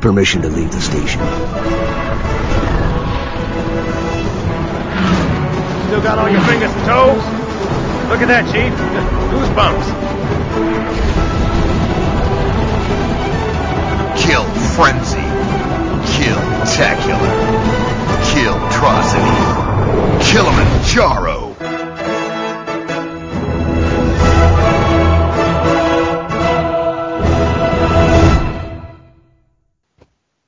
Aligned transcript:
Permission 0.00 0.40
to 0.42 0.48
leave 0.48 0.72
the 0.72 0.80
station. 0.80 1.20
Still 5.88 6.02
got 6.02 6.18
all 6.18 6.30
your 6.30 6.40
fingers 6.42 6.70
and 6.72 6.84
toes? 6.86 7.22
Look 8.08 8.22
at 8.22 8.28
that, 8.28 8.46
Chief. 8.50 8.72
Goosebumps. 9.30 10.10
Kill 14.16 14.44
Frenzy. 14.74 15.20
Kill 16.16 16.40
Tacular. 16.64 17.36
Kill 18.32 18.56
Trocity. 18.70 19.60
Kilimanjaro. 20.22 21.49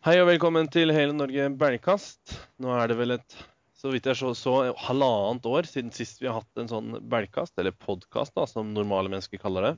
Hei 0.02 0.16
og 0.18 0.26
velkommen 0.26 0.66
til 0.66 0.90
Hele 0.90 1.12
Norge 1.14 1.44
Belgkast. 1.54 2.32
Nå 2.58 2.72
er 2.74 2.90
det 2.90 2.96
vel 2.98 3.14
et, 3.14 3.34
så 3.78 3.92
vidt 3.92 4.08
jeg 4.10 4.18
så, 4.18 4.32
så 4.34 4.54
halvannet 4.88 5.44
år 5.46 5.68
siden 5.70 5.92
sist 5.94 6.18
vi 6.18 6.26
har 6.26 6.40
hatt 6.40 6.58
en 6.58 6.70
sånn 6.72 6.96
belgkast, 7.06 7.54
eller 7.62 7.70
podkast, 7.70 8.34
som 8.50 8.72
normale 8.74 9.12
mennesker 9.12 9.38
kaller 9.38 9.68
det. 9.68 9.70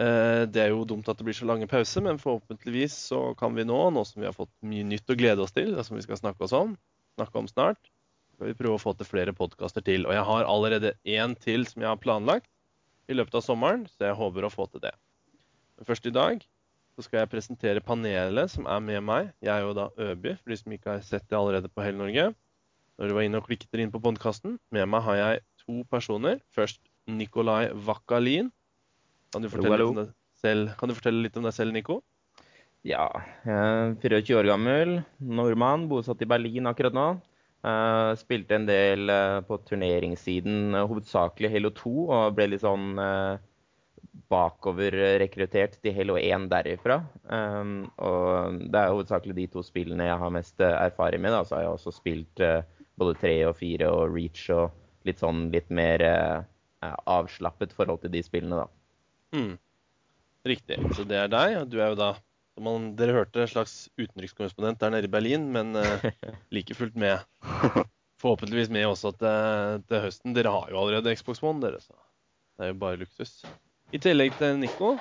Eh, 0.00 0.46
Det 0.48 0.62
er 0.62 0.72
jo 0.72 0.86
dumt 0.88 1.10
at 1.12 1.20
det 1.20 1.26
blir 1.28 1.36
så 1.36 1.44
lange 1.50 1.68
pauser, 1.68 2.00
men 2.06 2.16
forhåpentligvis 2.22 2.96
så 3.10 3.20
kan 3.36 3.52
vi 3.52 3.66
nå, 3.68 3.82
nå 3.92 4.06
som 4.08 4.22
vi 4.24 4.30
har 4.30 4.38
fått 4.38 4.54
mye 4.64 4.88
nytt 4.94 5.12
å 5.12 5.18
glede 5.20 5.44
oss 5.44 5.52
til, 5.52 5.74
og 5.76 5.84
som 5.84 6.00
vi 6.00 6.06
skal 6.06 6.22
snakke 6.22 6.48
oss 6.48 6.56
om, 6.56 6.72
snakke 7.20 7.42
om 7.42 7.52
snart, 7.52 7.92
skal 8.32 8.48
vi 8.48 8.56
prøve 8.62 8.80
å 8.80 8.84
få 8.86 8.96
til 8.96 9.10
flere 9.10 9.36
podkaster 9.36 9.84
til. 9.84 10.08
Og 10.08 10.16
jeg 10.16 10.24
har 10.30 10.48
allerede 10.48 10.94
én 11.04 11.36
til 11.36 11.68
som 11.68 11.84
jeg 11.84 11.92
har 11.92 12.00
planlagt 12.00 12.48
i 13.12 13.20
løpet 13.20 13.36
av 13.42 13.44
sommeren, 13.44 13.84
så 13.92 14.08
jeg 14.08 14.16
håper 14.24 14.48
å 14.48 14.54
få 14.56 14.70
til 14.72 14.86
det. 14.88 14.96
Men 15.76 15.92
først 15.92 16.08
i 16.08 16.16
dag 16.16 16.48
så 16.92 17.04
skal 17.06 17.22
jeg 17.22 17.32
presentere 17.32 17.82
panelet 17.84 18.52
som 18.52 18.66
er 18.68 18.80
med 18.84 19.00
meg. 19.06 19.30
Jeg 19.40 19.52
er 19.54 19.64
jo 19.64 19.74
da 19.76 19.88
Øby, 19.96 20.34
for 20.36 20.52
de 20.52 20.58
som 20.60 20.74
ikke 20.76 20.94
har 20.94 21.04
sett 21.06 21.24
det 21.30 21.38
allerede 21.38 21.70
på 21.72 21.84
Hele 21.84 22.00
Norge. 22.02 22.26
Når 23.00 23.08
du 23.08 23.16
var 23.16 23.26
inne 23.26 23.40
og 23.40 23.46
klikket 23.48 23.70
dere 23.72 23.86
inn 23.86 23.94
på 23.94 24.02
podkasten. 24.04 24.58
Med 24.74 24.88
meg 24.92 25.04
har 25.06 25.18
jeg 25.20 25.44
to 25.64 25.80
personer. 25.90 26.42
Først 26.52 26.82
Nikolai 27.08 27.72
Vakalin. 27.72 28.52
Kan 29.32 29.44
du 29.44 29.48
fortelle, 29.48 29.78
hello. 29.78 29.92
litt, 29.96 30.12
om 30.76 30.98
fortelle 30.98 31.24
litt 31.24 31.38
om 31.40 31.48
deg 31.48 31.56
selv, 31.56 31.72
Nico? 31.72 32.02
Ja, 32.84 33.06
jeg 33.46 33.54
er 33.54 33.92
24 34.02 34.40
år 34.40 34.48
gammel, 34.50 34.96
nordmann, 35.22 35.86
bosatt 35.88 36.22
i 36.24 36.28
Berlin 36.28 36.66
akkurat 36.68 36.96
nå. 36.96 37.06
Eh, 37.62 38.12
spilte 38.18 38.56
en 38.58 38.66
del 38.66 39.10
eh, 39.12 39.38
på 39.46 39.60
turneringssiden, 39.68 40.74
eh, 40.74 40.86
hovedsakelig 40.90 41.52
Halo 41.52 41.70
2, 41.78 41.92
og 42.10 42.34
ble 42.34 42.48
litt 42.50 42.64
sånn 42.64 42.98
uh, 42.98 43.38
bakoverrekruttert 44.32 45.76
til 45.82 45.94
Halo 45.96 46.16
1 46.20 46.48
derifra. 46.52 47.00
Um, 47.28 47.90
og 48.00 48.60
det 48.72 48.80
er 48.80 48.92
hovedsakelig 48.92 49.36
de 49.36 49.48
to 49.52 49.64
spillene 49.66 50.08
jeg 50.08 50.20
har 50.22 50.32
mest 50.32 50.62
eh, 50.62 50.78
erfaring 50.86 51.22
med. 51.24 51.34
Da. 51.36 51.42
Så 51.44 51.58
har 51.58 51.66
jeg 51.66 51.74
også 51.76 51.94
spilt 51.94 52.44
uh, 52.44 52.62
både 53.00 53.16
3 53.20 53.34
og 53.50 53.56
4 53.60 53.90
og 53.92 54.14
Reach 54.14 54.46
og 54.54 54.72
litt 55.08 55.22
sånn 55.22 55.48
litt 55.52 55.68
mer 55.74 56.04
uh, 56.06 56.94
avslappet 57.10 57.74
forhold 57.76 58.02
til 58.04 58.12
de 58.14 58.22
spillene, 58.24 58.62
da. 58.62 58.68
Mm. 59.36 59.56
Riktig. 60.48 60.78
Så 60.96 61.06
det 61.08 61.18
er 61.18 61.32
deg. 61.32 61.58
Du 61.70 61.78
er 61.80 61.92
jo 61.92 61.98
da, 61.98 62.12
man, 62.62 62.92
dere 62.98 63.16
hørte, 63.20 63.44
en 63.44 63.50
slags 63.50 63.76
utenrikskorrespondent 64.00 64.80
der 64.80 64.94
nede 64.94 65.10
i 65.10 65.12
Berlin, 65.12 65.50
men 65.54 65.76
uh, 65.76 66.06
like 66.54 66.78
fullt 66.78 66.96
med. 66.98 67.20
Forhåpentligvis 68.22 68.70
med 68.70 68.86
også 68.86 69.12
til, 69.18 69.82
til 69.90 70.06
høsten. 70.06 70.34
Dere 70.36 70.54
har 70.54 70.70
jo 70.70 70.78
allerede 70.78 71.14
Xbox 71.18 71.42
One, 71.42 71.60
dere, 71.64 71.82
så 71.82 71.96
det 72.56 72.68
er 72.68 72.72
jo 72.72 72.80
bare 72.80 73.00
luksus. 73.00 73.40
I 73.92 73.98
tillegg 74.00 74.32
til 74.40 74.54
Nico, 74.56 74.94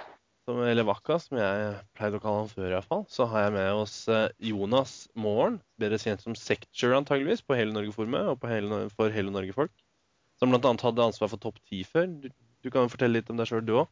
som, 0.44 0.58
eller 0.68 0.84
Vakka, 0.84 1.16
som 1.24 1.38
jeg 1.40 1.76
pleide 1.96 2.18
å 2.20 2.24
kalle 2.24 2.42
han 2.42 2.50
før 2.52 2.74
iallfall, 2.74 3.06
så 3.08 3.24
har 3.32 3.46
jeg 3.46 3.54
med 3.56 3.70
oss 3.80 3.94
eh, 4.12 4.34
Jonas 4.50 4.96
Moren, 5.16 5.62
bedre 5.80 6.00
kjent 6.02 6.26
som 6.26 6.36
Secture 6.36 6.98
antageligvis, 6.98 7.44
på 7.46 7.56
Hele 7.56 7.72
Norge-forumet 7.72 8.34
og 8.34 8.42
på 8.42 8.50
hele, 8.52 8.82
for 8.92 9.14
Hele 9.16 9.32
Norge-folk. 9.32 9.72
Som 10.42 10.52
bl.a. 10.52 10.74
hadde 10.84 11.06
ansvar 11.06 11.32
for 11.32 11.40
Topp 11.40 11.62
10 11.70 11.88
før. 11.88 12.12
Du, 12.20 12.28
du 12.66 12.72
kan 12.74 12.92
fortelle 12.92 13.22
litt 13.22 13.32
om 13.32 13.40
deg 13.40 13.48
sjøl, 13.48 13.64
du 13.64 13.78
òg. 13.84 13.88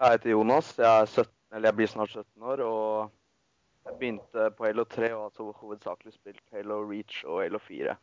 Jeg 0.00 0.18
heter 0.18 0.34
Jonas. 0.34 0.74
Jeg, 0.76 0.90
er 0.90 1.08
17, 1.08 1.32
eller 1.54 1.70
jeg 1.70 1.78
blir 1.80 1.92
snart 1.94 2.12
17 2.12 2.48
år. 2.52 2.64
Og 2.66 3.88
jeg 3.88 3.98
begynte 4.02 4.50
på 4.58 4.68
Halo 4.68 4.84
3 4.84 5.12
og 5.14 5.16
har 5.16 5.28
altså 5.30 5.48
hovedsakelig 5.62 6.16
spilt 6.18 6.42
Halo 6.52 6.82
Reach 6.84 7.22
og 7.24 7.40
Halo 7.46 7.60
4. 7.70 7.96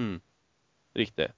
Mm. 0.00 0.16
Riktig. 0.96 1.28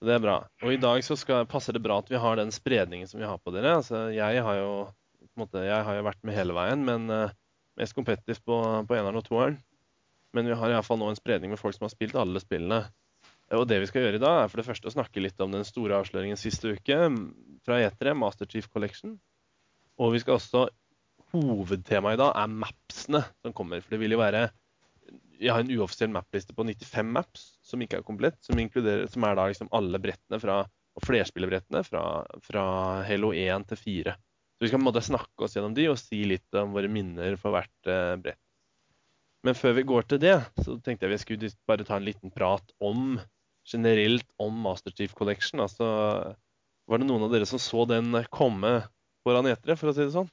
Det 0.00 0.14
er 0.14 0.22
bra. 0.22 0.38
Og 0.64 0.72
i 0.72 0.80
dag 0.80 1.02
så 1.04 1.16
skal, 1.18 1.44
passer 1.48 1.76
det 1.76 1.82
bra 1.84 1.98
at 2.00 2.08
vi 2.08 2.20
har 2.20 2.38
den 2.40 2.52
spredningen 2.54 3.08
som 3.08 3.20
vi 3.20 3.28
har 3.28 3.40
på 3.42 3.52
dere. 3.52 3.76
Altså, 3.82 4.06
jeg 4.14 4.44
har 4.46 4.56
jo 4.56 4.70
måte, 5.40 5.64
jeg 5.64 5.84
har 5.86 5.98
jo 5.98 6.06
vært 6.06 6.22
med 6.26 6.36
hele 6.36 6.56
veien, 6.56 6.84
men 6.86 7.10
uh, 7.12 7.34
mest 7.80 7.96
kompetitivt 7.96 8.42
på, 8.46 8.56
på 8.88 8.96
eneren 8.96 9.20
og 9.20 9.26
toeren. 9.26 9.58
Men 10.36 10.46
vi 10.46 10.56
har 10.56 10.72
iallfall 10.72 11.00
nå 11.00 11.10
en 11.10 11.18
spredning 11.18 11.52
med 11.52 11.60
folk 11.60 11.76
som 11.76 11.86
har 11.88 11.92
spilt 11.92 12.18
alle 12.18 12.42
spillene. 12.42 12.84
Og 13.56 13.64
det 13.66 13.80
vi 13.82 13.88
skal 13.90 14.04
gjøre 14.04 14.20
i 14.20 14.22
dag, 14.22 14.44
er 14.44 14.50
for 14.50 14.60
det 14.60 14.68
første 14.68 14.90
å 14.90 14.94
snakke 14.94 15.22
litt 15.22 15.40
om 15.42 15.50
den 15.50 15.66
store 15.66 15.98
avsløringen 15.98 16.38
siste 16.38 16.76
uke 16.76 16.98
fra 17.66 17.80
E3, 17.82 18.14
Master 18.14 18.46
Chief 18.50 18.68
Collection. 18.70 19.16
Og 20.00 20.14
vi 20.14 20.22
skal 20.22 20.38
også 20.38 20.68
Hovedtemaet 21.30 22.16
i 22.16 22.18
dag 22.18 22.32
er 22.40 22.50
mapsene 22.50 23.20
som 23.38 23.52
kommer. 23.54 23.82
For 23.84 23.94
det 23.94 24.00
vil 24.02 24.16
jo 24.16 24.18
være 24.18 24.48
Jeg 25.40 25.54
har 25.54 25.64
en 25.64 25.72
uoffisiell 25.72 26.10
mapliste 26.12 26.54
på 26.56 26.66
95 26.68 27.12
maps 27.16 27.46
som 27.64 27.80
ikke 27.80 28.00
er 28.00 28.06
komplett. 28.06 28.36
Som, 28.44 28.60
som 28.60 29.24
er 29.26 29.38
da 29.38 29.46
liksom 29.48 29.70
alle 29.76 30.00
brettene 30.02 30.40
fra, 30.42 30.60
og 30.68 31.06
flerspillerbrettene 31.06 31.80
fra, 31.86 32.02
fra 32.44 32.64
Halo 33.08 33.32
1 33.36 33.70
til 33.70 33.80
4. 33.80 34.14
Så 34.60 34.66
vi 34.66 34.68
skal 34.68 34.76
på 34.76 34.84
en 34.84 34.90
måte 34.90 35.06
snakke 35.06 35.46
oss 35.46 35.56
gjennom 35.56 35.74
de 35.76 35.86
og 35.88 35.96
si 35.96 36.20
litt 36.28 36.60
om 36.60 36.74
våre 36.76 36.90
minner 36.92 37.38
for 37.40 37.56
hvert 37.56 37.88
eh, 37.88 38.16
brett. 38.20 38.42
Men 39.46 39.56
før 39.56 39.78
vi 39.78 39.86
går 39.88 40.04
til 40.04 40.20
det, 40.20 40.34
så 40.60 40.76
tenkte 40.84 41.06
jeg 41.06 41.14
vi 41.14 41.20
skulle 41.22 41.52
bare 41.68 41.86
ta 41.88 41.96
en 41.96 42.04
liten 42.04 42.32
prat 42.34 42.74
om 42.84 43.14
generelt 43.64 44.26
om 44.42 44.58
Master 44.66 44.92
Chief 44.92 45.14
Collection. 45.16 45.62
Altså, 45.64 45.86
var 46.90 47.00
det 47.00 47.08
noen 47.08 47.24
av 47.24 47.32
dere 47.32 47.48
som 47.48 47.62
så 47.62 47.86
den 47.88 48.12
komme 48.28 48.82
foran 49.24 49.48
etere, 49.48 49.78
for 49.80 49.88
å 49.88 49.96
si 49.96 50.04
det 50.04 50.12
sånn? 50.12 50.28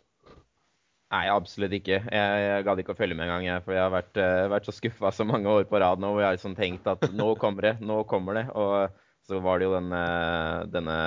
Nei, 1.13 1.25
absolutt 1.31 1.71
ikke. 1.77 2.01
Jeg, 2.03 2.39
jeg 2.43 2.63
gadd 2.67 2.81
ikke 2.83 2.91
å 2.91 2.97
følge 2.99 3.15
med 3.15 3.29
engang, 3.29 3.45
jeg. 3.47 3.63
For 3.63 3.75
jeg 3.77 3.83
har 3.85 3.93
vært, 3.93 4.17
uh, 4.19 4.47
vært 4.51 4.67
så 4.67 4.73
skuffa 4.75 5.11
så 5.15 5.27
mange 5.27 5.51
år 5.51 5.67
på 5.69 5.79
rad 5.79 6.01
nå, 6.03 6.09
hvor 6.11 6.23
jeg 6.23 6.27
har 6.27 6.39
liksom 6.39 6.57
tenkt 6.57 6.89
at 6.91 7.05
nå 7.15 7.29
kommer 7.39 7.69
det, 7.69 7.75
nå 7.79 8.01
kommer 8.11 8.41
det. 8.41 8.47
Og 8.59 8.91
så 9.27 9.39
var 9.43 9.59
det 9.59 9.69
jo 9.69 9.77
denne, 9.77 10.01
denne 10.73 10.97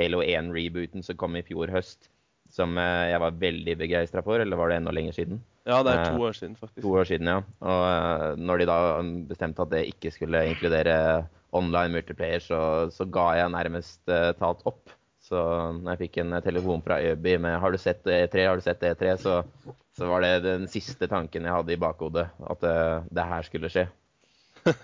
Halo 0.00 0.22
1-rebooten 0.24 1.04
som 1.04 1.18
kom 1.20 1.36
i 1.36 1.44
fjor 1.44 1.72
høst, 1.72 2.08
som 2.52 2.78
eh, 2.80 3.10
jeg 3.12 3.20
var 3.22 3.40
veldig 3.40 3.74
begeistra 3.80 4.24
for. 4.24 4.40
Eller 4.40 4.60
var 4.60 4.72
det 4.72 4.80
enda 4.80 4.94
lenger 4.94 5.16
siden? 5.16 5.42
Ja, 5.68 5.82
det 5.84 5.92
er 5.92 6.00
Eh, 6.00 6.14
to 6.16 6.24
år 6.24 6.36
siden, 6.36 6.56
faktisk. 6.56 6.80
To 6.84 6.94
år 6.96 7.08
siden, 7.08 7.28
ja. 7.28 7.42
Og 7.60 7.82
eh, 7.90 8.40
når 8.40 8.62
de 8.62 8.70
da 8.70 8.78
bestemte 9.28 9.66
at 9.66 9.72
det 9.74 9.84
ikke 9.92 10.12
skulle 10.14 10.46
inkludere 10.48 10.96
online 11.52 11.92
multiplayer, 11.96 12.40
så, 12.40 12.88
så 12.94 13.04
ga 13.10 13.32
jeg 13.40 13.50
nærmest 13.50 14.00
uh, 14.06 14.30
talt 14.38 14.60
opp. 14.70 14.92
Så 15.30 15.40
når 15.78 15.92
jeg 15.94 16.00
fikk 16.04 16.16
en 16.24 16.34
telefon 16.42 16.82
fra 16.82 16.98
Øby 17.06 17.36
med 17.38 17.60
'Har 17.62 17.70
du 17.70 17.78
sett 17.78 18.02
E3?' 18.02 18.48
Har 18.48 18.56
du 18.58 18.64
sett 18.64 18.82
E3? 18.82 19.16
Så, 19.16 19.44
så 19.94 20.08
var 20.10 20.24
det 20.24 20.42
den 20.42 20.66
siste 20.66 21.06
tanken 21.06 21.46
jeg 21.46 21.54
hadde 21.54 21.72
i 21.72 21.78
bakhodet. 21.78 22.26
At 22.42 22.64
uh, 22.66 23.06
det 23.06 23.26
her 23.30 23.46
skulle 23.46 23.70
skje. 23.70 23.86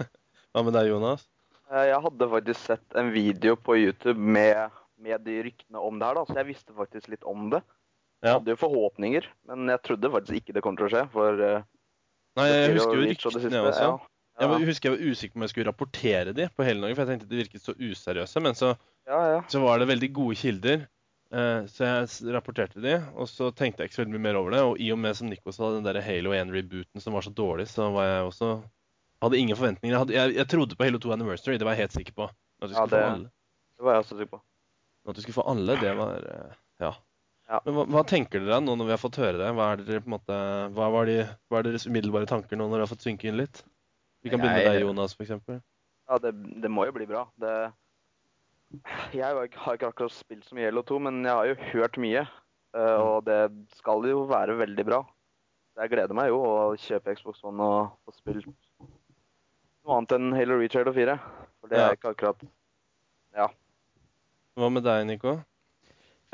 Hva 0.55 0.63
med 0.63 0.77
deg, 0.79 0.93
Jonas? 0.93 1.27
Eh, 1.67 1.89
Jeg 1.91 1.99
hadde 2.01 2.31
faktisk 2.31 2.61
sett 2.63 2.95
en 2.95 3.11
video 3.11 3.57
på 3.59 3.75
YouTube 3.75 4.19
med, 4.19 4.71
med 5.03 5.25
de 5.27 5.41
ryktene 5.49 5.83
om 5.83 5.99
det 5.99 6.07
her, 6.07 6.21
da, 6.21 6.25
så 6.29 6.39
jeg 6.39 6.51
visste 6.55 6.77
faktisk 6.77 7.11
litt 7.11 7.27
om 7.27 7.51
det. 7.51 7.63
Jeg 8.23 8.39
hadde 8.39 8.55
jo 8.55 8.63
forhåpninger, 8.63 9.27
men 9.51 9.69
jeg 9.69 9.83
trodde 9.83 10.11
faktisk 10.15 10.39
ikke 10.41 10.55
det 10.57 10.63
kom 10.65 10.79
til 10.79 10.87
å 10.87 10.93
skje. 10.95 11.09
For 11.13 11.43
Uh, 11.43 11.63
Nei, 12.37 12.47
jeg 12.53 12.77
husker 12.77 12.99
jo 13.01 13.05
ryktene 13.09 13.61
også. 13.65 13.83
Ja, 13.83 13.93
Jeg 14.37 14.69
husker 14.69 14.91
jeg 14.91 14.97
var 14.99 15.13
usikker 15.13 15.33
på 15.33 15.39
om 15.41 15.45
jeg 15.47 15.53
skulle 15.55 15.71
rapportere 15.71 16.33
de 16.37 16.49
på 16.53 16.65
hele 16.67 16.83
Norge, 16.83 16.97
for 16.99 17.07
jeg 17.07 17.15
tenkte 17.15 17.31
de 17.31 17.41
virket 17.41 17.65
så 17.65 17.73
useriøse. 17.73 18.43
Men 18.45 18.59
så, 18.59 18.75
ja, 19.09 19.21
ja. 19.33 19.39
så 19.49 19.63
var 19.63 19.81
det 19.81 19.89
veldig 19.89 20.11
gode 20.19 20.37
kilder, 20.37 20.83
eh, 21.33 21.61
så 21.73 21.87
jeg 21.89 22.35
rapporterte 22.37 22.83
de. 22.85 22.99
Og 23.17 23.31
så 23.33 23.49
tenkte 23.57 23.81
jeg 23.83 23.89
ikke 23.91 23.97
så 23.97 24.03
veldig 24.05 24.17
mye 24.19 24.27
mer 24.29 24.41
over 24.43 24.57
det. 24.57 24.61
Og 24.69 24.83
i 24.83 24.91
og 24.93 25.01
med 25.01 25.17
som 25.17 25.31
Nico 25.31 25.55
sa, 25.57 25.71
den 25.73 25.87
der 25.89 26.03
Halo 26.05 26.35
1-rebooten 26.37 27.01
som 27.01 27.17
var 27.17 27.25
så 27.25 27.33
dårlig, 27.33 27.69
så 27.73 27.89
var 27.97 28.11
jeg 28.13 28.33
også 28.33 28.57
Hadde 29.25 29.39
ingen 29.41 29.57
forventninger. 29.57 29.95
Jeg, 29.95 29.99
hadde, 30.03 30.13
jeg, 30.13 30.33
jeg 30.37 30.49
trodde 30.53 30.77
på 30.77 30.85
Halo 30.85 30.99
2 31.01 31.13
Anniversary, 31.15 31.57
det 31.57 31.65
var 31.65 31.73
jeg 31.73 31.87
helt 31.87 31.95
sikker 31.95 32.13
på. 32.19 32.27
At 32.61 32.69
du 32.69 32.75
skulle 32.75 32.91
det- 32.93 32.99
få 33.01 33.13
alle. 33.15 33.31
Det 33.79 33.85
var 33.87 33.95
jeg 33.95 34.03
også 34.03 34.19
sikker 34.19 34.33
på. 34.35 34.41
At 35.09 35.17
du 35.17 35.21
skulle 35.23 35.37
få 35.39 35.45
alle, 35.49 35.77
det 35.81 35.93
var 35.97 36.27
eh, 36.35 36.51
Ja. 36.85 36.91
Ja. 37.49 37.61
Men 37.65 37.77
hva, 37.79 37.85
hva 37.95 38.03
tenker 38.05 38.43
dere 38.45 38.59
nå 38.61 38.75
når 38.77 38.89
vi 38.91 38.93
har 38.93 39.01
fått 39.01 39.17
høre 39.23 39.39
det? 39.39 39.49
Hva 39.57 39.71
er, 39.73 39.83
dere, 39.87 40.03
måte, 40.11 40.37
hva 40.77 40.89
var 40.93 41.09
de, 41.09 41.17
hva 41.49 41.61
er 41.63 41.69
deres 41.71 41.87
umiddelbare 41.89 42.29
tanker 42.29 42.59
nå 42.59 42.67
når 42.67 42.75
dere 42.77 42.87
har 42.89 42.93
fått 42.93 43.07
synke 43.07 43.31
inn 43.31 43.39
litt? 43.41 43.63
Vi 44.27 44.31
kan 44.33 44.41
begynne 44.43 44.59
med 44.59 44.67
deg, 44.67 44.83
Jonas, 44.83 45.15
eksempel. 45.23 45.61
Ja, 46.11 46.19
det, 46.23 46.33
det 46.63 46.71
må 46.71 46.85
jo 46.87 46.95
bli 46.95 47.07
bra. 47.07 47.25
Det, 47.39 47.53
jeg 49.15 49.23
har 49.25 49.47
ikke- 49.47 49.91
akkurat 49.93 50.13
spilt 50.15 50.45
så 50.47 50.55
mye 50.59 50.67
Halo 50.69 50.83
2, 50.83 50.99
men 51.07 51.23
jeg 51.25 51.33
har 51.39 51.47
jo 51.47 51.55
hørt 51.73 51.99
mye. 52.03 52.27
eh, 52.75 52.99
Og 53.01 53.25
det 53.25 53.39
skal 53.79 54.03
jo 54.11 54.25
være 54.27 54.57
veldig 54.59 54.85
bra. 54.85 55.01
Jeg 55.79 55.91
gleder 55.93 56.15
meg 56.17 56.29
jo 56.33 56.39
å 56.43 56.75
kjøpe 56.77 57.15
Xbox 57.17 57.43
One 57.45 57.61
og 57.63 57.91
få 58.07 58.13
spilt 58.17 58.47
noe 59.85 59.97
annet 59.99 60.13
enn 60.17 60.33
Halo 60.35 60.57
Reach 60.59 60.75
Halo 60.75 60.93
4. 60.93 61.19
For 61.61 61.69
det 61.69 61.79
Ja. 61.79 61.89
er 61.91 61.97
ikke 61.97 62.15
akkurat 62.15 62.43
Hva 64.57 64.71
med 64.73 64.83
deg, 64.85 65.07
Nico? 65.07 65.35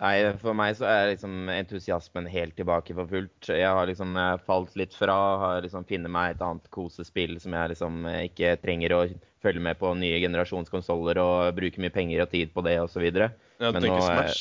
Nei, 0.01 0.15
for 0.41 0.57
meg 0.57 0.73
så 0.79 0.87
er 0.89 1.11
liksom 1.11 1.51
entusiasmen 1.53 2.25
helt 2.33 2.55
tilbake 2.57 2.95
for 2.97 3.11
fullt. 3.11 3.51
Jeg 3.53 3.69
har 3.69 3.87
liksom 3.87 4.17
falt 4.47 4.73
litt 4.81 4.95
fra. 4.97 5.17
Har 5.43 5.67
liksom 5.67 5.85
funnet 5.89 6.11
meg 6.13 6.33
et 6.33 6.45
annet 6.45 6.71
kosespill 6.73 7.37
som 7.43 7.53
jeg 7.59 7.75
liksom 7.75 8.07
eh, 8.09 8.25
ikke 8.31 8.57
trenger 8.63 8.97
å 8.97 9.03
følge 9.45 9.63
med 9.63 9.77
på 9.79 9.93
nye 9.99 10.23
generasjonskonsoller 10.23 11.21
og 11.21 11.53
bruke 11.59 11.83
mye 11.83 11.93
penger 11.93 12.25
og 12.25 12.33
tid 12.33 12.55
på 12.55 12.65
det 12.65 12.79
osv. 12.81 13.05
Ja, 13.05 13.29
Men 13.61 13.85
nå, 13.85 13.99
eh? 14.15 14.33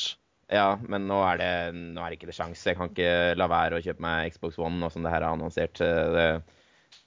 Ja, 0.52 0.66
men 0.80 1.06
nå 1.08 1.20
er 1.26 1.38
det, 1.40 1.52
nå 1.76 2.00
er 2.00 2.10
det 2.10 2.18
ikke 2.18 2.30
det 2.30 2.36
sjans. 2.36 2.64
Jeg 2.66 2.78
kan 2.78 2.90
ikke 2.90 3.36
la 3.36 3.48
være 3.50 3.78
å 3.78 3.84
kjøpe 3.84 4.04
meg 4.04 4.32
Xbox 4.34 4.58
One 4.60 4.80
nå 4.80 4.90
som 4.92 5.04
det 5.04 5.12
her 5.12 5.24
er 5.24 5.34
annonsert. 5.34 5.78
Det, 5.82 6.24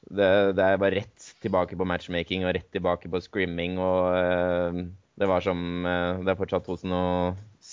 det, 0.05 0.29
det 0.57 0.69
er 0.69 0.79
bare 0.81 1.01
rett 1.01 1.27
tilbake 1.43 1.77
på 1.77 1.89
matchmaking 1.89 2.45
og 2.45 2.55
rett 2.59 2.69
tilbake 2.73 3.09
på 3.09 3.23
scrimming. 3.25 3.81
og 3.81 4.15
eh, 4.21 4.79
Det 5.17 5.29
var 5.33 5.43
som 5.43 5.59
Det 5.83 6.29
er 6.29 6.39
fortsatt 6.39 6.71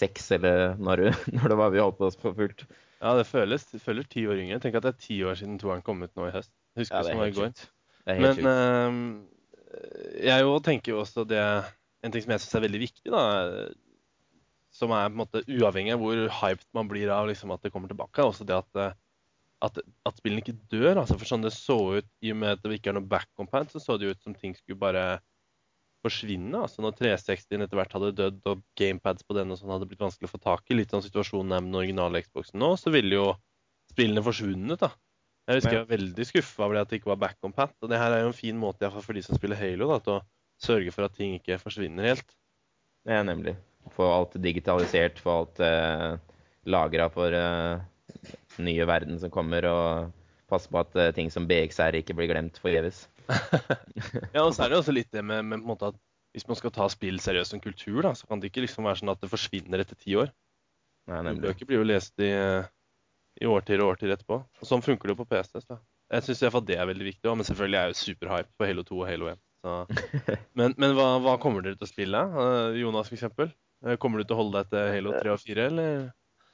2006, 0.02 0.30
eller 0.38 0.80
når, 0.82 1.04
når 1.36 1.52
det 1.52 1.58
var 1.60 1.74
vi 1.74 1.82
holdt 1.82 1.98
på 2.00 2.08
oss 2.08 2.18
for 2.20 2.36
fullt. 2.38 2.66
Ja, 3.02 3.16
det 3.18 3.26
føles, 3.26 3.64
det 3.72 3.82
føles 3.82 4.06
ti 4.10 4.26
år 4.30 4.38
yngre. 4.38 4.60
Tenk 4.62 4.78
at 4.78 4.86
det 4.86 4.94
er 4.94 5.02
ti 5.02 5.18
år 5.26 5.38
siden 5.38 5.58
toeren 5.58 5.82
kom 5.82 6.02
ut 6.04 6.12
nå 6.18 6.28
i 6.28 6.34
høst. 6.34 6.52
Husker 6.78 6.96
Ja, 6.96 7.02
det 7.02 7.12
som 7.12 7.22
var 7.22 7.30
i 7.30 7.36
går. 7.36 7.62
Men 8.06 8.46
uh, 8.46 9.32
jeg 10.22 10.44
jo 10.44 10.58
tenker 10.62 10.92
jo 10.92 11.00
også 11.02 11.24
det 11.28 11.42
En 12.02 12.10
ting 12.10 12.22
som 12.24 12.32
jeg 12.34 12.42
syns 12.42 12.56
er 12.58 12.64
veldig 12.64 12.80
viktig, 12.82 13.12
da, 13.14 13.22
som 14.74 14.90
er 14.90 15.06
på 15.06 15.12
en 15.12 15.20
måte 15.20 15.42
uavhengig 15.46 15.92
av 15.94 16.00
hvor 16.02 16.18
hyped 16.40 16.66
man 16.74 16.88
blir 16.90 17.12
av 17.14 17.28
liksom, 17.28 17.52
at 17.54 17.62
det 17.62 17.70
kommer 17.70 17.92
tilbake, 17.92 18.18
er 18.18 18.30
også 18.30 18.46
det 18.48 18.56
at, 18.56 18.80
eh, 18.80 18.96
at, 19.62 19.78
at 20.08 20.18
spillene 20.18 20.42
ikke 20.42 20.56
dør. 20.72 20.96
Altså, 20.96 21.14
for 21.20 21.28
sånn 21.28 21.44
det 21.44 21.52
så 21.54 21.76
ut, 22.00 22.08
i 22.24 22.32
og 22.34 22.40
med 22.40 22.56
at 22.56 22.64
det 22.64 22.80
ikke 22.80 22.90
er 22.90 22.96
noe 22.98 23.06
back 23.06 23.28
compound, 23.38 23.70
så 23.70 23.82
så 23.84 23.98
det 24.00 24.10
ut 24.10 24.24
som 24.24 24.34
ting 24.34 24.56
skulle 24.58 24.80
bare 24.80 25.04
forsvinne. 26.02 26.64
Altså 26.64 26.82
når 26.84 26.96
360-en 26.98 27.64
etter 27.66 27.78
hvert 27.78 27.94
hadde 27.96 28.12
dødd 28.18 28.50
og 28.50 28.66
gamepads 28.78 29.26
på 29.26 29.36
den 29.38 29.54
og 29.54 29.60
sånn 29.60 29.72
hadde 29.74 29.88
blitt 29.90 30.02
vanskelig 30.02 30.30
å 30.30 30.34
få 30.34 30.42
tak 30.42 30.68
i, 30.68 30.76
litt 30.78 30.92
sånn 30.94 31.04
situasjonen 31.04 31.54
er 31.54 31.64
med 31.64 31.72
den 31.72 31.80
originale 31.82 32.22
Xboxen 32.24 32.60
nå, 32.62 32.74
så 32.80 32.92
ville 32.94 33.16
jo 33.18 33.30
spillene 33.92 34.24
forsvunnet, 34.24 34.82
da. 34.82 34.92
Jeg 35.50 35.58
husker 35.58 35.74
jeg 35.74 35.82
var 35.82 35.90
veldig 35.96 36.24
skuffa 36.28 36.64
over 36.64 36.76
det 36.76 36.82
at 36.84 36.92
det 36.92 37.00
ikke 37.00 37.10
var 37.10 37.22
back 37.24 37.46
on 37.46 37.54
pat. 37.54 37.74
Og 37.82 37.90
det 37.90 37.98
her 37.98 38.14
er 38.14 38.22
jo 38.22 38.30
en 38.30 38.38
fin 38.38 38.58
måte 38.58 38.82
i 38.82 38.86
hvert 38.86 38.94
fall 38.94 39.08
for 39.08 39.18
de 39.18 39.24
som 39.26 39.38
spiller 39.38 39.58
Halo, 39.58 39.88
da, 39.90 39.98
til 40.04 40.14
å 40.14 40.22
sørge 40.62 40.94
for 40.94 41.08
at 41.08 41.16
ting 41.18 41.34
ikke 41.38 41.58
forsvinner 41.58 42.12
helt. 42.12 42.36
Det 43.02 43.16
er 43.16 43.26
nemlig. 43.26 43.56
Få 43.96 44.06
alt 44.06 44.36
digitalisert, 44.38 45.18
få 45.18 45.34
alt 45.40 45.62
eh, 45.66 46.12
lagra 46.70 47.08
for 47.10 47.34
eh, 47.34 47.82
nye 48.62 48.86
verden 48.86 49.18
som 49.18 49.32
kommer, 49.34 49.66
og 49.66 50.12
passe 50.52 50.70
på 50.70 50.78
at 50.78 50.94
eh, 50.94 51.10
ting 51.16 51.32
som 51.34 51.48
BXR 51.50 51.98
ikke 51.98 52.14
blir 52.18 52.30
glemt 52.30 52.62
forgjeves. 52.62 53.08
Ja, 54.34 54.44
og 54.44 54.52
så 54.54 54.64
er 54.64 54.72
det 54.72 54.78
også 54.80 54.94
litt 54.94 55.12
det 55.14 55.22
med, 55.24 55.44
med 55.46 55.60
på 55.60 55.64
en 55.64 55.70
måte 55.74 55.92
at 55.92 55.98
hvis 56.32 56.46
man 56.48 56.56
skal 56.56 56.72
ta 56.72 56.86
spill 56.88 57.18
seriøst 57.20 57.52
som 57.52 57.60
kultur, 57.60 58.00
da, 58.06 58.14
så 58.16 58.28
kan 58.28 58.40
det 58.40 58.48
ikke 58.48 58.64
liksom 58.64 58.86
være 58.88 59.02
sånn 59.02 59.12
at 59.12 59.20
det 59.20 59.28
forsvinner 59.28 59.82
etter 59.82 59.98
ti 60.00 60.14
år. 60.16 60.30
Nei, 61.10 61.18
nemlig. 61.26 61.50
Bøker 61.50 61.68
blir 61.68 61.82
jo 61.82 61.88
lest 61.90 62.22
i, 62.24 62.30
i 63.42 63.48
årtier 63.50 63.82
og 63.84 63.92
årtier 63.92 64.14
etterpå. 64.14 64.38
Og 64.40 64.68
sånn 64.68 64.84
funker 64.84 65.10
det 65.10 65.16
jo 65.16 65.20
på 65.20 65.28
PCs. 65.28 65.66
da. 65.68 65.76
Jeg 66.12 66.26
syns 66.26 66.42
iallfall 66.44 66.64
det 66.68 66.78
er 66.80 66.88
veldig 66.88 67.08
viktig, 67.08 67.24
også, 67.26 67.36
men 67.40 67.48
selvfølgelig 67.48 67.78
er 67.78 67.84
jeg 67.90 67.94
jo 67.94 68.00
superhype 68.00 68.50
på 68.56 68.68
Halo 68.70 68.86
2 68.88 68.98
og 69.02 69.06
Halo 69.10 69.28
1. 69.32 69.42
Så. 69.62 69.76
Men, 70.58 70.72
men 70.74 70.96
hva, 70.96 71.04
hva 71.22 71.36
kommer 71.38 71.62
dere 71.62 71.76
til 71.78 71.86
å 71.86 71.90
spille? 71.92 72.18
Eh, 72.18 72.80
Jonas, 72.80 73.12
eksempel? 73.14 73.52
Eh, 73.86 73.94
Kommer 74.02 74.18
du 74.18 74.26
til 74.26 74.34
å 74.34 74.40
holde 74.40 74.58
deg 74.58 74.72
til 74.72 74.88
Halo 74.96 75.12
3 75.14 75.30
og 75.36 75.38
4, 75.38 75.66
eller? 75.70 76.00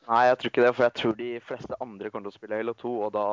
Nei, 0.09 0.21
jeg 0.29 0.37
tror 0.41 0.53
ikke 0.53 0.65
det, 0.67 0.73
for 0.77 0.85
jeg 0.85 0.97
tror 0.99 1.17
de 1.17 1.31
fleste 1.47 1.79
andre 1.85 2.11
kommer 2.13 2.29
til 2.29 2.35
å 2.35 2.37
spille 2.37 2.59
Halo 2.61 2.75
2, 2.77 2.93
og 3.07 3.15
da 3.17 3.25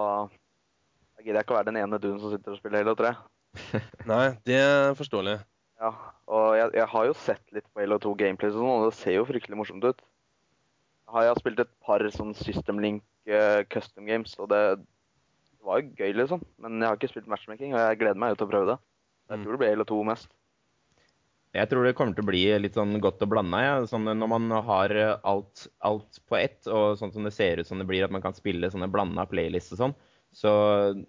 gidder 1.25 1.39
jeg 1.41 1.47
ikke 1.47 1.55
å 1.55 1.59
være 1.59 1.71
den 1.71 1.81
ene 1.81 1.99
duden 2.01 2.21
som 2.21 2.31
sitter 2.31 2.53
og 2.55 2.59
spiller 2.61 2.83
Halo 2.85 2.95
3. 2.99 3.11
Nei, 4.11 4.25
det 4.47 4.59
er 4.61 4.95
forståelig. 4.99 5.37
Ja, 5.81 5.89
og 6.31 6.45
jeg, 6.55 6.69
jeg 6.77 6.87
har 6.93 7.07
jo 7.09 7.15
sett 7.25 7.55
litt 7.55 7.65
på 7.73 7.81
Halo 7.83 7.97
2 8.03 8.13
gameplays 8.21 8.53
og 8.55 8.61
sånn, 8.63 8.73
og 8.75 8.85
det 8.91 8.97
ser 8.99 9.17
jo 9.17 9.25
fryktelig 9.27 9.57
morsomt 9.59 9.87
ut. 9.89 10.03
Jeg 11.05 11.29
har 11.31 11.39
spilt 11.39 11.59
et 11.63 11.71
par 11.85 12.03
sånn 12.13 12.33
System 12.37 12.79
Link 12.83 13.03
uh, 13.29 13.61
custom 13.71 14.07
games, 14.09 14.33
og 14.41 14.49
det, 14.51 14.61
det 14.79 15.67
var 15.67 15.81
jo 15.81 15.91
gøy, 15.99 16.13
liksom. 16.21 16.41
Men 16.63 16.79
jeg 16.81 16.89
har 16.91 16.97
ikke 16.99 17.11
spilt 17.13 17.29
matchmaking, 17.31 17.75
og 17.75 17.81
jeg 17.83 17.99
gleder 18.01 18.19
meg 18.21 18.33
jo 18.33 18.39
til 18.41 18.47
å 18.49 18.53
prøve 18.55 18.71
det. 18.73 18.79
Jeg 19.25 19.39
Mm. 19.39 19.43
tror 19.45 19.55
det 19.55 19.59
blir 19.63 19.71
Halo 19.73 19.85
2 19.89 19.99
mest. 20.05 20.27
Jeg 21.55 21.69
tror 21.71 21.85
det 21.87 21.93
kommer 21.95 22.13
til 22.17 22.25
å 22.25 22.27
bli 22.27 22.41
litt 22.59 22.75
sånn 22.75 22.91
godt 23.01 23.21
og 23.23 23.29
blanda. 23.31 23.61
Ja. 23.63 23.75
Sånn, 23.87 24.03
når 24.05 24.27
man 24.27 24.51
har 24.67 24.91
alt, 25.23 25.63
alt 25.87 26.19
på 26.27 26.35
ett, 26.37 26.59
og 26.67 26.97
sånn 26.99 27.13
som 27.15 27.23
det 27.23 27.31
ser 27.33 27.61
ut 27.61 27.69
som 27.69 27.79
det 27.79 27.87
blir, 27.87 28.03
at 28.03 28.11
man 28.11 28.21
kan 28.21 28.35
spille 28.35 28.67
sånne 28.69 28.89
blanda 28.91 29.23
playlists 29.31 29.71
og 29.77 29.79
sånn, 29.79 29.95
så, 30.35 30.51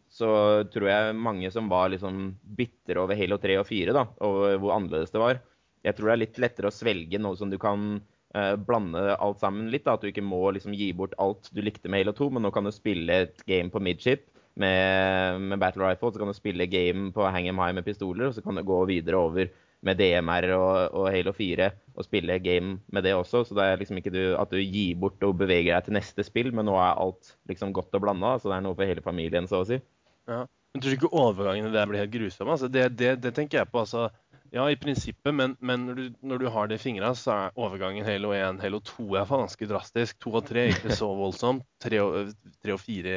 så 0.07 0.31
tror 0.71 0.89
jeg 0.89 1.19
mange 1.19 1.51
som 1.51 1.67
var 1.71 1.91
liksom 1.91 2.31
bitre 2.59 3.03
over 3.03 3.19
Halo 3.19 3.41
3 3.43 3.59
og 3.59 3.67
4, 3.67 3.95
da, 3.97 4.07
over 4.23 4.61
hvor 4.63 4.77
annerledes 4.77 5.11
det 5.15 5.23
var, 5.23 5.41
jeg 5.87 5.97
tror 5.97 6.11
det 6.11 6.15
er 6.15 6.23
litt 6.25 6.39
lettere 6.43 6.71
å 6.71 6.75
svelge 6.75 7.19
noe 7.23 7.39
som 7.39 7.51
du 7.51 7.59
kan 7.63 7.99
eh, 8.35 8.55
blande 8.59 9.15
alt 9.23 9.43
sammen 9.43 9.69
litt. 9.71 9.85
Da, 9.87 9.95
at 9.95 10.03
du 10.03 10.11
ikke 10.11 10.25
må 10.25 10.41
liksom 10.57 10.75
gi 10.75 10.91
bort 10.97 11.15
alt 11.23 11.51
du 11.55 11.63
likte 11.63 11.91
med 11.93 12.03
Halo 12.03 12.17
2, 12.17 12.31
men 12.35 12.47
nå 12.47 12.53
kan 12.55 12.67
du 12.67 12.73
spille 12.75 13.21
et 13.27 13.45
game 13.47 13.71
på 13.71 13.83
midship 13.83 14.27
med, 14.59 15.43
med 15.53 15.61
Battle 15.63 15.85
Rifle, 15.85 16.11
så 16.13 16.23
kan 16.23 16.33
du 16.33 16.37
spille 16.37 16.67
game 16.71 17.13
på 17.15 17.27
Hang 17.29 17.47
'em 17.47 17.61
High 17.61 17.77
med 17.77 17.87
pistoler, 17.87 18.31
og 18.31 18.35
så 18.35 18.43
kan 18.43 18.57
du 18.57 18.65
gå 18.67 18.81
videre 18.89 19.21
over 19.21 19.53
med 19.85 19.99
DMR 20.01 20.49
og, 20.57 20.95
og 20.97 21.09
Halo 21.13 21.33
4 21.37 21.69
og 21.97 22.05
spille 22.05 22.39
game 22.45 22.79
med 22.93 23.05
det 23.07 23.15
også. 23.17 23.45
Så 23.47 23.57
det 23.57 23.65
er 23.65 23.81
liksom 23.81 24.01
ikke 24.01 24.13
du, 24.15 24.23
at 24.39 24.53
du 24.53 24.59
gir 24.61 24.97
bort 25.01 25.23
og 25.25 25.37
beveger 25.41 25.73
deg 25.75 25.87
til 25.87 25.97
neste 25.97 26.25
spill, 26.27 26.53
men 26.55 26.69
nå 26.69 26.77
er 26.81 27.01
alt 27.01 27.35
liksom 27.51 27.73
godt 27.77 27.95
og 27.97 28.05
blanda. 28.05 28.37
Så 28.41 28.51
det 28.51 28.59
er 28.59 28.67
noe 28.67 28.77
for 28.77 28.89
hele 28.89 29.05
familien, 29.05 29.49
så 29.49 29.63
å 29.63 29.69
si. 29.69 29.81
Ja. 30.29 30.45
Men 30.75 30.83
tror 30.83 30.93
du 30.93 30.99
ikke 30.99 31.17
overgangene 31.17 31.73
der 31.73 31.89
blir 31.89 32.03
helt 32.03 32.13
grusomme? 32.13 32.53
Altså, 32.53 32.69
det, 32.69 32.91
det, 33.01 33.15
det 33.25 33.33
tenker 33.37 33.63
jeg 33.63 33.71
på. 33.73 33.85
altså, 33.85 34.11
Ja, 34.55 34.67
i 34.71 34.77
prinsippet, 34.79 35.33
men, 35.35 35.57
men 35.61 35.87
når, 35.89 35.97
du, 35.99 36.21
når 36.31 36.43
du 36.43 36.47
har 36.53 36.69
det 36.69 36.79
i 36.79 36.83
fingra, 36.83 37.15
så 37.19 37.33
er 37.33 37.57
overgangen 37.61 38.05
Halo 38.07 38.35
1, 38.37 38.61
Halo 38.63 38.81
2 38.85 39.09
er 39.17 39.33
ganske 39.33 39.69
drastisk. 39.71 40.21
2 40.23 40.37
og 40.41 40.47
3 40.51 40.63
er 40.63 40.75
ikke 40.75 40.97
så 40.97 41.09
voldsomt. 41.17 41.65
3 41.83 42.03
og, 42.05 42.33
3 42.65 42.77
og 42.77 42.83
4 42.85 43.17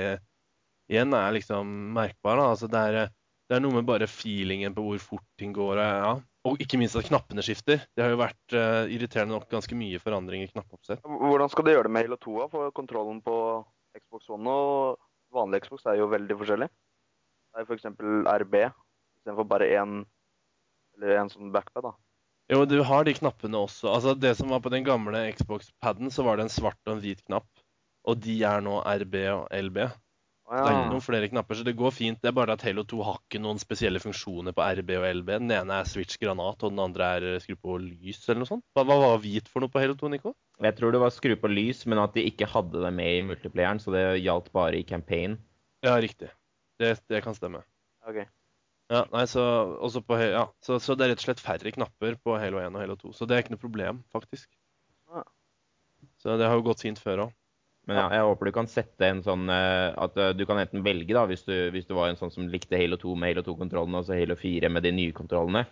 igjen 0.90 1.14
er 1.14 1.36
liksom 1.36 1.70
merkbar. 1.94 2.40
da, 2.40 2.48
altså 2.56 2.70
det 2.72 2.80
er, 2.80 3.12
det 3.50 3.58
er 3.58 3.62
noe 3.64 3.76
med 3.78 3.88
bare 3.88 4.10
feelingen 4.10 4.74
på 4.76 4.86
hvor 4.86 5.04
fort 5.04 5.28
ting 5.38 5.54
går. 5.56 5.78
og 5.78 5.84
Ja. 5.84 6.14
Og 6.48 6.62
ikke 6.64 6.80
minst 6.80 6.96
at 6.96 7.08
knappene 7.10 7.44
skifter. 7.44 7.82
Det 7.96 8.04
har 8.04 8.14
jo 8.14 8.22
vært 8.22 8.56
uh, 8.56 8.88
irriterende 8.88 9.36
nok 9.36 9.50
ganske 9.52 9.76
mye 9.76 10.00
forandring 10.00 10.46
i 10.46 10.52
knappeoppsett. 10.52 11.04
Hvordan 11.04 11.52
skal 11.52 11.68
de 11.68 11.74
gjøre 11.76 11.90
det 11.90 11.96
med 11.96 12.08
Halo 12.08 12.20
2? 12.24 12.36
For 12.54 12.76
kontrollen 12.78 13.20
på 13.26 13.36
Xbox 13.98 14.30
One 14.32 14.54
og 14.54 15.02
vanlig 15.36 15.66
Xbox 15.66 15.84
er 15.90 16.00
jo 16.00 16.08
veldig 16.12 16.38
forskjellig. 16.40 16.70
Det 16.70 17.64
er 17.64 17.68
f.eks. 17.68 17.90
RB 18.46 18.56
istedenfor 19.20 19.50
bare 19.50 19.68
én 19.76 20.00
eller 20.96 21.18
en 21.20 21.32
sånn 21.32 21.52
backpad. 21.52 21.90
da. 21.90 21.96
Jo, 22.50 22.64
du 22.66 22.80
har 22.88 23.06
de 23.06 23.14
knappene 23.14 23.60
også. 23.60 23.92
Altså 23.92 24.16
Det 24.18 24.34
som 24.40 24.50
var 24.50 24.64
på 24.64 24.72
den 24.74 24.86
gamle 24.88 25.28
Xbox-paden, 25.36 26.10
så 26.12 26.26
var 26.26 26.38
det 26.38 26.48
en 26.48 26.54
svart 26.54 26.80
og 26.88 26.96
en 26.96 27.04
hvit 27.04 27.22
knapp. 27.28 27.48
Og 28.08 28.22
de 28.24 28.40
er 28.48 28.64
nå 28.66 28.80
RB 28.80 29.16
og 29.36 29.44
LB. 29.54 29.84
Det 30.50 30.60
er 30.60 30.72
ikke 30.74 30.94
noen 30.96 31.04
flere 31.06 31.28
knapper, 31.30 31.58
så 31.60 31.66
det 31.68 31.76
går 31.78 31.92
fint. 31.94 32.18
Det 32.24 32.32
er 32.32 32.34
bare 32.34 32.56
at 32.58 32.64
Halo 32.66 32.82
2 32.90 33.00
har 33.06 33.20
ikke 33.20 33.42
noen 33.44 33.60
spesielle 33.62 34.02
funksjoner 34.02 34.56
på 34.58 34.66
RB 34.80 34.96
og 34.98 35.06
LB. 35.20 35.28
Den 35.44 35.54
ene 35.54 35.76
er 35.78 35.90
switch 35.90 36.18
granat, 36.22 36.64
og 36.66 36.74
den 36.74 36.82
andre 36.82 37.10
er 37.20 37.28
eh, 37.36 37.44
skru 37.44 37.54
på 37.54 37.76
lys, 37.84 38.24
eller 38.26 38.42
noe 38.42 38.50
sånt. 38.50 38.66
Hva, 38.74 38.86
hva 38.90 38.98
var 39.04 39.22
hvit 39.22 39.52
for 39.52 39.62
noe 39.62 39.70
på 39.70 39.84
Halo 39.84 39.94
2, 40.00 40.10
Nico? 40.16 40.34
Jeg 40.66 40.78
tror 40.80 40.96
det 40.96 41.04
var 41.04 41.14
skru 41.14 41.36
på 41.38 41.52
lys, 41.54 41.84
men 41.86 42.02
at 42.02 42.18
de 42.18 42.26
ikke 42.32 42.50
hadde 42.50 42.82
det 42.82 42.92
med 42.98 43.20
i 43.20 43.22
multiplayeren, 43.30 43.84
så 43.84 43.94
det 43.94 44.04
gjaldt 44.24 44.50
bare 44.58 44.82
i 44.82 44.88
campaign. 44.90 45.38
Ja, 45.86 45.94
riktig. 46.02 46.32
Det, 46.82 46.96
det 47.14 47.22
kan 47.28 47.38
stemme. 47.38 47.62
Ok. 48.10 48.24
Ja, 48.90 49.04
nei, 49.14 49.26
så, 49.30 49.44
også 49.86 50.02
på, 50.02 50.18
ja, 50.18 50.48
så, 50.66 50.80
så 50.82 50.96
det 50.98 51.06
er 51.06 51.14
rett 51.14 51.22
og 51.22 51.28
slett 51.28 51.44
færre 51.46 51.76
knapper 51.76 52.18
på 52.26 52.40
Halo 52.42 52.58
1 52.58 52.74
og 52.74 52.82
Halo 52.82 52.98
2. 52.98 53.14
Så 53.20 53.30
det 53.30 53.38
er 53.38 53.46
ikke 53.46 53.54
noe 53.54 53.62
problem, 53.62 54.02
faktisk. 54.10 54.50
Ah. 55.14 55.28
Så 56.18 56.42
det 56.42 56.50
har 56.50 56.58
jo 56.58 56.66
gått 56.66 56.82
fint 56.82 56.98
før 56.98 57.28
òg. 57.28 57.36
Men 57.90 57.98
ja, 57.98 58.06
jeg 58.20 58.26
håper 58.28 58.50
du 58.50 58.54
kan 58.54 58.68
sette 58.70 59.08
en 59.08 59.22
sånn 59.26 59.50
eh, 59.50 59.90
At 59.98 60.18
eh, 60.22 60.34
du 60.38 60.46
kan 60.46 60.60
enten 60.62 60.84
velge, 60.86 61.10
da, 61.18 61.24
hvis 61.30 61.42
du, 61.48 61.54
hvis 61.74 61.88
du 61.90 61.96
var 61.98 62.12
en 62.12 62.20
sånn 62.20 62.30
som 62.34 62.46
likte 62.52 62.78
Halo 62.78 63.00
2 63.02 63.16
med 63.18 63.34
Halo 63.34 63.44
2-kontrollene, 63.48 64.02
og 64.02 64.06
så 64.06 64.18
Halo 64.20 64.38
4 64.38 64.70
med 64.70 64.86
de 64.86 64.94
nye 64.94 65.16
kontrollene. 65.16 65.66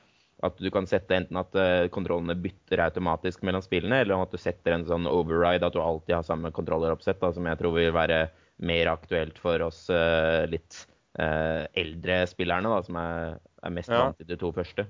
At 0.45 0.57
du 0.61 0.69
kan 0.73 0.89
sette 0.89 1.13
enten 1.13 1.37
at 1.37 1.53
eh, 1.61 1.85
kontrollene 1.93 2.33
bytter 2.41 2.81
automatisk 2.87 3.45
mellom 3.45 3.61
spillene, 3.65 4.01
eller 4.01 4.25
at 4.25 4.33
du 4.33 4.41
setter 4.41 4.73
en 4.73 4.85
sånn 4.89 5.05
override, 5.09 5.69
at 5.69 5.77
du 5.77 5.81
alltid 5.83 6.17
har 6.17 6.25
samme 6.25 6.51
kontrolleroppsett, 6.53 7.21
da, 7.21 7.31
som 7.37 7.49
jeg 7.49 7.61
tror 7.61 7.77
vil 7.77 7.93
være 7.93 8.21
mer 8.65 8.89
aktuelt 8.89 9.37
for 9.37 9.61
oss 9.67 9.83
litt 10.49 10.79
eldre 11.17 12.15
spillerne, 12.29 12.69
da, 12.69 12.81
som 12.85 12.97
er, 13.01 13.37
er 13.65 13.73
mest 13.73 13.93
Ja. 13.93 14.03
vant 14.07 14.17
til 14.17 14.29
de 14.29 14.37
to 14.41 14.49
første. 14.53 14.85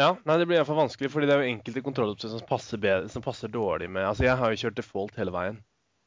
Ja, 0.00 0.14
nei, 0.24 0.36
det 0.40 0.46
blir 0.48 0.56
i 0.56 0.60
hvert 0.60 0.68
fall 0.68 0.80
vanskelig, 0.80 1.10
fordi 1.12 1.28
det 1.28 1.34
er 1.34 1.42
jo 1.44 1.52
enkelte 1.54 1.82
kontrolloppsett 1.84 2.32
som 2.32 3.08
som 3.12 3.24
passer 3.24 3.52
dårlig 3.52 3.90
med 3.90 4.06
Altså, 4.06 4.24
jeg 4.24 4.36
har 4.40 4.52
jo 4.52 4.60
kjørt 4.64 4.80
default 4.80 5.16
hele 5.20 5.34
veien. 5.34 5.60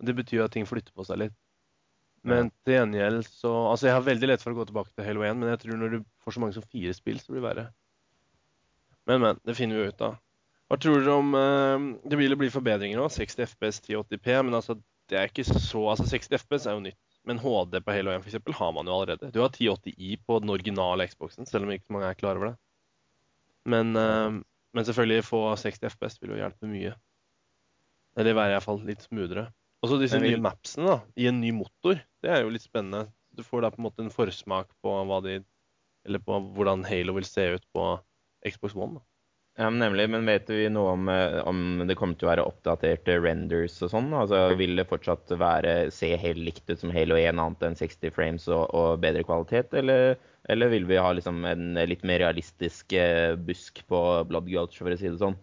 Det 0.03 0.15
betyr 0.17 0.41
jo 0.41 0.45
at 0.45 0.53
ting 0.55 0.67
flytter 0.67 0.93
på 0.95 1.05
seg 1.07 1.21
litt. 1.23 1.37
Men 2.23 2.49
til 2.63 2.77
gjengjeld 2.77 3.25
så 3.27 3.51
Altså, 3.73 3.89
jeg 3.89 3.97
har 3.97 4.05
veldig 4.05 4.29
lett 4.29 4.43
for 4.43 4.53
å 4.53 4.57
gå 4.61 4.67
tilbake 4.69 4.93
til 4.93 5.07
Halo 5.07 5.25
1, 5.27 5.39
men 5.39 5.51
jeg 5.51 5.63
tror 5.63 5.79
når 5.79 5.95
du 5.95 6.03
får 6.23 6.35
så 6.35 6.43
mange 6.43 6.55
som 6.55 6.65
fire 6.71 6.93
spill, 6.95 7.19
så 7.19 7.33
blir 7.33 7.41
det 7.41 7.47
verre. 7.49 7.65
Men, 9.09 9.19
men. 9.23 9.41
Det 9.43 9.57
finner 9.57 9.75
vi 9.75 9.83
jo 9.83 9.93
ut 9.93 10.05
av. 10.07 10.19
Hva 10.71 10.79
tror 10.79 11.01
dere 11.01 11.15
om 11.19 11.33
eh, 11.35 11.87
Det 12.09 12.17
vil 12.17 12.37
bli 12.39 12.51
forbedringer 12.53 12.99
nå. 12.99 13.09
60 13.11 13.49
FPS, 13.51 13.81
1080P. 13.83 14.37
Men 14.47 14.59
altså, 14.59 14.77
det 15.11 15.19
er 15.19 15.31
ikke 15.31 15.45
så 15.47 15.83
Altså, 15.91 16.07
60 16.09 16.39
FPS 16.45 16.67
er 16.69 16.77
jo 16.77 16.85
nytt. 16.85 17.01
Men 17.27 17.39
HD 17.43 17.79
på 17.83 17.95
Halo 17.95 18.13
1 18.15 18.23
for 18.23 18.31
eksempel, 18.31 18.55
har 18.55 18.71
man 18.75 18.87
jo 18.87 18.95
allerede. 18.95 19.31
Du 19.35 19.41
har 19.43 19.51
1080i 19.51 20.17
på 20.27 20.39
den 20.43 20.51
originale 20.51 21.07
Xboxen, 21.07 21.47
selv 21.47 21.67
om 21.67 21.71
ikke 21.71 21.87
så 21.87 21.95
mange 21.95 22.09
er 22.09 22.19
klar 22.19 22.39
over 22.39 22.51
det. 22.51 22.55
Men, 23.71 23.95
eh, 23.99 24.39
men 24.73 24.87
selvfølgelig 24.87 25.27
få 25.27 25.43
60 25.59 25.91
FPS 25.91 26.19
vil 26.21 26.35
jo 26.35 26.39
hjelpe 26.41 26.71
mye. 26.71 26.95
Eller 28.19 28.35
være 28.37 28.53
i 28.53 28.57
hvert 28.57 28.67
fall 28.67 28.81
litt 28.87 29.03
smoothere. 29.03 29.47
Og 29.83 29.91
så 29.91 29.99
disse 29.99 30.19
nye 30.23 30.39
mapsene 30.39 30.87
da, 30.87 30.99
i 31.19 31.27
en 31.27 31.41
ny 31.43 31.51
motor. 31.55 31.99
Det 32.23 32.31
er 32.31 32.45
jo 32.45 32.53
litt 32.53 32.63
spennende. 32.63 33.09
Du 33.35 33.43
får 33.43 33.65
da 33.65 33.71
på 33.73 33.81
en 33.81 33.87
måte 33.89 34.05
en 34.05 34.13
forsmak 34.13 34.69
på 34.83 34.93
de 35.25 35.41
Eller 36.03 36.19
på 36.19 36.35
hvordan 36.55 36.83
Halo 36.83 37.15
vil 37.15 37.27
se 37.27 37.53
ut 37.55 37.65
på 37.71 37.83
Xbox 38.43 38.75
One. 38.75 38.99
da. 38.99 39.03
Ja, 39.55 39.69
men 39.69 39.79
nemlig. 39.79 40.07
Men 40.09 40.25
vet 40.25 40.49
vi 40.49 40.65
noe 40.73 40.95
om, 40.97 41.09
eh, 41.09 41.37
om 41.45 41.83
det 41.87 41.95
kommer 41.95 42.17
til 42.17 42.27
å 42.27 42.31
være 42.31 42.45
oppdaterte 42.49 43.19
renders 43.21 43.75
og 43.85 43.91
sånn? 43.91 44.09
Altså, 44.17 44.55
Vil 44.57 44.75
det 44.75 44.87
fortsatt 44.89 45.29
være, 45.37 45.91
se 45.93 46.09
helt 46.17 46.41
likt 46.41 46.69
ut 46.71 46.81
som 46.81 46.91
Halo 46.91 47.15
1, 47.19 47.37
annet 47.37 47.67
enn 47.67 47.77
60 47.77 48.11
frames 48.15 48.47
og, 48.49 48.65
og 48.73 49.03
bedre 49.03 49.23
kvalitet? 49.23 49.75
Eller, 49.77 50.17
eller 50.49 50.73
vil 50.73 50.89
vi 50.89 50.97
ha 50.97 51.13
liksom 51.13 51.45
en 51.45 51.77
litt 51.87 52.03
mer 52.03 52.23
realistisk 52.25 52.97
eh, 52.97 53.37
busk 53.37 53.83
på 53.87 54.01
Blood 54.27 54.49
Gulch, 54.49 54.81
for 54.81 54.89
å 54.89 54.97
si 54.97 55.11
det 55.11 55.21
sånn? 55.21 55.37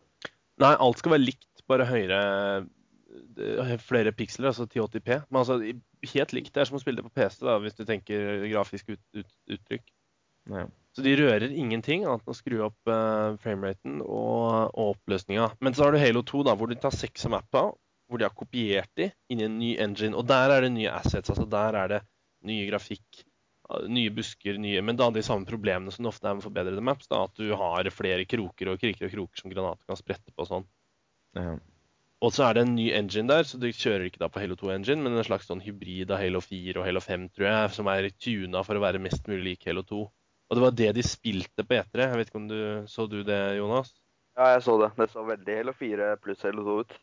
Nei, 0.61 0.75
alt 0.75 1.01
skal 1.01 1.15
være 1.15 1.29
likt, 1.31 1.65
bare 1.71 1.87
høyere 1.89 2.21
eh, 2.59 2.69
Flere 3.85 4.13
piksler, 4.15 4.51
altså 4.51 4.67
1080P. 4.67 5.23
Men 5.29 5.41
altså 5.41 5.59
helt 6.13 6.35
likt. 6.37 6.53
Det 6.55 6.63
er 6.63 6.69
som 6.69 6.79
å 6.79 6.83
spille 6.83 7.01
det 7.01 7.09
på 7.09 7.17
PC, 7.17 7.41
da, 7.47 7.57
hvis 7.63 7.79
du 7.79 7.85
tenker 7.89 8.45
grafisk 8.51 8.93
ut, 8.95 9.03
ut, 9.17 9.33
uttrykk. 9.57 9.91
Ja. 10.51 10.67
Så 10.97 11.05
de 11.07 11.15
rører 11.19 11.53
ingenting 11.55 12.03
annet 12.05 12.25
enn 12.25 12.33
å 12.33 12.37
skru 12.37 12.59
opp 12.67 12.91
uh, 12.91 13.37
frameraten 13.43 14.01
og, 14.03 14.75
og 14.75 14.97
oppløsninga. 14.97 15.53
Men 15.63 15.77
så 15.77 15.87
har 15.87 15.95
du 15.95 16.03
Halo 16.03 16.25
2, 16.27 16.43
da, 16.49 16.57
hvor 16.59 16.71
de 16.71 16.79
tar 16.83 16.95
seks 16.97 17.29
av 17.29 17.37
mappa, 17.37 17.67
hvor 18.11 18.19
de 18.19 18.27
har 18.27 18.35
kopiert 18.35 18.91
de 18.99 19.11
inn 19.31 19.43
i 19.43 19.47
en 19.47 19.59
ny 19.61 19.73
engine. 19.83 20.17
Og 20.19 20.27
der 20.27 20.57
er 20.57 20.67
det 20.67 20.73
nye 20.75 20.91
assets. 20.91 21.31
altså 21.31 21.47
Der 21.51 21.79
er 21.79 21.93
det 21.95 22.01
nye 22.51 22.67
grafikk, 22.67 23.23
uh, 23.71 23.85
nye 23.87 24.11
busker, 24.15 24.59
nye 24.59 24.83
Men 24.83 24.99
da 24.99 25.13
de 25.15 25.23
samme 25.27 25.47
problemene 25.47 25.95
som 25.95 26.07
det 26.07 26.11
ofte 26.11 26.27
er 26.27 26.39
med 26.41 26.47
forbedrede 26.47 26.87
maps. 26.91 27.07
da, 27.11 27.23
At 27.29 27.39
du 27.39 27.55
har 27.55 27.95
flere 27.95 28.27
kroker 28.27 28.75
og 28.75 28.83
kriker 28.83 29.07
og 29.07 29.15
kroker 29.15 29.45
som 29.45 29.55
granater 29.55 29.87
kan 29.87 30.01
sprette 30.01 30.35
på 30.35 30.47
og 30.47 30.51
sånn. 30.51 30.71
Ja. 31.39 31.55
Og 32.21 32.35
så 32.37 32.45
er 32.45 32.57
det 32.57 32.63
en 32.67 32.75
ny 32.77 32.91
engine 32.93 33.31
der, 33.31 33.47
så 33.49 33.57
du 33.57 33.71
kjører 33.73 34.05
ikke 34.11 34.21
da 34.21 34.29
på 34.29 34.43
Halo 34.43 34.57
2-engine, 34.61 35.01
men 35.01 35.17
en 35.17 35.25
slags 35.25 35.47
sånn 35.49 35.63
hybrid 35.65 36.11
av 36.13 36.21
Halo 36.21 36.43
4 36.45 36.77
og 36.77 36.85
Halo 36.85 37.01
5, 37.01 37.31
tror 37.33 37.49
jeg, 37.49 37.71
som 37.79 37.89
er 37.89 38.11
tuna 38.21 38.61
for 38.67 38.77
å 38.77 38.83
være 38.85 39.01
mest 39.01 39.31
mulig 39.31 39.55
lik 39.55 39.65
Halo 39.71 39.87
2. 39.89 40.01
Og 40.51 40.59
det 40.59 40.65
var 40.65 40.77
det 40.77 40.91
de 40.99 41.05
spilte 41.07 41.65
på 41.65 41.79
E3. 41.79 42.05
Jeg 42.05 42.19
vet 42.21 42.31
ikke 42.31 42.41
om 42.43 42.51
du 42.51 42.61
så 42.91 43.07
du 43.09 43.23
det, 43.25 43.41
Jonas? 43.57 43.95
Ja, 44.37 44.51
jeg 44.57 44.65
så 44.67 44.77
det. 44.83 44.91
Det 44.99 45.09
så 45.15 45.25
veldig 45.25 45.57
Halo 45.63 45.77
4 45.81 46.11
pluss 46.21 46.45
Halo 46.45 46.67
2 46.67 46.77
ut. 46.85 46.97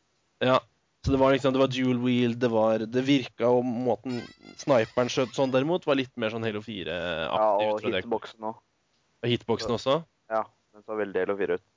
Ja. 0.46 0.62
Så 1.06 1.14
det 1.14 1.20
var 1.22 1.34
liksom, 1.34 1.54
det 1.56 1.62
var 1.62 1.72
dual 1.72 2.00
wheel, 2.04 2.34
det 2.36 2.50
var 2.52 2.84
Det 2.84 3.04
virka 3.06 3.50
og 3.54 3.66
måten 3.66 4.20
sniperen 4.60 5.10
skjøt 5.14 5.38
sånn 5.38 5.54
derimot, 5.54 5.86
var 5.88 5.98
litt 5.98 6.12
mer 6.20 6.34
sånn 6.34 6.46
Halo 6.46 6.62
4-aktig. 6.62 6.94
Ja, 7.32 7.52
og 7.72 7.86
hitboxen 7.86 8.50
òg. 8.52 8.58
Og 9.24 9.32
hitboxen 9.32 9.78
også? 9.78 10.02
Ja, 10.30 10.44
den 10.76 10.86
så 10.86 10.98
veldig 11.00 11.26
Halo 11.26 11.38
4 11.40 11.58
ut. 11.58 11.70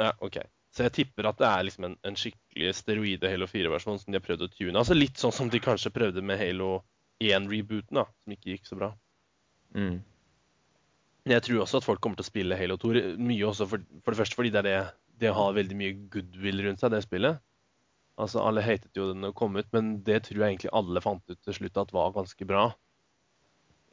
Ja, 0.00 0.14
OK. 0.24 0.40
Så 0.78 0.86
jeg 0.86 0.94
tipper 0.94 1.26
at 1.26 1.40
det 1.40 1.48
er 1.48 1.64
liksom 1.66 1.88
en, 1.88 1.96
en 2.06 2.16
skikkelig 2.18 2.70
steroide 2.78 3.30
Halo 3.32 3.48
4-versjon 3.50 3.98
som 3.98 4.12
de 4.14 4.20
har 4.20 4.22
prøvd 4.22 4.44
å 4.46 4.50
tune. 4.52 4.76
Altså 4.78 4.94
litt 4.94 5.18
sånn 5.18 5.34
som 5.34 5.50
de 5.50 5.58
kanskje 5.62 5.90
prøvde 5.90 6.22
med 6.22 6.38
Halo 6.38 6.84
1-rebooten, 7.18 7.98
da, 7.98 8.04
som 8.06 8.34
ikke 8.36 8.52
gikk 8.52 8.68
så 8.68 8.78
bra. 8.78 8.92
Mm. 9.74 9.96
Jeg 11.28 11.44
tror 11.44 11.64
også 11.64 11.80
at 11.80 11.88
folk 11.88 12.00
kommer 12.04 12.20
til 12.20 12.28
å 12.28 12.30
spille 12.30 12.58
Halo 12.60 12.78
2. 12.78 12.94
Mye 13.18 13.48
også 13.48 13.66
for, 13.72 13.82
for 14.04 14.14
det 14.14 14.20
første 14.22 14.38
fordi 14.38 14.54
det 14.54 14.62
er 14.62 14.68
det 14.68 14.78
det 15.18 15.34
har 15.34 15.56
veldig 15.56 15.76
mye 15.78 15.94
goodwill 16.12 16.62
rundt 16.62 16.82
seg, 16.82 16.92
det 16.94 17.02
spillet. 17.02 17.40
Altså, 18.18 18.42
Alle 18.42 18.62
hatet 18.62 18.94
jo 18.98 19.08
den 19.12 19.26
å 19.26 19.34
komme 19.34 19.62
ut, 19.62 19.70
men 19.74 19.96
det 20.06 20.24
tror 20.26 20.42
jeg 20.44 20.52
egentlig 20.52 20.74
alle 20.78 21.02
fant 21.02 21.24
ut 21.30 21.40
til 21.42 21.56
slutt 21.56 21.80
at 21.82 21.94
var 21.94 22.14
ganske 22.14 22.46
bra. 22.46 22.68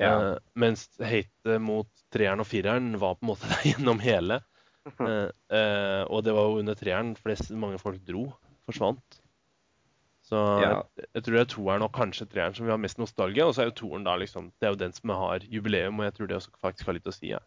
Ja. 0.01 0.12
Uh, 0.12 0.38
mens 0.60 0.89
hatet 1.00 1.62
mot 1.63 1.89
treeren 2.13 2.44
og 2.44 2.50
fireren 2.50 2.98
var 3.01 3.18
på 3.18 3.25
en 3.25 3.32
måte 3.34 3.50
der 3.54 3.72
gjennom 3.72 4.01
hele. 4.04 4.42
Eh, 5.01 5.30
eh, 5.50 6.04
og 6.13 6.24
det 6.24 6.34
var 6.36 6.50
jo 6.50 6.60
under 6.62 6.75
treeren 6.77 7.15
flest 7.18 7.50
mange 7.58 7.80
folk 7.82 8.04
dro. 8.06 8.27
Forsvant. 8.70 9.20
Så 10.25 10.38
Ja. 10.62 10.70
jeg, 10.98 11.08
jeg 11.13 11.24
tror 11.24 11.36
det 11.36 11.42
er 11.42 11.50
toeren 11.54 11.86
og 11.86 11.92
kanskje 11.94 12.27
treeren 12.30 12.54
som 12.58 12.65
vi 12.65 12.74
har 12.74 12.82
mest 12.82 12.98
nostalgi. 13.01 13.42
Og 13.46 13.54
så 13.54 13.63
er 13.63 13.70
jo 13.70 13.77
toeren 13.82 14.06
da 14.06 14.15
liksom 14.18 14.51
Det 14.60 14.68
er 14.68 14.74
jo 14.74 14.82
den 14.82 14.94
som 14.94 15.10
har 15.13 15.46
jubileum, 15.46 16.00
og 16.00 16.06
jeg 16.08 16.15
tror 16.18 16.30
det 16.30 16.38
også 16.38 16.54
faktisk 16.62 16.89
har 16.89 16.98
litt 16.98 17.10
å 17.10 17.13
si. 17.13 17.34
Ja. 17.34 17.42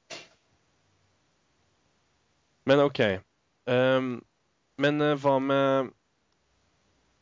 Men 2.68 2.82
OK. 2.84 3.00
Um, 3.68 4.10
men 4.78 5.00
uh, 5.02 5.14
hva 5.18 5.38
med 5.42 5.94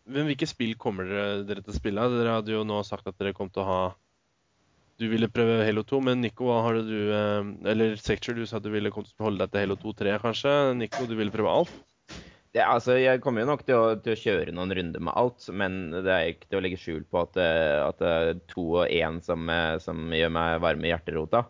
Hvilke 0.06 0.46
spill 0.46 0.76
kommer 0.78 1.08
dere, 1.08 1.44
dere 1.48 1.62
til 1.64 1.72
å 1.72 1.76
spille? 1.76 2.04
Dere 2.12 2.36
hadde 2.36 2.52
jo 2.52 2.60
nå 2.62 2.76
sagt 2.86 3.08
at 3.10 3.16
dere 3.18 3.34
kom 3.34 3.48
til 3.50 3.64
å 3.64 3.66
ha 3.66 3.80
Du 4.96 5.04
ville 5.12 5.28
prøve 5.28 5.58
Halo 5.66 5.82
2, 5.84 5.98
men 6.06 6.22
Nico, 6.24 6.46
hva 6.48 6.62
har 6.64 6.78
du 6.80 6.94
eh, 7.12 7.48
Eller 7.68 7.98
Sector, 8.00 8.36
du 8.38 8.46
sa 8.48 8.56
at 8.60 8.64
du 8.64 8.70
ville 8.72 8.88
holde 8.94 9.42
deg 9.42 9.52
til 9.52 9.64
Halo 9.66 9.76
2 9.82 9.92
3, 9.98 10.14
kanskje? 10.22 10.54
Nico, 10.78 11.04
du 11.10 11.12
ville 11.18 11.34
prøve 11.34 11.52
alt? 11.52 11.74
Det, 12.56 12.62
altså, 12.64 12.94
jeg 12.96 13.20
kommer 13.20 13.42
jo 13.44 13.50
nok 13.50 13.66
til 13.68 13.76
å, 13.76 13.88
til 14.00 14.14
å 14.14 14.20
kjøre 14.22 14.52
noen 14.56 14.72
runder 14.78 15.02
med 15.04 15.12
alt, 15.20 15.44
men 15.52 15.74
det 15.92 16.08
er 16.14 16.30
ikke 16.30 16.48
til 16.48 16.56
å 16.56 16.62
legge 16.64 16.78
skjul 16.80 17.02
på 17.12 17.20
at, 17.26 17.36
eh, 17.42 17.80
at 17.84 17.98
det 18.00 18.12
er 18.30 18.38
to 18.48 18.64
og 18.78 18.86
én 18.88 19.18
som, 19.26 19.44
eh, 19.52 19.74
som 19.84 20.06
gjør 20.16 20.32
meg 20.32 20.62
varm 20.64 20.86
i 20.86 20.94
hjerterota. 20.94 21.42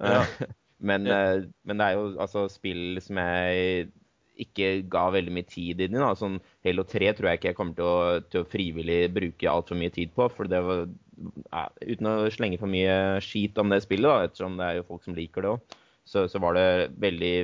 Ja. 0.00 0.22
men, 0.88 1.04
Ja. 1.10 1.18
eh, 1.34 1.44
men 1.68 1.82
det 1.82 1.90
er 1.90 1.98
jo 1.98 2.06
altså 2.16 2.46
spill 2.48 2.96
som 3.04 3.20
jeg 3.20 3.90
ikke 4.40 4.70
ga 4.90 5.04
veldig 5.14 5.34
mye 5.36 5.46
tid 5.46 5.84
inn 5.84 5.98
i. 5.98 6.00
Da. 6.00 6.14
Sånn 6.18 6.40
Halo 6.64 6.86
3 6.88 7.12
tror 7.18 7.28
jeg 7.28 7.42
ikke 7.42 7.52
jeg 7.52 7.58
kommer 7.60 7.76
til 7.76 7.90
å, 7.90 7.98
til 8.32 8.40
å 8.40 8.48
frivillig 8.48 9.02
bruke 9.14 9.52
altfor 9.52 9.78
mye 9.78 9.92
tid 9.94 10.16
på. 10.16 10.30
For 10.32 10.48
det 10.50 10.64
var, 10.64 10.86
uten 11.84 12.10
å 12.10 12.14
slenge 12.32 12.58
for 12.60 12.70
mye 12.70 13.20
skit 13.24 13.58
om 13.60 13.72
det 13.72 13.82
spillet, 13.84 14.08
da, 14.08 14.28
ettersom 14.28 14.58
det 14.58 14.66
er 14.66 14.78
jo 14.80 14.88
folk 14.88 15.04
som 15.06 15.16
liker 15.16 15.44
det 15.44 15.52
òg, 15.54 15.76
så, 16.04 16.26
så 16.30 16.40
var 16.42 16.58
det 16.58 16.66
veldig 17.00 17.34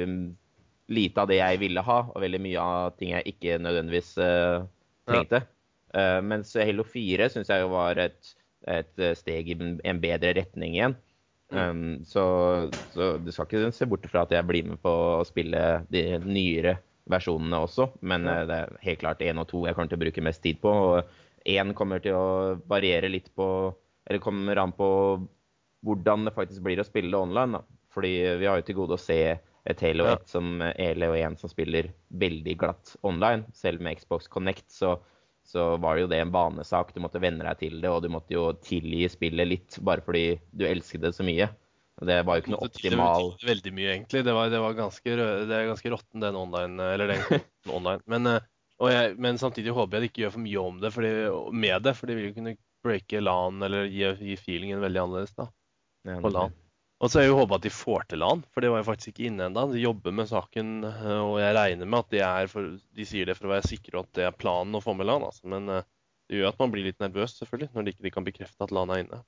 lite 0.90 1.22
av 1.22 1.30
det 1.30 1.38
jeg 1.38 1.60
ville 1.62 1.84
ha, 1.86 2.00
og 2.10 2.22
veldig 2.24 2.40
mye 2.42 2.64
av 2.64 2.96
ting 2.98 3.14
jeg 3.14 3.34
ikke 3.34 3.60
nødvendigvis 3.62 4.10
uh, 4.18 4.66
trengte. 5.06 5.44
Eh, 5.90 6.18
mens 6.22 6.52
Halo 6.54 6.84
4 6.86 7.26
syns 7.32 7.48
jeg 7.50 7.62
jo 7.64 7.70
var 7.72 7.98
et, 7.98 8.34
et 8.70 9.00
steg 9.18 9.48
i 9.50 9.56
en- 9.58 10.02
bedre 10.02 10.34
retning 10.38 10.76
igjen. 10.76 10.94
Um, 11.50 12.04
så, 12.06 12.22
så 12.94 13.16
du 13.18 13.32
skal 13.34 13.48
ikke 13.48 13.72
se 13.74 13.88
bort 13.90 14.06
fra 14.06 14.22
at 14.22 14.30
jeg 14.30 14.46
blir 14.46 14.68
med 14.68 14.78
på 14.82 14.90
å 14.90 15.24
spille 15.26 15.80
de 15.90 16.04
nyere 16.22 16.76
versjonene 17.10 17.58
også. 17.66 17.88
Men 18.06 18.28
eh, 18.30 18.44
det 18.46 18.58
er 18.60 18.76
helt 18.84 19.02
klart 19.02 19.24
én 19.26 19.40
og 19.42 19.48
to 19.50 19.64
jeg 19.66 19.76
kommer 19.76 19.90
til 19.90 19.98
å 19.98 20.04
bruke 20.04 20.24
mest 20.24 20.42
tid 20.44 20.60
på. 20.62 20.70
Og 20.70 21.16
én 21.48 21.74
kommer 21.74 22.02
til 22.04 22.16
å 22.16 22.56
variere 22.68 23.08
litt 23.08 23.30
på 23.34 23.46
Eller 24.06 24.20
kommer 24.20 24.58
an 24.58 24.72
på 24.74 24.88
hvordan 25.86 26.24
det 26.26 26.34
faktisk 26.34 26.64
blir 26.64 26.80
å 26.80 26.84
spille 26.84 27.16
online. 27.16 27.60
da. 27.60 27.78
Fordi 27.94 28.10
vi 28.40 28.48
har 28.48 28.58
jo 28.58 28.66
til 28.66 28.78
gode 28.80 28.96
å 28.96 29.00
se 29.00 29.38
et 29.70 29.80
Halo 29.84 30.04
Ja. 30.08 30.16
1 30.16 30.28
som 30.28 30.60
og 30.60 31.16
1 31.16 31.38
som 31.38 31.50
spiller 31.52 31.92
veldig 32.08 32.56
glatt 32.58 32.96
online. 33.02 33.44
Selv 33.54 33.80
med 33.80 33.98
Xbox 34.00 34.26
Connect 34.26 34.70
så, 34.70 34.98
så 35.44 35.76
var 35.76 35.94
det 35.94 36.02
jo 36.02 36.10
det 36.12 36.20
en 36.20 36.32
vanesak. 36.32 36.94
Du 36.94 37.00
måtte 37.00 37.20
venne 37.20 37.44
deg 37.44 37.58
til 37.58 37.80
det, 37.80 37.90
og 37.90 38.02
du 38.02 38.08
måtte 38.08 38.34
jo 38.34 38.52
tilgi 38.52 39.08
spillet 39.08 39.48
litt 39.48 39.78
bare 39.80 40.02
fordi 40.02 40.40
du 40.50 40.66
elsket 40.66 41.02
det 41.02 41.14
så 41.14 41.26
mye. 41.26 41.48
Det 42.00 42.22
var 42.24 42.38
jo 42.38 42.44
ikke 42.44 42.54
noe 42.54 42.64
optimal 42.64 43.26
det 43.26 43.34
betyr 43.34 43.50
Veldig 43.50 43.72
mye, 43.76 43.90
egentlig. 43.92 44.22
Det, 44.24 44.32
var, 44.32 44.48
det, 44.48 44.60
var 44.62 44.76
ganske, 44.78 45.16
det 45.20 45.56
er 45.56 45.68
ganske 45.68 45.90
råtten, 45.92 46.22
den 46.22 46.38
online. 46.38 46.80
Eller 46.94 47.12
den 47.12 47.42
online. 47.76 48.00
Men, 48.08 48.26
eh, 48.26 48.46
jeg, 48.88 49.16
men 49.20 49.36
samtidig 49.36 49.74
håper 49.76 49.98
jeg 49.98 50.02
de 50.02 50.08
ikke 50.08 50.22
gjør 50.22 50.34
for 50.38 50.44
mye 50.46 50.64
om 50.64 50.80
det 50.80 50.90
fordi, 50.94 51.12
med 51.52 51.84
det, 51.84 51.92
for 51.98 52.08
de 52.08 52.16
vil 52.16 52.30
jo 52.30 52.36
kunne 52.38 52.56
breake 52.80 53.20
LAN 53.20 53.60
eller 53.66 53.90
gi, 53.92 54.06
gi 54.30 54.36
feelingen 54.40 54.80
veldig 54.80 55.02
annerledes. 55.02 55.34
da. 55.36 55.50
På 56.22 56.32
LAN. 56.32 56.56
Og 57.00 57.08
så 57.08 57.20
er 57.20 57.24
jeg 57.24 57.30
jo 57.32 57.38
håpa 57.38 57.56
at 57.56 57.64
de 57.64 57.72
får 57.72 58.02
til 58.10 58.20
LAN, 58.20 58.42
for 58.52 58.64
det 58.64 58.70
var 58.72 58.82
jo 58.82 58.88
faktisk 58.90 59.12
ikke 59.12 59.30
inne 59.30 59.46
ennå. 59.48 59.66
De 59.72 59.80
jobber 59.80 60.12
med 60.16 60.28
saken, 60.28 60.72
eh, 60.84 61.20
og 61.24 61.38
jeg 61.40 61.56
regner 61.56 61.88
med 61.88 62.04
at 62.04 62.10
de 62.12 62.20
er 62.24 62.50
for, 62.52 62.74
de 62.76 63.06
sier 63.08 63.28
det 63.28 63.36
for 63.38 63.48
å 63.48 63.54
være 63.54 63.70
sikre 63.70 64.02
at 64.02 64.10
det 64.18 64.26
er 64.28 64.36
planen 64.36 64.76
å 64.76 64.82
få 64.84 64.92
med 64.96 65.08
LAN. 65.08 65.24
Altså. 65.30 65.46
Men 65.48 65.68
eh, 65.72 65.88
det 66.28 66.40
gjør 66.40 66.52
at 66.52 66.60
man 66.60 66.74
blir 66.74 66.84
litt 66.84 67.00
nervøs, 67.00 67.38
selvfølgelig, 67.40 67.72
når 67.72 67.86
de 67.86 67.94
ikke 67.94 68.06
de 68.06 68.12
kan 68.16 68.28
bekrefte 68.28 68.66
at 68.66 68.74
LAN 68.76 68.92
er 68.92 69.04
inne. 69.06 69.22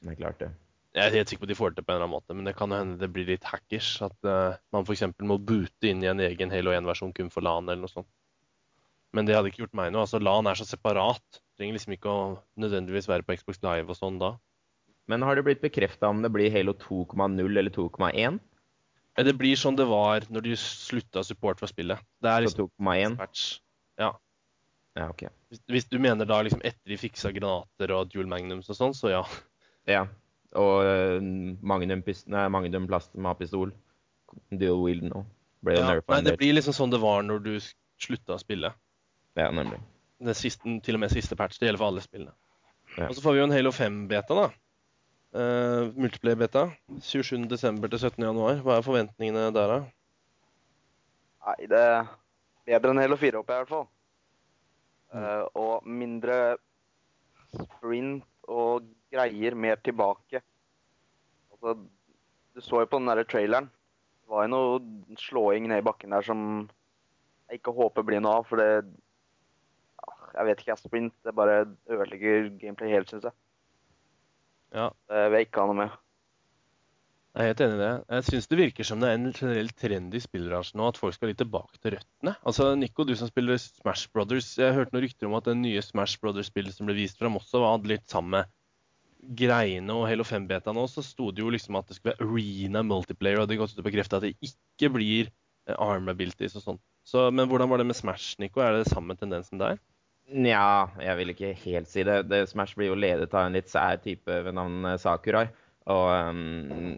Det 0.00 0.14
er 0.14 0.20
klart 0.22 0.40
det. 0.40 0.48
Jeg 0.96 1.06
er 1.06 1.14
helt 1.20 1.30
sikker 1.30 1.44
på 1.44 1.46
at 1.46 1.52
de 1.52 1.58
får 1.58 1.70
det 1.70 1.78
til 1.78 1.86
på 1.86 1.92
en 1.92 1.98
eller 1.98 2.08
annen 2.08 2.16
måte, 2.16 2.34
men 2.34 2.48
det 2.48 2.56
kan 2.58 2.72
hende 2.74 2.96
det 2.98 3.10
blir 3.14 3.28
litt 3.28 3.44
hackers. 3.46 3.90
At 4.02 4.16
uh, 4.26 4.56
man 4.74 4.88
f.eks. 4.88 5.04
må 5.22 5.36
boote 5.38 5.86
inn 5.86 6.00
i 6.02 6.08
en 6.10 6.22
egen 6.24 6.50
Halo 6.50 6.72
1-versjon 6.74 7.12
kun 7.14 7.30
for 7.30 7.46
LAN 7.46 7.68
eller 7.68 7.84
noe 7.84 7.92
sånt. 7.92 8.08
Men 9.16 9.26
det 9.26 9.34
hadde 9.34 9.50
ikke 9.50 9.64
gjort 9.64 9.74
meg 9.78 9.90
noe. 9.92 10.04
altså 10.06 10.20
LAN 10.22 10.46
er 10.46 10.58
så 10.58 10.66
separat. 10.68 11.40
Trenger 11.58 11.76
liksom 11.76 11.96
ikke 11.96 12.12
å 12.12 12.20
nødvendigvis 12.62 13.08
være 13.10 13.26
på 13.26 13.34
Xbox 13.40 13.58
Live 13.64 13.90
og 13.90 13.98
sånn 13.98 14.20
da. 14.20 14.34
Men 15.10 15.24
har 15.26 15.34
det 15.34 15.44
blitt 15.48 15.64
bekrefta 15.64 16.08
om 16.12 16.22
det 16.22 16.30
blir 16.30 16.52
Halo 16.54 16.76
2,0 16.78 17.42
eller 17.50 17.74
2,1? 17.74 18.38
Eh, 19.18 19.24
Det 19.26 19.34
blir 19.38 19.58
sånn 19.58 19.76
det 19.76 19.88
var 19.90 20.22
når 20.30 20.46
de 20.46 20.56
slutta 20.56 21.24
support 21.26 21.58
for 21.58 21.66
spillet. 21.70 21.98
Det 22.22 22.30
er 22.30 22.46
liksom 22.46 22.70
2,1? 22.78 23.16
patch. 23.18 23.58
Ja. 23.98 24.12
Ja, 24.98 25.08
OK. 25.10 25.26
Hvis, 25.50 25.62
hvis 25.70 25.88
du 25.90 25.98
mener 25.98 26.26
da 26.26 26.40
liksom 26.42 26.62
etter 26.62 26.92
de 26.94 26.98
fiksa 26.98 27.32
granater 27.34 27.92
og 27.94 28.10
dual 28.12 28.30
magnums 28.30 28.70
og 28.70 28.78
sånn, 28.78 28.94
så 28.94 29.10
ja. 29.10 29.24
Ja. 29.90 30.04
Og 30.58 30.82
uh, 30.82 31.18
Magnum, 31.62 32.02
nei, 32.02 32.46
magnum 32.50 32.86
pistol. 33.38 33.72
dual 34.50 34.82
wield 34.84 35.06
nå, 35.10 35.24
ble 35.62 35.76
jo 35.76 35.82
ja. 35.82 36.00
Nei, 36.10 36.22
det 36.26 36.36
blir 36.38 36.54
liksom 36.54 36.74
sånn 36.74 36.90
det 36.94 36.98
var 37.02 37.22
når 37.26 37.42
du 37.44 37.52
slutta 38.02 38.34
å 38.34 38.42
spille. 38.42 38.72
Ja, 39.38 39.50
nemlig. 39.50 39.78
Det 40.20 40.34
siste, 40.36 40.80
til 40.84 40.98
og 40.98 41.00
med 41.00 41.12
siste 41.12 41.36
patch. 41.36 41.60
Det 41.60 41.68
gjelder 41.68 41.80
for 41.80 41.92
alle 41.92 42.02
spillene. 42.04 42.34
Ja. 42.96 43.06
Og 43.08 43.14
så 43.14 43.22
får 43.22 43.36
vi 43.36 43.40
jo 43.40 43.46
en 43.46 43.54
Halo 43.54 43.70
5-beta, 43.74 44.36
da. 44.36 44.48
Uh, 45.30 45.92
Multiplayer-beta. 45.94 46.66
27.12. 46.98 47.48
til 47.48 48.02
17.1. 48.10 48.62
Hva 48.64 48.76
er 48.76 48.86
forventningene 48.86 49.46
der, 49.54 49.76
da? 49.76 49.78
Nei, 51.46 51.56
det 51.70 51.84
er 51.86 52.10
bedre 52.66 52.94
enn 52.96 53.02
Halo 53.04 53.18
4, 53.20 53.40
håper 53.40 53.54
jeg 53.54 53.60
i 53.60 53.64
hvert 53.64 53.74
fall. 53.76 53.86
Uh, 55.10 55.44
og 55.58 55.86
mindre 55.86 56.40
sprint 57.54 58.26
og 58.50 58.86
greier 59.10 59.56
mer 59.58 59.78
tilbake. 59.82 60.42
Altså, 61.54 61.76
du 62.54 62.62
så 62.62 62.82
jo 62.82 62.90
på 62.90 63.00
den 63.00 63.10
der 63.10 63.22
traileren. 63.24 63.70
Det 64.22 64.34
var 64.34 64.46
jo 64.46 64.52
noe 64.52 65.18
slåing 65.18 65.66
ned 65.70 65.82
i 65.82 65.86
bakken 65.86 66.14
der 66.14 66.26
som 66.26 66.42
jeg 67.50 67.58
ikke 67.58 67.74
håper 67.74 68.06
blir 68.06 68.22
noe 68.22 68.40
av, 68.40 68.46
for 68.46 68.62
det 68.62 68.84
Jeg 70.34 70.46
vet 70.46 70.60
ikke, 70.62 70.70
jeg 70.72 70.82
sprint 70.82 71.16
det 71.26 71.34
bare 71.36 71.64
ødelegger 71.90 72.52
gameplay 72.60 72.92
helt, 72.94 73.10
syns 73.10 73.26
jeg. 73.28 73.36
Ja, 74.74 74.90
Det 75.10 75.26
vil 75.30 75.40
jeg 75.40 75.48
ikke 75.48 75.64
ha 75.64 75.66
noe 75.70 75.78
med. 75.80 75.96
jeg 77.34 77.42
er 77.42 77.48
helt 77.50 77.60
enig 77.64 77.76
i 77.76 77.80
det. 77.80 77.90
Jeg 78.10 78.26
syns 78.28 78.46
det 78.50 78.58
virker 78.58 78.86
som 78.86 79.02
det 79.02 79.08
er 79.10 79.18
en 79.18 79.32
generell 79.32 79.72
trend 79.78 80.14
i 80.14 80.22
spillbransjen 80.22 80.78
nå 80.78 80.86
at 80.90 80.98
folk 80.98 81.14
skal 81.14 81.30
litt 81.30 81.40
tilbake 81.42 81.78
til 81.78 81.96
røttene. 81.96 82.36
Altså, 82.46 82.70
Nico, 82.78 83.06
du 83.06 83.14
som 83.18 83.30
spiller 83.30 83.58
Smash 83.58 84.10
Brothers, 84.14 84.52
jeg 84.58 84.74
hørte 84.74 84.94
noen 84.94 85.04
rykter 85.06 85.28
om 85.28 85.36
at 85.38 85.50
det 85.50 85.56
nye 85.58 85.82
Smash 85.82 86.18
Brothers-spillet 86.22 86.74
som 86.74 86.86
ble 86.90 86.98
vist 86.98 87.18
fram 87.18 87.38
også, 87.38 87.62
hadde 87.66 87.90
litt 87.90 88.06
samme 88.10 88.44
greiene 89.36 89.92
og 89.94 90.06
Halo 90.08 90.24
5-beta 90.24 90.72
nå, 90.72 90.86
så 90.88 91.02
sto 91.04 91.28
det 91.34 91.42
jo 91.42 91.50
liksom 91.52 91.76
at 91.78 91.90
det 91.90 91.98
skulle 91.98 92.14
være 92.16 92.30
arena 92.30 92.82
multiplayer, 92.86 93.42
og 93.42 93.50
det 93.50 93.58
godt 93.60 93.74
ut 93.74 93.82
og 93.82 93.88
bekrefte 93.90 94.16
at 94.18 94.24
det 94.24 94.32
ikke 94.40 94.90
blir 94.94 95.28
eh, 95.28 95.76
arm 95.76 96.08
abilities 96.08 96.56
og 96.56 96.64
sånn. 96.64 96.80
Så, 97.06 97.26
men 97.34 97.48
hvordan 97.50 97.70
var 97.70 97.82
det 97.82 97.88
med 97.90 97.98
Smash, 97.98 98.38
Nico? 98.40 98.62
Er 98.64 98.78
det 98.78 98.90
samme 98.90 99.16
tendensen 99.18 99.60
der? 99.60 99.78
Nja, 100.30 100.90
jeg 101.02 101.18
vil 101.18 101.32
ikke 101.32 101.50
helt 101.64 101.90
si 101.90 102.04
det. 102.06 102.20
det. 102.30 102.44
Smash 102.50 102.76
blir 102.78 102.92
jo 102.92 102.98
ledet 102.98 103.32
av 103.34 103.48
en 103.48 103.56
litt 103.56 103.70
sær 103.70 103.98
type 104.02 104.30
ved 104.30 104.54
navn 104.54 104.86
eh, 104.92 104.98
Sakurai. 105.00 105.48
Og 105.90 106.06
um, 106.30 106.92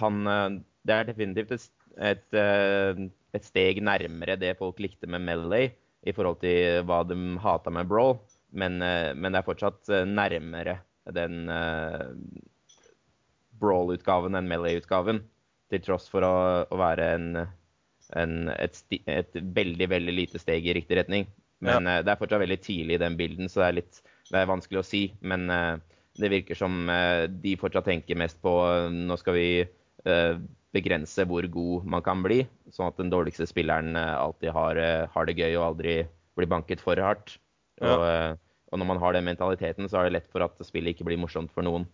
han 0.00 0.32
eh, 0.32 0.58
Det 0.88 0.94
er 0.94 1.08
definitivt 1.10 1.52
et, 1.52 1.68
et, 1.98 2.24
eh, 2.32 3.02
et, 3.36 3.44
steg 3.44 3.82
nærmere 3.84 4.38
det 4.40 4.56
folk 4.60 4.80
likte 4.80 5.10
med 5.10 5.26
Melee 5.26 5.74
i 6.08 6.14
forhold 6.16 6.40
til 6.40 6.80
hva 6.88 7.02
de 7.04 7.16
hata 7.42 7.72
med 7.74 7.88
Brawl, 7.90 8.14
men, 8.56 8.78
men 8.78 9.34
det 9.34 9.40
er 9.40 9.44
fortsatt 9.44 9.90
nærmere 10.06 10.76
den 11.12 11.50
uh, 11.50 12.14
Brawl-utgaven 13.60 14.38
enn 14.38 14.48
Melee-utgaven. 14.48 15.20
Til 15.68 15.82
tross 15.84 16.06
for 16.08 16.24
å, 16.24 16.32
å 16.64 16.78
være 16.80 17.10
en, 17.18 17.26
en, 18.16 18.34
et, 18.54 18.78
et, 19.10 19.36
veldig, 19.58 19.90
veldig 19.90 20.14
lite 20.14 20.40
steg 20.40 20.70
i 20.70 20.78
riktig 20.78 20.96
retning. 21.02 21.26
Men 21.64 21.88
ja. 21.88 21.98
uh, 21.98 22.04
det 22.06 22.12
er 22.12 22.20
fortsatt 22.20 22.42
veldig 22.44 22.60
tidlig 22.64 22.98
i 22.98 23.02
den 23.02 23.18
bilden, 23.18 23.50
så 23.50 23.64
det 23.64 23.68
er 23.68 23.78
litt 23.80 24.02
det 24.28 24.42
er 24.42 24.50
vanskelig 24.50 24.82
å 24.82 24.86
si. 24.86 25.02
Men 25.24 25.48
uh, 25.48 25.80
det 26.18 26.32
virker 26.32 26.58
som 26.58 26.88
de 27.30 27.52
fortsatt 27.60 27.86
tenker 27.86 28.18
mest 28.18 28.40
på 28.42 28.50
nå 28.90 29.16
skal 29.20 29.36
vi 29.36 29.50
begrense 30.74 31.22
hvor 31.30 31.46
god 31.46 31.84
man 31.94 32.02
kan 32.02 32.24
bli, 32.24 32.40
sånn 32.74 32.88
at 32.90 32.98
den 32.98 33.12
dårligste 33.12 33.46
spilleren 33.46 33.94
alltid 33.94 34.50
har, 34.56 34.80
har 35.14 35.28
det 35.28 35.36
gøy 35.38 35.52
og 35.60 35.66
aldri 35.68 35.94
blir 36.34 36.50
banket 36.50 36.82
for 36.82 36.98
hardt. 36.98 37.36
Ja. 37.78 37.94
Og, 37.94 38.42
og 38.72 38.82
når 38.82 38.90
man 38.90 39.00
har 39.04 39.14
den 39.14 39.28
mentaliteten, 39.30 39.86
så 39.86 40.00
er 40.00 40.08
det 40.08 40.16
lett 40.16 40.26
for 40.34 40.42
at 40.42 40.58
spillet 40.66 40.96
ikke 40.96 41.06
blir 41.06 41.22
morsomt 41.22 41.54
for 41.54 41.62
noen. 41.62 41.86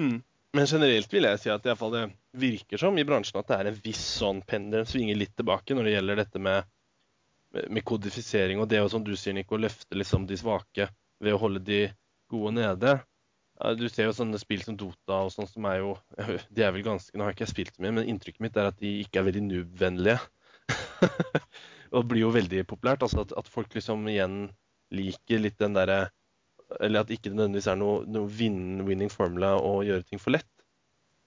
Mm. 0.00 0.22
Men 0.52 0.68
generelt 0.68 1.12
vil 1.12 1.24
jeg 1.24 1.40
si 1.40 1.50
at 1.52 1.64
det, 1.64 1.74
det 1.94 2.04
virker 2.36 2.80
som 2.80 2.98
i 3.00 3.06
bransjen 3.08 3.40
at 3.40 3.48
det 3.48 3.58
er 3.58 3.70
en 3.70 3.78
viss 3.84 4.02
sånn 4.18 4.42
pendel 4.44 4.84
svinger 4.88 5.16
litt 5.16 5.32
tilbake 5.38 5.76
når 5.76 5.88
det 5.88 5.94
gjelder 5.94 6.20
dette 6.20 6.42
med, 6.44 6.68
med 7.52 7.84
kodifisering 7.84 8.60
og 8.62 8.68
det 8.70 8.80
å, 8.82 8.90
som 8.90 9.04
du 9.04 9.12
sier, 9.16 9.36
Nico, 9.36 9.58
løfte 9.60 9.98
liksom 9.98 10.26
de 10.28 10.38
svake 10.40 10.88
ved 11.22 11.36
å 11.36 11.40
holde 11.42 11.62
de 11.66 11.80
gode 12.32 12.54
nede. 12.56 12.96
Du 13.78 13.84
ser 13.92 14.08
jo 14.08 14.14
sånne 14.16 14.40
spill 14.40 14.62
som 14.64 14.76
Dota 14.78 15.20
og 15.26 15.30
sånn 15.34 15.46
som 15.46 15.66
er 15.70 15.82
jo 15.82 15.92
De 16.54 16.64
er 16.64 16.72
vel 16.74 16.82
ganske 16.86 17.14
Nå 17.14 17.26
har 17.26 17.34
ikke 17.34 17.44
jeg 17.44 17.52
spilt 17.52 17.76
så 17.76 17.84
mye, 17.84 17.94
men 17.98 18.08
inntrykket 18.10 18.42
mitt 18.42 18.56
er 18.58 18.70
at 18.72 18.80
de 18.80 18.94
ikke 19.04 19.20
er 19.20 19.28
veldig 19.28 19.44
noob-vennlige. 19.50 20.18
og 21.94 22.08
blir 22.08 22.24
jo 22.24 22.32
veldig 22.34 22.64
populært. 22.70 23.04
Altså 23.04 23.22
at, 23.26 23.36
at, 23.38 23.50
folk 23.52 23.74
liksom 23.76 24.08
igjen 24.10 24.46
liker 24.92 25.44
litt 25.44 25.58
den 25.60 25.76
derre 25.76 26.06
Eller 26.80 27.04
at 27.04 27.12
ikke 27.12 27.30
det 27.30 27.36
nødvendigvis 27.36 27.68
er 27.68 27.78
noe, 27.80 28.02
noe 28.08 28.28
win-winning 28.32 29.12
formula 29.12 29.54
å 29.60 29.82
gjøre 29.84 30.08
ting 30.08 30.22
for 30.22 30.34
lett. 30.34 30.48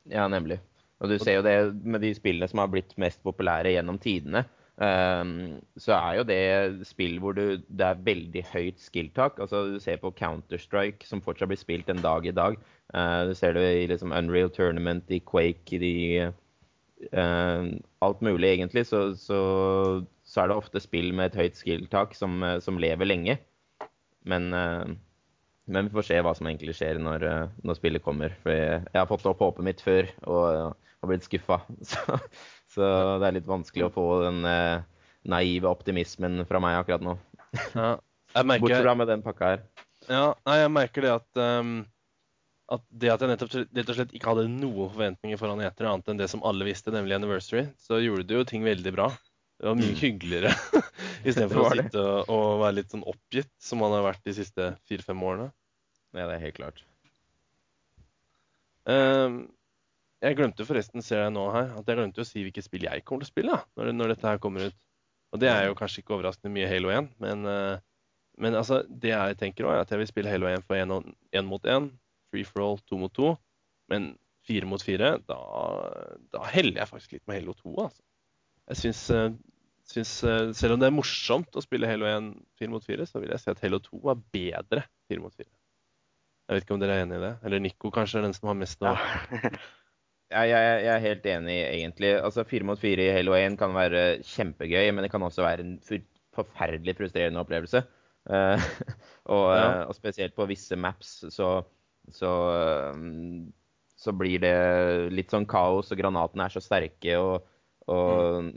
Ja, 0.09 0.25
nemlig. 0.29 0.59
Og 1.03 1.11
du 1.11 1.19
ser 1.21 1.39
jo 1.39 1.45
det 1.45 1.55
med 1.85 2.01
de 2.01 2.13
spillene 2.17 2.49
som 2.49 2.61
har 2.63 2.71
blitt 2.71 2.95
mest 3.01 3.21
populære 3.25 3.75
gjennom 3.75 3.99
tidene. 4.01 4.45
Um, 4.75 5.61
så 5.79 5.93
er 5.95 6.17
jo 6.17 6.23
det 6.27 6.87
spill 6.87 7.15
hvor 7.23 7.31
du, 7.37 7.61
det 7.71 7.85
er 7.85 8.01
veldig 8.03 8.43
høyt 8.51 8.81
skill-tak. 8.83 9.39
Altså, 9.39 9.63
du 9.71 9.79
ser 9.79 10.01
på 10.01 10.11
Counter-Strike, 10.17 11.07
som 11.07 11.23
fortsatt 11.23 11.51
blir 11.51 11.61
spilt 11.61 11.89
en 11.91 12.03
dag 12.03 12.27
i 12.27 12.35
dag. 12.35 12.57
Uh, 12.91 13.29
du 13.29 13.33
ser 13.37 13.55
det 13.55 13.63
i 13.63 13.87
liksom, 13.91 14.11
Unreal 14.11 14.51
Tournament, 14.51 15.07
i 15.07 15.21
Quake, 15.23 15.79
i 15.79 15.95
uh, 16.27 17.71
Alt 18.03 18.21
mulig, 18.21 18.51
egentlig. 18.51 18.85
Så, 18.91 19.07
så, 19.15 19.39
så, 20.27 20.41
er 20.41 20.51
det 20.51 20.59
ofte 20.59 20.83
spill 20.83 21.13
med 21.15 21.31
et 21.31 21.39
høyt 21.39 21.59
skill-tak 21.59 22.15
som, 22.17 22.41
uh, 22.43 22.59
som, 22.59 22.79
lever 22.81 23.07
lenge. 23.07 23.39
Men, 24.25 24.49
men, 25.69 25.85
vi 25.85 25.93
får 25.93 26.07
se 26.07 26.15
hva 26.25 26.31
som 26.33 26.47
egentlig 26.49 26.73
skjer 26.73 26.97
når, 26.97 27.23
når 27.61 27.77
spillet 27.77 28.01
kommer. 28.01 28.33
For 28.41 28.49
jeg, 28.49 28.79
jeg, 28.89 28.97
har 28.97 29.05
fått 29.05 29.27
opp 29.29 29.43
håpet 29.45 29.67
mitt 29.67 29.83
før 29.85 30.09
og 30.25 30.73
og 31.05 31.11
blitt 31.11 31.25
skuffa. 31.25 31.61
Så 31.89 32.17
så 32.75 32.89
det 33.21 33.29
er 33.29 33.37
litt 33.39 33.49
vanskelig 33.49 33.87
å 33.87 33.93
få 33.93 34.05
den 34.25 34.43
eh, 34.49 34.83
naive 35.31 35.71
optimismen 35.71 36.43
fra 36.49 36.61
meg 36.63 36.81
akkurat 36.81 37.05
nå. 37.05 37.17
Ja, 38.35 38.43
merker, 38.43 38.65
Bortsett 38.65 38.83
fra 38.83 38.95
med 38.99 39.07
den 39.07 39.21
pakka 39.23 39.51
her. 39.53 39.61
Ja, 40.09 40.25
nei, 40.45 40.55
jeg 40.59 40.71
merker 40.75 41.05
det 41.05 41.11
at, 41.13 41.29
um, 41.39 41.77
at 42.75 42.83
det 42.91 43.13
at 43.13 43.23
jeg 43.23 43.31
nettopp 43.31 43.53
rett 43.55 43.91
og 43.93 43.97
slett 43.97 44.11
ikke 44.17 44.33
hadde 44.33 44.49
noen 44.51 44.91
forventninger 44.91 45.39
foran 45.39 45.63
etere, 45.63 45.93
annet 45.93 46.11
enn 46.11 46.19
det 46.19 46.27
som 46.33 46.43
alle 46.45 46.67
visste, 46.67 46.93
nemlig 46.93 47.15
Anniversary, 47.17 47.69
så 47.81 48.01
gjorde 48.03 48.27
du 48.27 48.35
jo 48.37 48.43
ting 48.49 48.65
veldig 48.67 48.93
bra. 48.97 49.07
Det 49.55 49.69
var 49.69 49.77
mye 49.79 49.93
mm. 49.93 49.99
hyggeligere 50.01 50.51
istedenfor 51.29 51.61
å 51.61 51.69
sitte 51.71 52.01
og, 52.03 52.27
og, 52.27 52.49
være 52.65 52.77
litt 52.81 52.91
sånn 52.91 53.05
oppgitt, 53.07 53.53
som 53.63 53.79
man 53.81 53.95
har 53.95 54.03
vært 54.09 54.27
de 54.27 54.35
siste 54.35 54.73
fire-fem 54.89 55.23
årene. 55.23 55.47
Ja, 56.15 56.27
det 56.27 56.35
er 56.35 56.43
helt 56.43 56.59
klart. 56.59 56.83
Um, 58.85 59.45
jeg 60.25 60.37
glemte 60.39 60.65
forresten, 60.65 61.03
ser 61.05 61.23
jeg 61.23 61.33
nå 61.35 61.45
her, 61.53 61.71
at 61.77 61.89
jeg 61.89 61.99
glemte 61.99 62.23
å 62.23 62.27
si 62.27 62.43
hvilket 62.45 62.65
spill 62.65 62.87
jeg 62.87 63.03
kommer 63.05 63.25
til 63.25 63.29
å 63.29 63.33
spille 63.33 63.57
når, 63.77 63.91
når, 63.93 64.13
dette 64.15 64.29
her 64.29 64.41
kommer 64.41 64.69
ut. 64.69 64.77
Og 65.35 65.41
det 65.41 65.49
er 65.51 65.67
jo 65.67 65.77
kanskje 65.77 66.01
ikke 66.01 66.15
overraskende 66.15 66.53
mye 66.55 66.69
Halo 66.69 66.91
1, 66.93 67.09
men, 67.21 67.47
uh, 67.49 67.77
men 68.41 68.57
altså, 68.57 68.81
det 68.89 69.11
jeg 69.11 69.39
tenker 69.41 69.67
òg, 69.67 69.75
er 69.75 69.83
at 69.83 69.93
jeg 69.93 70.01
vil 70.01 70.09
spille 70.09 70.31
Halo 70.31 70.49
1 70.49 70.65
for 70.65 70.79
én 70.79 71.49
mot 71.49 71.69
én, 71.71 71.89
free 72.31 72.47
for 72.47 72.63
all 72.65 72.79
to 72.87 72.99
mot 73.01 73.13
to. 73.13 73.35
Men 73.91 74.13
fire 74.45 74.69
mot 74.69 74.81
fire, 74.81 75.15
da, 75.25 75.39
da, 76.33 76.45
heller 76.53 76.81
jeg 76.81 76.91
faktisk 76.91 77.17
litt 77.17 77.25
med 77.29 77.41
Halo 77.41 77.57
2, 77.59 77.75
altså. 77.87 78.01
Jeg 78.71 78.81
syns, 78.81 79.03
uh, 79.13 79.29
syns 79.85 80.15
uh, 80.25 80.49
Selv 80.57 80.73
om 80.73 80.81
det 80.81 80.87
er 80.89 80.95
morsomt 80.95 81.53
å 81.53 81.61
spille 81.61 81.89
Halo 81.89 82.09
1 82.09 82.33
fire 82.57 82.73
mot 82.73 82.85
fire, 82.85 83.05
så 83.09 83.21
vil 83.21 83.33
jeg 83.35 83.43
si 83.43 83.53
at 83.53 83.61
Halo 83.65 83.81
2 83.83 84.01
er 84.13 84.25
bedre 84.33 84.87
fire 85.05 85.21
mot 85.21 85.35
fire. 85.35 85.51
Jeg 86.45 86.57
vet 86.57 86.65
ikke 86.65 86.77
om 86.77 86.81
dere 86.81 86.99
er 86.99 87.05
enig 87.05 87.17
i 87.17 87.25
det? 87.25 87.33
Eller 87.45 87.61
Nico 87.61 87.89
kanskje 87.93 88.21
er 88.21 88.27
den 88.27 88.35
som 88.37 88.51
har 88.51 88.57
mest 88.57 88.81
å 88.85 88.93
ja. 88.93 89.49
Jeg, 90.33 90.49
jeg, 90.49 90.77
jeg, 90.81 90.91
er 90.95 91.03
helt 91.03 91.27
enig, 91.29 91.55
egentlig. 91.63 92.11
Altså, 92.17 92.43
Fire 92.49 92.65
mot 92.65 92.79
fire 92.81 93.03
i 93.05 93.13
Halo 93.13 93.35
1 93.37 93.59
kan 93.59 93.75
være 93.75 94.05
kjempegøy, 94.25 94.89
men 94.91 95.05
det 95.05 95.11
kan 95.13 95.23
også 95.23 95.45
være 95.45 95.65
en 95.65 95.75
forferdelig 96.35 96.95
frustrerende 96.97 97.41
opplevelse. 97.43 97.83
Uh, 98.25 98.57
og, 99.35 99.43
ja. 99.53 99.65
uh, 99.65 99.81
og, 99.89 99.93
spesielt 99.95 100.33
på 100.33 100.47
visse 100.49 100.75
maps 100.75 101.19
så, 101.29 101.49
så, 102.09 102.31
um, 102.95 103.51
så, 104.01 104.15
blir 104.17 104.41
det 104.41 104.55
litt 105.13 105.29
sånn 105.33 105.45
kaos, 105.45 105.91
og 105.93 106.01
granatene 106.01 106.47
er 106.47 106.55
så 106.55 106.63
sterke, 106.63 107.19
og, 107.21 107.45
og 107.85 108.49
mm. 108.49 108.55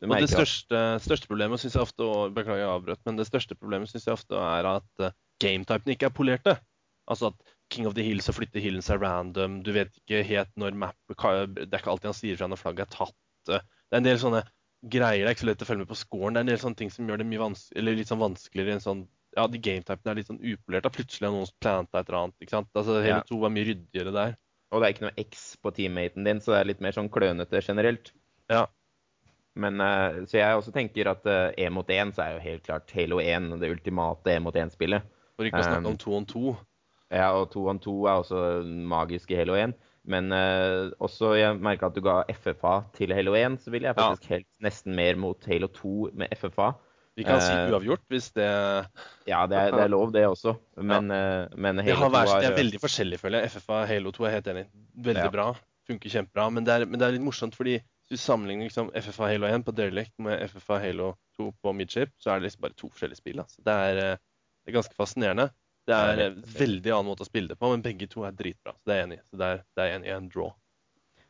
Og 0.00 0.14
det 0.16 0.30
største, 0.30 0.78
største 1.04 1.28
problemet 1.28 1.60
syns 1.60 1.74
jeg 1.76 1.84
ofte 1.84 2.06
og 2.08 2.30
Beklager 2.32 2.62
jeg 2.62 2.70
avbrøt, 2.72 3.00
men 3.04 3.18
det 3.18 3.26
største 3.28 3.52
problemet 3.52 3.90
synes 3.90 4.06
jeg 4.06 4.14
ofte 4.16 4.38
er 4.40 4.68
at 4.70 5.02
uh, 5.04 5.10
gametypene 5.44 5.92
ikke 5.92 6.08
er 6.08 6.14
polerte. 6.16 6.54
Altså 7.10 7.28
at 7.34 7.49
King 7.70 7.86
of 7.88 7.94
the 7.96 8.04
Hills 8.04 8.28
og 8.30 8.36
flytte 8.40 8.62
hillen 8.62 8.84
seg 8.84 9.02
random. 9.02 9.60
Du 9.66 9.72
vet 9.76 9.92
ikke 10.02 10.24
helt 10.26 10.50
når 10.58 10.78
mappet 10.78 11.54
Det 11.54 11.68
er 11.70 11.82
ikke 11.82 11.92
alltid 11.92 12.10
han 12.10 12.18
sier 12.18 12.40
fra 12.40 12.48
når 12.50 12.60
flagget 12.60 12.88
er 12.88 12.96
tatt. 12.96 13.16
Det 13.46 13.60
er 13.60 14.00
en 14.00 14.06
del 14.06 14.20
sånne 14.20 14.42
greier. 14.82 15.24
Det 15.24 15.30
er 15.30 15.36
ikke 15.36 15.44
så 15.44 15.50
lett 15.50 15.64
å 15.64 15.68
følge 15.68 15.84
med 15.84 15.90
på 15.92 15.98
scoren. 16.00 16.34
Det 16.34 16.40
er 16.40 16.46
en 16.46 16.52
del 16.52 16.60
sånne 16.62 16.80
ting 16.80 16.92
som 16.92 17.08
gjør 17.08 17.22
det 17.22 17.28
mye 17.30 17.42
vans 17.42 17.64
litt 17.76 18.10
sånn 18.10 18.22
vanskeligere. 18.22 18.78
En 18.78 18.84
sånn, 18.84 19.02
ja, 19.36 19.46
de 19.50 19.62
gametypene 19.62 20.12
er 20.12 20.20
litt 20.20 20.30
sånn 20.30 20.42
upolerte. 20.42 20.92
Plutselig 20.96 21.28
har 21.28 21.36
noen 21.36 21.54
planta 21.62 22.00
et 22.00 22.10
eller 22.10 22.20
annet. 22.24 22.38
ikke 22.40 22.56
sant? 22.56 22.70
Altså, 22.74 22.98
Hele 23.00 23.20
ja. 23.20 23.26
to 23.28 23.40
er 23.44 23.54
mye 23.54 23.68
ryddigere 23.70 24.14
der. 24.16 24.36
Og 24.70 24.80
det 24.80 24.86
er 24.86 24.94
ikke 24.94 25.06
noe 25.08 25.24
X 25.26 25.46
på 25.62 25.72
teammaten 25.74 26.26
din, 26.26 26.42
så 26.42 26.54
det 26.54 26.60
er 26.60 26.68
litt 26.70 26.84
mer 26.84 26.94
sånn 26.94 27.10
klønete 27.10 27.62
generelt. 27.66 28.12
Ja. 28.50 28.68
Men, 29.58 29.82
uh, 29.82 30.22
så 30.30 30.38
jeg 30.38 30.58
også 30.58 30.72
tenker 30.74 31.10
at 31.10 31.26
én 31.26 31.72
uh, 31.72 31.74
mot 31.74 31.88
én 31.90 32.12
så 32.14 32.22
er 32.22 32.36
jo 32.36 32.44
helt 32.44 32.62
klart 32.68 32.92
Halo 32.94 33.18
1 33.18 33.56
det 33.60 33.72
ultimate 33.72 34.30
én 34.30 34.44
mot 34.46 34.54
én-spillet. 34.54 35.06
For 35.34 35.48
ikke 35.48 35.62
å 35.62 35.66
snakke 35.66 35.88
um, 35.88 35.94
om 35.94 35.98
to 35.98 36.14
on 36.14 36.28
to. 36.28 36.54
Ja, 37.10 37.32
og 37.34 37.50
to 37.50 37.66
on 37.70 37.80
to 37.82 38.04
er 38.06 38.22
også 38.22 38.62
magisk 38.66 39.32
i 39.34 39.38
Halo 39.40 39.56
1. 39.58 39.74
Men 40.10 40.32
uh, 40.32 40.90
også 41.02 41.34
jeg 41.36 41.58
merka 41.60 41.90
at 41.90 41.96
du 41.96 42.02
ga 42.04 42.22
FFA 42.32 42.80
til 42.96 43.12
Halo 43.12 43.34
1, 43.36 43.58
så 43.64 43.72
vil 43.74 43.84
jeg 43.84 43.96
faktisk 43.98 44.30
ja. 44.30 44.38
helt 44.38 44.48
nesten 44.64 44.96
mer 44.96 45.18
mot 45.20 45.50
Halo 45.50 45.68
2 45.74 45.92
med 46.22 46.32
FFA. 46.38 46.70
Vi 47.18 47.26
kan 47.26 47.36
uh, 47.36 47.44
si 47.44 47.52
eh, 47.52 47.68
uavgjort 47.68 48.04
hvis 48.08 48.30
det 48.32 48.46
Ja, 49.28 49.42
det 49.50 49.58
er, 49.58 49.74
det 49.74 49.82
er 49.82 49.92
lov, 49.92 50.12
det 50.14 50.24
også. 50.26 50.54
Men, 50.78 51.10
ja. 51.12 51.44
uh, 51.44 51.58
men 51.58 51.82
Halo 51.82 52.08
det 52.08 52.14
2 52.14 52.20
er 52.22 52.44
Det 52.46 52.50
er 52.52 52.58
veldig 52.62 52.80
forskjellig, 52.80 53.20
føler 53.20 53.44
jeg. 53.44 53.52
FFA 53.58 53.82
og 53.82 53.88
Halo 53.90 54.14
2 54.16 54.28
er 54.28 54.36
helt 54.38 54.50
enig. 54.54 54.66
Veldig 55.10 55.26
ja. 55.26 55.34
bra. 55.34 55.48
Funker 55.90 56.14
kjempebra. 56.16 56.48
Men 56.54 56.66
det, 56.66 56.74
er, 56.74 56.88
men 56.88 57.02
det 57.02 57.08
er 57.08 57.16
litt 57.18 57.26
morsomt, 57.26 57.58
fordi 57.58 57.76
hvis 57.80 58.16
du 58.16 58.24
sammenligner 58.24 58.70
liksom 58.70 58.88
FFA 58.94 59.34
Halo 59.34 59.50
1 59.50 59.66
på 59.66 59.74
Derelict 59.76 60.14
med 60.22 60.46
FFA 60.54 60.80
Halo 60.86 61.12
2 61.36 61.50
på 61.60 61.76
Midship, 61.76 62.14
så 62.22 62.32
er 62.32 62.40
det 62.40 62.48
liksom 62.48 62.64
bare 62.64 62.78
to 62.78 62.88
forskjellige 62.88 63.20
spill. 63.20 63.42
Altså. 63.44 63.60
Det 63.66 63.74
er 63.74 64.00
Det 64.60 64.68
er 64.68 64.76
ganske 64.76 64.96
fascinerende. 64.96 65.50
Det 65.90 65.98
er 66.14 66.24
en 66.28 66.40
veldig 66.54 66.94
annen 66.94 67.10
måte 67.10 67.26
å 67.26 67.28
spille 67.28 67.52
det 67.52 67.58
på, 67.60 67.70
men 67.72 67.84
begge 67.84 68.08
to 68.10 68.24
er 68.28 68.34
dritbra. 68.36 68.74
Så 68.78 68.90
det 68.90 68.94
er 68.96 69.00
jeg 69.00 69.08
enig 69.08 69.20
i. 69.20 69.24
Så 69.28 69.40
det 69.40 69.50
er, 69.54 69.62
det 69.76 69.86
er 69.86 69.96
en, 69.98 70.08
en 70.16 70.28
draw. 70.32 70.52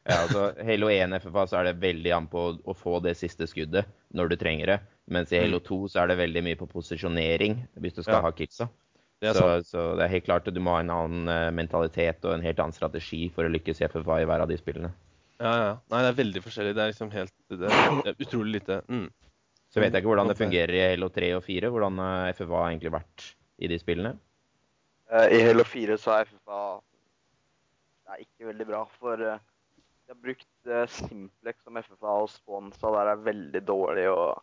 Ja, 0.09 0.23
altså 0.25 0.47
Halo 0.65 0.89
1 0.89 1.13
FFA 1.21 1.43
så 1.47 1.59
er 1.61 1.67
det 1.69 1.81
veldig 1.83 2.13
an 2.17 2.29
på 2.33 2.45
å, 2.57 2.75
få 2.75 2.99
det 3.05 3.13
siste 3.21 3.45
skuddet 3.49 3.89
når 4.17 4.33
du 4.33 4.37
trenger 4.41 4.73
det. 4.73 4.79
Mens 5.13 5.33
i 5.35 5.43
Halo 5.43 5.61
2 5.65 5.81
så 5.93 6.03
er 6.03 6.13
det 6.13 6.21
veldig 6.23 6.43
mye 6.47 6.59
på 6.61 6.69
posisjonering 6.71 7.59
hvis 7.83 7.99
du 7.99 8.03
skal 8.03 8.21
Ja. 8.21 8.25
ha 8.25 8.33
killsa. 8.33 8.71
Det 9.21 9.35
Så, 9.37 9.45
så 9.69 9.83
det 9.99 10.07
er 10.07 10.15
helt 10.15 10.25
klart 10.25 10.49
at 10.49 10.57
du 10.57 10.63
må 10.65 10.73
ha 10.73 10.81
en 10.81 10.93
annen 10.95 11.29
eh, 11.29 11.51
mentalitet 11.53 12.25
og 12.25 12.33
en 12.33 12.45
helt 12.45 12.63
annen 12.63 12.73
strategi 12.73 13.27
for 13.35 13.45
å 13.45 13.53
lykkes 13.53 13.83
i 13.83 13.89
FFA 13.93 14.23
i 14.23 14.29
hver 14.29 14.47
av 14.47 14.49
de 14.49 14.57
spillene. 14.57 14.95
Ja, 15.37 15.53
ja. 15.53 15.75
Nei, 15.93 16.01
det 16.05 16.09
er 16.09 16.17
veldig 16.23 16.43
forskjellig. 16.47 16.73
Det 16.77 16.83
er 16.85 16.93
liksom 16.95 17.13
helt 17.13 17.35
Det 17.49 17.69
er, 17.69 18.01
er 18.09 18.25
utrolig 18.25 18.61
lite. 18.61 18.81
Mm. 18.89 19.11
Så 19.71 19.83
vet 19.83 19.93
jeg 19.93 20.03
ikke 20.03 20.11
hvordan 20.11 20.33
det 20.33 20.39
fungerer 20.41 20.73
i 20.75 20.83
Halo 20.95 21.11
3 21.13 21.31
og 21.37 21.45
4. 21.45 21.69
Hvordan 21.75 22.01
eh, 22.07 22.33
FFA 22.39 22.57
har 22.57 22.71
egentlig 22.73 22.95
vært 22.97 23.29
i 23.61 23.69
de 23.69 23.79
spillene. 23.81 24.17
Eh, 25.11 25.33
I 25.37 25.41
Halo 25.43 25.65
4 25.67 25.97
så 25.99 26.13
er 26.15 26.29
FFA 26.29 26.61
Det 28.05 28.15
er 28.15 28.23
ikke 28.23 28.51
veldig 28.51 28.67
bra, 28.69 28.85
for 29.01 29.23
eh, 29.27 29.41
de 30.07 30.15
har 30.15 30.21
brukt 30.23 30.71
eh, 30.71 30.87
Simplex 30.91 31.59
som 31.65 31.81
FFA 31.83 32.15
og 32.23 32.31
Sponsa 32.31 32.93
der 32.95 33.11
er 33.15 33.27
veldig 33.27 33.65
dårlig 33.67 34.07
og 34.13 34.39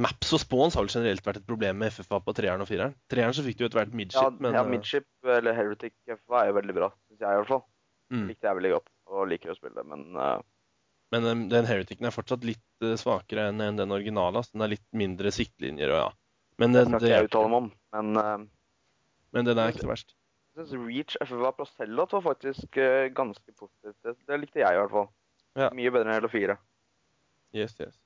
Maps 0.00 0.30
og 0.32 0.40
spawns 0.40 0.76
har 0.78 0.86
vel 0.86 0.92
generelt 0.92 1.26
vært 1.26 1.40
et 1.40 1.46
problem 1.48 1.80
med 1.82 1.92
FFA 1.92 2.20
på 2.24 2.32
treeren 2.32 2.62
og 2.62 2.68
fireren. 2.70 2.94
Treeren 3.10 3.34
så 3.36 3.42
fikk 3.44 3.58
du 3.58 3.64
etter 3.66 3.80
hvert 3.80 3.90
Ja, 3.90 3.98
midship, 3.98 4.38
men 4.40 4.54
ja 4.56 4.62
Midship 4.64 5.32
eller 5.38 5.56
Heretic 5.58 5.92
FFA 6.06 6.44
er 6.44 6.52
jo 6.52 6.54
veldig 6.56 6.76
bra, 6.78 6.88
syns 7.10 7.20
jeg 7.20 7.34
i 7.34 7.40
hvert 7.40 7.50
fall. 7.50 7.64
mm. 8.14 8.22
Likte 8.30 8.48
jeg 8.48 8.58
veldig 8.60 8.70
godt 8.76 8.88
og 9.10 9.26
liker 9.32 9.52
å 9.52 9.58
spille 9.58 9.76
det, 9.76 9.84
men 9.90 10.06
uh... 10.16 10.38
Men 11.10 11.26
um, 11.26 11.42
den 11.50 11.66
Hereticen 11.66 12.06
er 12.06 12.14
fortsatt 12.14 12.46
litt 12.46 12.86
svakere 13.02 13.48
enn 13.50 13.60
enn 13.64 13.80
den 13.80 13.90
originale. 13.90 14.38
Altså. 14.38 14.54
Den 14.54 14.62
er 14.62 14.72
litt 14.76 14.86
mindre 14.94 15.32
siktlinjer 15.34 15.90
og 15.90 15.98
ja. 15.98 16.08
Men 16.62 16.76
det 16.76 16.84
skal 16.86 17.02
ikke 17.02 17.10
jeg 17.10 17.26
uttale 17.26 17.50
meg 17.50 17.58
om. 17.58 17.70
Men 17.96 18.48
Men 19.34 19.46
den 19.46 19.60
er 19.60 19.72
ikke 19.72 19.84
så 19.84 19.92
verst. 19.92 20.14
jeg 20.58 20.66
syns 20.66 20.86
Reach 20.86 21.16
FFA 21.22 21.52
Prosellot 21.56 22.12
var 22.16 22.24
faktisk 22.24 22.76
eh, 22.80 23.08
ganske 23.14 23.54
positivt. 23.54 23.96
Det, 24.02 24.16
det 24.26 24.38
likte 24.42 24.62
jeg 24.62 24.76
i 24.76 24.80
hvert 24.80 24.94
fall. 24.94 25.08
Ja. 25.58 25.70
Mye 25.74 25.92
bedre 25.94 26.10
enn 26.10 26.18
hele 26.18 26.30
fire. 26.32 26.56
Yes, 27.56 27.74
yes. 27.82 27.96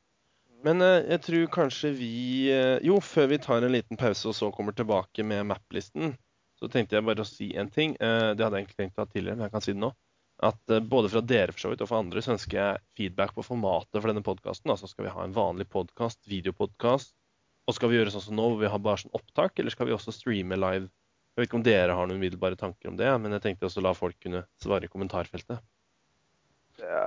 Men 0.64 0.80
uh, 0.80 1.02
jeg 1.02 1.20
tror 1.26 1.48
kanskje 1.52 1.90
vi 1.92 2.12
uh, 2.48 2.78
Jo, 2.84 2.96
før 3.04 3.28
vi 3.34 3.40
tar 3.42 3.64
en 3.64 3.74
liten 3.74 4.00
pause 4.00 4.30
og 4.30 4.37
så 4.37 4.48
kommer 4.54 4.76
tilbake 4.76 5.26
med 5.26 5.44
map-listen, 5.50 6.14
så 6.56 6.70
tenkte 6.72 6.96
jeg 6.96 7.04
bare 7.04 7.24
å 7.24 7.28
si 7.28 7.50
en 7.58 7.68
ting. 7.72 7.96
Det 7.98 8.40
hadde 8.40 8.56
jeg 8.56 8.64
egentlig 8.64 8.78
tenkt 8.78 9.00
å 9.00 9.04
ha 9.04 9.10
tidligere, 9.10 9.37
men 9.37 9.48
jeg 9.48 9.52
kan 9.52 9.64
si 9.64 9.74
det 9.74 9.82
nå. 9.82 9.90
At 10.46 10.72
både 10.88 11.10
fra 11.12 11.20
dere 11.20 11.52
for 11.52 11.64
så 11.64 11.72
vidt 11.72 11.82
og 11.84 11.90
fra 11.90 11.98
andre 12.00 12.22
så 12.24 12.32
ønsker 12.37 12.56
jeg 12.56 12.82
feedback 12.96 13.34
på 13.37 13.44
formatet 13.44 13.98
for 13.98 14.08
denne 14.08 14.22
podkasten. 14.24 14.70
Altså 14.72 14.88
skal 14.88 15.08
vi 15.08 15.12
ha 15.12 15.26
en 15.26 15.34
vanlig 15.34 15.66
podkast, 15.74 16.22
videopodkast, 16.30 17.12
og 17.66 17.76
skal 17.76 17.90
vi 17.90 17.98
gjøre 17.98 18.14
sånn 18.14 18.24
som 18.28 18.38
nå, 18.38 18.46
hvor 18.52 18.62
vi 18.62 18.70
har 18.70 18.80
bare 18.87 19.02
sånn 19.02 19.14
opptak, 19.18 19.58
eller 19.58 19.74
skal 19.74 19.90
vi 19.90 19.96
også 19.96 20.14
streame 20.14 20.56
live? 20.60 20.88
Jeg 21.35 21.42
vet 21.42 21.49
ikke 21.49 21.59
om 21.59 21.64
dere 21.66 21.94
har 21.99 22.07
noen 22.07 22.20
umiddelbare 22.20 22.57
tanker 22.57 22.92
om 22.92 22.97
det, 22.99 23.09
men 23.20 23.33
jeg 23.35 23.42
tenkte 23.42 23.66
også 23.66 23.81
å 23.83 23.87
la 23.88 23.92
folk 23.99 24.14
kunne 24.23 24.44
svare 24.62 24.87
i 24.87 24.90
kommentarfeltet. 24.92 25.59
Det, 26.79 27.01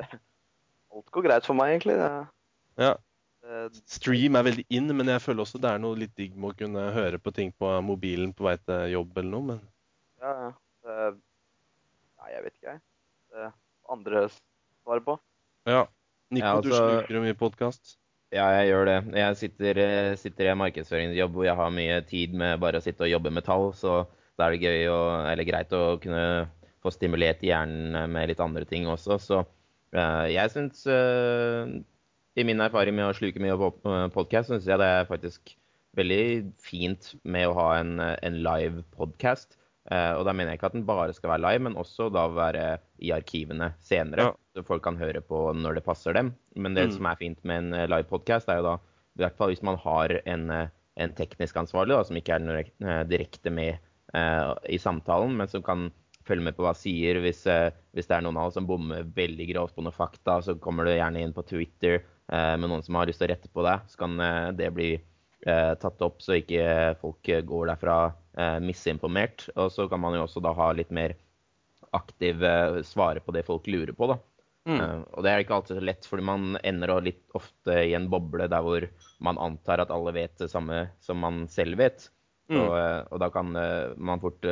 det, 0.00 0.06
alt 0.96 1.10
går 1.12 1.26
greit 1.28 1.44
for 1.48 1.58
meg, 1.58 1.74
egentlig. 1.76 1.98
Det, 2.00 2.10
Ja. 2.80 2.94
Stream 3.90 4.36
er 4.36 4.44
veldig 4.46 4.62
in, 4.76 4.86
men 4.94 5.08
jeg 5.10 5.20
føler 5.24 5.42
også 5.42 5.58
det 5.60 5.70
er 5.72 5.80
noe 5.82 5.96
litt 5.98 6.12
digg 6.16 6.36
med 6.38 6.52
å 6.52 6.58
kunne 6.60 6.82
høre 6.94 7.18
på 7.18 7.32
ting 7.34 7.48
på 7.58 7.70
mobilen 7.82 8.34
på 8.36 8.44
vei 8.46 8.52
til 8.62 8.92
jobb 8.92 9.16
eller 9.18 9.30
noe. 9.32 9.46
Men 9.48 9.62
ja, 10.22 10.32
ja. 10.44 10.50
Nei, 12.20 12.28
jeg 12.34 12.44
vet 12.44 12.54
ikke, 12.60 12.74
jeg. 12.76 12.82
Det 13.34 13.48
andre 13.96 14.22
svarer 14.30 15.04
på. 15.08 15.16
ja. 15.68 15.86
Nico, 16.30 16.46
Ja, 16.46 16.60
du 16.62 16.68
altså- 16.70 16.84
sluker 17.00 17.16
jo 17.16 17.20
mye 17.24 17.34
podkast. 17.34 17.96
Ja, 18.30 18.46
jeg 18.60 18.68
gjør 18.70 18.86
det. 18.86 18.98
Jeg 19.18 19.36
sitter, 19.40 19.78
eh, 19.82 20.16
sitter 20.18 20.46
i 20.46 20.50
en 20.52 20.60
markedsføringsjobb 20.60 21.34
hvor 21.34 21.46
jeg 21.48 21.58
har 21.58 21.72
mye 21.74 21.98
tid 22.06 22.34
med 22.38 22.60
bare 22.62 22.78
å 22.78 22.84
sitte 22.84 23.02
og 23.02 23.10
jobbe 23.10 23.32
med 23.34 23.42
tall, 23.46 23.72
så 23.74 24.04
da 24.38 24.46
er 24.46 24.54
det 24.54 24.84
eller 24.86 25.48
greit 25.48 25.74
å 25.74 25.98
kunne 26.00 26.46
få 26.80 26.92
stimulert 26.94 27.42
hjernen 27.42 28.06
med 28.12 28.30
litt 28.30 28.40
andre 28.40 28.62
ting 28.64 28.86
også. 28.86 29.18
Så 29.18 29.40
eh, 29.42 30.30
jeg 30.36 30.52
syns 30.54 30.86
I 32.38 32.44
min 32.46 32.62
erfaring 32.62 32.94
med 32.94 33.10
å 33.10 33.16
sluke 33.18 33.42
mye 33.42 33.58
podkast, 34.14 34.52
syns 34.52 34.68
jeg 34.70 34.78
det 34.78 34.86
er 34.86 35.10
faktisk 35.10 35.56
veldig 35.98 36.52
fint 36.62 37.10
med 37.26 37.50
å 37.50 37.56
ha 37.58 37.68
en, 37.80 37.98
en 37.98 38.36
live 38.46 38.84
podkast. 38.94 39.58
og 39.90 40.22
da 40.22 40.32
mener 40.32 40.52
jeg 40.52 40.60
ikke 40.60 40.68
at 40.70 40.76
den 40.76 40.86
bare 40.86 41.12
skal 41.12 41.32
være 41.32 41.42
live, 41.48 41.64
men 41.66 41.74
også 41.74 42.06
da 42.14 42.28
være 42.30 42.78
i 43.02 43.10
arkivene 43.10 43.72
senere. 43.82 44.30
Ja. 44.30 44.49
Folk 44.66 44.82
kan 44.84 44.96
høre 45.00 45.20
på 45.24 45.50
når 45.56 45.78
det 45.78 45.84
passer 45.86 46.12
dem. 46.16 46.34
Men 46.56 46.74
det 46.74 46.88
Mm. 46.88 46.92
som 46.96 47.06
er 47.06 47.16
fint 47.16 47.44
med 47.44 47.58
en 47.58 47.72
eh, 47.74 47.86
live 47.86 48.08
podcast, 48.08 48.48
er 48.48 48.60
jo 48.60 48.62
da 48.68 48.74
i 49.18 49.22
hvert 49.24 49.36
fall 49.36 49.48
hvis 49.52 49.62
man 49.66 49.76
har 49.76 50.20
en, 50.26 50.50
eh, 50.50 50.68
en 50.96 51.12
teknisk 51.14 51.56
ansvarlig 51.56 51.96
da, 51.96 52.02
som 52.04 52.16
ikke 52.16 52.34
er 52.36 52.64
eh, 52.64 53.04
direkte 53.04 53.50
med 53.50 53.78
eh, 54.14 54.54
i 54.68 54.78
samtalen, 54.78 55.36
men 55.36 55.48
som 55.48 55.62
kan 55.62 55.90
følge 56.26 56.42
med 56.42 56.56
på 56.56 56.62
hva 56.64 56.74
sier. 56.74 57.20
Hvis, 57.20 57.46
eh, 57.46 57.70
hvis 57.94 58.06
det 58.06 58.16
er 58.16 58.22
noen 58.22 58.36
av 58.36 58.48
oss 58.48 58.54
som 58.54 58.66
bommer 58.66 59.02
veldig 59.04 59.46
grovt 59.52 59.74
på 59.76 59.82
noen 59.82 59.94
fakta, 59.96 60.40
så 60.42 60.54
kommer 60.58 60.84
du 60.84 60.90
gjerne 60.90 61.20
inn 61.22 61.32
på 61.32 61.46
Twitter 61.46 62.02
eh, 62.30 62.56
med 62.56 62.68
noen 62.68 62.82
som 62.82 62.94
har 62.96 63.06
lyst 63.06 63.18
til 63.22 63.28
å 63.28 63.32
rette 63.34 63.48
på 63.48 63.62
deg. 63.62 63.80
Så 63.88 63.96
kan 63.98 64.16
det 64.56 64.72
bli 64.74 65.00
tatt 65.42 66.02
opp, 66.04 66.18
så 66.20 66.34
ikke 66.36 66.98
folk 67.00 67.24
går 67.24 67.70
derfra 67.70 68.12
misinformert. 68.60 69.46
Og 69.56 69.70
så 69.72 69.88
kan 69.88 69.98
man 70.02 70.12
jo 70.12 70.26
også 70.26 70.42
da 70.44 70.52
ha 70.52 70.66
litt 70.76 70.90
mer 70.92 71.14
aktiv 71.96 72.42
svare 72.84 73.22
på 73.24 73.32
det 73.32 73.46
folk 73.46 73.64
lurer 73.66 73.94
på, 73.96 74.10
da. 74.12 74.18
Mm. 74.68 74.76
Eh, 74.76 74.96
og 75.16 75.24
det 75.24 75.30
er 75.32 75.42
ikke 75.42 75.56
alltid 75.56 75.78
så 75.78 75.84
lett, 75.84 76.06
fordi 76.08 76.24
man 76.28 76.58
ender 76.66 76.92
litt 77.04 77.22
ofte 77.38 77.78
i 77.86 77.94
en 77.96 78.10
boble 78.12 78.48
der 78.50 78.64
hvor 78.64 78.86
man 79.24 79.40
antar 79.40 79.82
at 79.84 79.92
alle 79.94 80.12
vet 80.16 80.36
det 80.42 80.50
samme 80.52 80.82
som 81.00 81.20
man 81.22 81.46
selv 81.52 81.80
vet. 81.80 82.10
Mm. 82.50 82.58
Og, 82.60 82.74
eh, 82.76 83.00
og 83.08 83.22
da 83.22 83.30
kan 83.32 83.56
eh, 83.56 83.94
man 83.96 84.20
fort 84.22 84.44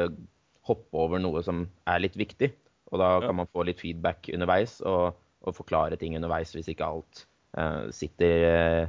hoppe 0.68 1.00
over 1.00 1.20
noe 1.20 1.42
som 1.44 1.66
er 1.88 2.02
litt 2.04 2.16
viktig. 2.20 2.52
Og 2.92 3.00
da 3.02 3.18
Ja. 3.18 3.26
kan 3.26 3.36
man 3.36 3.50
få 3.52 3.64
litt 3.68 3.80
feedback 3.80 4.30
underveis 4.32 4.78
og, 4.80 5.16
og 5.44 5.54
forklare 5.56 5.98
ting 6.00 6.16
underveis 6.16 6.54
hvis 6.56 6.70
ikke 6.72 6.86
alt 6.88 7.26
uh, 7.58 7.90
sitter, 7.92 8.88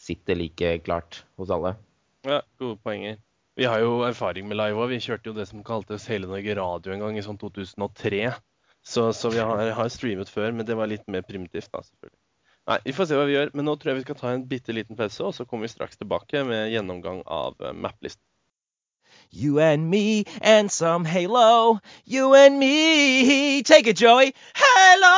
sitter 0.00 0.38
like 0.40 0.78
klart 0.84 1.24
hos 1.36 1.52
alle. 1.52 1.74
Ja, 2.24 2.40
gode 2.58 2.78
poenger. 2.80 3.18
Vi 3.56 3.64
har 3.68 3.80
jo 3.80 4.02
erfaring 4.08 4.48
med 4.48 4.56
live 4.56 4.80
òg. 4.80 4.88
Vi 4.92 5.02
kjørte 5.04 5.30
jo 5.30 5.36
det 5.36 5.46
som 5.48 5.62
kaltes 5.64 6.08
Hele 6.08 6.28
Norge 6.28 6.56
Radio 6.56 6.92
en 6.92 7.04
gang 7.04 7.16
i 7.16 7.24
sånn 7.24 7.38
2003. 7.40 8.32
Så, 8.86 9.12
så 9.12 9.32
vi 9.34 9.42
har, 9.42 9.70
har 9.74 9.88
streamet 9.90 10.30
før, 10.30 10.52
men 10.54 10.66
det 10.66 10.76
var 10.78 10.86
litt 10.86 11.06
mer 11.10 11.24
primitivt, 11.26 11.72
da, 11.72 11.82
selvfølgelig. 11.82 12.18
Nei, 12.66 12.78
vi 12.84 12.92
får 12.94 13.06
se 13.06 13.18
hva 13.18 13.26
vi 13.26 13.34
gjør. 13.34 13.50
Men 13.54 13.68
nå 13.68 13.74
tror 13.78 13.92
jeg 13.92 13.98
vi 14.00 14.06
skal 14.06 14.18
ta 14.20 14.30
en 14.34 14.46
bitte 14.50 14.74
liten 14.74 14.98
pause, 14.98 15.22
og 15.26 15.34
så 15.34 15.46
kommer 15.46 15.66
vi 15.66 15.74
straks 15.74 15.98
tilbake 15.98 16.42
med 16.46 16.70
gjennomgang 16.74 17.22
av 17.26 17.58
uh, 17.62 17.72
map-listen. 17.74 18.22
You 19.30 19.58
and 19.60 19.90
me 19.90 20.24
and 20.40 20.70
some 20.70 21.04
Halo. 21.04 21.80
You 22.04 22.34
and 22.34 22.58
me. 22.58 23.62
Take 23.62 23.86
it, 23.86 23.96
Joey. 23.96 24.34
Hello. 24.54 25.12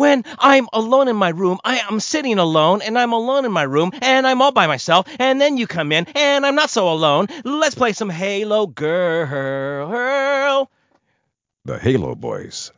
Hello. 0.00 0.12
When 0.12 0.24
I'm 0.38 0.66
alone 0.72 1.08
in 1.08 1.16
my 1.16 1.28
room, 1.28 1.58
I 1.62 1.78
am 1.90 2.00
sitting 2.00 2.38
alone 2.38 2.80
and 2.80 2.98
I'm 2.98 3.12
alone 3.12 3.44
in 3.44 3.52
my 3.52 3.64
room 3.64 3.90
and 4.00 4.26
I'm 4.26 4.40
all 4.40 4.52
by 4.52 4.66
myself. 4.66 5.06
And 5.18 5.40
then 5.40 5.58
you 5.58 5.66
come 5.66 5.92
in 5.92 6.06
and 6.14 6.46
I'm 6.46 6.54
not 6.54 6.70
so 6.70 6.90
alone. 6.90 7.26
Let's 7.44 7.74
play 7.74 7.92
some 7.92 8.08
Halo 8.08 8.66
Girl. 8.66 10.70
The 11.66 11.78
Halo 11.78 12.14
Boys 12.14 12.72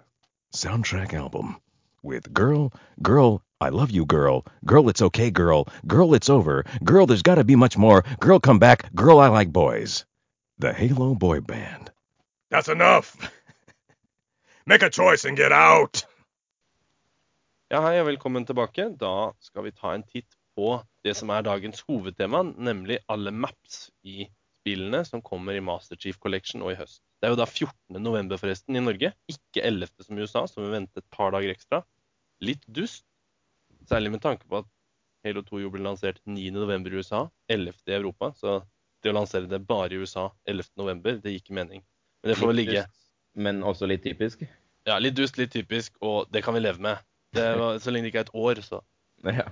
soundtrack 0.52 1.14
album 1.14 1.56
with 2.02 2.32
Girl, 2.34 2.72
Girl, 3.00 3.42
I 3.60 3.68
Love 3.68 3.92
You, 3.92 4.04
Girl, 4.04 4.44
Girl, 4.66 4.88
It's 4.88 5.00
Okay, 5.00 5.30
Girl, 5.30 5.68
Girl, 5.86 6.14
It's 6.14 6.28
Over, 6.28 6.64
Girl, 6.82 7.06
There's 7.06 7.22
Gotta 7.22 7.44
Be 7.44 7.54
Much 7.54 7.78
More, 7.78 8.04
Girl, 8.18 8.40
Come 8.40 8.58
Back, 8.58 8.92
Girl, 8.94 9.20
I 9.20 9.28
Like 9.28 9.52
Boys. 9.52 10.04
The 10.58 10.72
Halo 10.72 11.14
Boy 11.14 11.40
Band. 11.40 11.92
That's 12.50 12.68
enough. 12.68 13.16
Make 14.66 14.82
a 14.82 14.90
choice 14.90 15.24
and 15.24 15.36
get 15.36 15.52
out. 15.52 16.04
Ja, 17.72 17.78
hei 17.80 18.02
og 18.02 18.10
velkommen 18.10 18.44
tilbake. 18.44 18.84
Da 19.00 19.32
skal 19.40 19.64
vi 19.64 19.70
ta 19.72 19.94
en 19.94 20.02
titt 20.04 20.34
på 20.52 20.74
det 21.06 21.14
som 21.16 21.30
er 21.32 21.44
dagens 21.46 21.80
hovedtema, 21.86 22.42
nemlig 22.44 22.98
alle 23.08 23.30
maps 23.32 23.86
i 24.04 24.26
spillene 24.58 24.98
som 25.08 25.22
kommer 25.24 25.56
i 25.56 25.62
Master 25.64 25.96
Chief 25.96 26.18
Collection 26.20 26.60
og 26.60 26.74
i 26.74 26.76
høst. 26.76 27.00
Det 27.16 27.30
er 27.30 27.32
jo 27.32 27.38
da 27.40 27.46
14. 27.46 27.96
november 27.96 28.36
forresten 28.36 28.76
i 28.76 28.82
Norge, 28.84 29.14
ikke 29.24 29.62
11. 29.64 30.04
som 30.04 30.18
i 30.20 30.26
USA, 30.26 30.42
så 30.44 30.60
vi 30.60 30.68
venter 30.74 31.00
et 31.00 31.16
par 31.16 31.32
dager 31.32 31.48
ekstra. 31.48 31.78
Litt 32.44 32.66
dust, 32.68 33.06
særlig 33.88 34.12
med 34.12 34.20
tanke 34.26 34.44
på 34.50 34.60
at 34.60 34.68
Halo 35.24 35.40
2 35.46 35.62
jo 35.62 35.70
ble 35.72 35.80
lansert 35.86 36.20
9. 36.28 36.44
november 36.52 36.92
i 36.92 37.00
USA, 37.00 37.22
11. 37.48 37.78
i 37.88 37.94
Europa. 37.96 38.34
Så 38.36 38.58
det 39.00 39.14
å 39.14 39.16
lansere 39.16 39.48
det 39.48 39.62
bare 39.64 39.96
i 39.96 40.02
USA 40.02 40.26
11. 40.44 40.74
november, 40.82 41.16
det 41.24 41.32
gir 41.32 41.40
ikke 41.40 41.56
mening. 41.56 41.80
Men 42.20 42.34
det 42.34 42.36
får 42.36 42.52
vel 42.52 42.60
ligge. 42.60 42.84
dust, 42.84 43.08
Men 43.48 43.64
også 43.64 43.88
litt 43.88 44.04
typisk. 44.04 44.44
Ja, 44.84 45.00
litt 45.00 45.16
dust, 45.16 45.40
litt 45.40 45.56
typisk, 45.56 45.96
og 46.04 46.28
det 46.36 46.44
kan 46.44 46.52
vi 46.52 46.60
leve 46.66 46.84
med. 46.84 47.00
Det 47.32 47.44
var, 47.58 47.78
så 47.80 47.92
lenge 47.92 48.08
det 48.08 48.12
ikke 48.12 48.24
er 48.24 48.28
et 48.28 48.40
år, 48.44 48.60
så. 48.64 48.82
Ja. 49.24 49.46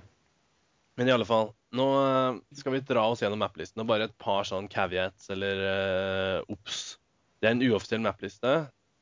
Men 0.98 1.08
i 1.08 1.12
alle 1.14 1.24
fall, 1.24 1.52
nå 1.76 1.86
eh, 2.00 2.40
skal 2.58 2.74
vi 2.74 2.82
dra 2.84 3.06
oss 3.08 3.22
gjennom 3.22 3.40
mapplisten 3.40 3.80
og 3.80 3.88
bare 3.88 4.10
et 4.10 4.16
par 4.20 4.44
sånn 4.48 4.68
caveats 4.68 5.30
eller 5.32 5.62
uh, 5.64 6.52
obs. 6.52 6.98
Det 7.40 7.48
er 7.48 7.54
en 7.56 7.64
uoffisiell 7.70 8.02
mappliste. 8.04 8.52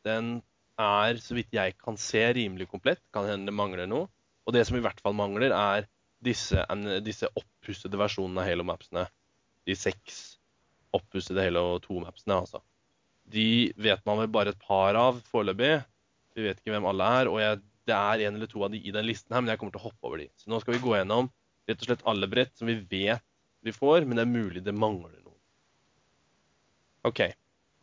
Den 0.06 0.36
er, 0.78 1.18
så 1.18 1.34
vidt 1.34 1.56
jeg 1.56 1.74
kan 1.80 1.98
se, 1.98 2.22
rimelig 2.36 2.68
komplett. 2.70 3.02
Kan 3.14 3.26
hende 3.26 3.50
det 3.50 3.56
mangler 3.58 3.90
noe. 3.90 4.06
Og 4.46 4.54
det 4.54 4.62
som 4.68 4.78
i 4.78 4.84
hvert 4.84 5.00
fall 5.02 5.16
mangler, 5.18 5.52
er 5.52 5.88
disse, 6.24 6.62
disse 7.04 7.28
oppussede 7.36 7.98
versjonene 7.98 8.44
av 8.44 8.48
Halo-mapsene, 8.48 9.04
de 9.68 9.76
seks 9.76 10.38
oppussede 10.96 11.42
Halo 11.44 11.80
2-mapsene, 11.84 12.38
altså, 12.38 12.62
de 13.28 13.72
vet 13.76 14.00
man 14.08 14.22
vel 14.22 14.30
bare 14.32 14.54
et 14.54 14.62
par 14.62 14.96
av 14.96 15.18
foreløpig. 15.28 15.74
Vi 16.38 16.46
vet 16.46 16.60
ikke 16.62 16.72
hvem 16.72 16.86
alle 16.88 17.10
er, 17.18 17.28
og 17.28 17.42
jeg, 17.42 17.60
det 17.88 17.96
er 17.96 18.26
en 18.28 18.38
eller 18.38 18.50
to 18.50 18.62
av 18.64 18.72
de 18.72 18.80
i 18.80 18.94
den 18.94 19.06
listen 19.08 19.34
her, 19.34 19.42
men 19.42 19.52
jeg 19.52 19.60
kommer 19.60 19.74
til 19.74 19.82
å 19.82 19.88
hoppe 19.88 20.10
over 20.10 20.22
de. 20.22 20.28
Så 20.38 20.52
nå 20.52 20.60
skal 20.62 20.76
vi 20.76 20.84
gå 20.84 20.94
gjennom 20.96 21.30
rett 21.68 21.82
og 21.82 21.90
slett 21.90 22.06
alle 22.08 22.28
brett 22.30 22.54
som 22.56 22.70
vi 22.70 22.78
vet 22.80 23.24
vi 23.66 23.74
får, 23.74 24.06
men 24.06 24.18
det 24.18 24.24
er 24.24 24.30
mulig 24.30 24.62
det 24.64 24.74
mangler 24.76 25.18
noen. 25.18 25.36
OK. 27.08 27.24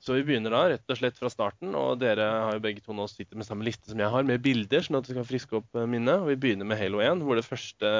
Så 0.05 0.13
vi 0.13 0.25
begynner 0.27 0.53
da 0.53 0.61
rett 0.69 0.91
og 0.91 0.99
slett 0.99 1.17
fra 1.17 1.31
starten, 1.33 1.73
og 1.77 1.97
dere 2.01 2.25
har 2.29 2.57
jo 2.57 2.61
begge 2.61 2.83
to 2.85 2.93
nå 2.93 3.07
sitter 3.09 3.39
med 3.39 3.47
samme 3.47 3.65
liste 3.65 3.89
som 3.89 4.01
jeg 4.01 4.11
har, 4.13 4.27
med 4.27 4.43
bilder, 4.43 4.83
sånn 4.85 4.99
at 4.99 5.07
du 5.07 5.13
skal 5.15 5.27
friske 5.27 5.57
opp 5.59 5.79
eh, 5.79 5.87
minnet. 5.89 6.21
Og 6.21 6.29
vi 6.29 6.37
begynner 6.43 6.67
med 6.69 6.79
Halo 6.79 7.01
1, 7.03 7.23
hvor 7.25 7.39
det 7.39 7.47
første 7.47 7.91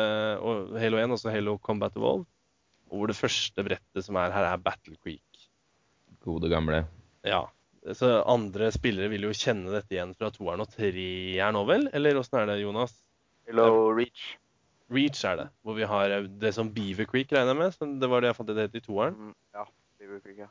Halo 0.81 1.01
1, 1.01 1.15
også 1.17 1.33
Halo 1.33 1.57
Combat 1.65 1.97
Evolved, 1.97 2.29
og 2.91 2.99
hvor 2.99 3.09
det 3.09 3.17
første 3.17 3.65
brettet 3.65 4.05
som 4.05 4.19
er 4.21 4.35
her, 4.35 4.51
er 4.51 4.61
Battle 4.61 4.95
Creek. 5.01 5.47
Gode 6.25 6.51
gamle. 6.51 6.83
Ja. 7.25 7.41
Så 7.93 8.09
andre 8.25 8.71
spillere 8.73 9.11
vil 9.11 9.27
jo 9.27 9.35
kjenne 9.35 9.69
dette 9.69 9.93
igjen 9.93 10.15
fra 10.17 10.31
toeren 10.33 10.63
og 10.63 10.71
treeren 10.73 11.53
nå, 11.53 11.61
vel? 11.69 11.85
Eller 11.93 12.17
åssen 12.17 12.39
er 12.39 12.49
det, 12.49 12.57
Jonas? 12.63 12.95
Hello, 13.45 13.91
Reach. 13.93 14.31
Reach 14.93 15.21
er 15.25 15.37
det, 15.37 15.47
hvor 15.61 15.77
vi 15.77 15.85
har 15.89 16.13
eh, 16.13 16.29
det 16.41 16.53
som 16.55 16.71
Beaver 16.73 17.05
Creek, 17.09 17.33
regner 17.33 17.53
jeg 17.53 17.61
med. 17.61 17.75
Så 17.75 17.89
det 18.01 18.09
var 18.09 18.21
det 18.21 18.31
jeg 18.31 18.37
fant 18.39 18.49
det 18.49 18.67
het 18.67 18.77
i 18.77 18.83
toeren. 18.85 19.17
Mm, 19.17 19.35
ja. 19.57 19.65
Beaver 19.99 20.21
Creek, 20.23 20.39
ja. 20.45 20.49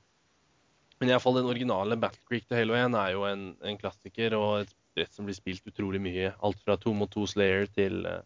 Men 1.00 1.10
iallfall 1.10 1.40
den 1.40 1.50
originale 1.50 1.98
Battle 2.00 2.22
Creek 2.28 2.46
til 2.46 2.60
Halo 2.60 2.76
1 2.78 2.94
er 3.00 3.10
jo 3.16 3.26
en, 3.26 3.48
en 3.66 3.78
klassiker 3.80 4.36
og 4.38 4.62
et 4.62 4.70
brett 4.94 5.14
som 5.14 5.26
blir 5.26 5.34
spilt 5.34 5.66
utrolig 5.66 5.98
mye. 6.02 6.30
Alt 6.46 6.62
fra 6.62 6.78
to 6.78 6.94
mot 6.94 7.10
to 7.10 7.26
Slayer 7.26 7.66
til 7.66 8.06
uh, 8.06 8.20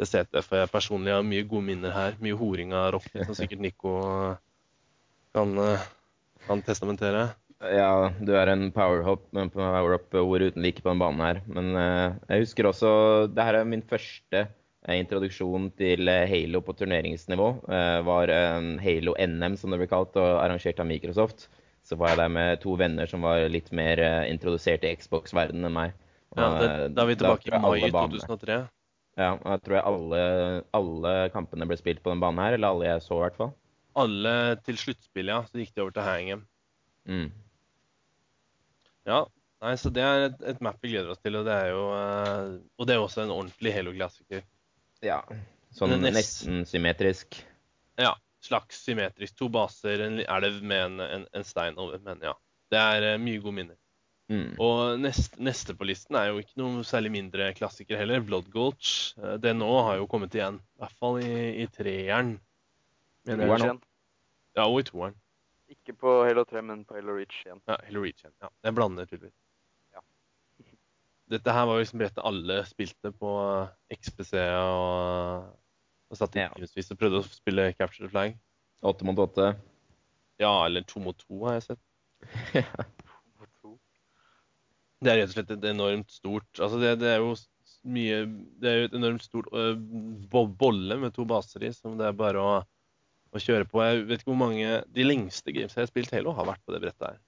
det 0.00 0.10
CTF. 0.10 0.52
Jeg 0.60 0.72
personlig 0.72 1.14
har 1.14 1.24
mye 1.24 1.48
gode 1.48 1.64
minner 1.70 1.96
her. 1.96 2.20
Mye 2.20 2.36
horing 2.36 2.76
av 2.76 2.90
Rocky, 2.98 3.16
som 3.24 3.36
sikkert 3.38 3.64
Nico 3.64 3.96
eh, 4.04 4.36
kan, 5.32 5.56
kan 6.44 6.64
testamentere. 6.68 7.30
Ja, 7.62 8.10
du 8.18 8.32
er 8.34 8.50
en 8.50 8.70
power-up 8.74 9.28
power 9.30 9.94
ord 10.18 10.42
uten 10.42 10.64
like 10.64 10.82
på 10.82 10.90
den 10.90 11.02
banen 11.02 11.22
her. 11.22 11.40
Men 11.46 11.70
uh, 11.78 12.18
jeg 12.26 12.46
husker 12.46 12.66
også 12.66 12.92
Det 13.30 13.46
her 13.46 13.60
er 13.60 13.68
min 13.68 13.84
første 13.86 14.44
uh, 14.48 14.94
introduksjon 14.96 15.70
til 15.78 16.10
eh, 16.10 16.26
Halo 16.26 16.62
på 16.66 16.74
turneringsnivå. 16.74 17.48
Uh, 17.68 18.00
var 18.08 18.32
eh, 18.34 18.70
Halo 18.82 19.14
NM, 19.14 19.56
som 19.60 19.70
det 19.70 19.78
ble 19.82 19.90
kalt, 19.90 20.18
og 20.18 20.42
arrangert 20.42 20.82
av 20.82 20.90
Microsoft. 20.90 21.46
Så 21.86 21.98
var 21.98 22.12
jeg 22.12 22.22
der 22.22 22.30
med 22.30 22.60
to 22.62 22.74
venner 22.78 23.10
som 23.10 23.24
var 23.26 23.42
litt 23.50 23.70
mer 23.74 23.98
eh, 24.02 24.30
introdusert 24.30 24.84
i 24.86 24.94
Xbox-verdenen 24.98 25.66
enn 25.70 25.76
meg. 25.76 25.96
Og, 26.34 26.38
Ja, 26.38 26.50
det, 26.58 26.68
eh, 26.70 26.84
da 26.94 27.04
er 27.04 27.10
vi 27.10 27.18
tilbake 27.18 27.50
i 27.50 27.62
mai 27.62 27.80
2003. 27.90 28.58
Ja, 29.20 29.32
og 29.34 29.48
jeg 29.50 29.62
tror 29.66 29.76
jeg 29.76 29.86
alle, 29.90 30.20
alle 30.78 31.14
kampene 31.34 31.66
ble 31.68 31.76
spilt 31.76 32.00
på 32.02 32.14
den 32.14 32.22
banen 32.22 32.40
her, 32.40 32.56
eller 32.56 32.72
alle 32.72 32.86
jeg 32.88 33.02
så 33.04 33.18
i 33.18 33.24
hvert 33.26 33.38
fall. 33.38 33.50
Alle 34.02 34.34
til 34.64 34.78
sluttspillet, 34.80 35.34
ja. 35.34 35.42
Så 35.50 35.60
gikk 35.60 35.74
de 35.74 35.82
over 35.84 35.92
til 35.98 36.06
Hangem. 36.06 36.46
Mm. 37.10 37.28
Ja. 39.08 39.22
Nei, 39.62 39.76
så 39.78 39.90
det 39.94 40.02
er 40.02 40.24
et, 40.28 40.40
et 40.52 40.60
map 40.64 40.78
vi 40.82 40.90
gleder 40.90 41.12
oss 41.12 41.20
til, 41.22 41.36
og 41.38 41.44
det 41.46 41.54
er 41.54 41.68
jo 41.70 41.82
eh, 41.94 42.56
Og 42.80 42.86
det 42.88 42.96
er 42.96 43.02
også 43.04 43.22
en 43.22 43.30
ordentlig 43.34 43.72
Halo-klassiker. 43.76 44.42
Ja, 45.06 45.20
sånn 45.74 45.94
nest- 46.02 46.16
nesten 46.18 46.64
symmetrisk. 46.66 47.38
Ja. 47.98 48.14
Slags 48.42 48.80
symmetrisk. 48.82 49.36
To 49.38 49.46
baser 49.54 50.00
en, 50.02 50.16
elv 50.26 50.56
med 50.66 50.82
en, 50.88 51.00
en, 51.04 51.26
en 51.38 51.44
stein 51.46 51.78
over, 51.78 52.00
men 52.02 52.18
ja. 52.26 52.32
Det 52.74 52.80
er 52.80 53.06
eh, 53.12 53.20
mye 53.22 53.38
gode 53.42 53.54
minner. 53.60 53.78
Mm. 54.32 54.54
Og 54.62 54.98
neste, 55.02 55.36
neste 55.44 55.74
på 55.78 55.84
listen 55.86 56.16
er 56.18 56.30
jo 56.32 56.40
ikke 56.42 56.56
noe 56.58 56.82
særlig 56.86 57.10
mindre 57.14 57.50
klassiker 57.54 57.98
heller. 58.00 58.22
Blood 58.26 58.48
Gulch. 58.50 59.12
Eh, 59.20 59.36
Det 59.42 59.52
nå 59.58 59.68
har 59.86 60.00
jo 60.00 60.08
kommet 60.10 60.34
igjen. 60.34 60.58
I 60.58 60.82
hvert 60.82 60.98
fall 60.98 61.20
i, 61.22 61.34
i 61.62 61.66
treeren. 61.70 62.34
mener 63.28 63.46
jeg. 63.46 63.78
Ja, 64.58 64.66
og 64.66 64.80
i 64.82 64.86
toeren. 64.90 65.14
Ikke 65.72 65.94
på 65.96 66.12
Halo 66.26 66.44
3, 66.48 66.62
men 66.68 66.84
på 66.88 66.96
Halo 66.98 67.16
Reach 67.16 67.40
igjen. 67.46 67.60
Ja, 67.70 67.78
Halo 67.86 68.04
Reach 68.04 68.22
igjen. 68.22 68.34
Ja, 68.44 68.50
jeg 68.66 68.76
blander 68.76 69.08
tydeligvis. 69.08 69.36
Ja. 69.96 70.02
Dette 71.32 71.56
her 71.56 71.66
var 71.68 71.78
jo 71.78 71.84
liksom 71.84 72.02
brettet 72.02 72.24
alle 72.28 72.60
spilte 72.68 73.12
på 73.16 73.34
XPC 73.96 74.34
og, 74.60 75.52
og 76.12 76.20
satt 76.20 76.36
i 76.36 76.44
Ja. 76.44 76.50
timevis 76.54 76.92
og 76.92 77.00
prøvde 77.00 77.22
å 77.22 77.28
spille 77.30 77.70
Capture 77.78 78.06
the 78.06 78.12
Flag. 78.12 78.36
Åtte 78.82 79.06
mot 79.06 79.20
åtte. 79.22 79.52
Ja, 80.42 80.52
eller 80.66 80.82
to 80.88 81.00
mot 81.00 81.16
to 81.22 81.44
har 81.46 81.60
jeg 81.60 81.70
sett. 81.72 81.82
Ja. 82.62 82.84
Det 85.02 85.10
er 85.10 85.16
rett 85.18 85.32
og 85.32 85.34
slett 85.34 85.48
et 85.50 85.64
enormt 85.66 86.12
stort 86.14 86.60
Altså, 86.62 86.78
det, 86.78 86.92
det 87.00 87.08
er 87.10 87.16
jo 87.18 87.32
mye 87.90 88.20
Det 88.62 88.68
er 88.70 88.76
jo 88.76 88.84
et 88.86 88.92
enormt 88.94 89.24
stort 89.24 89.48
uh, 89.50 89.74
bolle 90.60 90.98
med 91.02 91.14
to 91.16 91.24
baser 91.26 91.64
i, 91.66 91.72
som 91.74 91.96
det 91.98 92.06
er 92.06 92.14
bare 92.14 92.38
å, 92.42 92.52
å 93.32 93.42
kjøre 93.42 93.68
på. 93.68 93.82
Jeg 93.84 94.06
vet 94.08 94.22
ikke 94.22 94.32
hvor 94.32 94.40
mange 94.44 94.78
De 94.92 95.04
lengste 95.06 95.54
games 95.54 95.74
jeg 95.74 95.84
har 95.84 95.90
spilt 95.90 96.12
Halo, 96.14 96.34
har 96.36 96.48
vært 96.48 96.64
på 96.66 96.74
det 96.74 96.82
brettet 96.84 97.06
her. 97.08 97.20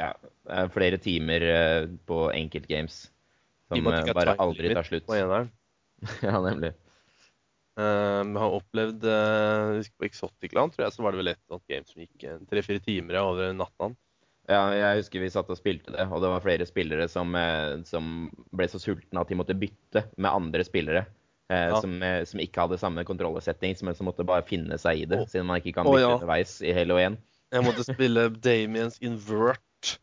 ja. 0.00 0.12
Det 0.20 0.58
er 0.58 0.74
flere 0.74 1.00
timer 1.00 1.46
eh, 1.46 1.88
på 2.08 2.28
enkeltgames 2.34 3.02
som 3.70 3.90
eh, 3.92 4.12
bare 4.16 4.36
aldri 4.42 4.72
tar 4.74 4.88
slutt. 4.88 5.08
På. 5.08 5.18
Ja, 6.24 6.38
nemlig. 6.40 6.72
Vi 7.80 8.40
har 8.42 8.54
opplevd 8.56 9.04
uh, 9.04 9.78
På 9.96 10.04
Exotic-land 10.04 10.74
tror 10.74 10.84
jeg, 10.84 10.92
så 10.92 11.04
var 11.04 11.14
det 11.14 11.20
vel 11.20 11.30
et 11.30 11.42
sånt 11.48 11.64
game 11.70 11.86
som 11.88 12.02
gikk 12.02 12.24
tre-fire 12.50 12.82
timer 12.84 13.20
over 13.20 13.54
natta. 13.56 13.92
Ja, 14.50 14.64
jeg 14.74 14.98
husker 14.98 15.22
vi 15.22 15.30
satt 15.32 15.52
og 15.52 15.56
spilte 15.60 15.94
det, 15.94 16.04
og 16.10 16.24
det 16.24 16.32
var 16.32 16.42
flere 16.44 16.66
spillere 16.68 17.06
som, 17.08 17.36
som 17.86 18.26
ble 18.56 18.66
så 18.68 18.80
sultne 18.82 19.22
at 19.22 19.30
de 19.30 19.38
måtte 19.38 19.56
bytte 19.56 20.02
med 20.16 20.32
andre 20.32 20.66
spillere. 20.66 21.04
Eh, 21.50 21.68
Ja. 21.72 21.80
som, 21.82 21.96
eh, 22.02 22.24
som 22.30 22.38
ikke 22.40 22.62
hadde 22.62 22.78
samme 22.78 23.02
kontrollersettings, 23.04 23.82
men 23.82 23.94
som 23.98 24.06
måtte 24.06 24.22
bare 24.26 24.44
finne 24.46 24.76
seg 24.78 25.00
i 25.02 25.04
det, 25.10 25.18
Oh. 25.18 25.26
siden 25.26 25.46
man 25.48 25.58
ikke 25.60 25.74
kan 25.74 25.84
bytte 25.88 25.96
oh, 25.98 26.00
ja. 26.04 26.12
underveis 26.14 26.60
i 26.62 26.70
Halo 26.76 26.96
1. 27.02 27.16
Jeg 27.50 27.64
måtte 27.66 27.82
spille 27.88 28.28
Damiens 28.46 29.00
Invert. 29.02 29.98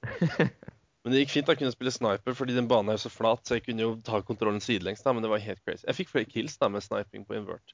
Men 1.06 1.14
det 1.14 1.22
gikk 1.22 1.30
fint. 1.38 1.48
da 1.48 1.56
kunne 1.56 1.72
spille 1.72 1.94
sniper, 1.96 2.36
fordi 2.36 2.54
den 2.58 2.68
banen 2.68 2.92
er 2.92 3.00
så 3.00 3.08
flat, 3.10 3.46
så 3.48 3.56
jeg 3.56 3.64
kunne 3.64 3.80
jo 3.86 3.94
ta 4.04 4.20
kontrollen 4.28 4.60
sidelengs. 4.60 5.02
da, 5.06 5.14
Men 5.14 5.24
det 5.24 5.30
var 5.32 5.40
helt 5.40 5.64
crazy. 5.64 5.86
Jeg 5.88 5.96
fikk 5.96 6.10
flere 6.12 6.28
kills 6.28 6.58
da 6.60 6.68
med 6.68 6.84
sniping 6.84 7.24
på 7.26 7.38
Invert. 7.40 7.72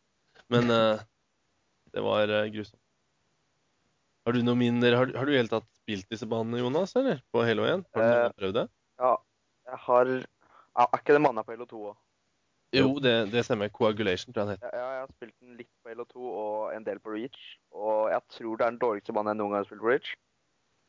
Men 0.53 0.69
uh, 0.69 0.99
det 1.95 2.03
var 2.05 2.29
uh, 2.29 2.45
grusomt. 2.53 2.77
Har 4.27 4.33
du 4.37 4.43
noe 4.45 4.55
minner? 4.55 4.93
Har, 4.95 5.09
har 5.17 5.25
du 5.25 5.31
i 5.33 5.35
det 5.35 5.41
hele 5.41 5.51
tatt 5.51 5.67
spilt 5.81 6.05
disse 6.13 6.29
banene, 6.29 6.61
Jonas, 6.61 6.93
eller? 6.95 7.23
På 7.33 7.41
Halo 7.43 7.65
1? 7.65 7.87
Har 7.95 8.05
du 8.05 8.13
Eh, 8.27 8.29
prøvd 8.37 8.53
det? 8.61 8.67
Ja, 9.01 9.17
jeg 9.67 9.79
har 9.87 10.05
ja, 10.13 10.85
Er 10.85 10.99
ikke 11.01 11.17
det 11.17 11.21
manna 11.25 11.43
på 11.43 11.51
Halo 11.57 11.65
2 11.65 11.81
òg? 11.89 11.97
Jo, 12.73 12.93
det, 13.03 13.13
det 13.33 13.43
stemmer. 13.45 13.69
Coagulation, 13.73 14.33
tror 14.33 14.43
jeg 14.43 14.47
den 14.47 14.57
heter. 14.57 14.77
Ja, 14.77 14.87
jeg 14.95 15.01
har 15.03 15.11
spilt 15.13 15.35
den 15.41 15.57
litt 15.59 15.71
på 15.83 15.93
Halo 15.93 16.05
2 16.09 16.29
og 16.43 16.75
en 16.75 16.87
del 16.87 17.01
på 17.03 17.13
Reach. 17.13 17.41
Og 17.75 18.09
jeg 18.11 18.23
tror 18.37 18.55
det 18.57 18.65
er 18.65 18.73
den 18.73 18.81
dårligste 18.81 19.15
banen 19.15 19.33
jeg 19.33 19.41
noen 19.41 19.53
gang 19.53 19.61
har 19.61 19.69
spilt 19.69 19.83
på 19.83 19.91
Reach. 19.91 20.15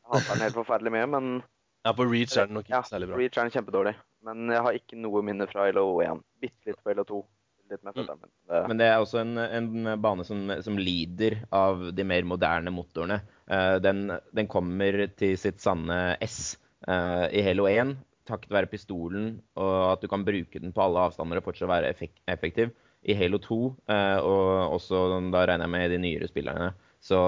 Jeg 0.05 0.15
hater 0.15 0.33
den 0.33 0.45
helt 0.45 0.59
forferdelig 0.59 0.95
mye, 0.95 1.11
men 1.15 1.29
Ja, 1.85 1.93
på 1.93 2.07
Reach 2.09 2.33
er 2.33 2.49
den 2.49 2.57
nok 2.57 2.65
ikke 2.65 2.79
ja, 2.79 2.83
særlig 2.89 3.11
bra. 3.11 3.17
Reach 3.21 3.37
er 3.37 3.45
den 3.45 3.53
kjempedårlig. 3.53 3.93
Men 4.25 4.49
jeg 4.49 4.65
har 4.65 4.77
ikke 4.79 4.97
noe 4.97 5.21
minne 5.25 5.45
fra 5.51 5.67
Halo 5.67 5.85
1. 6.01 6.23
Bitte 6.41 6.71
litt 6.71 6.81
på 6.81 6.93
Halo 6.93 7.05
2. 7.11 7.21
Litt 7.69 7.85
mer 7.85 7.93
med 7.97 8.09
men. 8.09 8.31
Det, 8.49 8.61
Men 8.69 8.81
det 8.81 8.87
er 8.89 8.99
også 9.01 9.21
en, 9.21 9.37
en 9.41 9.91
bane 10.01 10.25
som, 10.25 10.49
som 10.65 10.77
lider 10.77 11.39
av 11.53 11.87
de 11.97 12.05
mer 12.05 12.25
moderne 12.25 12.73
motorene. 12.73 13.19
Eh, 13.49 13.77
den, 13.81 14.09
den 14.37 14.49
kommer 14.49 15.05
til 15.17 15.37
sitt 15.41 15.61
sanne 15.61 16.17
S 16.25 16.57
eh, 16.89 17.25
i 17.33 17.45
Halo 17.45 17.65
1 17.69 17.95
takket 18.27 18.53
være 18.53 18.69
pistolen 18.71 19.35
og 19.59 19.75
at 19.93 20.01
du 20.03 20.09
kan 20.11 20.25
bruke 20.27 20.61
den 20.61 20.73
på 20.75 20.83
alle 20.83 21.05
avstander 21.07 21.39
og 21.41 21.47
fortsatt 21.47 21.71
være 21.71 21.93
effektiv. 22.27 22.73
I 23.05 23.13
Halo 23.13 23.37
2, 23.37 23.57
eh, 23.93 24.19
og 24.25 24.75
også 24.79 25.03
da 25.29 25.43
regner 25.45 25.67
jeg 25.67 25.73
med 25.75 25.91
de 25.93 25.99
nyere 26.01 26.29
spillerne, 26.29 26.71
så, 27.05 27.19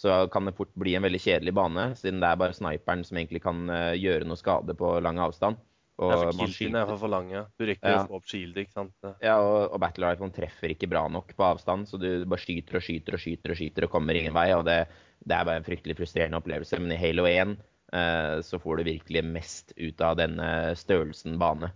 så 0.00 0.22
kan 0.32 0.48
det 0.48 0.54
fort 0.56 0.70
bli 0.80 0.94
en 0.96 1.04
veldig 1.04 1.20
kjedelig 1.20 1.52
bane, 1.58 1.90
siden 1.98 2.22
det 2.22 2.30
er 2.30 2.38
bare 2.40 2.56
sniperen 2.56 3.04
som 3.04 3.18
egentlig 3.20 3.42
kan 3.44 3.66
eh, 3.68 3.98
gjøre 4.00 4.24
noe 4.28 4.40
skade 4.40 4.72
på 4.78 4.94
lang 5.04 5.20
avstand. 5.20 5.60
Og 6.00 6.08
Ja, 6.08 6.16
for 6.16 6.38
man 6.40 6.48
er 6.80 6.86
fall 6.88 7.00
for 7.02 7.12
lang, 7.12 7.26
ja. 7.34 7.42
Du 7.60 7.66
rekker 7.68 7.90
Ja. 7.92 7.98
å 8.00 8.08
få 8.08 8.16
opp 8.16 8.30
shieldet, 8.30 8.64
ikke 8.64 8.72
sant. 8.78 8.94
ja, 9.20 9.34
og, 9.36 9.74
og 9.74 9.80
Battle 9.82 10.08
Rifle 10.08 10.30
treffer 10.32 10.72
ikke 10.72 10.88
bra 10.88 11.02
nok 11.12 11.34
på 11.36 11.44
avstand, 11.44 11.84
så 11.90 12.00
du 12.00 12.24
bare 12.24 12.40
skyter 12.40 12.78
og 12.80 12.86
skyter 12.86 13.18
og 13.18 13.20
skyter 13.20 13.52
og 13.52 13.60
skyter 13.60 13.84
og 13.84 13.92
kommer 13.92 14.16
ingen 14.16 14.32
vei. 14.32 14.48
og 14.56 14.64
Det, 14.64 14.78
det 15.20 15.36
er 15.36 15.44
bare 15.44 15.60
en 15.60 15.68
fryktelig 15.68 15.98
frustrerende 16.00 16.40
opplevelse. 16.40 16.80
Men 16.80 16.96
i 16.96 17.00
Halo 17.02 17.28
1 17.28 17.52
eh, 17.52 17.60
så 17.90 18.58
får 18.62 18.78
du 18.78 18.84
virkelig 18.86 19.22
mest 19.26 19.72
ut 19.74 20.02
av 20.06 20.14
denne 20.20 20.46
størrelsen 20.78 21.34
bane. 21.40 21.72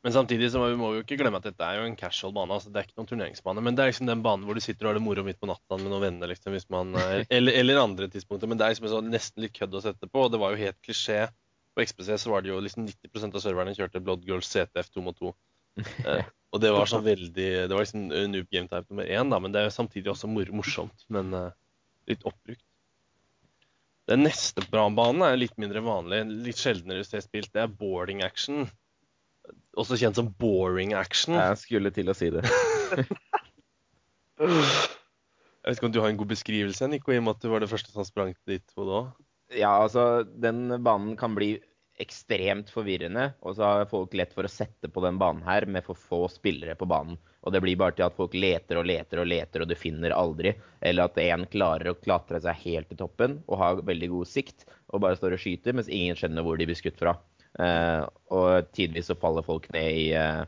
Men 0.00 0.14
samtidig 0.14 0.48
så 0.52 0.62
må 0.62 0.70
vi, 0.70 0.76
jo 0.96 1.02
ikke 1.04 1.18
glemme 1.20 1.40
at 1.42 1.46
dette 1.50 1.66
er 1.66 1.76
jo 1.76 1.84
en 1.84 1.96
casual 1.98 2.32
bane. 2.32 2.54
altså 2.56 2.70
Det 2.72 2.80
er 2.80 2.86
ikke 2.88 2.96
noen 2.96 3.10
turneringsbane. 3.10 3.64
Men 3.64 3.76
det 3.76 3.82
er 3.82 3.90
liksom 3.90 4.08
den 4.08 4.22
banen 4.24 4.46
hvor 4.48 4.56
du 4.56 4.62
sitter 4.64 4.86
og 4.86 4.90
har 4.90 4.98
det 4.98 5.04
moro 5.04 5.24
midt 5.26 5.40
på 5.42 5.48
natta 5.50 5.76
med 5.76 5.92
noen 5.92 6.06
venner. 6.06 6.30
liksom, 6.32 6.56
hvis 6.56 6.68
man, 6.72 6.94
eh, 6.96 7.26
eller, 7.36 7.58
eller 7.60 7.82
andre 7.82 8.08
tidspunkter. 8.12 8.48
Men 8.48 8.60
det 8.60 8.64
er 8.64 8.74
liksom 8.74 8.88
sånn 8.94 9.12
nesten 9.12 9.44
litt 9.44 9.56
kødd 9.58 9.76
å 9.76 9.84
sette 9.84 10.08
på. 10.08 10.24
og 10.24 10.32
Det 10.32 10.40
var 10.40 10.56
jo 10.56 10.62
helt 10.62 10.80
klisjé. 10.86 11.26
På 11.76 11.84
XPC 11.84 12.16
så 12.16 12.32
var 12.32 12.42
det 12.42 12.52
jo 12.52 12.62
liksom 12.64 12.88
90% 12.88 13.36
av 13.36 13.44
serverne 13.44 13.76
kjørte 13.76 14.02
Blood 14.06 14.24
Girls 14.26 14.48
CTF 14.48 14.88
2 14.96 15.06
mot 15.06 15.20
2. 15.20 15.36
Eh, 16.10 16.24
og 16.50 16.58
det 16.58 16.72
var 16.74 16.88
sånn 16.90 17.04
veldig 17.06 17.44
Det 17.70 17.70
var 17.70 17.84
liksom 17.84 18.08
eh, 18.10 18.24
noob 18.26 18.48
game 18.50 18.66
type 18.66 18.90
nummer 18.90 19.06
én, 19.06 19.28
da. 19.30 19.38
Men 19.38 19.52
det 19.52 19.60
er 19.60 19.68
jo 19.68 19.76
samtidig 19.76 20.10
også 20.14 20.32
mor 20.32 20.48
morsomt. 20.56 21.04
Men 21.12 21.36
eh, 21.36 21.52
litt 22.08 22.24
oppbrukt. 22.24 22.64
Den 24.10 24.24
neste 24.26 24.64
bra 24.72 24.88
banen 24.90 25.22
er 25.22 25.38
litt 25.38 25.54
mindre 25.60 25.82
vanlig, 25.86 26.24
litt 26.48 26.58
sjeldnere 26.58 27.04
spilt. 27.06 27.52
Det 27.54 27.62
er 27.62 27.70
boarding 27.70 28.24
action. 28.26 28.66
Også 29.78 29.98
kjent 30.00 30.18
som 30.18 30.32
boring 30.40 30.96
action. 30.98 31.36
Jeg 31.38 31.60
skulle 31.62 31.92
til 31.94 32.10
å 32.10 32.16
si 32.18 32.30
det. 32.34 32.42
Jeg 35.60 35.68
vet 35.68 35.76
ikke 35.76 35.88
om 35.90 35.92
du 35.94 36.00
har 36.00 36.08
en 36.10 36.18
god 36.18 36.30
beskrivelse, 36.32 36.86
Nico, 36.88 37.12
i 37.12 37.18
og 37.20 37.26
med 37.26 37.36
at 37.36 37.42
du 37.44 37.50
var 37.52 37.60
det 37.62 37.68
første 37.70 37.92
som 37.92 38.06
sprang 38.08 38.32
ditt 38.48 38.72
hode 38.78 38.94
òg? 38.96 39.10
Ja, 39.52 39.74
altså, 39.82 40.22
den 40.24 40.70
banen 40.82 41.18
kan 41.20 41.34
bli 41.36 41.58
ekstremt 42.00 42.70
forvirrende, 42.72 43.26
og 43.44 43.56
så 43.56 43.66
har 43.66 43.88
folk 43.90 44.14
lett 44.16 44.32
for 44.36 44.46
å 44.46 44.50
sette 44.50 44.88
på 44.90 45.02
den 45.04 45.18
banen 45.20 45.42
her 45.46 45.66
med 45.68 45.84
for 45.86 45.98
få 45.98 46.22
spillere 46.32 46.76
på 46.78 46.88
banen. 46.88 47.18
Og 47.44 47.52
det 47.54 47.60
blir 47.64 47.78
bare 47.80 47.96
til 47.96 48.06
at 48.06 48.16
folk 48.16 48.34
leter 48.36 48.80
og 48.80 48.88
leter 48.88 49.22
og 49.22 49.28
leter, 49.30 49.62
og 49.64 49.68
du 49.70 49.76
finner 49.78 50.14
aldri. 50.16 50.54
Eller 50.80 51.08
at 51.08 51.20
en 51.22 51.46
klarer 51.52 51.92
å 51.92 51.98
klatre 52.00 52.40
seg 52.44 52.58
helt 52.64 52.90
til 52.92 53.00
toppen 53.00 53.38
og 53.46 53.60
har 53.60 53.82
veldig 53.86 54.10
god 54.12 54.30
sikt, 54.32 54.66
og 54.90 55.04
bare 55.04 55.16
står 55.20 55.36
og 55.36 55.42
skyter, 55.44 55.76
mens 55.76 55.88
ingen 55.92 56.18
skjønner 56.18 56.44
hvor 56.46 56.60
de 56.60 56.68
blir 56.68 56.78
skutt 56.78 56.98
fra. 57.00 57.16
Eh, 57.58 58.02
og 58.30 58.68
tidvis 58.76 59.08
så 59.10 59.16
faller 59.18 59.46
folk 59.46 59.70
ned 59.74 59.88
i, 59.92 60.10
eh, 60.16 60.44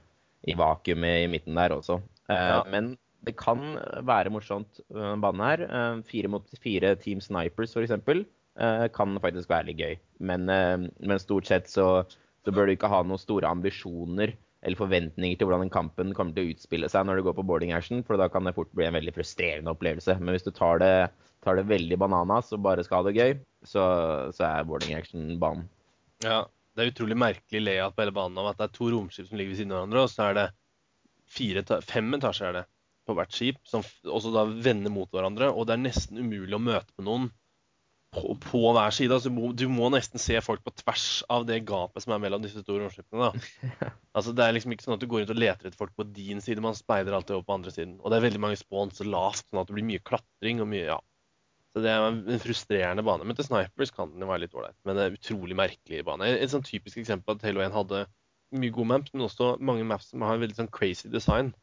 i 0.48 0.58
vakuumet 0.58 1.24
i 1.24 1.30
midten 1.32 1.56
der 1.58 1.74
også. 1.78 2.00
Eh, 2.28 2.36
Ja. 2.52 2.62
Men 2.70 2.96
det 3.24 3.36
kan 3.38 3.60
være 4.02 4.30
morsomt, 4.34 4.80
den 4.90 5.20
banen 5.22 5.44
her. 5.46 5.62
Eh, 5.68 6.02
fire 6.02 6.28
mot 6.28 6.46
fire 6.62 6.96
Team 6.96 7.20
Snipers, 7.20 7.76
f.eks. 7.76 8.26
Uh, 8.52 8.84
kan 8.92 9.16
faktisk 9.22 9.48
være 9.48 9.70
litt 9.70 9.80
gøy. 9.80 9.94
Men, 10.28 10.48
eh, 10.52 10.88
men 11.00 11.20
stort 11.20 11.48
sett 11.48 11.70
så, 11.72 12.04
så 12.44 12.52
bør 12.52 12.68
du 12.68 12.74
ikke 12.74 12.90
ha 12.92 13.00
noen 13.06 13.20
store 13.20 13.48
ambisjoner 13.48 14.34
eller 14.62 14.78
forventninger 14.78 15.38
til 15.38 15.48
hvordan 15.48 15.64
den 15.64 15.72
kampen 15.74 16.12
kommer 16.14 16.36
til 16.36 16.44
å 16.44 16.52
utspille 16.52 16.90
seg 16.92 17.06
når 17.08 17.18
du 17.18 17.24
går 17.26 17.34
på 17.38 17.44
boarding 17.48 17.72
action, 17.74 18.04
for 18.06 18.20
da 18.20 18.28
kan 18.30 18.46
det 18.46 18.54
fort 18.54 18.70
bli 18.76 18.86
en 18.86 18.94
veldig 18.94 19.14
frustrerende 19.16 19.72
opplevelse. 19.72 20.14
Men 20.20 20.36
hvis 20.36 20.46
du 20.46 20.52
tar 20.54 20.78
det, 20.84 20.92
tar 21.42 21.58
det 21.58 21.66
veldig 21.70 21.98
bananas 21.98 22.52
og 22.54 22.62
bare 22.68 22.84
skal 22.86 23.00
ha 23.00 23.08
det 23.08 23.16
gøy, 23.16 23.34
så, 23.66 23.86
så 24.36 24.46
er 24.46 24.68
boarding 24.68 24.94
action 25.00 25.32
banen. 25.42 25.66
Ja. 26.22 26.44
Det 26.72 26.80
er 26.80 26.88
utrolig 26.88 27.18
merkelig 27.20 27.60
layout 27.60 27.92
på 27.92 28.00
hele 28.00 28.14
banen 28.16 28.38
om 28.40 28.46
at 28.48 28.56
det 28.56 28.64
er 28.64 28.76
to 28.78 28.86
romskip 28.88 29.26
som 29.28 29.36
ligger 29.36 29.52
ved 29.52 29.58
siden 29.58 29.74
av 29.74 29.82
hverandre, 29.82 30.04
og 30.06 30.08
så 30.08 30.28
er 30.30 30.38
det 30.38 30.46
fire, 31.28 31.64
fem 31.84 32.16
etasjer 32.16 32.48
er 32.48 32.56
det 32.56 32.62
på 33.04 33.16
hvert 33.18 33.34
skip, 33.34 33.58
som 33.68 33.84
også 34.06 34.32
da 34.32 34.46
vender 34.48 34.92
mot 34.94 35.10
hverandre. 35.12 35.50
Og 35.52 35.66
det 35.68 35.74
er 35.74 35.82
nesten 35.82 36.22
umulig 36.22 36.56
å 36.56 36.62
møte 36.62 36.94
på 36.96 37.04
noen 37.04 37.28
på, 38.12 38.34
på 38.44 38.60
hver 38.76 38.92
side. 38.94 39.14
Altså, 39.14 39.30
du, 39.30 39.36
må, 39.36 39.50
du 39.56 39.64
må 39.72 39.88
nesten 39.92 40.20
se 40.20 40.36
folk 40.44 40.62
på 40.66 40.74
tvers 40.82 41.06
av 41.32 41.46
det 41.48 41.62
gapet 41.68 42.04
som 42.04 42.14
er 42.14 42.20
mellom 42.22 42.42
disse 42.44 42.62
to 42.66 42.78
romskipene. 42.80 43.32
Altså, 44.12 44.34
det 44.36 44.44
er 44.44 44.52
liksom 44.52 44.74
ikke 44.74 44.84
sånn 44.84 44.98
at 44.98 45.00
du 45.00 45.06
går 45.08 45.22
rundt 45.22 45.30
og 45.32 45.38
leter 45.40 45.70
etter 45.70 45.78
folk 45.80 45.94
på 45.96 46.04
din 46.04 46.42
side, 46.44 46.60
man 46.60 46.76
speider 46.76 47.14
alltid 47.16 47.38
over 47.38 47.46
på 47.48 47.54
andre 47.54 47.70
siden. 47.72 47.94
Og 48.02 48.12
det 48.12 48.18
er 48.18 48.26
veldig 48.26 48.42
mange 48.44 48.58
spawns 48.60 49.00
så 49.00 49.06
lavt, 49.08 49.46
sånn 49.46 49.62
at 49.62 49.70
det 49.70 49.76
blir 49.78 49.86
mye 49.88 50.02
klatring 50.04 50.60
og 50.60 50.68
mye 50.68 50.82
ja. 50.90 50.98
Så 51.72 51.80
det 51.80 51.88
er 51.88 52.04
en 52.04 52.42
frustrerende 52.42 53.04
bane. 53.06 53.24
Men 53.24 53.38
til 53.38 53.46
snipers 53.48 53.94
kan 53.96 54.12
den 54.12 54.20
jo 54.20 54.28
være 54.28 54.44
litt 54.44 54.56
ålreit. 54.58 54.76
Men 54.84 54.98
det 54.98 55.06
er 55.06 55.16
utrolig 55.16 55.56
merkelig 55.56 56.04
bane. 56.04 56.28
Et, 56.28 56.42
et 56.44 56.52
sånn 56.52 56.66
typisk 56.68 57.00
eksempel 57.00 57.38
at 57.38 57.46
Halo 57.48 57.64
1 57.64 57.72
hadde 57.72 58.02
mye 58.52 58.74
gode 58.76 58.90
maps, 58.90 59.14
men 59.14 59.24
også 59.24 59.54
mange 59.64 59.88
maps 59.88 60.10
som 60.12 60.24
har 60.26 60.36
en 60.36 60.44
veldig 60.44 60.58
sånn 60.58 60.72
crazy 60.76 61.08
design. 61.08 61.54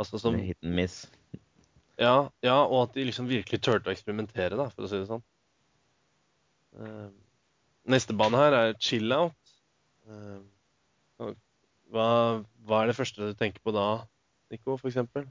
Altså 0.00 0.20
som 0.22 0.40
Hit 0.40 0.56
and 0.64 0.72
miss. 0.78 1.02
Ja, 2.00 2.30
ja, 2.46 2.62
og 2.62 2.86
at 2.86 2.96
de 2.96 3.04
liksom 3.08 3.28
virkelig 3.28 3.60
turte 3.60 3.90
å 3.90 3.92
eksperimentere, 3.92 4.56
da, 4.56 4.70
for 4.72 4.86
å 4.86 4.88
si 4.88 5.02
det 5.02 5.10
sånn. 5.10 5.24
Eh, 6.76 7.08
neste 7.88 8.16
bane 8.16 8.36
her 8.40 8.56
er 8.58 8.76
chill 8.82 9.12
out. 9.14 9.56
Eh, 10.08 11.32
hva, 11.88 12.08
hva 12.68 12.82
er 12.82 12.90
det 12.90 12.98
første 12.98 13.30
du 13.30 13.36
tenker 13.38 13.64
på 13.64 13.72
da, 13.74 13.88
Nico, 14.52 14.76
eksempel? 14.84 15.28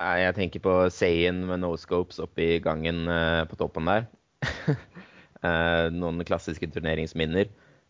Jeg 0.00 0.34
tenker 0.36 0.62
på 0.64 0.74
Sayen 0.92 1.42
med 1.48 1.60
no 1.60 1.74
scopes 1.76 2.20
oppi 2.22 2.54
gangen 2.64 3.04
eh, 3.10 3.42
på 3.50 3.60
toppen 3.60 3.90
der. 3.90 4.08
Eh, 5.40 5.86
noen 5.96 6.20
klassiske 6.28 6.66
turneringsminner. 6.68 7.46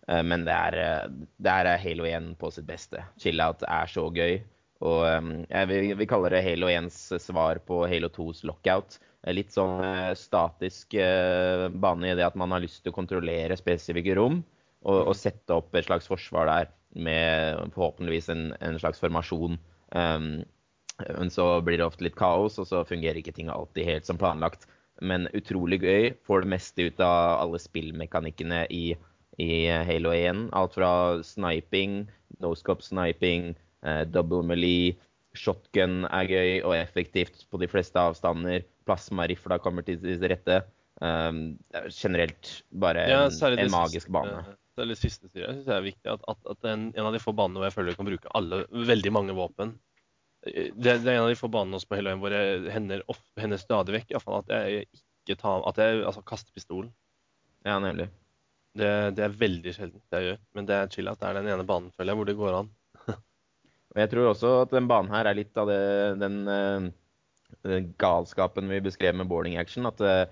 Eh, 0.06 0.20
men 0.22 0.44
det 0.46 0.54
er, 0.54 1.08
det 1.42 1.50
er 1.50 1.80
Halo 1.82 2.04
1 2.06 2.28
på 2.38 2.46
sitt 2.54 2.68
beste. 2.68 3.02
Chill-out 3.18 3.64
er 3.66 3.90
så 3.90 4.04
gøy. 4.14 4.36
Og 4.86 5.02
vil, 5.66 5.88
vi 5.98 6.06
kaller 6.06 6.36
det 6.36 6.44
Halo 6.46 6.70
1s 6.70 7.18
svar 7.18 7.58
på 7.66 7.80
Halo 7.90 8.06
2s 8.14 8.44
lockout. 8.46 9.00
Eh, 9.24 9.34
Litt 9.36 9.52
sånn 9.54 9.82
eh, 9.84 10.12
statisk 10.18 10.96
eh, 10.98 11.68
bane 11.68 12.12
i 12.12 12.16
det 12.18 12.26
at 12.26 12.38
man 12.40 12.54
har 12.54 12.62
lyst 12.64 12.82
til 12.84 12.92
å 12.92 12.96
kontrollere 12.96 13.58
spesifikke 13.58 14.16
rom. 14.18 14.42
Og, 14.80 15.10
og 15.10 15.16
sette 15.18 15.52
opp 15.52 15.74
et 15.76 15.84
slags 15.84 16.08
forsvar 16.08 16.48
der 16.48 16.70
med 16.96 17.74
forhåpentligvis 17.74 18.30
en, 18.32 18.46
en 18.64 18.78
slags 18.80 19.02
formasjon. 19.02 19.58
Um, 19.92 20.40
men 21.04 21.32
så 21.32 21.60
blir 21.64 21.76
det 21.76 21.84
ofte 21.84 22.06
litt 22.06 22.16
kaos, 22.16 22.56
og 22.60 22.68
så 22.68 22.80
fungerer 22.88 23.20
ikke 23.20 23.34
ting 23.36 23.50
alltid 23.52 23.84
helt 23.84 24.08
som 24.08 24.18
planlagt. 24.20 24.64
Men 25.04 25.28
utrolig 25.36 25.82
gøy. 25.84 26.10
Får 26.24 26.44
det 26.44 26.52
meste 26.54 26.88
ut 26.88 27.04
av 27.04 27.42
alle 27.44 27.60
spillmekanikkene 27.60 28.62
i, 28.72 28.96
i 29.40 29.50
Halo 29.68 30.14
1. 30.16 30.48
Alt 30.56 30.76
fra 30.76 30.92
sniping, 31.24 32.02
noscope 32.40 32.84
sniping, 32.84 33.52
eh, 33.84 34.02
double 34.08 34.42
melee, 34.48 34.96
shotgun 35.36 36.04
er 36.08 36.28
gøy 36.30 36.52
og 36.64 36.74
effektivt 36.76 37.44
på 37.50 37.60
de 37.62 37.68
fleste 37.70 38.00
avstander. 38.00 38.64
Plasmarifla 38.88 39.60
kommer 39.62 39.86
til 39.86 40.00
sin 40.02 40.24
rette. 40.30 40.62
Um, 41.00 41.54
er 41.72 41.86
generelt 41.94 42.58
bare 42.76 43.06
Ja, 43.08 43.20
en, 43.24 43.58
en 43.58 43.70
magisk 43.72 44.08
siste- 44.08 44.12
bane. 44.12 44.56
Særlig 44.76 44.96
det 44.96 45.00
siste 45.00 45.28
styret. 45.28 45.46
Jeg 45.46 45.54
synes 45.54 45.68
det 45.68 45.76
er 45.76 45.86
viktig 45.86 46.10
at, 46.12 46.24
at, 46.28 46.40
at 46.52 46.66
en, 46.70 46.90
en 46.94 47.06
av 47.08 47.14
de 47.14 47.20
få 47.22 47.32
banene 47.36 47.60
hvor 47.60 47.68
jeg 47.68 47.76
føler 47.76 47.94
du 47.94 48.00
kan 48.00 48.08
bruke 48.10 48.32
alle, 48.38 48.58
veldig 48.70 49.12
mange 49.12 49.36
våpen. 49.36 49.74
Det, 50.44 50.70
det 50.82 51.04
er 51.04 51.18
en 51.18 51.26
av 51.26 51.30
de 51.32 51.36
få 51.36 51.50
banene 51.52 51.76
hos 51.76 51.86
meg 51.90 52.00
Halo 52.00 52.14
1 52.14 52.20
hvor 52.22 52.34
jeg 52.36 52.60
hender, 52.72 53.02
hender 53.40 53.60
stadig 53.60 53.96
vekk 53.98 54.14
at 54.16 54.54
jeg 54.54 54.86
ikke 54.88 55.36
tar 55.40 55.66
At 55.68 55.80
jeg 55.80 56.00
altså, 56.00 56.22
kaster 56.24 56.52
pistolen. 56.56 56.92
Ja, 57.66 57.76
nemlig. 57.82 58.08
Det, 58.76 58.88
det 59.18 59.24
er 59.26 59.34
veldig 59.36 59.74
sjelden 59.76 60.00
det 60.00 60.20
jeg 60.20 60.30
gjør. 60.30 60.40
Men 60.56 60.68
det 60.68 60.76
er 60.76 60.92
chill 60.94 61.10
at 61.12 61.20
det 61.20 61.28
er 61.28 61.40
den 61.40 61.50
ene 61.52 61.66
banen, 61.68 61.92
føler 61.96 62.12
jeg, 62.12 62.20
hvor 62.20 62.30
det 62.30 62.38
går 62.40 62.58
an. 62.60 62.70
Og 63.90 64.02
jeg 64.02 64.10
tror 64.12 64.30
også 64.30 64.50
at 64.64 64.74
den 64.74 64.88
banen 64.90 65.10
her 65.12 65.26
er 65.26 65.38
litt 65.38 65.56
av 65.58 65.70
det, 65.70 65.80
den, 66.20 66.42
eh, 66.50 66.90
den 67.66 67.88
galskapen 68.00 68.70
vi 68.70 68.82
beskrev 68.84 69.16
med 69.18 69.30
boarding 69.30 69.56
action. 69.58 69.88
At 69.90 70.02
eh, 70.04 70.26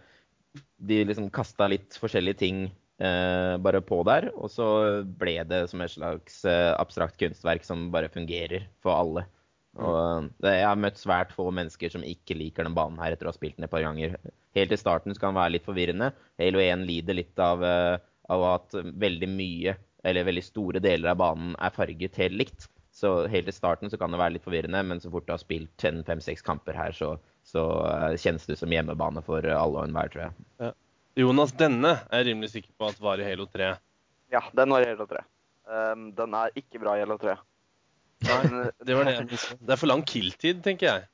de 0.79 1.01
liksom 1.07 1.31
kasta 1.35 1.67
litt 1.71 1.97
forskjellige 1.99 2.39
ting 2.45 2.61
eh, 2.69 3.55
bare 3.63 3.83
på 3.85 4.01
der, 4.07 4.31
og 4.37 4.53
så 4.53 4.69
ble 5.19 5.41
det 5.51 5.65
som 5.73 5.83
et 5.83 5.95
slags 5.95 6.45
eh, 6.49 6.71
abstrakt 6.79 7.19
kunstverk 7.21 7.67
som 7.67 7.89
bare 7.95 8.13
fungerer 8.15 8.69
for 8.85 8.95
alle. 8.95 9.27
Og 9.79 9.99
eh, 9.99 10.31
det, 10.45 10.55
Jeg 10.61 10.69
har 10.71 10.85
møtt 10.87 11.03
svært 11.03 11.35
få 11.35 11.51
mennesker 11.55 11.93
som 11.95 12.07
ikke 12.07 12.39
liker 12.39 12.67
den 12.67 12.79
banen 12.79 13.03
her 13.03 13.15
etter 13.15 13.27
å 13.27 13.35
ha 13.35 13.39
spilt 13.39 13.59
den 13.59 13.67
et 13.67 13.75
par 13.75 13.83
ganger. 13.85 14.15
Helt 14.59 14.75
i 14.75 14.81
starten 14.81 15.19
skal 15.19 15.33
den 15.33 15.43
være 15.43 15.57
litt 15.57 15.67
forvirrende. 15.67 16.13
Halo 16.39 16.63
1 16.63 16.87
lider 16.87 17.19
litt 17.19 17.43
av, 17.43 17.67
av 17.67 18.49
at 18.55 18.79
veldig 18.79 19.35
mye, 19.35 19.75
eller 20.07 20.27
veldig 20.31 20.47
store 20.47 20.83
deler 20.83 21.11
av 21.11 21.19
banen 21.21 21.55
er 21.59 21.75
farget 21.75 22.23
helt 22.23 22.39
likt. 22.39 22.71
Så 22.99 23.13
helt 23.31 23.49
i 23.51 23.55
starten 23.55 23.93
så 23.93 23.99
kan 24.01 24.11
det 24.11 24.19
være 24.19 24.35
litt 24.37 24.47
forvirrende, 24.47 24.81
men 24.91 24.99
så 24.99 25.11
fort 25.13 25.27
du 25.29 25.31
har 25.31 25.39
spilt 25.39 25.85
fem-seks 26.09 26.43
kamper 26.43 26.75
her, 26.75 26.95
så, 26.97 27.13
så 27.47 27.65
eh, 27.87 28.17
kjennes 28.19 28.49
det 28.49 28.57
som 28.59 28.73
hjemmebane 28.75 29.23
for 29.27 29.47
alle 29.47 29.85
og 29.85 29.85
enhver, 29.85 30.11
tror 30.11 30.25
jeg. 30.27 30.73
Jonas, 31.19 31.53
denne 31.59 31.97
er 32.09 32.23
jeg 32.23 32.33
rimelig 32.33 32.53
sikker 32.57 32.73
på 32.79 32.89
at 32.91 32.99
var 33.03 33.23
i 33.23 33.27
Halo 33.27 33.47
3. 33.51 33.71
Ja, 34.35 34.43
den 34.55 34.75
var 34.75 34.85
i 34.85 34.91
Halo 34.91 35.07
3. 35.11 35.23
Um, 35.69 36.09
den 36.17 36.35
er 36.39 36.59
ikke 36.59 36.81
bra 36.83 36.97
i 36.97 37.03
Halo 37.03 37.19
3. 37.21 37.37
Nei, 38.29 38.41
det 38.87 38.97
var 38.97 39.09
det 39.09 39.15
jeg 39.17 39.29
visste. 39.33 39.59
Det 39.61 39.75
er 39.75 39.81
for 39.81 39.91
lang 39.91 40.05
kill-tid, 40.07 40.63
tenker 40.65 40.89
jeg. 40.89 41.07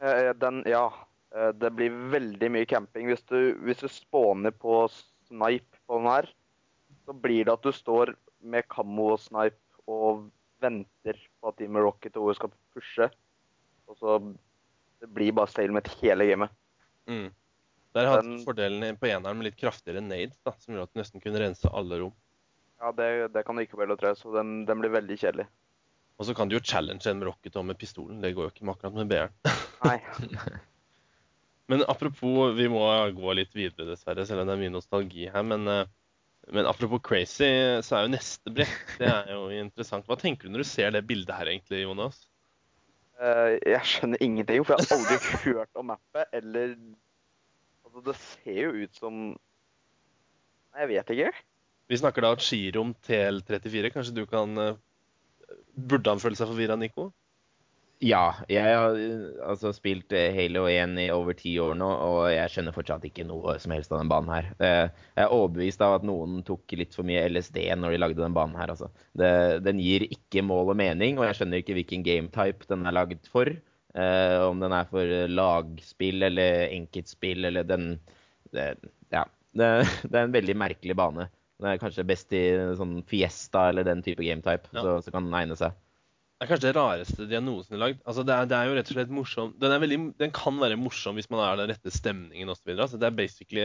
Eh, 0.00 0.30
Den, 0.40 0.62
ja. 0.68 0.86
Eh, 1.34 1.52
Det 1.56 1.72
blir 1.76 1.96
veldig 2.12 2.50
mye 2.52 2.68
camping. 2.68 3.08
Hvis 3.10 3.24
du, 3.28 3.56
hvis 3.66 3.82
du 3.82 3.88
spåner 3.92 4.54
på 4.54 4.84
snipe 5.28 5.80
på 5.86 6.00
den 6.00 6.10
her, 6.10 6.30
så 7.06 7.14
blir 7.14 7.46
det 7.46 7.56
at 7.56 7.66
du 7.66 7.72
står 7.74 8.14
med 8.46 8.66
kammo 8.72 9.12
og 9.14 9.22
snipe 9.22 9.58
og 9.90 10.26
venter 10.62 11.18
på 11.40 11.48
at 11.50 11.56
Team 11.60 11.76
Rocket 11.76 12.16
og 12.16 12.30
OS 12.30 12.38
skal 12.40 12.52
pushe. 12.74 13.10
Og 13.86 13.98
så 14.00 14.18
Det 15.00 15.10
blir 15.12 15.34
bare 15.36 15.50
stalemate 15.52 15.92
hele 16.00 16.24
gamet. 16.24 16.50
Mm. 17.06 17.28
Der 17.94 18.06
hadde 18.08 18.22
Den- 18.24 18.44
fordelen 18.44 18.96
på 18.96 19.06
eneren 19.08 19.36
med 19.36 19.44
litt 19.50 19.56
kraftigere 19.60 20.00
nades, 20.00 20.38
da, 20.44 20.52
som 20.58 20.74
gjorde 20.74 20.88
at 20.88 20.94
du 20.94 21.00
nesten 21.00 21.20
kunne 21.22 21.38
rense 21.40 21.68
alle 21.68 21.98
rom. 22.00 22.14
Ja, 22.80 22.92
det, 22.92 23.32
det 23.32 23.44
kan 23.44 23.56
du 23.56 23.62
ikke 23.62 23.76
på 23.76 23.86
å 23.86 23.96
3, 23.96 24.14
så 24.16 24.32
den, 24.34 24.64
den 24.64 24.80
blir 24.80 24.90
veldig 24.92 25.16
kjedelig. 25.20 25.46
Og 26.18 26.24
så 26.26 26.34
kan 26.34 26.48
du 26.48 26.56
jo 26.56 26.64
challenge 26.64 27.06
en 27.06 27.18
med 27.20 27.28
rocket 27.28 27.56
og 27.56 27.64
med 27.68 27.78
pistolen. 27.78 28.20
Det 28.22 28.34
går 28.34 28.48
jo 28.48 28.52
ikke 28.54 28.64
med 28.64 28.74
akkurat 28.76 28.94
med 28.96 29.08
BR-en. 29.12 30.36
Men 31.68 31.82
apropos, 31.88 32.54
vi 32.56 32.68
må 32.70 32.80
gå 33.16 33.32
litt 33.34 33.52
videre, 33.56 33.88
dessverre, 33.90 34.24
selv 34.26 34.44
om 34.44 34.46
det 34.48 34.54
er 34.54 34.60
mye 34.64 34.74
nostalgi 34.76 35.26
her. 35.32 35.42
Men, 35.42 35.66
eh, 35.68 35.86
men 36.54 36.68
apropos 36.70 37.02
crazy, 37.02 37.48
så 37.82 37.98
er 37.98 38.06
jo 38.06 38.12
neste 38.12 38.52
brett 38.54 38.92
det 39.00 39.08
er 39.10 39.32
jo 39.34 39.48
interessant. 39.50 40.06
Hva 40.06 40.18
tenker 40.20 40.46
du 40.46 40.54
når 40.54 40.62
du 40.62 40.68
ser 40.68 40.92
det 40.94 41.06
bildet 41.08 41.34
her, 41.34 41.50
egentlig, 41.50 41.82
Jonas? 41.82 42.20
Uh, 43.16 43.56
Jeg 43.64 43.82
skjønner 43.88 44.22
ingenting, 44.22 44.62
for 44.66 44.76
jeg 44.76 44.86
har 44.86 44.98
aldri 44.98 45.18
hørt 45.48 45.80
om 45.80 45.92
mappet, 45.94 46.30
eller 46.36 46.76
Altså, 47.86 48.02
det 48.10 48.16
ser 48.20 48.58
jo 48.60 48.72
ut 48.84 48.98
som 48.98 49.20
Nei, 50.76 50.82
jeg 50.82 50.90
vet 50.90 51.12
ikke. 51.14 51.30
Vi 51.88 51.98
snakker 52.00 52.24
da 52.24 52.32
om 52.34 52.42
skirom 52.42 52.90
TL34. 53.06 53.92
Kanskje 53.94 54.16
du 54.18 54.26
kan 54.28 54.58
eh, 54.60 54.74
Burde 55.72 56.12
han 56.12 56.20
føle 56.20 56.36
seg 56.36 56.50
forvirra, 56.50 56.76
Nico? 56.76 57.08
Ja, 58.04 58.34
jeg 58.52 58.60
har 58.76 58.92
eh, 59.00 59.20
altså 59.48 59.70
spilt 59.72 60.12
eh, 60.12 60.28
Halo 60.36 60.66
1 60.68 60.98
i 61.00 61.06
over 61.14 61.32
ti 61.38 61.54
år 61.62 61.72
nå, 61.80 61.86
og 61.88 62.26
jeg 62.28 62.50
skjønner 62.52 62.74
fortsatt 62.76 63.06
ikke 63.08 63.24
noe 63.24 63.54
som 63.62 63.72
helst 63.72 63.94
av 63.94 64.02
den 64.02 64.10
banen 64.12 64.32
her. 64.34 64.50
Jeg 64.60 65.22
er 65.24 65.32
overbevist 65.32 65.80
av 65.84 65.94
at 65.96 66.04
noen 66.04 66.42
tok 66.44 66.74
litt 66.76 66.92
for 66.96 67.08
mye 67.08 67.22
LSD 67.30 67.62
når 67.80 67.94
de 67.96 68.00
lagde 68.02 68.20
den 68.20 68.36
banen 68.36 68.58
her, 68.60 68.74
altså. 68.74 68.90
Det, 69.16 69.30
den 69.64 69.80
gir 69.80 70.04
ikke 70.10 70.44
mål 70.44 70.74
og 70.74 70.78
mening, 70.82 71.16
og 71.16 71.24
jeg 71.24 71.38
skjønner 71.40 71.62
ikke 71.64 71.78
hvilken 71.78 72.04
gametype 72.04 72.68
den 72.68 72.84
er 72.84 72.98
lagd 72.98 73.32
for. 73.32 73.48
Eh, 73.96 74.36
om 74.44 74.60
den 74.60 74.76
er 74.76 74.92
for 74.92 75.16
lagspill 75.32 76.28
eller 76.28 76.66
enkeltspill 76.68 77.48
eller 77.48 77.64
den 77.64 77.94
det, 78.52 78.74
Ja. 79.14 79.24
Det, 79.56 79.72
det 80.10 80.12
er 80.12 80.26
en 80.26 80.36
veldig 80.36 80.58
merkelig 80.60 80.98
bane. 81.00 81.30
Den 81.56 81.72
er 81.72 81.80
kanskje 81.80 82.04
best 82.04 82.36
i 82.36 82.44
sånn 82.76 82.98
Fiesta 83.08 83.70
eller 83.70 83.88
den 83.88 84.04
type 84.04 84.20
gametype, 84.20 84.68
Ja. 84.76 84.84
så, 84.84 84.98
så 85.00 85.16
kan 85.16 85.24
den 85.30 85.40
egne 85.40 85.56
seg. 85.56 85.72
Det 86.36 86.44
er 86.44 86.50
kanskje 86.50 86.68
det 86.68 86.76
rareste 86.76 87.24
de 87.24 87.36
har 87.38 87.44
noensinne 87.44 87.78
lagd. 87.80 88.00
Altså, 88.04 88.22
det, 88.28 88.34
er, 88.34 88.48
det 88.50 88.56
er 88.58 88.66
jo 88.68 88.74
rett 88.76 88.90
og 88.92 88.96
slett 88.98 89.12
morsom. 89.16 89.52
Den, 89.56 89.74
veldig, 89.80 89.98
den 90.20 90.34
kan 90.36 90.58
være 90.60 90.76
morsom 90.76 91.16
hvis 91.16 91.30
man 91.32 91.40
er 91.40 91.62
den 91.62 91.70
rette 91.72 91.92
stemningen 91.94 92.52
osv. 92.52 92.74
Altså, 92.74 93.00
det 93.00 93.08
er 93.08 93.16
basically 93.16 93.64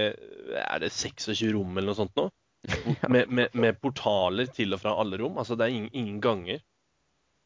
Er 0.62 0.80
det 0.80 0.94
26 0.96 1.52
rom 1.52 1.76
eller 1.76 1.92
noe 1.92 2.00
sånt 2.00 2.16
nå? 2.16 2.30
Med, 3.12 3.26
med, 3.34 3.56
med 3.58 3.80
portaler 3.82 4.46
til 4.54 4.76
og 4.76 4.84
fra 4.84 4.94
alle 5.02 5.18
rom. 5.20 5.40
Altså, 5.42 5.58
det 5.58 5.66
er 5.66 5.76
ingen, 5.76 5.90
ingen 5.98 6.20
ganger, 6.22 6.62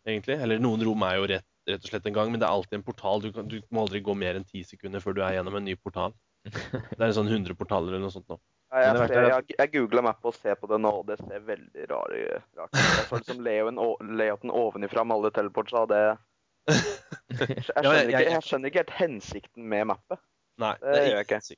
egentlig. 0.05 0.35
Eller 0.43 0.59
noen 0.61 0.83
rom 0.83 1.05
er 1.07 1.15
jo 1.17 1.29
rett, 1.31 1.47
rett 1.71 1.87
og 1.87 1.89
slett 1.89 2.09
en 2.11 2.17
gang, 2.17 2.33
men 2.33 2.41
det 2.43 2.45
er 2.49 2.57
alltid 2.57 2.81
en 2.81 2.85
portal. 2.85 3.23
Du, 3.23 3.29
kan, 3.33 3.47
du 3.49 3.55
må 3.71 3.85
aldri 3.85 4.03
gå 4.03 4.13
mer 4.19 4.35
enn 4.35 4.45
ti 4.45 4.65
sekunder 4.67 5.01
før 5.01 5.15
du 5.15 5.23
er 5.23 5.37
gjennom 5.37 5.55
en 5.55 5.65
ny 5.65 5.77
portal. 5.79 6.13
Det 6.51 6.99
er 6.99 7.15
sånn 7.15 7.31
100 7.31 7.55
portaler 7.57 7.95
eller 7.95 8.03
noe 8.03 8.13
sånt 8.13 8.27
nå. 8.29 8.37
Ja, 8.75 8.91
jeg, 8.91 9.07
ser, 9.07 9.17
er 9.21 9.29
jeg, 9.31 9.55
jeg 9.57 9.71
googla 9.71 10.01
mappet 10.03 10.27
og 10.31 10.35
ser 10.35 10.57
på 10.59 10.67
det 10.67 10.79
nå, 10.83 10.91
og 10.99 11.05
det 11.07 11.15
ser 11.21 11.43
veldig 11.47 11.85
rar, 11.91 12.15
rart 12.59 12.73
ut. 12.73 12.79
Jeg 12.81 13.05
så 13.09 13.19
liksom 13.21 13.43
layouten 13.45 14.15
Leoten 14.19 14.51
ovenifra 14.51 15.05
med 15.07 15.15
alle 15.15 15.31
teleportsa, 15.35 15.85
og 15.85 15.93
det 15.93 16.01
jeg 16.75 17.63
skjønner, 17.67 18.09
ikke, 18.09 18.23
jeg- 18.25 18.43
skjønner 18.47 18.71
ikke 18.71 18.81
helt 18.83 18.95
hensikten 18.99 19.67
med 19.71 19.87
mappet. 19.93 20.19
Nei, 20.61 20.73
Det 20.81 21.01
gjør 21.05 21.21
jeg 21.21 21.25
ikke. 21.29 21.57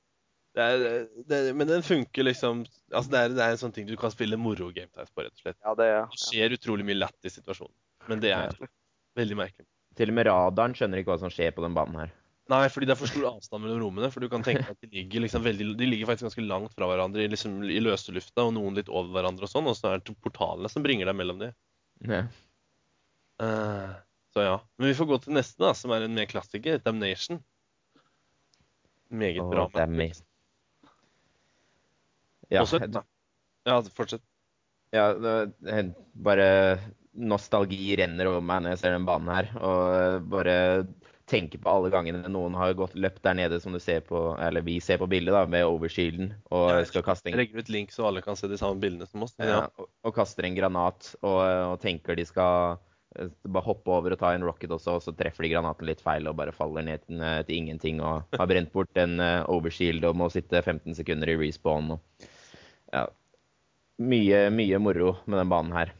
Det 0.57 0.65
er, 0.65 0.83
det, 1.29 1.39
men 1.53 1.67
den 1.69 1.83
funker 1.85 2.25
liksom 2.25 2.63
Altså, 2.89 3.11
det 3.13 3.19
er, 3.19 3.33
det 3.37 3.43
er 3.45 3.51
en 3.53 3.59
sånn 3.61 3.73
ting 3.75 3.85
du 3.85 3.93
kan 4.01 4.09
spille 4.09 4.39
moro 4.41 4.71
gametypes 4.73 5.11
på, 5.13 5.21
rett 5.27 5.35
og 5.35 5.43
slett. 5.43 5.57
Ja, 5.61 5.73
det 5.77 5.89
Det 6.15 6.21
skjer 6.23 6.55
utrolig 6.55 6.85
mye 6.87 6.97
lætt 6.97 7.27
i 7.29 7.33
situasjonen, 7.33 7.75
men 8.09 8.23
det 8.23 8.31
er 8.33 8.55
veldig 9.19 9.37
merkelig. 9.37 9.67
Til 9.97 10.09
og 10.13 10.17
med 10.17 10.25
radaren 10.29 10.73
skjønner 10.77 11.01
ikke 11.03 11.13
hva 11.13 11.19
som 11.21 11.33
skjer 11.33 11.53
på 11.53 11.61
den 11.65 11.73
banen 11.77 11.99
her. 12.01 12.11
Nei, 12.47 12.63
fordi 12.71 12.87
det 12.87 12.93
er 12.93 12.99
for 12.99 13.11
stor 13.11 13.27
avstand 13.33 13.63
mellom 13.63 13.81
rommene. 13.83 14.09
For 14.13 14.23
du 14.23 14.29
kan 14.31 14.43
tenke 14.45 14.63
at 14.71 14.79
de 14.83 14.89
ligger 14.93 15.23
liksom 15.25 15.43
veldig 15.43 15.73
De 15.79 15.89
ligger 15.89 16.09
faktisk 16.09 16.29
ganske 16.29 16.45
langt 16.47 16.75
fra 16.77 16.87
hverandre 16.89 17.25
i, 17.25 17.29
liksom, 17.31 17.59
i 17.67 17.81
løse 17.83 18.13
lufta, 18.15 18.45
og 18.45 18.53
noen 18.55 18.77
litt 18.79 18.91
over 18.91 19.11
hverandre 19.15 19.47
og 19.47 19.51
sånn, 19.51 19.67
og 19.67 19.75
så 19.75 19.91
er 19.91 20.03
det 20.03 20.15
portalene 20.23 20.71
som 20.71 20.85
bringer 20.85 21.09
deg 21.09 21.17
mellom 21.19 21.41
dem. 21.43 21.55
Ja. 22.07 22.23
Uh, 23.43 23.97
så 24.33 24.45
ja. 24.45 24.55
Men 24.77 24.91
vi 24.91 24.97
får 24.97 25.09
gå 25.11 25.19
til 25.25 25.37
neste, 25.37 25.59
da, 25.63 25.73
som 25.77 25.93
er 25.95 26.07
en 26.07 26.15
mer 26.15 26.29
klassiker. 26.31 26.79
Damnation. 26.85 27.41
Meget 29.09 29.43
oh, 29.43 29.51
bra. 29.51 29.67
Damn. 29.75 29.99
Ja, 32.47 32.63
Også, 32.63 32.79
jeg- 32.79 33.03
ja, 33.67 33.81
fortsett. 33.95 34.23
Ja, 34.95 35.11
det, 35.19 35.81
bare 36.15 36.47
nostalgi 37.17 37.95
renner 37.99 38.29
over 38.29 38.43
meg 38.45 38.63
når 38.63 38.75
jeg 38.75 38.81
ser 38.83 38.95
den 38.95 39.07
banen 39.07 39.31
her. 39.33 39.49
Og 39.59 40.27
bare 40.31 40.55
tenker 41.27 41.59
på 41.59 41.69
alle 41.69 41.91
gangene 41.91 42.29
noen 42.31 42.55
har 42.55 42.73
gått 42.77 42.95
løpt 42.95 43.21
der 43.25 43.35
nede, 43.35 43.59
som 43.59 43.75
du 43.75 43.81
ser 43.83 44.03
på, 44.07 44.19
eller 44.39 44.63
vi 44.63 44.77
ser 44.83 45.01
på 45.01 45.09
bildet, 45.11 45.35
da, 45.35 45.43
med 45.49 45.67
overshielden, 45.67 46.31
og 46.55 46.71
skal 46.87 47.03
kaste 47.03 47.31
en, 47.31 47.37
legger 47.39 47.63
ut 47.63 47.71
link 47.73 47.91
så 47.91 48.07
alle 48.07 48.23
kan 48.23 48.39
se 48.39 48.47
de 48.47 48.59
samme 48.59 48.79
bildene 48.83 49.07
som 49.09 49.25
oss. 49.25 49.35
Ja, 49.41 49.49
ja. 49.49 49.61
og, 49.75 49.89
og 50.07 50.15
kaster 50.15 50.47
en 50.47 50.55
granat, 50.55 51.11
og, 51.19 51.41
og 51.73 51.75
tenker 51.83 52.15
de 52.15 52.23
skal 52.27 52.79
eh, 53.19 53.33
bare 53.43 53.67
hoppe 53.67 53.91
over 53.91 54.15
og 54.15 54.21
ta 54.21 54.31
en 54.37 54.47
rocket 54.47 54.71
også, 54.77 54.95
og 54.95 55.03
så 55.03 55.15
treffer 55.19 55.43
de 55.43 55.51
granaten 55.57 55.89
litt 55.89 56.03
feil 56.05 56.31
og 56.31 56.39
bare 56.39 56.55
faller 56.55 56.87
ned 56.87 57.03
til, 57.03 57.19
eh, 57.19 57.43
til 57.49 57.59
ingenting 57.59 57.99
og 57.99 58.39
har 58.39 58.51
brent 58.53 58.71
bort 58.71 59.03
en 59.03 59.19
uh, 59.19 59.43
overshield 59.51 60.07
og 60.07 60.15
må 60.23 60.31
sitte 60.31 60.63
15 60.63 60.95
sekunder 61.01 61.35
i 61.35 61.39
respawn. 61.43 61.97
Og, 61.97 62.27
ja, 62.95 63.03
mye, 63.99 64.45
mye 64.53 64.79
moro 64.79 65.17
med 65.25 65.41
den 65.41 65.51
banen 65.51 65.75
her. 65.75 65.91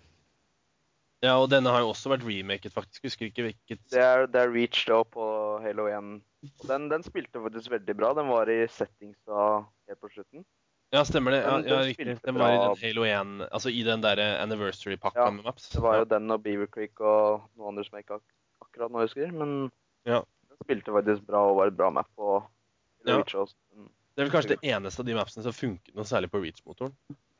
Ja, 1.23 1.33
og 1.41 1.49
denne 1.49 1.71
har 1.73 1.81
jo 1.81 1.89
også 1.93 2.11
vært 2.13 2.25
remaket, 2.27 2.73
faktisk. 2.73 3.03
Husker 3.07 3.25
ikke 3.29 3.47
hvilket 3.47 3.79
Det 3.89 3.99
er, 4.03 4.27
det 4.27 4.41
er 4.41 4.51
Reach 4.53 4.83
da 4.87 5.01
på 5.03 5.25
Halo 5.63 5.87
1. 5.89 6.21
Og 6.61 6.67
den, 6.69 6.89
den 6.89 7.03
spilte 7.03 7.41
faktisk 7.41 7.71
veldig 7.73 7.95
bra. 7.97 8.13
Den 8.13 8.27
var 8.29 8.49
i 8.53 8.59
settingsa 8.69 9.65
helt 9.89 10.01
på 10.01 10.11
slutten. 10.13 10.45
Ja, 10.93 11.01
stemmer 11.03 11.31
det. 11.35 11.41
Ja, 11.43 11.57
Den- 11.57 11.65
ja 11.67 11.77
den 11.81 11.87
riktig. 11.89 12.21
Den 12.23 12.37
var 12.39 12.53
i 12.53 12.59
den 12.61 12.77
Halo 12.83 13.03
1, 13.03 13.47
altså 13.51 13.69
i 13.73 13.81
den 13.83 14.01
der 14.05 14.21
anniversary-pakka 14.43 15.25
Ja, 15.25 15.31
med 15.31 15.43
maps. 15.43 15.69
Det 15.73 15.81
var 15.83 15.97
ja. 15.97 15.99
jo 16.05 16.05
den 16.13 16.31
og 16.31 16.43
Beaver 16.43 16.67
Creek 16.71 17.01
og 17.01 17.41
noen 17.57 17.73
andre 17.73 17.83
som 17.83 17.97
jeg 17.97 18.05
ikke 18.05 18.19
ak 18.21 18.23
akkurat 18.67 18.91
nå 18.93 19.01
husker. 19.03 19.31
Men 19.33 19.71
Ja. 20.05 20.21
den 20.49 20.57
spilte 20.63 20.93
faktisk 20.95 21.25
bra 21.27 21.41
og 21.49 21.57
var 21.57 21.67
et 21.67 21.77
bra 21.77 21.89
map 21.89 22.07
på 22.15 22.43
Ja. 23.05 23.17
Reach 23.17 23.33
også. 23.35 23.55
Det 24.15 24.23
er 24.23 24.29
vel 24.29 24.31
kanskje 24.33 24.55
det 24.55 24.63
eneste 24.63 24.99
av 24.99 25.05
de 25.05 25.13
mapsene 25.13 25.43
som 25.43 25.53
funket 25.53 25.93
noe 25.95 26.03
særlig 26.05 26.29
på 26.31 26.39
Reach-motoren. 26.41 26.93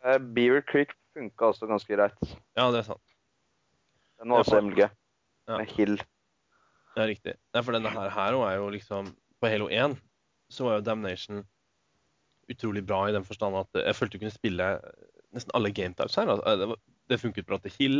Eh, 0.03 0.17
Beaver 0.17 0.61
Creek 0.61 0.91
funka 1.15 1.45
også 1.53 1.67
ganske 1.67 1.88
greit. 1.95 2.36
Ja, 2.55 2.69
det 2.71 2.80
er 2.80 2.84
sant. 2.93 3.01
Den 4.22 4.34
var 4.34 4.43
også 4.43 4.61
MG. 4.61 4.88
Ja. 5.47 5.57
Med 5.57 5.72
Hill. 5.78 5.97
Ja, 6.97 7.05
riktig. 7.05 7.38
Nei, 7.53 7.61
for 7.63 7.78
denne 7.78 7.91
her, 7.93 8.09
her 8.09 8.38
er 8.47 8.55
jo 8.57 8.70
liksom 8.74 9.13
På 9.38 9.49
Halo 9.51 9.70
1 9.70 9.95
så 10.49 10.65
var 10.65 10.78
jo 10.78 10.86
Damnation 10.88 11.41
utrolig 12.47 12.82
bra 12.88 13.01
i 13.09 13.13
den 13.13 13.26
forstand 13.28 13.57
at 13.59 13.82
jeg 13.82 13.95
følte 13.97 14.15
du 14.15 14.24
kunne 14.24 14.34
spille 14.34 14.68
nesten 15.36 15.51
alle 15.57 15.74
gametypes 15.76 16.15
her. 16.15 16.32
Altså, 16.32 16.78
det, 17.11 17.20
funket 17.20 17.47
bra 17.49 17.59
til 17.61 17.74
Hill. 17.76 17.97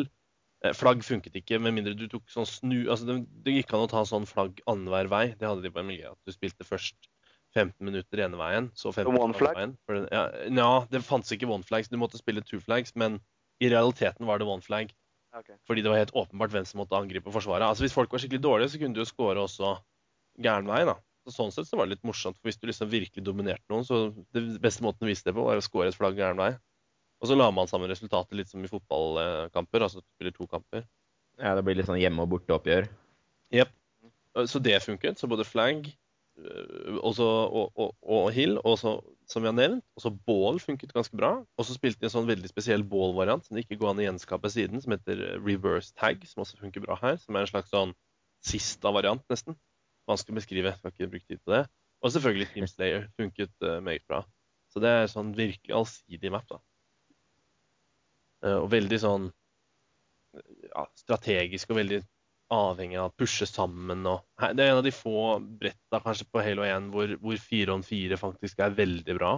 Eh, 0.64 0.74
Flagg 0.74 1.04
funket 1.06 1.36
ikke, 1.36 1.60
med 1.60 1.76
mindre 1.76 1.94
du 1.98 2.08
tok 2.10 2.26
sånn 2.32 2.48
snu 2.48 2.78
altså 2.88 3.10
det, 3.10 3.18
det 3.46 3.58
gikk 3.58 3.76
an 3.76 3.84
å 3.86 3.92
ta 3.92 4.06
sånn 4.08 4.26
flagg 4.30 4.62
annenhver 4.66 5.12
vei. 5.12 5.26
Det 5.38 5.50
hadde 5.50 5.66
de 5.66 5.74
på 5.76 5.84
MLG. 5.84 6.06
At 6.16 6.20
du 6.24 6.34
spilte 6.34 6.68
først 6.68 7.12
15 7.56 7.76
minutter 7.86 8.24
ene 8.24 8.40
veien, 8.40 8.72
så 8.78 8.92
15 8.94 9.20
One 9.20 9.36
flag? 9.38 9.58
veien. 9.60 9.76
For 9.88 10.08
ja, 10.12 10.24
ja, 10.48 10.72
det 10.92 11.04
fantes 11.06 11.36
ikke 11.36 11.50
one 11.52 11.68
flags. 11.68 11.92
Du 11.92 12.00
måtte 12.00 12.20
spille 12.20 12.44
two 12.46 12.62
flags, 12.64 12.96
men 12.96 13.20
i 13.64 13.70
realiteten 13.74 14.28
var 14.30 14.40
det 14.40 14.48
one 14.48 14.64
flag. 14.66 14.94
Ok. 15.36 15.52
Fordi 15.68 15.84
det 15.84 15.92
var 15.92 16.00
helt 16.00 16.16
åpenbart 16.16 16.54
hvem 16.54 16.66
som 16.66 16.80
måtte 16.82 16.98
angripe 16.98 17.32
Forsvaret. 17.34 17.68
Altså 17.68 17.84
Hvis 17.84 17.96
folk 17.96 18.14
var 18.14 18.24
skikkelig 18.24 18.44
dårlige, 18.44 18.72
så 18.74 18.82
kunne 18.82 18.96
du 18.96 19.02
jo 19.04 19.10
skåre 19.10 19.44
også 19.44 19.76
gæren 20.44 20.70
vei. 20.70 20.86
da. 20.88 20.96
Så 21.28 21.36
sånn 21.36 21.52
sett 21.52 21.68
så 21.68 21.76
var 21.76 21.88
det 21.88 21.98
litt 21.98 22.08
morsomt, 22.08 22.38
for 22.40 22.48
hvis 22.48 22.60
du 22.62 22.70
liksom 22.70 22.88
virkelig 22.88 23.26
dominerte 23.26 23.68
noen, 23.68 23.84
så 23.84 24.14
det 24.32 24.62
beste 24.64 24.86
måten 24.86 25.04
å 25.04 25.10
vise 25.10 25.26
det 25.28 25.34
på, 25.36 25.44
var 25.44 25.60
å 25.60 25.66
skåre 25.66 25.92
et 25.92 25.98
flagg 25.98 26.16
gæren 26.16 26.40
vei. 26.40 26.54
Og 27.20 27.28
så 27.28 27.36
la 27.36 27.50
man 27.52 27.68
sammen 27.68 27.90
resultatet 27.92 28.38
litt 28.38 28.52
som 28.52 28.64
i 28.64 28.70
fotballkamper, 28.72 29.84
altså 29.84 30.00
du 30.00 30.08
spiller 30.16 30.36
to 30.36 30.48
kamper. 30.48 30.86
Ja, 31.42 31.52
det 31.58 31.66
blir 31.66 31.76
litt 31.78 31.90
sånn 31.90 32.00
hjemme- 32.00 32.24
og 32.24 32.32
borteoppgjør. 32.32 32.88
Jepp. 33.54 33.74
Så 34.48 34.62
det 34.62 34.78
funket. 34.86 35.18
Så 35.20 35.28
både 35.30 35.46
flagg 35.48 35.90
øh, 36.38 36.98
og, 37.02 37.20
og, 37.20 37.72
og, 37.76 37.96
og 38.02 38.28
hill, 38.36 38.58
også, 38.64 38.98
som 39.28 39.44
vi 39.44 39.50
har 39.50 39.56
nevnt, 39.58 39.86
og 39.98 40.04
så 40.04 40.12
ball 40.30 40.60
funket 40.64 40.94
ganske 40.96 41.18
bra. 41.18 41.32
Og 41.58 41.68
så 41.68 41.76
spilte 41.76 42.02
de 42.02 42.10
en 42.10 42.14
sånn 42.14 42.30
veldig 42.30 42.52
spesiell 42.52 42.86
ball-variant 42.88 43.46
som 43.46 43.58
det 43.58 43.66
ikke 43.66 43.80
går 43.82 43.94
an 43.94 44.04
å 44.04 44.08
gjenskape 44.08 44.52
siden, 44.54 44.84
som 44.84 44.96
heter 44.96 45.24
eh, 45.26 45.40
reverse 45.44 45.96
tag, 45.98 46.24
som 46.30 46.44
også 46.46 46.60
funker 46.62 46.86
bra 46.86 46.98
her. 47.02 47.20
Som 47.24 47.36
er 47.36 47.46
en 47.46 47.52
slags 47.52 47.74
sånn 47.74 47.96
sista-variant, 48.48 49.26
nesten. 49.32 49.58
Vanskelig 50.08 50.38
å 50.38 50.40
beskrive, 50.42 50.76
skal 50.78 50.94
ikke 50.94 51.12
bruke 51.16 51.28
tid 51.28 51.44
på 51.44 51.56
det. 51.56 51.66
Og 52.06 52.14
selvfølgelig 52.14 52.52
Team 52.54 52.68
Slayer 52.70 53.08
funket 53.18 53.54
uh, 53.66 53.80
meget 53.84 54.06
bra. 54.08 54.22
Så 54.72 54.82
det 54.84 54.92
er 54.94 55.10
sånn 55.12 55.34
virkelig 55.36 55.74
allsidig 55.74 56.32
map, 56.32 56.46
da. 56.52 56.62
Uh, 58.46 58.60
og 58.62 58.70
veldig 58.72 59.00
sånn 59.02 59.32
ja, 60.38 60.86
strategisk 61.00 61.74
og 61.74 61.80
veldig 61.80 62.02
avhengig 62.54 62.98
av 63.00 63.10
å 63.10 63.16
pushe 63.18 63.48
sammen 63.50 64.06
og 64.08 64.24
Det 64.40 64.64
er 64.64 64.72
en 64.72 64.80
av 64.80 64.86
de 64.86 64.94
få 64.96 65.38
bretta 65.60 66.00
kanskje 66.04 66.28
på 66.32 66.44
Halo 66.44 66.64
1 66.64 66.92
hvor, 66.94 67.16
hvor 67.22 67.42
4 67.44 67.74
on 67.76 67.84
4 67.84 68.20
faktisk 68.20 68.62
er 68.64 68.78
veldig 68.78 69.16
bra. 69.18 69.34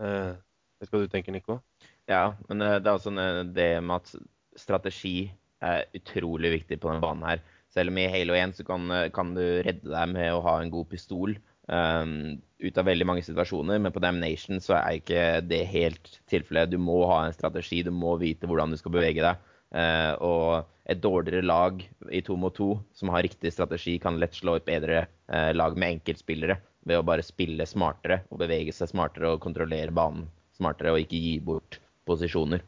Eh, 0.00 0.32
vet 0.80 0.90
du 0.90 0.96
hva 0.96 1.02
du 1.04 1.12
tenker, 1.12 1.34
Nico? 1.34 1.60
Ja, 2.08 2.30
men 2.48 2.64
eh, 2.64 2.78
det 2.80 2.88
er 2.88 2.96
også 2.96 3.12
det 3.52 3.70
med 3.82 3.96
at 3.98 4.14
strategi 4.56 5.28
er 5.64 5.84
utrolig 5.96 6.52
viktig 6.60 6.80
på 6.80 6.90
denne 6.90 7.04
banen 7.04 7.26
her. 7.28 7.44
Selv 7.72 7.92
om 7.92 8.00
i 8.00 8.08
Halo 8.08 8.36
1 8.38 8.56
så 8.56 8.64
kan, 8.66 8.88
eh, 8.94 9.10
kan 9.12 9.34
du 9.36 9.44
redde 9.66 9.92
deg 9.92 10.14
med 10.14 10.32
å 10.32 10.42
ha 10.46 10.58
en 10.62 10.72
god 10.72 10.88
pistol 10.92 11.36
um, 11.68 12.36
ut 12.62 12.78
av 12.78 12.86
veldig 12.88 13.08
mange 13.08 13.24
situasjoner, 13.26 13.80
men 13.82 13.92
på 13.92 14.00
Damnation 14.00 14.62
så 14.64 14.78
er 14.78 15.00
ikke 15.00 15.26
det 15.44 15.64
helt 15.72 16.14
tilfellet. 16.30 16.72
Du 16.72 16.78
må 16.80 17.02
ha 17.10 17.24
en 17.26 17.36
strategi, 17.36 17.82
du 17.84 17.92
må 17.92 18.16
vite 18.22 18.48
hvordan 18.48 18.72
du 18.72 18.80
skal 18.80 18.94
bevege 18.96 19.24
deg. 19.24 19.52
Uh, 19.76 20.12
og 20.24 20.75
et 20.86 21.02
dårligere 21.02 21.42
lag 21.42 21.82
i 22.14 22.22
to 22.22 22.36
mot 22.38 22.54
to 22.54 22.76
som 22.94 23.10
har 23.10 23.24
riktig 23.26 23.52
strategi, 23.52 23.96
kan 23.98 24.20
lett 24.22 24.36
slå 24.38 24.56
et 24.56 24.66
bedre 24.68 25.06
eh, 25.06 25.52
lag 25.54 25.76
med 25.78 25.98
enkeltspillere 25.98 26.58
ved 26.86 27.00
å 27.00 27.06
bare 27.06 27.24
spille 27.26 27.66
smartere 27.66 28.20
og 28.30 28.38
bevege 28.44 28.74
seg 28.74 28.92
smartere 28.92 29.32
og 29.34 29.42
kontrollere 29.42 29.94
banen 29.94 30.28
smartere 30.56 30.94
og 30.94 31.02
ikke 31.02 31.20
gi 31.20 31.34
bort 31.44 31.80
posisjoner. 32.08 32.62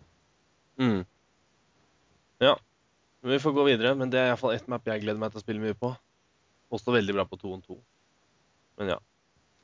Mm. 0.80 1.04
Ja. 2.42 2.56
Vi 3.20 3.38
får 3.42 3.52
gå 3.52 3.64
videre. 3.66 3.94
Men 3.98 4.12
det 4.12 4.20
er 4.20 4.32
iallfall 4.32 4.54
ett 4.56 4.68
map 4.70 4.86
jeg 4.86 5.02
gleder 5.04 5.20
meg 5.20 5.32
til 5.32 5.40
å 5.40 5.44
spille 5.44 5.62
mye 5.62 5.78
på. 5.78 5.92
Også 6.74 6.94
veldig 6.94 7.16
bra 7.16 7.24
på 7.28 7.38
2 7.40 7.54
on 7.56 7.64
2. 7.64 7.78
Men 8.78 8.94
ja. 8.94 8.98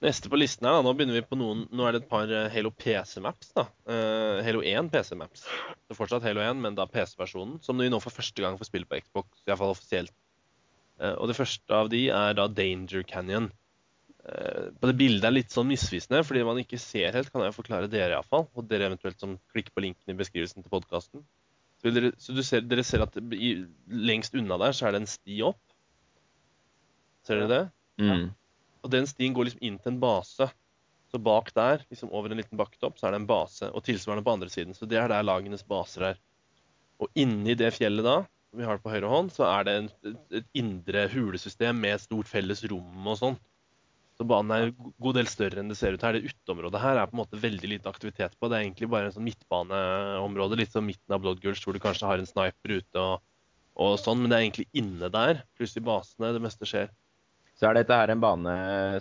Neste 0.05 0.29
på 0.29 0.37
listen 0.37 0.67
her, 0.69 0.77
da. 0.77 0.85
Nå 0.85 0.93
begynner 0.97 1.17
vi 1.17 1.25
på 1.25 1.37
noen 1.41 1.63
Nå 1.73 1.87
er 1.89 1.95
det 1.95 2.03
et 2.03 2.11
par 2.11 2.29
eh, 2.29 2.51
Halo 2.53 2.71
PC-maps. 2.77 3.55
da. 3.57 3.65
Uh, 3.89 4.43
Halo 4.45 4.61
1 4.61 4.91
PC-maps. 4.93 5.47
Det 5.47 5.95
er 5.95 5.97
fortsatt 5.97 6.27
Halo 6.27 6.43
1, 6.45 6.61
men 6.61 6.77
da 6.77 6.85
PC-versjonen. 6.91 7.57
Som 7.65 7.81
vi 7.81 7.89
nå 7.89 8.01
for 8.05 8.13
første 8.13 8.45
gang 8.45 8.59
får 8.61 8.69
spille 8.69 8.89
på 8.91 9.01
Xbox, 9.01 9.41
iallfall 9.49 9.73
offisielt. 9.73 10.13
Uh, 11.01 11.15
og 11.15 11.31
det 11.31 11.39
første 11.39 11.79
av 11.79 11.89
de 11.93 12.03
er 12.13 12.37
da 12.37 12.47
Danger 12.53 13.07
Canyon. 13.09 13.49
Uh, 14.29 14.69
på 14.77 14.93
det 14.93 14.99
bildet 15.01 15.31
er 15.31 15.37
litt 15.39 15.57
sånn 15.57 15.71
misvisende, 15.73 16.21
fordi 16.29 16.45
man 16.45 16.61
ikke 16.61 16.81
ser 16.83 17.17
helt, 17.17 17.33
kan 17.33 17.47
jeg 17.47 17.57
forklare 17.57 17.89
dere 17.89 18.19
iallfall. 18.19 18.45
Og 18.53 18.69
dere 18.69 18.91
eventuelt 18.93 19.25
som 19.25 19.39
klikker 19.57 19.73
på 19.73 19.87
linken 19.89 20.13
i 20.13 20.21
beskrivelsen 20.21 20.61
til 20.61 20.77
podkasten. 20.77 21.25
Så, 21.81 21.97
dere, 21.97 22.13
så 22.21 22.37
du 22.37 22.45
ser, 22.45 22.69
dere 22.69 22.85
ser 22.85 23.09
at 23.09 23.17
i, 23.33 23.57
lengst 23.89 24.37
unna 24.37 24.61
der 24.61 24.77
så 24.77 24.91
er 24.91 24.99
det 24.99 25.07
en 25.07 25.13
sti 25.17 25.41
opp. 25.49 25.61
Ser 27.25 27.41
dere 27.41 27.55
det? 27.57 27.67
Mm. 28.05 28.33
Og 28.85 28.93
den 28.93 29.09
stien 29.09 29.35
går 29.37 29.49
liksom 29.49 29.65
inn 29.65 29.81
til 29.81 29.95
en 29.95 30.03
base. 30.03 30.51
Så 31.11 31.21
bak 31.23 31.51
der, 31.57 31.85
liksom 31.89 32.13
over 32.13 32.33
en 32.33 32.41
liten 32.41 32.59
bakketopp, 32.59 32.99
så 32.99 33.09
er 33.09 33.15
det 33.15 33.23
en 33.23 33.31
base. 33.31 33.71
Og 33.71 33.85
tilsvarende 33.87 34.25
på 34.27 34.35
andre 34.35 34.51
siden. 34.53 34.77
Så 34.77 34.89
det 34.91 34.99
er 35.01 35.09
der 35.13 35.25
lagenes 35.25 35.65
baser 35.67 36.11
er. 36.11 36.21
Og 37.03 37.11
inni 37.19 37.57
det 37.59 37.73
fjellet 37.75 38.07
da, 38.07 38.21
som 38.51 38.61
vi 38.61 38.69
har 38.69 38.81
på 38.83 38.93
høyre 38.93 39.11
hånd, 39.11 39.33
så 39.35 39.47
er 39.49 39.67
det 39.67 39.75
en, 39.79 39.91
et 40.41 40.47
indre 40.59 41.09
hulesystem 41.11 41.81
med 41.81 41.97
et 41.97 42.05
stort 42.05 42.31
felles 42.31 42.63
rom 42.71 43.09
og 43.11 43.19
sånn. 43.21 43.39
Så 44.15 44.27
banen 44.31 44.53
er 44.55 44.69
en 44.69 44.93
god 45.03 45.17
del 45.19 45.27
større 45.31 45.59
enn 45.59 45.71
det 45.73 45.79
ser 45.79 45.97
ut 45.97 46.05
her. 46.07 46.15
Det 46.15 46.31
uteområdet 46.31 46.83
her 46.83 47.01
er 47.01 47.09
på 47.11 47.17
en 47.17 47.23
måte 47.25 47.41
veldig 47.43 47.71
lite 47.73 47.91
aktivitet 47.91 48.37
på. 48.39 48.51
Det 48.51 48.59
er 48.59 48.67
egentlig 48.67 48.91
bare 48.93 49.11
en 49.11 49.17
sånn 49.17 49.27
midtbaneområde, 49.27 50.59
litt 50.61 50.75
som 50.75 50.87
midten 50.87 51.17
av 51.17 51.25
Blood 51.25 51.43
Gulch, 51.43 51.65
hvor 51.67 51.75
du 51.75 51.83
kanskje 51.83 52.07
har 52.07 52.23
en 52.23 52.31
sniper 52.31 52.77
ute 52.79 53.03
og, 53.03 53.25
og 53.75 53.97
sånn, 53.99 54.23
men 54.23 54.31
det 54.31 54.39
er 54.39 54.47
egentlig 54.47 54.69
inne 54.79 55.11
der, 55.11 55.43
pluss 55.59 55.75
i 55.79 55.83
basene, 55.83 56.31
det 56.37 56.43
meste 56.45 56.69
skjer. 56.71 56.93
Så 57.55 57.69
er 57.69 57.77
dette 57.79 57.95
her 57.95 58.11
en 58.11 58.23
bane 58.23 58.55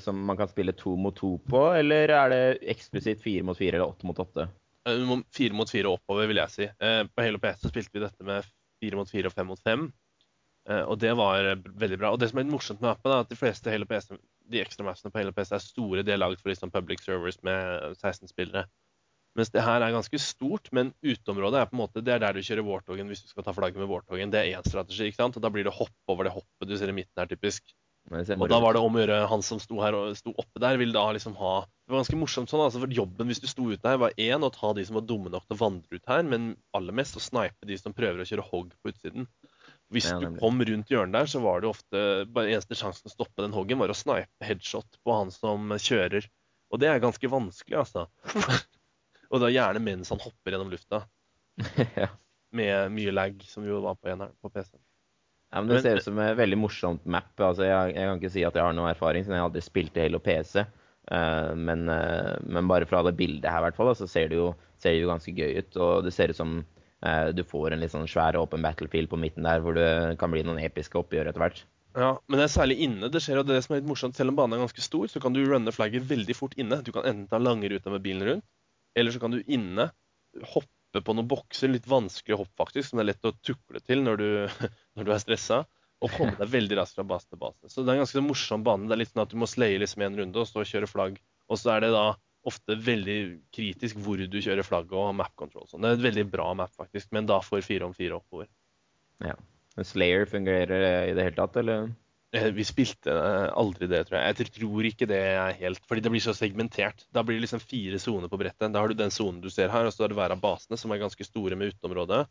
som 0.03 0.19
man 0.27 0.37
kan 0.37 0.49
spille 0.51 0.75
to 0.77 0.93
mot 0.99 1.15
to 1.17 1.35
på, 1.49 1.61
eller 1.79 2.11
er 2.13 2.29
det 2.33 2.41
eksplisitt 2.75 3.23
fire 3.23 3.41
mot 3.47 3.57
fire 3.57 3.79
eller 3.79 3.89
åtte 3.95 4.05
mot 4.05 4.19
åtte? 4.21 4.45
Eh, 4.85 5.13
Fire 5.33 5.57
mot 5.57 5.69
fire 5.71 5.89
oppover, 5.89 6.27
vil 6.29 6.37
jeg 6.43 6.53
si. 6.53 6.67
På 6.77 7.07
På 7.15 7.25
Halo 7.25 7.39
så 7.57 7.71
spilte 7.71 7.93
vi 7.97 8.03
dette 8.03 8.23
med 8.27 8.45
fire 8.83 8.99
mot 8.99 9.09
fire 9.09 9.31
og 9.31 9.33
fem 9.33 9.47
mot 9.47 9.59
fem. 9.63 9.87
Eh, 10.69 10.83
Og 10.85 10.99
det 10.99 11.15
var 11.17 11.43
eh, 11.43 11.55
veldig 11.65 11.97
bra. 11.97 12.11
Og 12.13 12.19
det 12.19 12.29
som 12.29 12.39
er 12.39 12.45
litt 12.45 12.53
morsomt 12.53 12.81
med 12.83 12.91
appen, 12.91 13.11
er 13.11 13.23
at 13.25 13.29
de 13.33 13.39
fleste 13.39 13.71
Halo 13.73 13.85
PC, 13.89 14.17
de 14.53 14.61
ekstra 14.61 14.85
mappene 14.85 15.09
på 15.11 15.19
Halo 15.23 15.33
PC 15.33 15.55
er 15.55 15.63
store. 15.63 16.03
De 16.03 16.13
er 16.13 16.21
laget 16.21 16.41
for 16.43 16.53
liksom 16.53 16.71
public 16.71 17.01
servers 17.03 17.39
med 17.43 17.95
16 17.97 18.29
spillere. 18.29 18.67
Mens 19.33 19.49
det 19.49 19.63
her 19.65 19.81
er 19.81 19.95
ganske 19.95 20.19
stort, 20.21 20.67
men 20.71 20.91
uteområdet 21.01 21.57
er 21.57 21.65
på 21.65 21.73
en 21.73 21.81
måte, 21.81 22.03
det 22.05 22.13
er 22.13 22.19
der 22.21 22.35
du 22.37 22.43
kjører 22.45 22.67
Warthogen 22.67 23.07
hvis 23.09 23.23
du 23.25 23.31
skal 23.31 23.47
ta 23.47 23.53
flagget 23.55 23.81
med 23.81 23.89
Warthogen. 23.89 24.29
Det 24.29 24.43
er 24.43 24.59
én 24.59 24.67
strategi, 24.67 25.07
ikke 25.09 25.17
sant? 25.23 25.39
Og 25.39 25.41
da 25.41 25.49
blir 25.49 25.65
det 25.65 25.73
hopp 25.73 25.95
over 26.13 26.27
det 26.27 26.35
hoppet 26.35 26.69
du 26.69 26.75
ser 26.77 26.91
i 26.91 26.93
midten 26.93 27.17
her, 27.17 27.31
typisk. 27.31 27.73
Og 28.11 28.49
da 28.51 28.59
var 28.59 28.75
det 28.75 28.81
om 28.83 28.97
å 28.97 28.99
gjøre 28.99 29.21
han 29.31 29.43
som 29.45 29.61
sto 29.63 29.79
her 29.79 29.95
og 29.95 30.17
sto 30.19 30.33
oppe 30.35 30.59
der, 30.61 30.77
ville 30.77 30.93
da 30.95 31.05
liksom 31.15 31.37
ha 31.39 31.53
Det 31.63 31.93
var 31.93 32.01
ganske 32.01 32.19
morsomt 32.19 32.51
sånn, 32.51 32.65
altså, 32.65 32.81
for 32.83 32.91
jobben 32.91 33.31
hvis 33.31 33.41
du 33.41 33.47
sto 33.47 33.69
ute 33.71 33.89
her, 33.89 33.99
var 34.01 34.15
én 34.19 34.43
å 34.43 34.51
ta 34.53 34.73
de 34.75 34.83
som 34.87 34.99
var 34.99 35.05
dumme 35.07 35.31
nok 35.31 35.47
til 35.47 35.55
å 35.55 35.61
vandre 35.61 35.99
ut 35.99 36.11
her, 36.11 36.23
men 36.27 36.53
aller 36.75 36.95
mest 36.95 37.17
å 37.19 37.23
snipe 37.23 37.69
de 37.69 37.77
som 37.79 37.95
prøver 37.95 38.21
å 38.21 38.27
kjøre 38.27 38.45
hogg 38.51 38.75
på 38.83 38.91
utsiden. 38.91 39.27
Hvis 39.93 40.09
Ja, 40.09 40.19
du 40.19 40.37
kom 40.39 40.61
rundt 40.63 40.91
hjørnet 40.91 41.15
der, 41.15 41.31
så 41.31 41.41
var 41.43 41.61
det 41.61 41.69
ofte 41.69 42.03
bare 42.33 42.53
eneste 42.53 42.77
sjansen 42.77 43.09
å 43.09 43.13
stoppe 43.13 43.43
den 43.43 43.55
hoggen, 43.55 43.79
var 43.81 43.93
å 43.93 43.97
snipe 43.97 44.47
headshot 44.47 44.99
på 45.03 45.15
han 45.15 45.31
som 45.33 45.75
kjører. 45.75 46.27
Og 46.73 46.81
det 46.81 46.89
er 46.89 47.03
ganske 47.03 47.29
vanskelig, 47.29 47.77
altså. 47.83 48.07
og 49.31 49.43
da 49.43 49.51
gjerne 49.53 49.83
mens 49.83 50.11
han 50.13 50.23
hopper 50.23 50.55
gjennom 50.55 50.71
lufta, 50.73 51.03
med 52.57 52.95
mye 52.95 53.13
lag, 53.13 53.37
som 53.47 53.67
jo 53.67 53.83
var 53.85 53.99
på 53.99 54.15
på 54.41 54.53
PC. 54.55 54.75
Ja, 55.53 55.61
men 55.61 55.67
Det 55.69 55.75
Men- 55.75 55.83
ser 55.83 55.97
ut 55.97 56.03
som 56.03 56.19
et 56.19 56.37
veldig 56.37 56.57
morsomt 56.57 57.05
map. 57.05 57.29
altså 57.37 57.63
Jeg, 57.63 57.95
jeg 57.95 58.07
kan 58.07 58.19
ikke 58.19 58.31
si 58.31 58.43
at 58.43 58.55
jeg 58.55 58.63
har 58.63 58.73
noe 58.73 58.89
erfaring, 58.89 59.23
siden 59.23 59.37
jeg 59.37 59.45
aldri 59.45 59.61
spilte 59.61 60.01
Halo 60.01 60.19
PC. 60.19 60.65
Uh, 61.11 61.53
men, 61.53 61.89
uh, 61.89 62.39
men 62.47 62.67
bare 62.67 62.87
fra 62.87 63.03
det 63.03 63.17
bildet 63.17 63.51
her, 63.51 63.61
hvert 63.61 63.75
fall, 63.75 63.93
så 63.93 64.07
ser 64.07 64.29
det, 64.29 64.37
jo, 64.39 64.55
ser 64.79 64.95
det 64.95 65.03
jo 65.03 65.11
ganske 65.11 65.35
gøy 65.35 65.57
ut. 65.59 65.77
Og 65.77 66.03
det 66.03 66.13
ser 66.13 66.29
ut 66.29 66.35
som 66.35 66.65
uh, 67.05 67.31
du 67.31 67.43
får 67.43 67.73
en 67.73 67.83
litt 67.83 67.91
sånn 67.91 68.07
svær 68.09 68.39
åpen 68.39 68.63
battlefield 68.63 69.11
på 69.11 69.19
midten 69.19 69.43
der, 69.43 69.61
hvor 69.61 69.75
det 69.75 70.17
kan 70.17 70.31
bli 70.31 70.41
noen 70.43 70.63
episke 70.63 70.97
oppgjør 70.97 71.29
etter 71.29 71.43
hvert. 71.43 71.63
Ja, 71.93 72.17
men 72.27 72.39
det 72.39 72.47
er 72.47 72.55
særlig 72.55 72.79
inne. 72.87 73.11
Det 73.13 73.21
skjer, 73.21 73.43
og 73.43 73.45
det 73.45 73.59
som 73.61 73.75
er 73.75 73.83
litt 73.83 73.89
morsomt, 73.91 74.15
Selv 74.15 74.33
om 74.33 74.39
banen 74.39 74.57
er 74.57 74.63
ganske 74.65 74.81
stor, 74.81 75.05
så 75.11 75.21
kan 75.21 75.35
du 75.35 75.43
runne 75.45 75.69
flagget 75.75 76.07
veldig 76.09 76.35
fort 76.35 76.55
inne. 76.57 76.81
Du 76.81 76.91
kan 76.91 77.05
enten 77.05 77.27
ta 77.29 77.37
lange 77.37 77.69
ruta 77.69 77.91
med 77.93 78.01
bilen 78.01 78.25
rundt, 78.25 78.45
eller 78.97 79.11
så 79.13 79.21
kan 79.21 79.35
du 79.35 79.43
inne 79.45 79.91
hoppe 80.55 80.71
på 81.01 81.15
noen 81.15 81.29
bokser. 81.29 81.71
Litt 81.73 81.87
vanskelig 81.89 82.37
hopp, 82.43 82.51
faktisk, 82.59 82.89
som 82.89 82.99
det 82.99 83.05
er 83.07 83.09
lett 83.13 83.29
å 83.29 83.33
tukle 83.41 83.81
til 83.81 84.03
når 84.05 84.21
du, 84.21 84.27
når 84.99 85.07
du 85.07 85.13
er 85.15 85.23
stressa. 85.23 85.63
Og 86.03 86.11
komme 86.11 86.35
deg 86.35 86.51
veldig 86.51 86.77
raskt 86.81 86.99
fra 86.99 87.07
base 87.07 87.29
til 87.31 87.39
base. 87.39 87.69
Så 87.71 87.81
det 87.81 87.93
er 87.93 87.97
en 87.97 88.03
ganske 88.03 88.25
morsom 88.25 88.65
bane. 88.65 88.89
Det 88.89 88.95
er 88.97 89.01
litt 89.05 89.13
sånn 89.13 89.23
at 89.23 89.31
du 89.31 89.39
må 89.39 89.47
slaye 89.47 89.79
liksom 89.79 90.03
en 90.03 90.19
runde 90.19 90.41
og 90.41 90.49
stå 90.49 90.61
og 90.61 90.67
kjøre 90.67 90.89
flagg. 90.91 91.17
Og 91.47 91.59
så 91.61 91.71
er 91.73 91.85
det 91.85 91.93
da 91.95 92.09
ofte 92.43 92.75
veldig 92.75 93.17
kritisk 93.55 94.01
hvor 94.03 94.19
du 94.19 94.39
kjører 94.43 94.67
flagget 94.67 94.97
og 94.99 95.15
map 95.15 95.31
control. 95.39 95.63
Så 95.69 95.79
Det 95.79 95.89
er 95.89 95.97
et 95.97 96.07
veldig 96.09 96.25
bra 96.31 96.49
map, 96.59 96.73
faktisk, 96.75 97.07
men 97.15 97.29
da 97.29 97.39
for 97.43 97.63
fire 97.63 97.87
om 97.87 97.95
fire 97.95 98.19
oppover. 98.19 98.49
Ja. 99.23 99.37
Slayer 99.79 100.27
fungerer 100.29 101.07
i 101.07 101.13
det 101.15 101.23
hele 101.29 101.37
tatt, 101.37 101.55
eller? 101.63 101.87
Eh, 102.33 102.49
Vi 102.51 102.65
spilte 102.65 103.13
eh, 103.13 103.47
aldri 103.53 103.87
det, 103.87 104.03
tror 104.07 104.17
jeg. 104.19 104.33
Jeg 104.33 104.53
tror 104.57 104.87
ikke 104.89 105.07
det 105.09 105.19
er 105.35 105.57
helt 105.59 105.83
Fordi 105.89 106.01
det 106.01 106.11
blir 106.13 106.23
så 106.23 106.33
segmentert. 106.37 107.05
Da 107.13 107.23
blir 107.25 107.37
det 107.37 107.45
liksom 107.45 107.61
fire 107.61 107.99
soner 108.01 108.31
på 108.31 108.39
brettet. 108.41 108.71
Da 108.73 108.81
har 108.81 108.89
du 108.89 108.97
den 108.97 109.13
sonen 109.13 109.41
du 109.43 109.51
ser 109.53 109.69
her, 109.73 109.85
og 109.85 109.93
så 109.93 110.05
har 110.05 110.13
du 110.13 110.17
hver 110.17 110.33
av 110.33 110.41
basene, 110.41 110.79
som 110.79 110.91
er 110.91 111.03
ganske 111.03 111.27
store 111.27 111.59
med 111.59 111.75
uteområdet. 111.75 112.25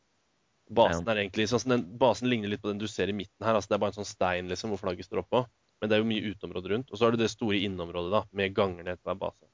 Basen 0.72 1.08
er 1.10 1.20
egentlig 1.24 1.48
sånn 1.50 1.68
den, 1.68 1.86
basen 2.00 2.30
ligner 2.30 2.50
litt 2.50 2.62
på 2.62 2.70
den 2.70 2.80
du 2.80 2.88
ser 2.90 3.10
i 3.10 3.16
midten 3.16 3.46
her. 3.46 3.58
altså 3.58 3.72
Det 3.72 3.78
er 3.78 3.84
bare 3.84 3.94
en 3.94 4.00
sånn 4.00 4.08
stein 4.08 4.50
liksom, 4.50 4.72
hvor 4.72 4.82
flagget 4.82 5.06
står 5.06 5.22
oppå. 5.24 5.46
Men 5.82 5.90
det 5.90 5.96
er 5.96 6.02
jo 6.02 6.10
mye 6.10 6.30
uteområde 6.30 6.70
rundt. 6.70 6.92
Og 6.92 6.98
så 6.98 7.06
har 7.06 7.14
du 7.14 7.22
det 7.22 7.30
store 7.30 7.58
inneområdet 7.62 8.12
da, 8.14 8.22
med 8.38 8.54
ganger 8.54 8.86
ned 8.86 9.00
til 9.00 9.10
hver 9.10 9.18
base. 9.22 9.48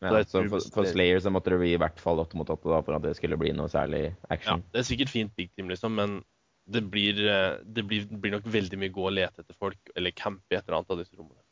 Ja, 0.00 0.22
Så 0.24 0.40
så 0.40 0.48
for, 0.48 0.64
for 0.72 0.88
Slayer 0.88 1.20
så 1.20 1.30
måtte 1.32 1.52
det 1.52 1.58
bli 1.60 1.74
i 1.74 1.80
hvert 1.80 1.98
fall 2.00 2.22
åtte 2.22 2.38
mot 2.40 2.48
åtte 2.48 2.64
for 2.86 2.96
at 2.96 3.04
det 3.04 3.18
skulle 3.18 3.36
bli 3.36 3.52
noe 3.52 3.68
særlig 3.68 4.14
action. 4.32 4.62
Ja. 4.62 4.72
Det 4.72 4.80
er 4.80 4.86
sikkert 4.88 5.12
fint 5.12 5.34
big 5.36 5.50
team, 5.52 5.68
liksom, 5.68 5.92
men 5.98 6.22
det 6.70 6.82
blir, 6.90 7.18
eh, 7.28 7.58
det 7.64 7.82
blir, 7.88 8.06
blir 8.06 8.32
nok 8.36 8.46
veldig 8.50 8.78
mye 8.78 8.92
gå 8.94 9.06
og 9.08 9.14
lete 9.16 9.42
etter 9.42 9.56
folk, 9.58 9.78
eller 9.96 10.14
campe 10.16 10.54
i 10.54 10.58
et 10.58 10.64
eller 10.68 10.78
annet 10.80 10.90
av 10.94 11.00
disse 11.02 11.16
rommene. 11.18 11.42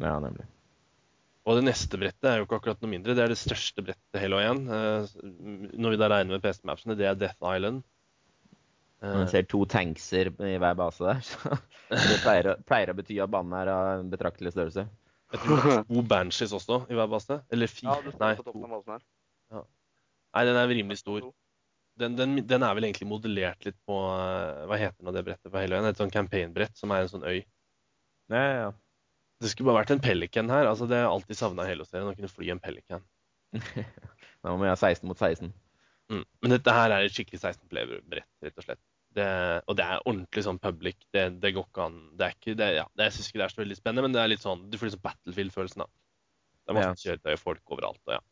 Ja, 0.00 0.16
nemlig. 0.22 0.46
Og 1.44 1.58
det 1.58 1.66
neste 1.66 1.98
brettet 2.00 2.24
er 2.30 2.38
jo 2.40 2.46
ikke 2.46 2.56
akkurat 2.60 2.80
noe 2.80 2.88
mindre. 2.94 3.12
Det 3.14 3.20
er 3.26 3.28
det 3.34 3.36
største 3.36 3.82
brettet 3.84 4.16
Halo 4.22 4.38
1. 4.40 4.62
Eh, 4.64 5.16
når 5.76 5.94
vi 5.96 6.00
da 6.00 6.08
regner 6.14 6.36
med 6.38 6.44
PC-mapsene, 6.46 6.96
det 6.96 7.06
er 7.10 7.18
Death 7.20 7.36
Island. 7.44 7.82
Eh, 9.04 9.12
Man 9.18 9.28
ser 9.28 9.44
to 9.50 9.64
tankser 9.68 10.30
i 10.40 10.54
hver 10.62 10.76
base 10.78 11.04
der, 11.04 11.20
så 11.26 11.58
det 11.92 12.20
pleier, 12.24 12.48
å- 12.54 12.58
pleier 12.64 12.94
å 12.94 12.96
bety 12.96 13.18
at 13.20 13.30
banen 13.34 13.52
er 13.58 13.68
av 13.74 13.90
en 13.98 14.08
betraktelig 14.14 14.54
størrelse. 14.54 14.86
jeg 15.34 15.40
tror 15.42 15.60
det 15.60 15.72
er 15.74 15.82
to 15.90 16.02
Banshees 16.14 16.52
også 16.56 16.78
i 16.88 16.94
hver 16.96 17.10
base. 17.12 17.40
Eller 17.52 17.68
Ja, 17.68 17.98
fire. 17.98 18.02
det 18.06 18.14
står 18.14 18.24
Nei, 18.24 18.34
på 18.38 18.46
toppen 18.46 18.62
to. 18.62 18.66
av 18.70 18.78
basen 18.78 18.94
her. 18.94 19.64
Nei, 20.34 20.44
den 20.48 20.56
er 20.62 20.68
rimelig 20.72 20.98
stor. 21.02 21.26
Den, 22.00 22.16
den, 22.18 22.38
den 22.50 22.64
er 22.66 22.74
vel 22.74 22.88
egentlig 22.88 23.06
modellert 23.06 23.66
litt 23.66 23.76
på 23.86 23.94
eh, 23.94 24.64
Hva 24.66 24.78
heter 24.80 25.06
nå 25.06 25.12
det 25.14 25.22
brettet 25.26 25.52
på 25.52 25.60
1? 25.60 25.74
Et 25.90 26.00
sånn 26.00 26.14
campaign-brett 26.14 26.74
som 26.78 26.90
er 26.90 27.04
en 27.04 27.12
sånn 27.12 27.26
øy. 27.26 27.44
Ja, 28.32 28.40
ja, 28.40 28.56
ja. 28.64 28.70
Det 29.42 29.50
skulle 29.52 29.68
bare 29.68 29.82
vært 29.82 29.92
en 29.94 30.02
Pelican 30.02 30.50
her. 30.50 30.66
altså 30.70 30.88
Det 30.90 30.96
har 30.98 31.06
jeg 31.06 31.12
alltid 31.12 31.38
savna 31.38 31.66
i 31.66 31.70
Halo-serien. 31.70 32.10
Å 32.10 32.16
kunne 32.16 32.32
fly 32.32 32.50
en 32.54 32.62
Pelican. 32.64 33.04
Nå 34.42 34.56
må 34.56 34.64
vi 34.64 34.72
ha 34.72 34.76
16 34.76 35.06
mot 35.08 35.20
16. 35.20 35.52
Mm. 36.12 36.24
Men 36.42 36.54
dette 36.56 36.74
her 36.74 36.92
er 36.92 37.06
et 37.06 37.14
skikkelig 37.14 37.40
16-player-brett, 37.40 38.30
rett 38.44 38.60
og 38.60 38.66
slett. 38.66 38.82
Det, 39.14 39.26
og 39.70 39.76
det 39.78 39.84
er 39.86 40.02
ordentlig 40.02 40.42
sånn 40.44 40.58
public. 40.62 40.98
Det, 41.14 41.28
det 41.42 41.54
går 41.54 41.68
ikke 41.68 41.86
an. 41.86 42.00
Det 42.18 42.26
er 42.26 42.34
ikke, 42.36 42.56
det, 42.58 42.70
ja, 42.80 42.86
det, 42.96 43.08
jeg 43.08 43.16
syns 43.16 43.30
ikke 43.30 43.40
det 43.40 43.46
er 43.46 43.54
så 43.54 43.62
veldig 43.62 43.78
spennende, 43.78 44.06
men 44.08 44.16
det 44.16 44.22
er 44.22 44.32
litt 44.32 44.44
sånn, 44.44 44.66
du 44.70 44.78
får 44.78 44.90
litt 44.90 44.96
sånn 44.96 45.06
Battlefield-følelsen. 45.06 45.84
da. 45.84 45.90
Det 46.64 46.72
er 46.72 46.78
masse 46.80 47.04
kjøretøy 47.04 47.34
og 47.36 47.42
folk 47.42 47.74
overalt. 47.76 48.02
og 48.08 48.16
ja. 48.16 48.22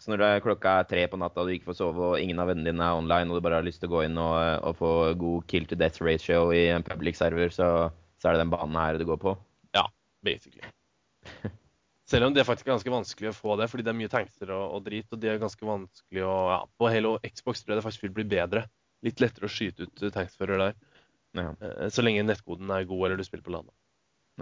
Så 0.00 0.08
når 0.10 0.22
det 0.22 0.28
er 0.32 0.42
klokka 0.44 0.74
er 0.80 0.88
tre 0.88 1.02
på 1.12 1.18
natta 1.20 1.42
og 1.42 1.50
du 1.50 1.54
ikke 1.54 1.68
får 1.68 1.76
sove, 1.82 2.10
og 2.14 2.20
ingen 2.22 2.40
av 2.40 2.48
vennene 2.48 2.72
dine 2.72 2.86
er 2.86 2.96
online, 2.96 3.28
og 3.28 3.36
du 3.36 3.44
bare 3.44 3.60
har 3.60 3.66
lyst 3.66 3.82
til 3.82 3.90
å 3.90 3.94
gå 3.98 4.04
inn 4.06 4.16
og, 4.20 4.36
og 4.64 4.78
få 4.78 4.92
god 5.20 5.48
kill 5.50 5.68
to 5.68 5.76
death 5.76 6.00
ratio 6.00 6.46
i 6.56 6.70
en 6.72 6.86
public 6.86 7.20
server, 7.20 7.52
så, 7.52 7.90
så 8.16 8.30
er 8.30 8.36
det 8.38 8.46
den 8.46 8.54
banen 8.54 8.78
her 8.80 8.96
du 8.96 9.04
går 9.08 9.20
på? 9.20 9.34
Ja, 9.76 9.84
basically. 10.24 10.64
Selv 12.10 12.26
om 12.26 12.34
det 12.34 12.42
er 12.42 12.48
faktisk 12.48 12.66
ganske 12.66 12.90
vanskelig 12.90 13.30
å 13.30 13.36
få 13.36 13.54
det, 13.60 13.68
fordi 13.70 13.84
det 13.86 13.92
er 13.92 13.98
mye 14.00 14.10
tankser 14.10 14.50
og, 14.50 14.64
og 14.74 14.86
drit. 14.88 15.06
Og 15.14 15.20
de 15.22 15.28
er 15.30 15.38
ganske 15.38 15.66
vanskelig 15.66 16.24
å 16.26 16.36
ja, 16.50 16.56
På 16.80 16.88
Halo 16.90 17.12
Xbox 17.22 17.62
tror 17.62 17.76
jeg 17.76 17.78
det 17.78 17.84
faktisk 17.86 18.06
vil 18.08 18.16
bli 18.16 18.24
bedre. 18.32 18.64
Litt 19.06 19.22
lettere 19.22 19.46
å 19.46 19.52
skyte 19.52 19.86
ut 19.86 20.02
tanksfører 20.16 20.58
der. 20.64 20.74
Ja. 21.38 21.52
Eh, 21.62 21.86
Så 21.94 22.02
lenge 22.02 22.24
nettkoden 22.26 22.72
er 22.74 22.88
god, 22.88 23.04
eller 23.06 23.20
du 23.20 23.28
spiller 23.28 23.46
på 23.46 23.54
landa. 23.54 23.70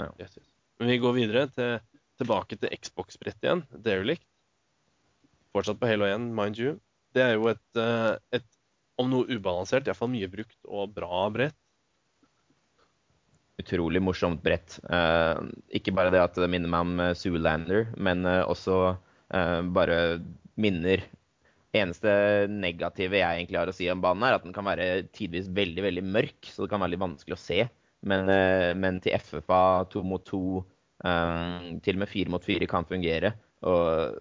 Ja. 0.00 0.08
Yes, 0.16 0.38
yes. 0.38 0.48
Men 0.80 0.94
vi 0.94 1.00
går 1.02 1.16
videre 1.18 1.44
til, 1.52 1.76
tilbake 2.22 2.56
til 2.56 2.72
Xbox-brettet 2.72 3.44
igjen. 3.44 3.66
Derelict. 3.84 4.24
Fortsatt 5.54 5.80
på 5.80 5.88
Halo 5.88 6.06
1, 6.08 6.28
mind 6.36 6.60
you. 6.60 6.76
Det 7.16 7.24
er 7.24 7.36
jo 7.38 7.48
et, 7.50 7.64
eh, 7.80 8.14
et 8.38 8.46
om 8.98 9.08
noe 9.10 9.28
ubalansert, 9.30 9.86
iallfall 9.88 10.10
mye 10.12 10.28
brukt 10.30 10.58
og 10.66 10.92
bra 10.96 11.28
brett. 11.32 11.56
Utrolig 13.58 14.02
morsomt 14.02 14.42
brett. 14.42 14.78
Eh, 14.86 15.40
ikke 15.80 15.94
bare 15.94 16.12
det 16.14 16.22
at 16.22 16.36
det 16.38 16.50
minner 16.50 16.70
meg 16.70 16.86
om 16.86 17.00
eh, 17.02 17.14
Zoolander, 17.18 17.88
men 17.96 18.26
eh, 18.26 18.44
også 18.46 18.80
eh, 19.34 19.62
bare 19.62 20.02
minner 20.58 21.06
Eneste 21.76 22.08
negative 22.48 23.18
jeg 23.18 23.42
egentlig 23.42 23.58
har 23.60 23.68
å 23.68 23.74
si 23.76 23.84
om 23.92 24.00
banen, 24.00 24.22
er 24.24 24.38
at 24.38 24.44
den 24.46 24.54
kan 24.56 24.64
være 24.64 25.02
tidvis 25.12 25.50
veldig 25.52 25.82
veldig 25.84 26.04
mørk, 26.14 26.48
så 26.48 26.64
det 26.64 26.70
kan 26.72 26.80
være 26.80 26.94
litt 26.94 27.02
vanskelig 27.02 27.36
å 27.36 27.42
se. 27.42 27.58
Men, 28.08 28.30
eh, 28.32 28.70
men 28.72 29.02
til 29.04 29.12
FFA 29.20 29.84
to 29.92 30.00
mot 30.00 30.24
to, 30.24 30.62
til 30.98 31.94
og 31.94 32.00
med 32.00 32.10
fire 32.10 32.32
mot 32.32 32.42
fire 32.42 32.66
kan 32.66 32.88
fungere. 32.88 33.34
Og 33.68 34.16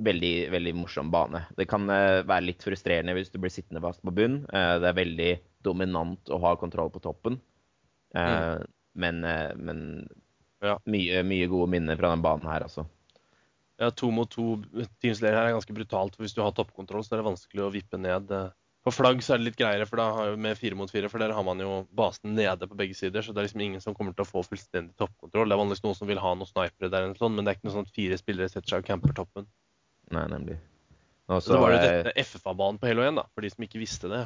veldig, 0.00 0.34
veldig 0.52 0.72
morsom 0.78 1.10
bane. 1.12 1.44
Det 1.56 1.66
kan 1.70 1.84
eh, 1.92 2.22
være 2.26 2.46
litt 2.48 2.64
frustrerende 2.64 3.14
hvis 3.16 3.30
du 3.32 3.38
blir 3.42 3.52
sittende 3.52 3.82
fast 3.84 4.02
på 4.04 4.14
bunn. 4.16 4.42
Eh, 4.48 4.74
det 4.80 4.90
er 4.90 4.98
veldig 4.98 5.30
dominant 5.66 6.32
å 6.32 6.40
ha 6.40 6.54
kontroll 6.60 6.90
på 6.94 7.02
toppen. 7.04 7.40
Mm. 8.16 8.64
Men, 8.98 9.24
eh, 9.24 9.52
men 9.56 9.84
Ja. 10.60 10.78
mye, 10.84 11.22
mye 11.24 11.46
gode 11.48 11.70
minner 11.70 11.96
fra 11.96 12.10
den 12.10 12.22
banen 12.24 12.48
her, 12.48 12.64
altså. 12.66 12.86
Ja, 13.80 13.88
to 13.90 14.10
mot 14.12 14.28
to 14.28 14.58
Teamslayer 15.00 15.32
her 15.38 15.46
er 15.48 15.54
ganske 15.56 15.72
brutalt. 15.72 16.16
for 16.16 16.24
Hvis 16.24 16.34
du 16.34 16.42
har 16.42 16.52
toppkontroll, 16.52 17.00
så 17.04 17.14
er 17.14 17.22
det 17.22 17.30
vanskelig 17.30 17.62
å 17.64 17.72
vippe 17.72 17.98
ned. 18.00 18.30
eh, 18.30 18.50
På 18.84 18.92
flagg 18.92 19.20
så 19.20 19.34
er 19.34 19.38
det 19.38 19.44
litt 19.44 19.56
greiere, 19.60 19.86
for 19.86 19.96
da 19.96 20.12
har 20.16 20.26
jo 20.30 20.36
med 20.40 20.56
fire 20.56 20.74
mot 20.74 20.90
fire, 20.90 21.08
for 21.08 21.18
der 21.18 21.32
har 21.32 21.44
man 21.44 21.58
jo 21.58 21.86
basen 21.94 22.34
nede 22.34 22.66
på 22.66 22.76
begge 22.76 22.96
sider, 22.96 23.20
så 23.20 23.32
det 23.34 23.40
er 23.42 23.48
liksom 23.48 23.60
ingen 23.60 23.80
som 23.80 23.94
kommer 23.94 24.14
til 24.16 24.24
å 24.24 24.28
få 24.28 24.40
fullstendig 24.42 24.96
toppkontroll. 24.96 25.48
Det 25.48 25.52
er 25.52 25.60
vanligvis 25.60 25.82
noen 25.84 25.96
som 25.96 26.08
vil 26.08 26.18
ha 26.18 26.34
noen 26.34 26.48
snipere 26.48 26.88
der, 26.90 27.04
eller 27.04 27.14
sånn, 27.20 27.34
men 27.36 27.44
det 27.44 27.52
er 27.52 27.58
ikke 27.58 27.68
noe 27.68 27.76
sånn 27.76 27.86
at 27.88 27.94
fire 27.94 28.16
spillere 28.16 28.48
setter 28.48 28.68
seg 28.72 28.78
og 28.80 28.86
camper 28.88 29.12
toppen. 29.12 29.46
Nei, 30.14 30.26
nemlig. 30.32 30.58
Også, 31.30 31.46
Så 31.46 31.54
det 31.54 31.62
var 31.62 31.72
jo 31.74 31.80
dette 31.84 32.26
FFA-banen 32.26 32.80
på 32.82 32.90
Halo 32.90 33.06
1, 33.06 33.18
da, 33.20 33.24
for 33.30 33.46
de 33.46 33.50
som 33.52 33.66
ikke 33.66 33.82
visste 33.82 34.10
det. 34.10 34.24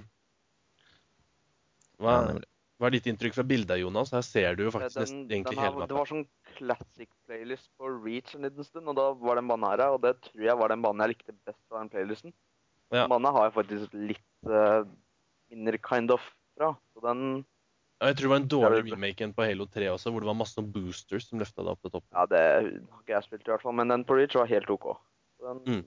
Hva, 2.01 2.15
Ja, 2.33 2.43
hva 2.85 2.89
er 2.91 2.97
ditt 2.97 3.07
inntrykk 3.07 3.37
fra 3.37 3.45
bildet, 3.47 3.79
Jonas? 3.79 4.11
Her 4.13 4.25
ser 4.27 4.57
du 4.59 4.65
jo 4.67 4.73
faktisk 4.75 4.99
Den, 4.99 5.05
nesten 5.07 5.21
egentlig 5.31 5.61
hele 5.63 5.87
det 5.87 5.95
var 5.95 6.09
sånn 6.11 6.25
classic 6.57 7.11
playlist 7.29 7.71
på 7.79 7.91
Reach 8.03 8.35
en 8.35 8.47
liten 8.49 8.67
stund, 8.67 8.91
og 8.91 8.99
da 8.99 9.07
var 9.21 9.39
den 9.39 9.51
banen 9.51 9.69
her, 9.71 9.85
og 9.95 10.03
det 10.03 10.17
tror 10.27 10.47
jeg 10.49 10.59
var 10.59 10.75
den 10.75 10.83
banen 10.83 11.05
jeg 11.05 11.15
likte 11.15 11.37
best 11.47 11.61
fra 11.71 11.85
den 11.85 11.93
playlisten. 11.93 12.35
Ja. 12.93 13.07
Banen 13.11 13.31
har 13.31 13.47
jeg 13.47 13.55
faktisk 13.55 13.95
litt 13.97 14.51
uh, 14.51 14.83
minner 15.53 15.79
kind 15.87 16.13
of 16.15 16.27
fra, 16.59 16.75
så 16.93 17.07
den, 17.07 17.25
Ja, 18.03 18.11
jeg 18.11 18.19
tror 18.19 18.27
det 18.27 18.33
var 18.35 18.43
en 18.43 18.53
dårlig 18.53 18.83
remake 18.91 19.31
på 19.39 19.47
Halo 19.47 19.71
3 19.71 19.89
også, 19.95 20.11
hvor 20.11 20.25
det 20.25 20.33
var 20.33 20.41
masse 20.43 20.69
boosters 20.75 21.31
som 21.31 21.39
løfta 21.41 21.63
deg 21.63 21.73
opp 21.77 21.87
til 21.87 21.95
toppen. 21.95 22.11
ja, 22.11 22.27
det 22.35 22.45
har 22.45 23.01
ikke 23.01 23.15
jeg 23.15 23.29
spilt 23.31 23.47
i 23.47 23.55
hvert 23.55 23.63
fall, 23.63 23.79
men 23.79 23.95
den 23.95 24.05
på 24.05 24.19
Reach 24.19 24.35
var 24.35 24.51
helt 24.51 24.75
ok. 24.75 24.97
Den, 25.45 25.61
Mm. 25.69 25.85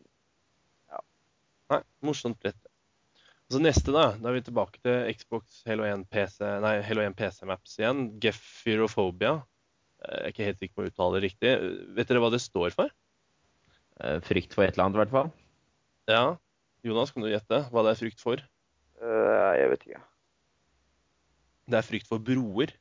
Nei, 1.68 1.82
morsomt 2.06 2.38
brett. 2.40 2.60
Og 3.48 3.58
så 3.58 3.60
neste, 3.60 3.92
da. 3.92 4.14
Da 4.16 4.30
er 4.30 4.38
vi 4.38 4.44
tilbake 4.46 4.80
til 4.84 5.10
Xbox 5.18 5.62
Halo 5.68 5.84
1 5.88 6.06
PC, 6.12 6.40
nei, 6.64 6.78
Halo 6.86 7.04
1 7.04 7.16
PC-maps 7.20 7.74
igjen. 7.82 8.06
Gefyrophobia. 8.24 9.34
Jeg 10.08 10.22
er 10.22 10.32
ikke 10.32 10.48
helt 10.48 10.62
sikker 10.62 10.76
på 10.78 10.86
å 10.86 10.90
uttale 10.92 11.18
det 11.18 11.24
riktig. 11.26 11.52
Vet 11.98 12.08
dere 12.08 12.22
hva 12.24 12.30
det 12.32 12.40
står 12.44 12.72
for? 12.78 12.92
eh, 14.00 14.20
Frykt 14.24 14.54
for 14.56 14.64
et 14.64 14.76
eller 14.78 14.86
annet, 14.86 14.96
i 14.96 15.02
hvert 15.02 15.16
fall. 15.16 15.32
Ja. 16.08 16.24
Jonas, 16.88 17.12
kan 17.12 17.24
du 17.26 17.32
gjette 17.34 17.64
hva 17.74 17.84
det 17.84 17.92
er 17.96 18.00
frykt 18.04 18.22
for? 18.24 18.44
Uh, 19.02 19.54
jeg 19.60 19.70
vet 19.74 19.88
ikke. 19.90 20.04
Det 21.68 21.80
er 21.82 21.88
frykt 21.88 22.08
for 22.08 22.24
broer. 22.24 22.72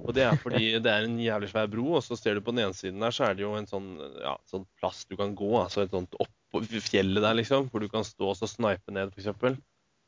Og 0.00 0.14
det 0.16 0.24
er 0.24 0.38
fordi 0.40 0.70
det 0.82 0.88
er 0.90 1.06
en 1.06 1.18
jævlig 1.20 1.50
svær 1.52 1.68
bro, 1.70 1.84
og 1.98 2.04
så 2.04 2.16
ser 2.16 2.38
du 2.38 2.44
på 2.44 2.54
den 2.54 2.64
ene 2.64 2.76
siden 2.76 3.02
der, 3.02 3.12
så 3.14 3.26
er 3.28 3.36
det 3.36 3.44
jo 3.44 3.52
en 3.58 3.68
sånn, 3.68 3.90
ja, 4.22 4.34
sånn 4.48 4.64
plass 4.80 5.04
du 5.10 5.18
kan 5.20 5.34
gå. 5.38 5.50
Altså 5.60 5.84
et 5.84 5.92
sånt 5.92 6.16
oppå 6.22 6.62
fjellet 6.64 7.22
der, 7.22 7.36
liksom, 7.38 7.68
hvor 7.70 7.84
du 7.84 7.90
kan 7.92 8.06
stå 8.06 8.32
og 8.32 8.38
så 8.38 8.48
snipe 8.50 8.94
ned, 8.94 9.12
f.eks. 9.12 9.60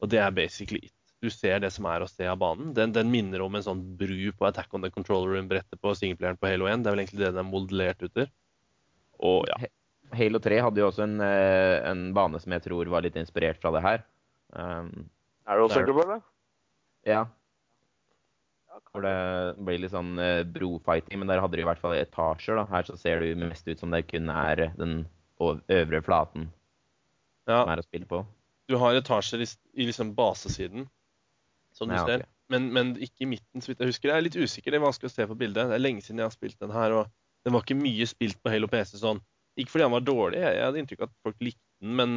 Og 0.03 0.11
det 0.11 0.21
er 0.23 0.35
basically 0.35 0.81
it. 0.89 0.97
Du 1.25 1.31
ser 1.33 1.63
det 1.63 1.71
som 1.73 1.87
er 1.89 2.05
å 2.05 2.09
se 2.11 2.27
av 2.29 2.41
banen. 2.41 2.73
Den, 2.77 2.93
den 2.93 3.09
minner 3.13 3.45
om 3.45 3.55
en 3.57 3.65
sånn 3.65 3.81
bru 3.97 4.33
på 4.37 4.49
Attack 4.49 4.75
on 4.77 4.85
the 4.85 4.91
Control 4.93 5.29
Room-brettet 5.31 5.81
på 5.81 5.95
singleplayeren 5.97 6.41
på 6.41 6.51
Halo 6.51 6.69
1. 6.69 6.83
Det 6.85 6.91
er 6.91 6.97
vel 6.97 7.05
egentlig 7.05 7.23
det 7.23 7.31
den 7.33 7.41
er 7.45 7.49
modellert 7.49 8.05
etter. 8.05 8.29
Og 9.25 9.49
ja. 9.49 9.71
Halo 10.15 10.41
3 10.43 10.59
hadde 10.67 10.83
jo 10.83 10.91
også 10.91 11.07
en, 11.07 11.17
eh, 11.25 11.79
en 11.89 12.05
bane 12.17 12.41
som 12.43 12.53
jeg 12.53 12.67
tror 12.67 12.91
var 12.93 13.07
litt 13.07 13.17
inspirert 13.21 13.61
fra 13.63 13.73
det 13.75 13.83
her. 13.85 14.05
Um, 14.53 15.09
Er 15.49 15.59
det 15.59 15.65
også 15.65 15.81
det? 15.87 16.21
ja, 17.09 17.25
Ja, 17.25 17.25
hvor 18.95 19.03
det 19.03 19.65
blir 19.67 19.81
litt 19.83 19.91
sånn 19.91 20.15
eh, 20.23 20.45
brofighting, 20.47 21.19
men 21.19 21.31
der 21.31 21.43
hadde 21.43 21.59
de 21.59 21.65
i 21.65 21.67
hvert 21.67 21.83
fall 21.83 21.97
etasjer. 21.99 22.61
da. 22.61 22.65
Her 22.71 22.87
så 22.87 22.95
ser 22.99 23.21
det 23.21 23.33
jo 23.33 23.41
mest 23.43 23.67
ut 23.67 23.81
som 23.83 23.91
det 23.91 24.05
kun 24.07 24.31
er 24.31 24.69
den 24.79 25.01
øvre 25.43 26.01
flaten 26.07 26.47
ja. 27.49 27.65
som 27.65 27.73
er 27.73 27.83
å 27.83 27.87
spille 27.87 28.07
på. 28.09 28.23
Du 28.71 28.77
har 28.81 28.97
etasjer 28.97 29.43
i, 29.43 29.49
i 29.75 29.89
liksom 29.91 30.15
basesiden, 30.17 30.87
som 31.75 31.91
du 31.91 31.97
ok. 31.99 32.07
ser. 32.07 32.25
Men, 32.53 32.71
men 32.77 32.95
ikke 33.03 33.25
i 33.27 33.31
midten, 33.35 33.65
så 33.65 33.73
vidt 33.73 33.83
jeg 33.83 33.91
husker. 33.91 34.13
Jeg 34.13 34.23
er 34.23 34.27
litt 34.29 34.39
usikker, 34.39 34.71
det 34.71 34.79
er 34.79 34.87
vanskelig 34.87 35.11
å 35.11 35.17
se 35.17 35.27
på 35.27 35.37
bildet. 35.43 35.73
Det 35.73 35.77
er 35.77 35.83
lenge 35.83 36.05
siden 36.05 36.23
jeg 36.23 36.31
har 36.31 36.37
spilt 36.37 36.61
den 36.63 36.75
her, 36.75 36.95
og 36.95 37.11
den 37.45 37.57
var 37.57 37.65
ikke 37.67 37.81
mye 37.81 38.07
spilt 38.09 38.39
på 38.41 38.53
Halo 38.53 38.71
PC 38.71 39.01
sånn. 39.01 39.21
Ikke 39.59 39.75
fordi 39.75 39.87
han 39.89 39.95
var 39.95 40.07
dårlig, 40.07 40.39
jeg, 40.43 40.57
jeg 40.59 40.67
hadde 40.69 40.83
inntrykk 40.83 41.03
av 41.03 41.11
at 41.11 41.19
folk 41.27 41.43
likte 41.45 41.63
den, 41.83 41.95
men 41.99 42.17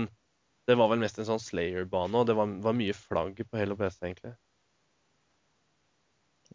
det 0.67 0.75
var 0.77 0.91
vel 0.91 1.01
mest 1.01 1.17
en 1.17 1.27
sånn 1.27 1.41
Slayer-bane, 1.41 2.13
og 2.17 2.29
det 2.29 2.35
var, 2.37 2.53
var 2.63 2.75
mye 2.77 2.95
flagg 2.97 3.41
på 3.41 3.59
Halo 3.59 3.77
PC, 3.79 4.01
egentlig. 4.03 4.33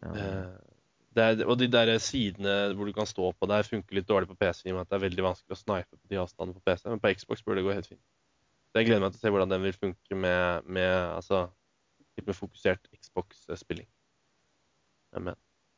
Ja. 0.03 0.13
Eh, 0.19 0.73
det 1.13 1.23
er, 1.23 1.43
og 1.45 1.59
de 1.61 1.67
der 1.69 1.91
sidene 2.01 2.73
hvor 2.73 2.89
du 2.89 2.93
kan 2.95 3.07
stå 3.09 3.31
på 3.37 3.49
der, 3.49 3.67
funker 3.67 3.99
litt 3.99 4.09
dårlig 4.09 4.31
på 4.31 4.37
PC, 4.39 4.63
i 4.65 4.73
og 4.73 4.79
med 4.79 4.87
at 4.87 4.93
det 4.93 4.97
er 4.97 5.05
veldig 5.05 5.25
vanskelig 5.27 5.55
å 5.55 5.59
snipe 5.59 5.97
på 5.99 6.09
de 6.09 6.19
avstandene 6.21 6.57
på 6.57 6.65
PC, 6.65 6.87
men 6.89 7.01
på 7.03 7.11
Xbox 7.13 7.43
burde 7.45 7.61
det 7.61 7.67
gå 7.67 7.75
helt 7.75 7.89
fint. 7.91 8.01
Så 8.71 8.81
jeg 8.81 8.89
gleder 8.89 9.03
meg 9.03 9.13
til 9.13 9.21
å 9.21 9.23
se 9.23 9.33
hvordan 9.35 9.53
den 9.53 9.65
vil 9.67 9.75
funke 9.77 10.17
med, 10.17 10.65
med 10.65 10.93
altså, 11.13 11.43
litt 12.17 12.29
mer 12.29 12.37
fokusert 12.37 12.89
Xbox-spilling. 12.97 13.85
Men 15.13 15.35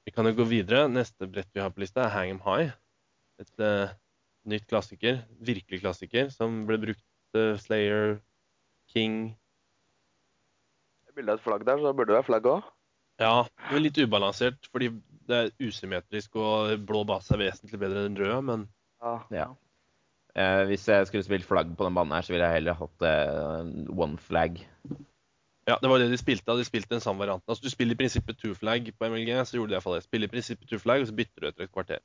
vi 0.08 0.14
kan 0.16 0.30
jo 0.30 0.36
gå 0.38 0.46
videre. 0.48 0.86
Neste 0.88 1.28
brett 1.28 1.50
vi 1.52 1.60
har 1.64 1.74
på 1.76 1.84
lista, 1.84 2.06
er 2.06 2.14
Hang 2.14 2.32
'em 2.32 2.42
High. 2.46 2.72
Et 3.44 3.60
uh, 3.60 3.92
nytt 4.48 4.68
klassiker, 4.70 5.26
virkelig 5.44 5.82
klassiker, 5.82 6.30
som 6.32 6.64
ble 6.70 6.78
brukt 6.80 7.36
uh, 7.36 7.58
Slayer, 7.60 8.22
King 8.94 9.36
Det 11.04 11.12
er 11.12 11.18
bilde 11.20 11.36
av 11.36 11.42
et 11.42 11.44
flagg 11.44 11.66
der, 11.68 11.82
så 11.82 11.92
burde 11.92 12.14
det 12.14 12.20
være 12.22 12.30
flagg 12.30 12.48
òg. 12.54 12.72
Ja, 13.20 13.46
det 13.70 13.78
er 13.78 13.84
litt 13.84 14.00
ubalansert, 14.02 14.68
fordi 14.74 14.90
det 15.26 15.38
er 15.38 15.52
usymmetrisk, 15.68 16.36
og 16.36 16.74
blå 16.86 17.06
base 17.08 17.34
er 17.34 17.46
vesentlig 17.46 17.80
bedre 17.82 18.06
enn 18.10 18.18
rød, 18.20 18.42
men 18.50 18.68
Ja. 19.02 19.20
Ja. 19.32 19.48
Eh, 20.36 20.66
hvis 20.68 20.88
jeg 20.90 21.08
skulle 21.08 21.24
spilt 21.24 21.46
flagg 21.48 21.70
på 21.78 21.86
den 21.88 21.96
banen 21.96 22.12
her, 22.12 22.22
så 22.22 22.34
ville 22.34 22.46
jeg 22.50 22.58
heller 22.60 22.76
hatt 22.76 23.06
eh, 23.08 23.70
one 23.96 24.18
flag. 24.18 24.58
ja, 25.68 25.78
det 25.82 25.90
var 25.90 25.98
det 25.98 26.10
de 26.12 26.18
spilte. 26.20 26.58
De 26.58 26.66
spilte 26.68 26.92
den 26.92 27.00
samme 27.02 27.20
varianten. 27.24 27.48
Altså, 27.48 27.64
Du 27.64 27.70
spiller 27.70 27.96
i 27.96 27.98
prinsippet 27.98 28.38
two 28.38 28.54
flag 28.54 28.92
på 29.00 29.08
MLG, 29.08 29.32
så 29.48 29.58
gjorde 29.58 29.70
de 29.70 29.74
i 29.74 29.78
hvert 29.78 29.84
fall 29.84 29.96
det. 29.96 30.04
Spiller 30.04 30.28
i 30.28 30.34
prinsippet 30.36 30.70
two 30.70 30.80
flag, 30.80 31.02
og 31.02 31.08
så 31.08 31.16
bytter 31.16 31.42
du 31.42 31.48
etter 31.48 31.64
et 31.64 31.72
kvarter. 31.72 32.04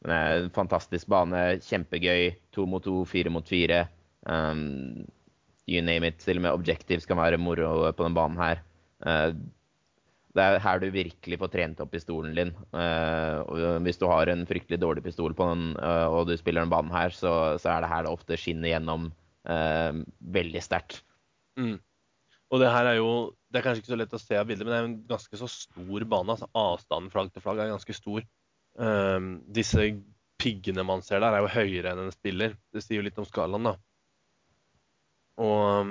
Men 0.00 0.08
det 0.08 0.16
er 0.16 0.42
en 0.46 0.50
fantastisk 0.50 1.06
bane. 1.12 1.60
Kjempegøy. 1.60 2.30
To 2.56 2.64
mot 2.66 2.82
to, 2.82 3.04
fire 3.04 3.30
mot 3.30 3.46
fire. 3.48 3.82
Um, 4.26 5.04
you 5.68 5.82
name 5.84 6.06
it. 6.08 6.16
Til 6.24 6.40
og 6.40 6.42
med 6.46 6.50
objectives 6.56 7.06
kan 7.06 7.20
være 7.20 7.38
moro 7.38 7.90
på 7.92 8.04
den 8.06 8.16
banen 8.16 8.40
her. 8.40 8.62
Eh, 9.06 9.32
det 10.30 10.44
er 10.44 10.62
her 10.62 10.78
du 10.78 10.86
virkelig 10.94 11.40
får 11.40 11.50
trent 11.50 11.80
opp 11.82 11.90
pistolen 11.90 12.36
din. 12.36 12.52
Eh, 12.76 13.78
hvis 13.82 13.98
du 13.98 14.06
har 14.10 14.30
en 14.30 14.46
fryktelig 14.46 14.78
dårlig 14.78 15.04
pistol 15.08 15.34
på 15.34 15.48
den, 15.50 15.72
eh, 15.74 16.06
og 16.06 16.28
du 16.28 16.36
spiller 16.38 16.62
den 16.62 16.72
banen 16.72 16.92
her, 16.94 17.10
så, 17.14 17.56
er 17.58 17.82
det 17.82 17.90
her 17.90 18.06
det 18.06 18.14
ofte 18.14 18.38
skinner 18.38 18.74
gjennom 18.74 19.10
veldig 19.40 20.60
sterkt. 20.60 20.98
Mm. 21.56 21.78
Og 22.52 22.60
det 22.60 22.68
her 22.68 22.86
er 22.90 22.98
jo 22.98 23.32
Det 23.50 23.58
er 23.58 23.64
kanskje 23.64 23.80
ikke 23.80 23.90
så 23.90 23.96
lett 23.98 24.12
å 24.14 24.18
se 24.20 24.36
av 24.38 24.44
bildet, 24.46 24.62
men 24.62 24.70
det 24.70 24.76
er 24.78 24.84
en 24.86 24.98
ganske 25.08 25.38
så 25.40 25.48
stor 25.50 26.04
bane. 26.06 26.30
altså 26.30 26.46
Avstanden 26.54 27.10
flagg 27.10 27.32
til 27.34 27.42
flagg 27.42 27.58
er 27.58 27.72
ganske 27.72 27.96
stor. 27.96 28.22
Disse 29.50 29.86
piggene 30.38 30.84
man 30.86 31.02
ser 31.02 31.18
der, 31.18 31.34
er 31.34 31.42
jo 31.42 31.50
høyere 31.50 31.90
enn 31.90 32.04
en 32.04 32.14
spiller. 32.14 32.54
Det 32.70 32.84
sier 32.84 33.00
jo 33.00 33.06
litt 33.08 33.18
om 33.18 33.26
skalaen, 33.26 33.66
da. 33.66 33.74
Og, 35.40 35.90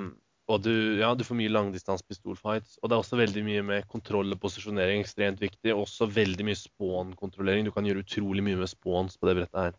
og 0.49 0.63
du, 0.65 0.71
ja, 0.97 1.11
du 1.13 1.21
får 1.23 1.37
mye 1.37 1.51
langdistansepistolfights. 1.53 2.79
Og 2.81 2.89
det 2.89 2.95
er 2.97 3.03
også 3.03 3.19
veldig 3.19 3.43
mye 3.45 3.61
med 3.67 3.87
kontroll 3.91 4.33
og 4.33 4.39
posisjonering, 4.41 5.03
ekstremt 5.03 5.41
viktig. 5.43 5.75
Også 5.75 6.07
veldig 6.09 6.47
mye 6.47 6.57
spawn-kontrollering. 6.57 7.67
Du 7.67 7.73
kan 7.75 7.85
gjøre 7.85 8.01
utrolig 8.01 8.41
mye 8.47 8.57
med 8.63 8.71
spawns 8.71 9.17
på 9.19 9.29
det 9.29 9.35
brettet 9.43 9.61
her. 9.67 9.77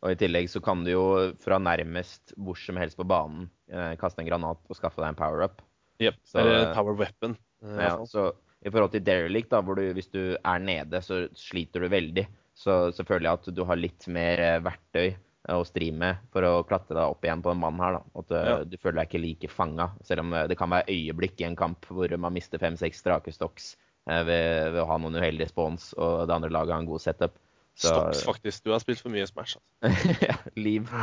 Og 0.00 0.14
i 0.14 0.18
tillegg 0.18 0.48
så 0.50 0.62
kan 0.64 0.82
du 0.82 0.90
jo 0.94 1.04
fra 1.44 1.58
nærmest 1.60 2.32
hvor 2.40 2.56
som 2.58 2.78
helst 2.80 2.96
på 2.98 3.04
banen 3.06 3.50
eh, 3.70 3.94
kaste 4.00 4.22
en 4.24 4.28
granat 4.30 4.58
og 4.66 4.78
skaffe 4.78 4.98
deg 5.02 5.12
en 5.12 5.18
power-up. 5.18 5.60
Yep. 6.00 6.16
Så- 6.24 6.40
Eller 6.40 6.74
power 6.74 6.96
weapon. 6.96 7.36
eh, 7.62 7.76
Ja, 7.84 7.96
så 8.08 8.30
i 8.64 8.70
forhold 8.70 8.90
til 8.92 9.04
derelict, 9.04 9.50
da, 9.50 9.60
hvor 9.62 9.76
du, 9.76 9.92
hvis 9.94 10.10
du 10.10 10.36
er 10.42 10.58
nede, 10.58 11.00
så 11.04 11.28
sliter 11.36 11.80
du 11.84 11.88
veldig. 11.92 12.26
Så, 12.56 12.90
så 12.92 13.04
føler 13.06 13.28
jeg 13.28 13.38
at 13.38 13.54
du 13.54 13.64
har 13.64 13.76
litt 13.76 14.06
mer 14.08 14.38
eh, 14.40 14.60
verktøy 14.60 15.06
eh, 15.06 15.18
å 15.48 15.62
stri 15.64 15.86
med 15.96 16.18
for 16.34 16.44
å 16.44 16.58
klatre 16.68 16.92
deg 16.98 17.14
opp 17.14 17.24
igjen 17.24 17.40
på 17.42 17.48
den 17.54 17.60
mannen 17.62 17.80
her. 17.80 17.94
da. 17.96 18.02
At 18.20 18.30
eh, 18.36 18.48
Ja. 18.50 18.56
du 18.64 18.76
føler 18.76 19.00
deg 19.00 19.08
ikke 19.08 19.22
like 19.24 19.48
fanga. 19.48 19.86
Selv 20.04 20.20
om 20.26 20.34
eh, 20.36 20.44
det 20.50 20.58
kan 20.60 20.68
være 20.70 20.92
øyeblikk 20.92 21.40
i 21.40 21.46
en 21.48 21.56
kamp 21.56 21.86
hvor 21.88 22.12
man 22.20 22.34
mister 22.36 22.58
fem-seks 22.60 23.00
drakestocks 23.06 23.70
eh, 24.10 24.20
ved, 24.28 24.72
ved 24.74 24.82
å 24.82 24.88
ha 24.90 24.98
noen 25.00 25.16
uheldige 25.16 25.48
spons, 25.48 25.94
og 25.96 26.26
det 26.28 26.34
andre 26.36 26.52
laget 26.52 26.74
har 26.76 26.82
en 26.84 26.90
god 26.90 27.00
setup. 27.00 27.38
Så, 27.80 27.88
Stocks, 27.88 28.24
faktisk. 28.26 28.64
Du 28.66 28.72
har 28.74 28.82
spilt 28.82 29.00
for 29.00 29.08
mye 29.14 29.24
Smash. 29.30 29.56
Altså. 29.80 30.16
ja, 30.28 30.36
liv. 30.60 30.90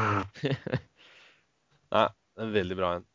Nei, 1.96 2.08
det 2.38 2.46
er 2.46 2.54
veldig 2.60 2.78
bra 2.78 2.92
en. 3.00 3.08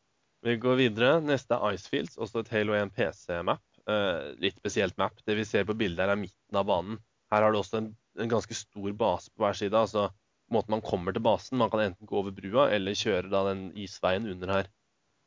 Vi 0.43 0.57
går 0.59 0.79
videre. 0.81 1.11
Neste 1.23 1.55
er 1.55 1.77
Icefields, 1.77 2.16
også 2.18 2.41
et 2.43 2.49
Halo 2.51 2.75
1 2.75 2.91
PC-map. 2.97 3.62
Eh, 3.87 4.33
litt 4.43 4.57
spesielt 4.59 4.97
map. 4.99 5.20
Det 5.29 5.37
vi 5.39 5.45
ser 5.47 5.68
på 5.68 5.77
bildet 5.79 6.03
her, 6.03 6.16
er 6.16 6.18
midten 6.18 6.59
av 6.59 6.66
banen. 6.66 6.97
Her 7.31 7.47
har 7.47 7.55
du 7.55 7.61
også 7.61 7.79
en, 7.79 7.93
en 8.18 8.33
ganske 8.33 8.57
stor 8.57 8.91
base 8.99 9.31
på 9.31 9.45
hver 9.45 9.55
side. 9.61 9.79
altså 9.79 10.09
Måten 10.53 10.75
man 10.75 10.85
kommer 10.85 11.15
til 11.15 11.25
basen 11.25 11.61
Man 11.61 11.71
kan 11.73 11.83
enten 11.85 12.09
gå 12.09 12.19
over 12.21 12.35
brua 12.35 12.69
eller 12.75 12.99
kjøre 12.99 13.31
da 13.33 13.45
den 13.51 13.71
isveien 13.79 14.29
under 14.31 14.53
her. 14.57 14.71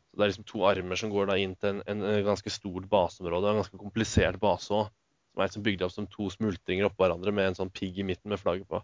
Så 0.10 0.18
Det 0.18 0.24
er 0.24 0.32
liksom 0.32 0.48
to 0.48 0.66
armer 0.70 1.00
som 1.00 1.12
går 1.12 1.32
da 1.32 1.38
inn 1.42 1.56
til 1.60 1.82
en, 1.82 1.82
en, 1.92 2.04
ganske 2.24 2.54
stort 2.54 2.88
baseområde. 2.92 3.52
En 3.52 3.62
ganske 3.62 3.80
komplisert 3.82 4.40
base 4.40 4.72
òg. 4.74 4.92
Som 5.34 5.42
er 5.42 5.50
liksom 5.50 5.66
bygd 5.66 5.84
opp 5.84 5.96
som 5.96 6.08
to 6.12 6.30
smultringer 6.32 6.88
oppå 6.88 7.04
hverandre 7.04 7.34
med 7.36 7.50
en 7.50 7.58
sånn 7.58 7.74
pigg 7.74 8.00
i 8.00 8.08
midten 8.08 8.32
med 8.32 8.40
flagget 8.40 8.70
på. 8.72 8.80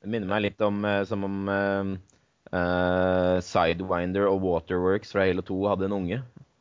Det 0.00 0.12
minner 0.12 0.30
meg 0.30 0.44
litt 0.46 0.62
om 0.64 0.78
eh, 0.86 1.02
som 1.04 1.26
om 1.26 1.50
uh, 1.50 3.38
Sidewinder 3.44 4.30
og 4.30 4.44
Waterworks 4.46 5.12
fra 5.12 5.26
Halo 5.26 5.44
2 5.44 5.58
hadde 5.72 5.88
en 5.90 5.96
unge. 5.98 6.20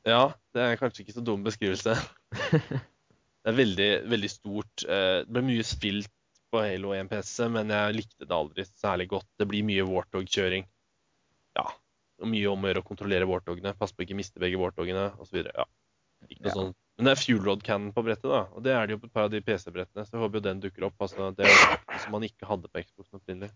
Ja, 0.09 0.23
det 0.55 0.65
er 0.65 0.79
kanskje 0.79 1.05
ikke 1.05 1.15
så 1.19 1.23
dum 1.23 1.45
beskrivelse. 1.45 1.93
det 2.41 3.51
er 3.51 3.59
veldig, 3.61 3.91
veldig 4.09 4.31
stort. 4.31 4.73
Det 4.83 5.29
ble 5.29 5.45
mye 5.45 5.67
spilt 5.67 6.11
på 6.51 6.61
Halo 6.63 6.93
1 6.95 7.09
PC, 7.11 7.47
men 7.53 7.69
jeg 7.73 7.95
likte 7.99 8.25
det 8.27 8.35
aldri 8.35 8.65
særlig 8.69 9.07
godt. 9.11 9.27
Det 9.39 9.47
blir 9.49 9.65
mye 9.67 9.85
Warthog-kjøring. 9.87 10.65
Ja. 11.59 11.67
mye 12.25 12.49
om 12.51 12.65
å 12.65 12.67
gjøre 12.67 12.81
å 12.83 12.87
kontrollere 12.87 13.27
warthogene. 13.29 13.71
Passe 13.79 13.95
på 13.95 14.03
ikke 14.03 14.17
miste 14.19 14.41
begge 14.43 14.57
warthogene 14.59 15.05
osv. 15.23 15.37
Ja. 15.45 15.63
Ikke 16.27 16.41
noe 16.43 16.49
Ja. 16.51 16.55
sånt. 16.57 16.75
Men 16.99 17.05
det 17.07 17.11
er 17.13 17.21
fuel 17.23 17.45
rod 17.45 17.61
cannon 17.63 17.93
på 17.95 18.03
brettet, 18.03 18.27
da. 18.27 18.41
Og 18.51 18.61
det 18.65 18.73
er 18.75 18.87
det 18.87 18.91
jo 18.97 18.99
på 18.99 19.07
et 19.07 19.13
par 19.13 19.23
av 19.29 19.31
de 19.31 19.39
PC-brettene. 19.39 20.03
Så 20.03 20.11
jeg 20.17 20.19
håper 20.19 20.35
jo 20.41 20.47
den 20.49 20.59
dukker 20.59 20.83
opp. 20.89 20.97
Altså, 20.99 21.29
det 21.37 21.45
er 21.47 21.53
jo 21.53 21.99
som 22.03 22.11
man 22.11 22.25
ikke 22.27 22.45
hadde 22.49 22.67
på 22.67 22.83
Xbox 22.83 23.07
opprinnelig. 23.15 23.51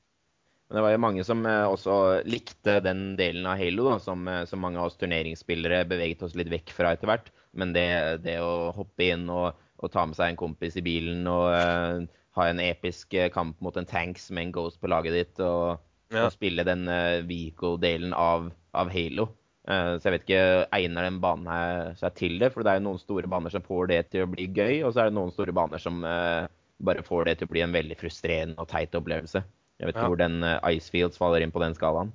Men 0.70 0.78
det 0.78 0.84
var 0.86 0.92
jo 0.96 1.02
mange 1.04 1.26
som 1.28 1.46
eh, 1.46 1.66
også 1.68 2.24
likte 2.24 2.78
den 2.82 3.18
delen 3.20 3.46
av 3.46 3.58
Halo, 3.60 3.90
da, 3.90 3.98
som, 4.00 4.24
eh, 4.32 4.46
som 4.48 4.64
mange 4.64 4.80
av 4.80 4.88
oss 4.88 4.96
turneringsspillere 4.96 5.84
beveget 5.92 6.24
oss 6.24 6.36
litt 6.40 6.48
vekk 6.54 6.72
fra 6.72 6.94
etter 6.96 7.12
hvert. 7.12 7.28
Men 7.52 7.74
det, 7.76 8.24
det 8.24 8.40
å 8.40 8.72
hoppe 8.72 9.10
inn 9.12 9.28
og, 9.30 9.60
og 9.84 9.92
ta 9.92 10.06
med 10.08 10.16
seg 10.16 10.32
en 10.32 10.40
kompis 10.40 10.80
i 10.80 10.86
bilen 10.88 11.28
og 11.28 11.52
eh, 11.52 12.08
ha 12.38 12.48
en 12.50 12.60
episk 12.64 13.14
eh, 13.14 13.30
kamp 13.34 13.60
mot 13.62 13.76
en 13.78 13.86
tanks 13.90 14.30
med 14.32 14.48
en 14.48 14.56
Ghost 14.56 14.80
på 14.82 14.90
laget 14.92 15.14
ditt, 15.18 15.40
og, 15.46 15.80
Ja. 16.14 16.28
og 16.28 16.34
spille 16.36 16.66
den 16.68 16.88
uh, 16.90 17.22
Vico-delen 17.26 18.14
av, 18.14 18.52
av 18.74 18.92
Halo. 18.94 19.30
Uh, 19.64 19.96
så 19.98 20.10
jeg 20.10 20.18
vet 20.18 20.26
ikke, 20.28 20.44
egner 20.76 21.08
den 21.08 21.22
banen 21.24 21.48
her 21.48 21.94
seg 21.98 22.18
til 22.20 22.36
det? 22.42 22.52
For 22.54 22.66
det 22.66 22.74
er 22.74 22.82
jo 22.82 22.88
noen 22.90 23.00
store 23.02 23.30
baner 23.32 23.54
som 23.54 23.64
får 23.66 23.88
det 23.94 24.02
til 24.12 24.26
å 24.26 24.32
bli 24.34 24.50
gøy, 24.52 24.84
og 24.84 24.92
så 24.94 25.04
er 25.06 25.10
det 25.10 25.18
noen 25.18 25.32
store 25.34 25.56
baner 25.56 25.82
som 25.82 26.04
uh, 26.04 26.46
bare 26.84 27.06
får 27.06 27.30
det 27.30 27.38
til 27.40 27.48
å 27.48 27.54
bli 27.54 27.64
en 27.66 27.74
veldig 27.74 27.98
frustrerende 27.98 28.60
og 28.62 28.70
teit 28.70 28.94
opplevelse. 28.98 29.44
Jeg 29.80 29.88
vet 29.88 29.96
ikke 29.96 30.04
Ja. 30.06 30.12
hvor 30.12 30.20
den 30.22 30.44
eh, 30.46 30.60
Icefields 30.78 31.18
faller 31.20 31.42
inn 31.44 31.52
på 31.52 31.62
den 31.64 31.74
skalaen. 31.76 32.12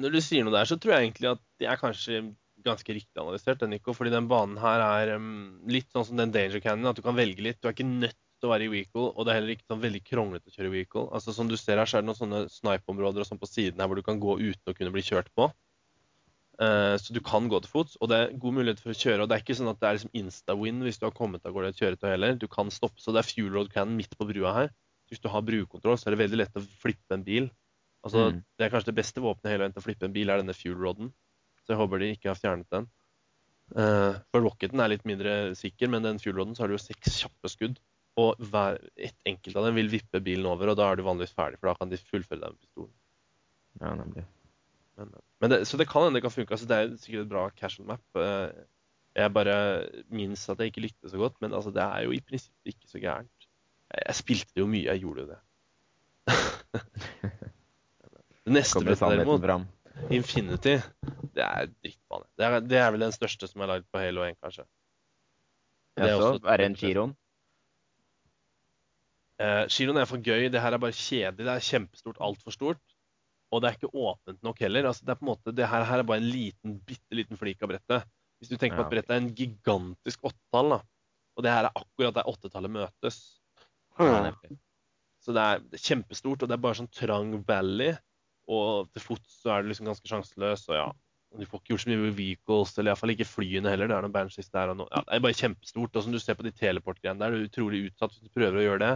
Når 0.00 0.14
du 0.16 0.20
sier 0.24 0.46
noe 0.46 0.54
der, 0.54 0.66
så 0.66 0.78
tror 0.80 0.96
jeg 0.96 1.08
egentlig 1.08 1.28
at 1.34 1.42
det 1.60 1.68
er 1.70 1.78
kanskje 1.78 2.20
ganske 2.64 2.96
riktig 2.96 3.20
analysert, 3.20 3.60
den, 3.60 3.74
Nico. 3.74 3.92
Fordi 3.94 4.10
den 4.10 4.26
banen 4.30 4.56
her 4.58 4.82
er 4.82 5.12
um, 5.20 5.60
litt 5.70 5.90
sånn 5.92 6.06
som 6.08 6.18
den 6.18 6.32
Danger 6.34 6.62
Canyon, 6.64 6.88
at 6.90 6.98
du 6.98 7.04
kan 7.04 7.14
velge 7.18 7.44
litt. 7.44 7.60
Du 7.60 7.68
er 7.68 7.76
ikke 7.76 7.86
nødt 7.86 8.16
å 8.46 8.52
være 8.52 8.66
i 8.66 8.72
vehicle, 8.72 9.10
og 9.12 9.24
det 9.24 9.32
er 9.32 9.38
heller 9.40 9.54
ikke 9.54 9.68
sånn 9.68 9.82
veldig 9.82 10.00
kronglete 10.06 10.50
å 10.50 10.54
kjøre 10.54 10.70
i 10.70 10.74
vehicle. 10.78 11.04
Altså 11.16 11.34
Som 11.36 11.50
du 11.50 11.56
ser 11.60 11.80
her, 11.80 11.88
så 11.88 11.98
er 11.98 12.04
det 12.04 12.10
noen 12.10 12.20
sånne 12.20 12.40
snipe-områder 12.52 13.24
og 13.24 13.28
sånn 13.28 13.40
på 13.40 13.50
siden 13.50 13.80
her 13.80 13.90
hvor 13.90 14.00
du 14.00 14.06
kan 14.06 14.20
gå 14.22 14.38
uten 14.40 14.72
å 14.72 14.76
kunne 14.76 14.92
bli 14.94 15.04
kjørt 15.04 15.30
på. 15.36 15.50
Eh, 16.62 16.94
så 17.02 17.14
du 17.14 17.18
kan 17.24 17.48
gå 17.50 17.58
til 17.64 17.72
fots, 17.72 17.96
og 18.00 18.10
det 18.12 18.18
er 18.20 18.36
god 18.38 18.56
mulighet 18.60 18.82
for 18.82 18.94
å 18.94 18.98
kjøre. 18.98 19.24
Og 19.24 19.30
det 19.30 19.36
er 19.36 19.42
ikke 19.42 19.58
sånn 19.58 19.72
at 19.72 19.80
det 19.82 19.88
er 19.88 19.98
liksom 19.98 20.14
insta-win 20.20 20.84
hvis 20.86 21.00
du 21.02 21.08
har 21.08 21.16
kommet 21.16 21.46
av 21.46 21.54
gårde 21.56 21.72
et 21.74 21.82
kjøretøy 21.82 22.08
heller. 22.12 22.38
Du 22.38 22.46
kan 22.50 22.70
stoppe. 22.74 23.02
Så 23.02 23.14
det 23.14 23.24
er 23.24 23.30
fuel 23.30 23.52
road 23.54 23.72
cannon 23.74 23.96
midt 23.98 24.14
på 24.18 24.28
brua 24.28 24.54
her. 24.60 24.72
Så 25.04 25.16
hvis 25.16 25.24
du 25.24 25.30
har 25.32 25.44
brukontroll, 25.44 25.98
så 25.98 26.08
er 26.08 26.14
det 26.14 26.22
veldig 26.22 26.40
lett 26.40 26.60
å 26.60 26.64
flippe 26.84 27.16
en 27.16 27.26
bil. 27.26 27.50
Altså, 28.04 28.30
Mm. 28.30 28.44
Det 28.58 28.66
er 28.66 28.70
kanskje 28.70 28.92
det 28.92 29.00
beste 29.00 29.20
våpenet 29.24 29.50
hele 29.50 29.64
veien 29.64 29.72
til 29.72 29.80
å 29.80 29.86
flippe 29.86 30.04
en 30.04 30.12
bil, 30.12 30.30
er 30.30 30.42
denne 30.42 30.54
fuel 30.54 30.76
roaden. 30.76 31.12
Så 31.64 31.72
jeg 31.72 31.80
håper 31.80 31.98
de 31.98 32.12
ikke 32.12 32.28
har 32.28 32.36
fjernet 32.36 32.68
den. 32.70 32.86
Eh, 33.74 34.20
for 34.30 34.44
rocketen 34.44 34.80
er 34.80 34.92
litt 34.92 35.06
mindre 35.08 35.54
sikker, 35.56 35.88
men 35.88 36.04
den 36.04 36.20
fuel 36.20 36.36
roaden 36.36 36.54
så 36.54 36.64
har 36.64 36.68
du 36.68 36.76
jo 36.76 36.82
seks 36.84 37.22
kjappe 37.22 37.48
skudd. 37.48 37.80
Og 38.20 38.36
hver, 38.38 38.76
et 38.96 39.16
enkelt 39.26 39.56
av 39.58 39.64
dem 39.66 39.74
vil 39.80 39.88
vippe 39.90 40.20
bilen 40.22 40.46
over, 40.46 40.70
og 40.70 40.76
da 40.78 40.86
er 40.92 40.96
du 41.00 41.02
vanligvis 41.06 41.34
ferdig, 41.34 41.58
for 41.58 41.72
da 41.72 41.74
kan 41.80 41.90
de 41.90 41.98
fullføre 41.98 42.38
deg 42.44 42.52
med 42.54 42.60
pistolen. 42.62 42.92
Ja, 43.80 43.94
nemlig. 43.98 44.22
Men, 44.96 45.10
men 45.42 45.50
det, 45.50 45.58
så 45.66 45.76
det 45.80 45.88
kan 45.90 46.04
hende 46.06 46.20
det 46.20 46.22
kan 46.22 46.30
funke. 46.30 46.54
Altså, 46.54 46.68
det 46.70 46.76
er 46.78 46.92
sikkert 47.02 47.24
et 47.24 47.32
bra 47.32 47.48
casual 47.58 47.88
map. 47.88 48.04
Eh, 48.14 48.52
Jeg 49.18 49.30
bare 49.34 49.56
minnes 50.10 50.42
at 50.50 50.58
jeg 50.62 50.70
ikke 50.72 50.82
likte 50.86 51.02
det 51.06 51.10
så 51.12 51.18
godt, 51.18 51.34
men 51.42 51.52
altså, 51.54 51.70
det 51.74 51.82
er 51.82 52.04
jo 52.06 52.14
i 52.14 52.20
prinsippet 52.22 52.70
ikke 52.74 52.88
så 52.90 52.98
gærent. 53.02 53.48
Jeg, 53.94 54.02
jeg 54.08 54.14
spilte 54.20 54.54
det 54.54 54.62
jo 54.62 54.66
mye, 54.70 54.86
jeg 54.90 55.02
gjorde 55.02 55.20
jo 55.24 55.28
det. 55.32 55.40
det 58.44 58.54
neste 58.56 58.82
brettet 58.84 59.10
derimot, 59.14 59.42
fram. 59.44 59.66
Infinity, 60.14 60.76
det 61.34 61.44
er 61.44 61.68
drittbane. 61.82 62.26
Det 62.38 62.46
er, 62.46 62.56
det 62.70 62.78
er 62.80 62.90
vel 62.94 63.04
den 63.06 63.14
største 63.14 63.46
som 63.50 63.62
er 63.62 63.70
lagd 63.74 63.86
på 63.94 64.02
Halo 64.02 64.24
1, 64.26 64.38
kanskje. 64.42 64.64
Det 65.98 66.08
er 66.10 66.16
også- 66.18 66.42
er 66.50 66.56
det 66.62 66.66
en 66.70 66.76
Chiron? 66.76 67.12
Eh, 69.42 69.64
Giroen 69.72 69.98
er 69.98 70.08
for 70.08 70.22
gøy. 70.22 70.48
Det 70.52 70.62
her 70.62 70.76
er 70.76 70.82
bare 70.82 70.96
kjedelig. 70.96 71.46
Det 71.46 71.54
er 71.54 71.68
kjempestort, 71.68 72.20
altfor 72.22 72.54
stort. 72.54 72.82
Og 73.54 73.62
det 73.62 73.70
er 73.70 73.78
ikke 73.78 73.92
åpent 73.94 74.40
nok 74.42 74.60
heller. 74.64 74.88
Altså, 74.90 75.04
det, 75.06 75.14
er 75.14 75.20
på 75.20 75.26
en 75.26 75.30
måte, 75.32 75.54
det 75.54 75.68
her, 75.70 75.86
her 75.86 76.02
er 76.02 76.08
bare 76.08 76.22
en 76.22 76.30
liten, 76.30 76.78
bitte 76.86 77.18
liten 77.18 77.38
flik 77.38 77.62
av 77.62 77.70
brettet. 77.70 78.10
Hvis 78.42 78.50
du 78.50 78.56
tenker 78.58 78.80
på 78.80 78.86
at 78.86 78.92
brettet 78.92 79.14
er 79.14 79.22
en 79.22 79.34
gigantisk 79.36 80.26
åttetall. 80.26 80.80
Og 81.34 81.46
det 81.46 81.54
her 81.54 81.68
er 81.68 81.78
akkurat 81.78 82.16
der 82.16 82.30
åttetallet 82.30 82.76
møtes. 82.82 83.22
Ja, 83.98 84.32
Hmm. 84.34 84.58
Så 85.22 85.32
det 85.32 85.40
er, 85.40 85.62
kjempestort, 85.80 86.42
og 86.42 86.48
det 86.50 86.56
er 86.56 86.60
bare 86.60 86.76
sånn 86.76 86.90
trang 86.92 87.30
valley. 87.46 87.94
Og 88.50 88.90
til 88.92 89.00
fots 89.00 89.38
så 89.40 89.54
er 89.54 89.62
du 89.62 89.70
liksom 89.70 89.88
ganske 89.88 90.10
sjanseløs, 90.10 90.66
og 90.68 90.76
ja. 90.76 90.88
Du 91.34 91.46
får 91.50 91.62
ikke 91.62 91.72
gjort 91.72 91.82
så 91.82 91.90
mye 91.90 92.02
med 92.02 92.14
vehicles, 92.14 92.72
eller 92.78 92.92
iallfall 92.92 93.10
ikke 93.14 93.26
flyene 93.26 93.70
heller. 93.72 93.88
Det 93.90 93.96
er 93.96 94.04
noen 94.04 94.14
banshees 94.14 94.52
der 94.54 94.70
og 94.70 94.76
noe. 94.78 94.90
Ja, 94.92 95.00
det 95.06 95.16
er 95.16 95.22
bare 95.24 95.38
kjempestort. 95.38 95.96
Og 95.96 96.04
som 96.04 96.14
du 96.14 96.20
ser 96.22 96.36
på 96.38 96.44
de 96.46 96.52
teleport-greiene 96.54 97.18
der, 97.18 97.32
du 97.32 97.40
er 97.40 97.48
utrolig 97.48 97.80
utsatt 97.88 98.14
hvis 98.14 98.28
du 98.28 98.34
prøver 98.36 98.60
å 98.60 98.66
gjøre 98.66 98.82
det. 98.84 98.92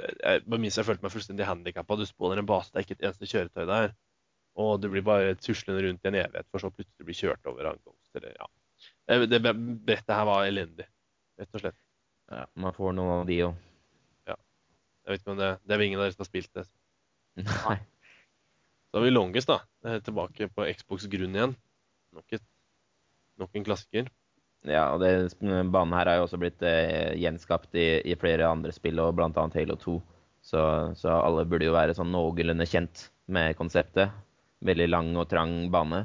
Jeg, 0.00 0.42
bare 0.46 0.60
minst 0.62 0.80
jeg 0.80 0.88
følte 0.88 1.04
meg 1.04 1.12
fullstendig 1.14 1.46
handikappa. 1.48 1.98
Du 2.00 2.06
spåner 2.08 2.40
en 2.40 2.48
base, 2.48 2.72
det 2.72 2.80
er 2.80 2.86
ikke 2.86 2.96
et 2.98 3.06
eneste 3.08 3.28
kjøretøy 3.28 3.66
der. 3.68 3.94
Og 4.62 4.74
du 4.82 4.88
blir 4.92 5.04
bare 5.06 5.34
tuslende 5.40 5.84
rundt 5.86 6.04
i 6.04 6.10
en 6.10 6.18
evighet, 6.20 6.48
for 6.52 6.62
så 6.62 6.72
plutselig 6.72 7.08
bli 7.08 7.16
kjørt 7.16 7.48
over 7.48 7.72
ankomst. 7.72 8.08
Eller, 8.18 8.36
ja. 8.36 8.48
Det, 9.28 9.40
brettet 9.86 10.14
her 10.14 10.26
var 10.28 10.46
elendig, 10.48 10.88
rett 11.40 11.56
og 11.56 11.64
slett. 11.64 11.78
Ja, 12.32 12.46
man 12.64 12.74
får 12.76 12.96
noen 12.96 13.20
av 13.20 13.28
de 13.28 13.38
òg. 13.48 13.60
Jeg 15.02 15.16
vet 15.16 15.22
ikke 15.24 15.32
om 15.34 15.40
det, 15.40 15.50
det 15.66 15.74
er 15.74 15.80
vel 15.80 15.88
ingen 15.88 15.98
av 15.98 16.06
dere 16.06 16.14
som 16.14 16.22
har 16.22 16.28
spilt 16.28 16.52
det. 16.54 16.64
Nei. 17.42 17.78
Så 18.92 18.98
har 18.98 19.06
vi 19.06 19.12
Longest, 19.12 19.50
da. 19.50 19.58
Er 19.88 20.02
tilbake 20.04 20.46
på 20.52 20.66
Xbox 20.78 21.08
grunn 21.10 21.34
igjen. 21.34 21.54
Nok, 22.14 22.36
et, 22.36 22.44
nok 23.40 23.56
en 23.58 23.66
klassiker. 23.66 24.10
Ja, 24.68 24.92
og 24.94 25.00
det, 25.02 25.10
banen 25.42 25.94
her 25.96 26.06
har 26.06 26.20
jo 26.20 26.26
også 26.28 26.38
blitt 26.38 26.62
eh, 26.62 27.16
gjenskapt 27.18 27.74
i, 27.74 27.86
i 28.06 28.14
flere 28.18 28.46
andre 28.46 28.70
spill, 28.74 29.00
og 29.02 29.16
bl.a. 29.18 29.30
Halo 29.34 29.76
2. 29.80 29.94
Så, 30.42 30.60
så 30.98 31.14
alle 31.18 31.46
burde 31.50 31.66
jo 31.66 31.74
være 31.74 31.94
sånn 31.98 32.12
noenlunde 32.14 32.66
kjent 32.70 33.08
med 33.32 33.56
konseptet. 33.58 34.12
Veldig 34.62 34.86
lang 34.90 35.10
og 35.18 35.26
trang 35.30 35.64
bane. 35.74 36.04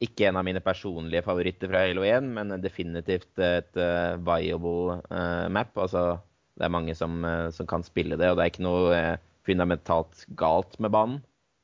Ikke 0.00 0.28
en 0.28 0.38
av 0.38 0.46
mine 0.46 0.62
personlige 0.62 1.24
favoritter 1.26 1.70
fra 1.70 1.82
Halo 1.82 2.06
1, 2.06 2.30
men 2.36 2.54
definitivt 2.62 3.42
et 3.42 3.80
uh, 3.82 4.14
viable 4.22 5.00
uh, 5.10 5.50
map. 5.52 5.74
Altså, 5.74 6.20
det 6.58 6.68
er 6.68 6.74
mange 6.76 6.94
som, 6.98 7.18
uh, 7.26 7.50
som 7.54 7.66
kan 7.70 7.84
spille 7.86 8.18
det, 8.20 8.30
og 8.30 8.38
det 8.38 8.46
er 8.46 8.52
ikke 8.54 8.66
noe 8.68 9.02
fundamentalt 9.46 10.24
galt 10.38 10.78
med 10.78 10.94
banen. 10.94 11.18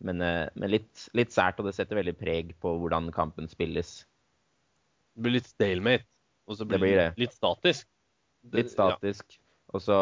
Men, 0.05 0.21
men 0.21 0.69
litt, 0.69 1.07
litt 1.17 1.33
sært, 1.33 1.57
og 1.63 1.71
det 1.71 1.73
setter 1.79 1.97
veldig 1.97 2.13
preg 2.21 2.51
på 2.61 2.75
hvordan 2.83 3.09
kampen 3.17 3.49
spilles. 3.49 4.03
Det 5.17 5.25
blir 5.25 5.39
litt 5.39 5.49
stalemate. 5.49 6.05
Og 6.47 6.57
så 6.59 6.65
blir 6.65 6.79
Det 6.79 6.85
blir 6.85 6.97
det 7.01 7.09
litt 7.19 7.35
statisk. 7.35 7.89
Litt 8.55 8.71
statisk. 8.71 9.25
Ja. 9.37 9.43
Også, 9.75 9.97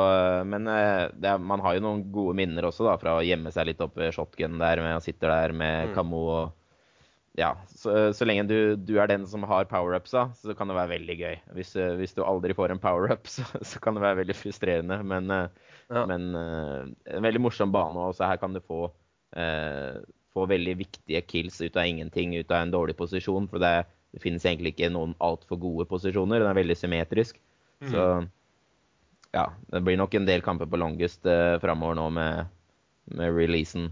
men 0.47 0.69
eh, 0.69 1.07
det 1.17 1.31
er, 1.31 1.39
man 1.41 1.63
har 1.65 1.79
jo 1.79 1.85
noen 1.87 2.03
gode 2.13 2.35
minner 2.37 2.67
også 2.69 2.85
da, 2.85 2.99
fra 3.01 3.15
å 3.17 3.25
gjemme 3.25 3.51
seg 3.55 3.71
litt 3.71 3.81
opp 3.81 3.97
ved 3.97 4.13
shotgun 4.13 4.59
der 4.61 4.83
med 4.85 4.99
å 4.99 5.03
sitte 5.03 5.31
der 5.31 5.55
med 5.57 5.89
Mm. 5.89 5.95
kamo 5.97 6.21
og 6.35 6.53
Ja, 7.35 7.57
så, 7.75 8.13
så 8.15 8.25
lenge 8.29 8.45
du, 8.47 8.77
du 8.77 8.93
er 9.03 9.09
den 9.11 9.25
som 9.27 9.43
har 9.43 9.65
power-upsa, 9.67 10.29
så 10.39 10.55
kan 10.55 10.69
det 10.71 10.77
være 10.77 10.93
veldig 10.93 11.17
gøy. 11.19 11.39
Hvis, 11.57 11.73
eh, 11.81 11.97
hvis 11.99 12.15
du 12.15 12.21
aldri 12.23 12.55
får 12.55 12.71
en 12.71 12.79
power-up, 12.79 13.27
så, 13.35 13.43
så 13.65 13.81
kan 13.83 13.97
det 13.97 14.05
være 14.05 14.21
veldig 14.21 14.37
frustrerende. 14.39 15.01
Men, 15.03 15.31
eh, 15.35 15.49
Ja. 15.91 16.05
men 16.07 16.29
eh, 16.39 16.85
en 17.17 17.27
veldig 17.27 17.43
morsom 17.43 17.73
bane 17.75 17.99
også. 18.13 18.29
Her 18.31 18.39
kan 18.39 18.55
du 18.55 18.61
få, 18.63 18.93
eh, 19.37 19.99
få 20.33 20.47
veldig 20.49 20.77
viktige 20.79 21.25
kills 21.27 21.59
ut 21.61 21.75
av 21.77 21.85
ingenting, 21.91 22.37
ut 22.39 22.51
av 22.55 22.63
en 22.63 22.71
dårlig 22.73 22.95
posisjon. 22.97 23.49
For 23.51 23.59
det, 23.59 23.75
det 24.15 24.23
finnes 24.23 24.45
egentlig 24.47 24.75
ikke 24.77 24.93
noen 24.95 25.17
altfor 25.25 25.59
gode 25.59 25.89
posisjoner. 25.91 26.41
Den 26.41 26.51
er 26.53 26.59
veldig 26.61 26.77
symmetrisk. 26.79 27.41
Så 27.91 28.03
ja, 29.35 29.49
det 29.75 29.81
blir 29.83 29.99
nok 29.99 30.15
en 30.15 30.29
del 30.29 30.45
kamper 30.47 30.69
på 30.71 30.79
longest 30.79 31.27
eh, 31.27 31.57
framover 31.63 31.99
nå 31.99 32.07
med, 32.15 32.53
med 33.19 33.35
releasen. 33.35 33.89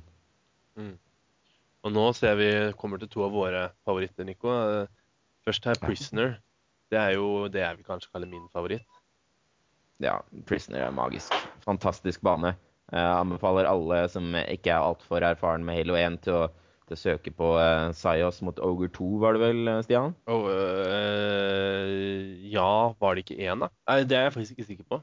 Og 1.82 1.90
nå 1.90 2.04
ser 2.14 2.38
vi 2.38 2.50
kommer 2.78 3.02
til 3.02 3.10
to 3.10 3.24
av 3.26 3.34
våre 3.34 3.64
favoritter, 3.82 4.28
Nico. 4.28 4.54
Eh, 4.54 4.86
Først 5.42 5.64
her 5.66 5.78
Prisoner. 5.82 6.36
Det 6.92 7.00
er 7.00 7.16
jo 7.16 7.48
det 7.50 7.64
jeg 7.64 7.80
vil 7.80 7.86
kanskje 7.88 8.12
kalle 8.14 8.28
min 8.30 8.44
favoritt. 8.54 8.86
Ja, 10.02 10.20
Prisoner 10.46 10.86
er 10.86 10.94
magisk. 10.94 11.34
Fantastisk 11.66 12.22
bane. 12.22 12.54
Jeg 12.92 13.14
anbefaler 13.16 13.66
alle 13.66 14.04
som 14.12 14.30
ikke 14.38 14.70
er 14.70 14.86
altfor 14.86 15.24
erfaren 15.26 15.64
med 15.66 15.80
Halo 15.80 15.96
1, 15.98 16.20
til 16.22 16.36
å, 16.36 16.44
å 16.94 17.00
søke 17.00 17.32
på 17.34 17.52
uh, 17.58 17.92
Sios 17.96 18.40
mot 18.44 18.58
Ogre 18.62 18.88
2, 18.92 19.08
var 19.22 19.36
det 19.36 19.42
vel, 19.42 19.60
eh, 19.70 19.80
Stian? 19.86 20.14
Oh, 20.30 20.46
øh, 20.50 22.36
ja, 22.52 22.92
var 23.00 23.16
det 23.16 23.24
ikke 23.26 23.40
én, 23.40 23.64
da? 23.64 23.68
Nei, 23.90 24.02
det 24.08 24.18
er 24.18 24.28
jeg 24.28 24.34
faktisk 24.36 24.56
ikke 24.56 24.68
sikker 24.70 24.88
på. 24.90 24.98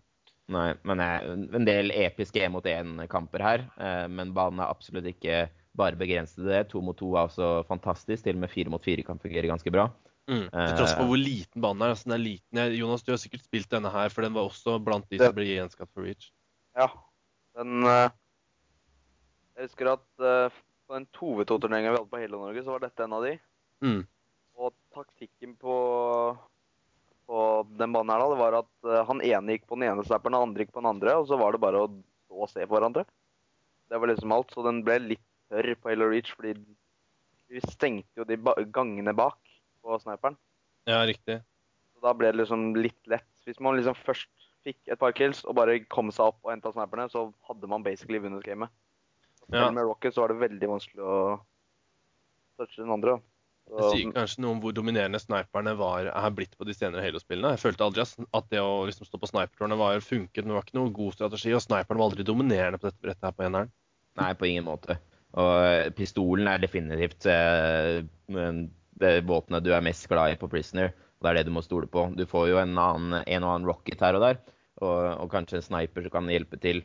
Nei, 0.50 0.74
men 0.88 1.02
eh, 1.04 1.26
en 1.60 1.66
del 1.68 1.94
episke 1.94 2.42
1 2.42 2.54
mot 2.54 2.66
1-kamper 2.66 3.44
her. 3.46 3.66
eh, 3.78 4.06
men 4.10 4.34
banen 4.34 4.62
er 4.64 4.72
absolutt 4.72 5.08
ikke 5.12 5.48
bare 5.78 6.00
begrenset 6.00 6.40
til 6.42 6.50
det. 6.50 6.64
To 6.72 6.82
mot 6.84 6.98
to 6.98 7.12
er 7.14 7.28
også 7.28 7.50
fantastisk. 7.70 8.24
Til 8.26 8.36
og 8.40 8.44
med 8.44 8.54
fire 8.54 8.74
mot 8.74 8.84
fire 8.84 9.06
kan 9.06 9.22
fungere 9.22 9.50
ganske 9.52 9.72
bra. 9.74 9.86
Mm. 10.30 10.48
Til 10.50 10.76
tross 10.78 10.96
for 10.98 11.10
hvor 11.10 11.22
liten 11.22 11.62
banen 11.62 11.86
er. 11.86 11.94
Altså, 11.94 12.10
den 12.10 12.18
er 12.18 12.24
liten. 12.26 12.64
Jonas, 12.78 13.06
du 13.06 13.14
har 13.14 13.22
sikkert 13.22 13.46
spilt 13.46 13.70
denne 13.72 13.90
her, 13.94 14.10
for 14.14 14.26
den 14.26 14.36
var 14.36 14.50
også 14.50 14.80
blant 14.84 15.08
de 15.10 15.22
som 15.22 15.38
ble 15.38 15.46
gjenskapt 15.48 15.94
for 15.94 16.06
Reach. 16.06 16.32
Ja. 16.78 16.90
Den 17.58 17.86
Jeg 17.86 18.10
husker 19.70 19.94
at 19.94 20.10
på 20.90 20.98
den 20.98 21.06
2v2-turneringa 21.14 21.92
vi 21.92 22.00
hadde 22.00 22.10
på 22.10 22.20
hele 22.24 22.38
Norge, 22.42 22.64
så 22.66 22.74
var 22.74 22.82
dette 22.82 23.06
en 23.06 23.14
av 23.14 23.26
de. 23.28 23.36
Mm. 23.86 24.00
Og 24.58 24.74
taktikken 24.96 25.54
på, 25.62 25.76
på 27.30 27.44
den 27.78 27.94
banen 27.94 28.14
her 28.16 28.24
da, 28.24 28.30
det 28.34 28.40
var 28.40 28.58
at 28.64 28.90
eh, 28.90 29.04
han 29.06 29.22
ene 29.22 29.56
gikk 29.56 29.68
på 29.70 29.78
den 29.78 29.92
ene 29.92 30.06
slapperen, 30.08 30.40
han 30.40 30.50
andre 30.50 30.66
gikk 30.66 30.74
på 30.74 30.82
den 30.82 30.90
andre, 30.90 31.14
og 31.22 31.30
så 31.30 31.38
var 31.38 31.54
det 31.54 31.62
bare 31.62 31.84
å 31.86 31.92
stå 31.94 32.42
og 32.42 32.50
se 32.50 32.66
på 32.66 32.74
hverandre. 32.74 33.06
Det 33.90 34.02
var 34.02 34.10
liksom 34.10 34.34
alt. 34.34 34.50
Så 34.54 34.66
den 34.66 34.82
ble 34.86 34.98
litt 35.12 35.26
tørr 35.54 35.72
på 35.78 35.94
Halo 35.94 36.10
Reach, 36.10 36.34
fordi 36.38 36.58
Vi 37.50 37.62
stengte 37.66 38.22
jo 38.22 38.26
de 38.30 38.36
ba 38.38 38.54
gangene 38.70 39.10
bak 39.18 39.40
på 39.82 39.96
sniperen. 39.98 40.36
Ja, 40.86 41.00
riktig. 41.10 41.40
Så 41.96 42.04
da 42.04 42.12
ble 42.14 42.30
det 42.30 42.44
liksom 42.44 42.76
litt 42.78 43.10
lett. 43.10 43.26
Hvis 43.42 43.58
man 43.58 43.74
liksom 43.74 43.96
først 43.98 44.30
fikk 44.62 44.78
et 44.86 45.00
par 45.02 45.16
kills 45.18 45.42
og 45.48 45.56
bare 45.58 45.80
kom 45.90 46.12
seg 46.14 46.30
opp 46.30 46.38
og 46.44 46.52
henta 46.54 46.70
sniperne, 46.76 47.08
så 47.10 47.32
hadde 47.50 47.70
man 47.72 47.82
basically 47.82 48.22
vunnet 48.22 48.46
gamet. 48.46 48.70
Ja. 49.52 49.72
med 49.72 49.84
Rocket 49.88 50.14
så 50.14 50.22
var 50.22 50.34
det 50.34 50.41
veldig 50.43 50.70
vanskelig 50.70 51.04
å 51.04 51.20
touche 52.60 52.82
den 52.84 52.91
andre. 52.93 53.20
Det 53.70 53.89
sier 53.93 54.14
kanskje 54.16 54.41
noe 54.41 54.56
om 54.56 54.62
hvor 54.64 54.74
dominerende 54.74 55.20
sniperne 55.22 55.76
var, 55.78 56.08
er 56.10 56.32
blitt 56.34 56.56
på 56.58 56.66
de 56.66 56.74
senere 56.74 57.04
Halo-spillene. 57.06 57.52
Jeg 57.54 57.62
følte 57.62 57.86
aldri 57.86 58.02
at- 58.02 58.50
det 58.50 58.62
å 58.62 58.86
liksom 58.88 59.06
stå 59.06 59.20
på 59.22 59.30
snipertårnet 59.30 59.78
var 59.78 60.00
funket, 60.02 60.41
men 60.43 60.50
det 60.50 60.58
var 60.58 60.64
ikke 60.66 60.80
noe 60.80 60.93
god 60.93 61.14
strategi. 61.14 61.54
Og 61.54 61.62
sniperen 61.62 61.97
var 62.02 62.10
aldri 62.10 62.26
dominerende 62.26 62.80
på 62.82 62.89
dette 62.89 63.02
brettet 63.02 63.22
her 63.22 63.32
på 63.38 63.45
eneren. 63.45 63.70
Nei, 64.18 64.34
på 64.34 64.50
ingen 64.50 64.66
måte. 64.66 64.97
Og 65.38 65.93
pistolen 65.95 66.47
er 66.50 66.58
definitivt 66.58 67.26
eh, 67.30 68.02
det 69.00 69.14
våpenet 69.30 69.64
du 69.64 69.72
er 69.72 69.86
mest 69.86 70.08
glad 70.10 70.34
i 70.34 70.39
på 70.41 70.50
Prisoner. 70.50 70.93
Og 71.20 71.28
det 71.28 71.30
er 71.30 71.34
det 71.39 71.45
du 71.45 71.52
må 71.52 71.62
stole 71.62 71.86
på. 71.86 72.08
Du 72.16 72.26
får 72.26 72.50
jo 72.50 72.58
en, 72.58 72.76
annen, 72.76 73.24
en 73.28 73.43
og 73.43 73.54
annen 73.54 73.68
rocket 73.70 74.00
her 74.00 74.16
og 74.16 74.22
der, 74.24 74.39
og, 74.82 74.97
og 75.20 75.30
kanskje 75.30 75.60
en 75.60 75.68
sniper 75.68 76.02
som 76.08 76.12
kan 76.12 76.32
hjelpe 76.32 76.60
til. 76.60 76.82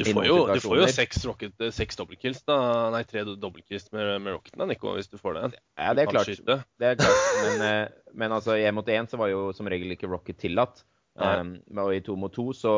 Du 0.00 0.12
får 0.16 0.26
jo, 0.26 0.36
du 0.48 0.60
får 0.64 0.78
jo 0.80 0.86
seks, 0.94 1.24
rocket, 1.28 1.54
eh, 1.60 1.72
seks 1.76 1.98
dobbeltkills, 2.00 2.40
da. 2.48 2.56
Nei, 2.94 3.02
tre 3.08 3.24
dobbeltkills 3.28 3.90
med, 3.92 4.14
med 4.24 4.36
rocketen, 4.36 4.58
da, 4.62 4.68
Nico, 4.70 4.94
hvis 4.96 5.10
du 5.12 5.18
får 5.20 5.36
det. 5.36 5.60
Ja, 5.76 5.92
det 5.96 6.06
er 6.06 6.12
klart. 6.14 6.30
Det 6.80 6.88
er 6.92 6.98
klart. 7.00 7.28
Men, 7.44 7.64
eh, 7.66 8.14
men 8.22 8.32
altså, 8.36 8.56
i 8.56 8.64
én 8.68 8.76
mot 8.76 8.88
én 8.88 9.08
så 9.10 9.20
var 9.20 9.32
jo 9.32 9.50
som 9.56 9.68
regel 9.70 9.92
ikke 9.96 10.08
rocket 10.10 10.40
tillatt. 10.40 10.84
Um, 11.20 11.56
og 11.76 11.90
i 11.92 12.00
to 12.00 12.14
mot 12.16 12.32
to 12.32 12.52
så, 12.56 12.74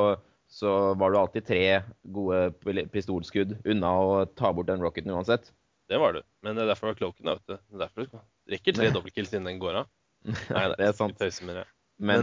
så 0.51 0.70
var 0.99 1.12
du 1.12 1.18
alltid 1.20 1.45
tre 1.47 1.64
gode 2.03 2.87
pistolskudd 2.91 3.59
unna 3.68 3.93
å 4.03 4.14
ta 4.27 4.51
bort 4.57 4.66
den 4.70 4.83
rocketen 4.83 5.12
uansett. 5.14 5.53
Det 5.93 6.01
var 6.01 6.16
du. 6.16 6.23
Men 6.43 6.57
det 6.57 6.64
er 6.64 6.73
derfor 6.73 6.89
det 6.89 6.95
var 6.95 7.01
cloaken, 7.03 7.29
da, 7.29 7.35
vet 7.37 7.47
du. 7.47 7.57
Det 7.61 7.77
er 7.77 7.83
derfor 7.85 8.09
du 8.09 8.55
rekker 8.55 8.79
tre 8.79 8.89
dobbeltkills 8.97 9.35
innen 9.37 9.53
den 9.53 9.61
går 9.62 9.83
av. 9.83 9.91
Nei, 10.25 10.64
det 10.79 10.89
er 10.89 10.97
sant. 10.97 11.23
Men, 11.43 11.62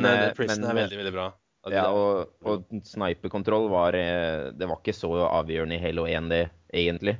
Men, 0.02 0.06
eh, 0.10 0.34
Prison 0.36 0.64
men- 0.64 0.72
er 0.72 0.82
veldig, 0.82 1.00
veldig 1.04 1.14
bra. 1.16 1.28
Ja, 1.68 1.90
og, 1.92 2.30
og 2.48 2.64
sniperkontroll 2.88 3.66
var 3.70 3.94
eh, 4.00 4.52
Det 4.56 4.68
var 4.70 4.80
ikke 4.80 4.96
så 4.96 5.10
avgjørende 5.28 5.76
i 5.76 5.82
Halo 5.84 6.06
1, 6.08 6.30
det, 6.32 6.46
egentlig. 6.72 7.18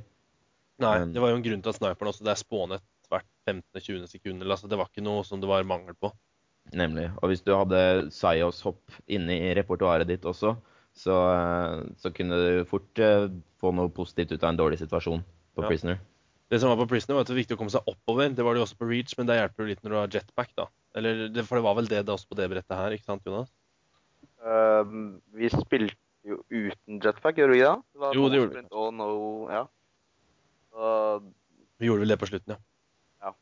Nei, 0.80 0.94
men- 1.02 1.12
det 1.12 1.20
var 1.20 1.28
jo 1.34 1.36
en 1.36 1.44
grunn 1.44 1.60
til 1.62 1.68
at 1.74 1.76
sniperen 1.76 2.08
også 2.08 2.24
Det 2.24 2.32
er 2.32 2.40
spånet 2.40 2.82
hvert 3.10 3.26
15.-20. 3.46 4.06
sekund. 4.08 4.42
Altså, 4.46 4.68
det 4.70 4.78
var 4.78 4.88
ikke 4.88 5.02
noe 5.04 5.24
som 5.26 5.40
det 5.42 5.48
var 5.50 5.62
mangel 5.68 5.94
på. 6.00 6.12
Nemlig. 6.72 7.10
Og 7.20 7.28
hvis 7.32 7.42
du 7.44 7.52
hadde 7.56 8.10
Sios 8.14 8.60
hopp 8.62 8.80
inne 9.10 9.34
i 9.34 9.54
repertoaret 9.58 10.06
ditt 10.06 10.22
også, 10.24 10.54
så, 10.94 11.16
eh, 11.34 11.82
så 11.98 12.12
kunne 12.14 12.38
du 12.38 12.64
fort 12.64 12.98
eh, 12.98 13.28
få 13.60 13.74
noe 13.74 13.90
positivt 13.92 14.32
ut 14.32 14.42
av 14.44 14.50
en 14.54 14.60
dårlig 14.62 14.78
situasjon 14.80 15.22
på 15.56 15.62
Ja. 15.62 15.68
Prisoner. 15.68 15.98
Det 16.50 16.60
som 16.60 16.70
var 16.72 16.80
på 16.84 16.88
Prisoner, 16.88 17.14
var 17.14 17.20
at 17.22 17.26
det 17.28 17.34
var 17.36 17.42
viktig 17.44 17.56
å 17.56 17.60
komme 17.60 17.70
seg 17.70 17.86
oppover. 17.86 18.32
Det 18.34 18.42
var 18.42 18.54
det 18.54 18.62
jo 18.62 18.66
også 18.66 18.78
på 18.80 18.88
Reach, 18.88 19.12
men 19.18 19.26
det 19.28 19.36
hjelper 19.38 19.62
jo 19.62 19.68
litt 19.68 19.82
når 19.84 19.90
du 19.90 19.98
har 20.00 20.08
jetpack, 20.16 20.54
da. 20.56 20.66
Eller, 20.96 21.28
For 21.44 21.60
det 21.60 21.62
var 21.68 21.74
vel 21.78 21.86
det, 21.86 22.06
det 22.06 22.14
også 22.14 22.26
på 22.32 22.36
det 22.40 22.48
brettet 22.50 22.74
her, 22.78 22.90
ikke 22.96 23.06
sant, 23.06 23.22
Jonas? 23.26 23.50
Eh, 24.44 24.94
vi 25.36 25.50
spilte 25.52 25.96
jo 26.28 26.40
uten 26.50 27.00
jetpack, 27.00 27.38
gjorde 27.40 27.54
vi 27.54 27.60
ikke 27.62 27.74
det? 27.74 28.00
det 28.00 28.14
Jo, 28.16 28.24
det 28.28 28.40
gjorde 28.40 28.60
vi. 28.60 28.64
Og 28.82 28.90
no, 28.94 29.10
ja. 29.52 29.62
Uh, 30.70 31.22
Vi 31.80 31.88
gjorde 31.88 32.04
vel 32.04 32.12
det 32.12 32.18
på 32.20 32.28
slutten, 32.30 32.54
ja. 33.24 33.32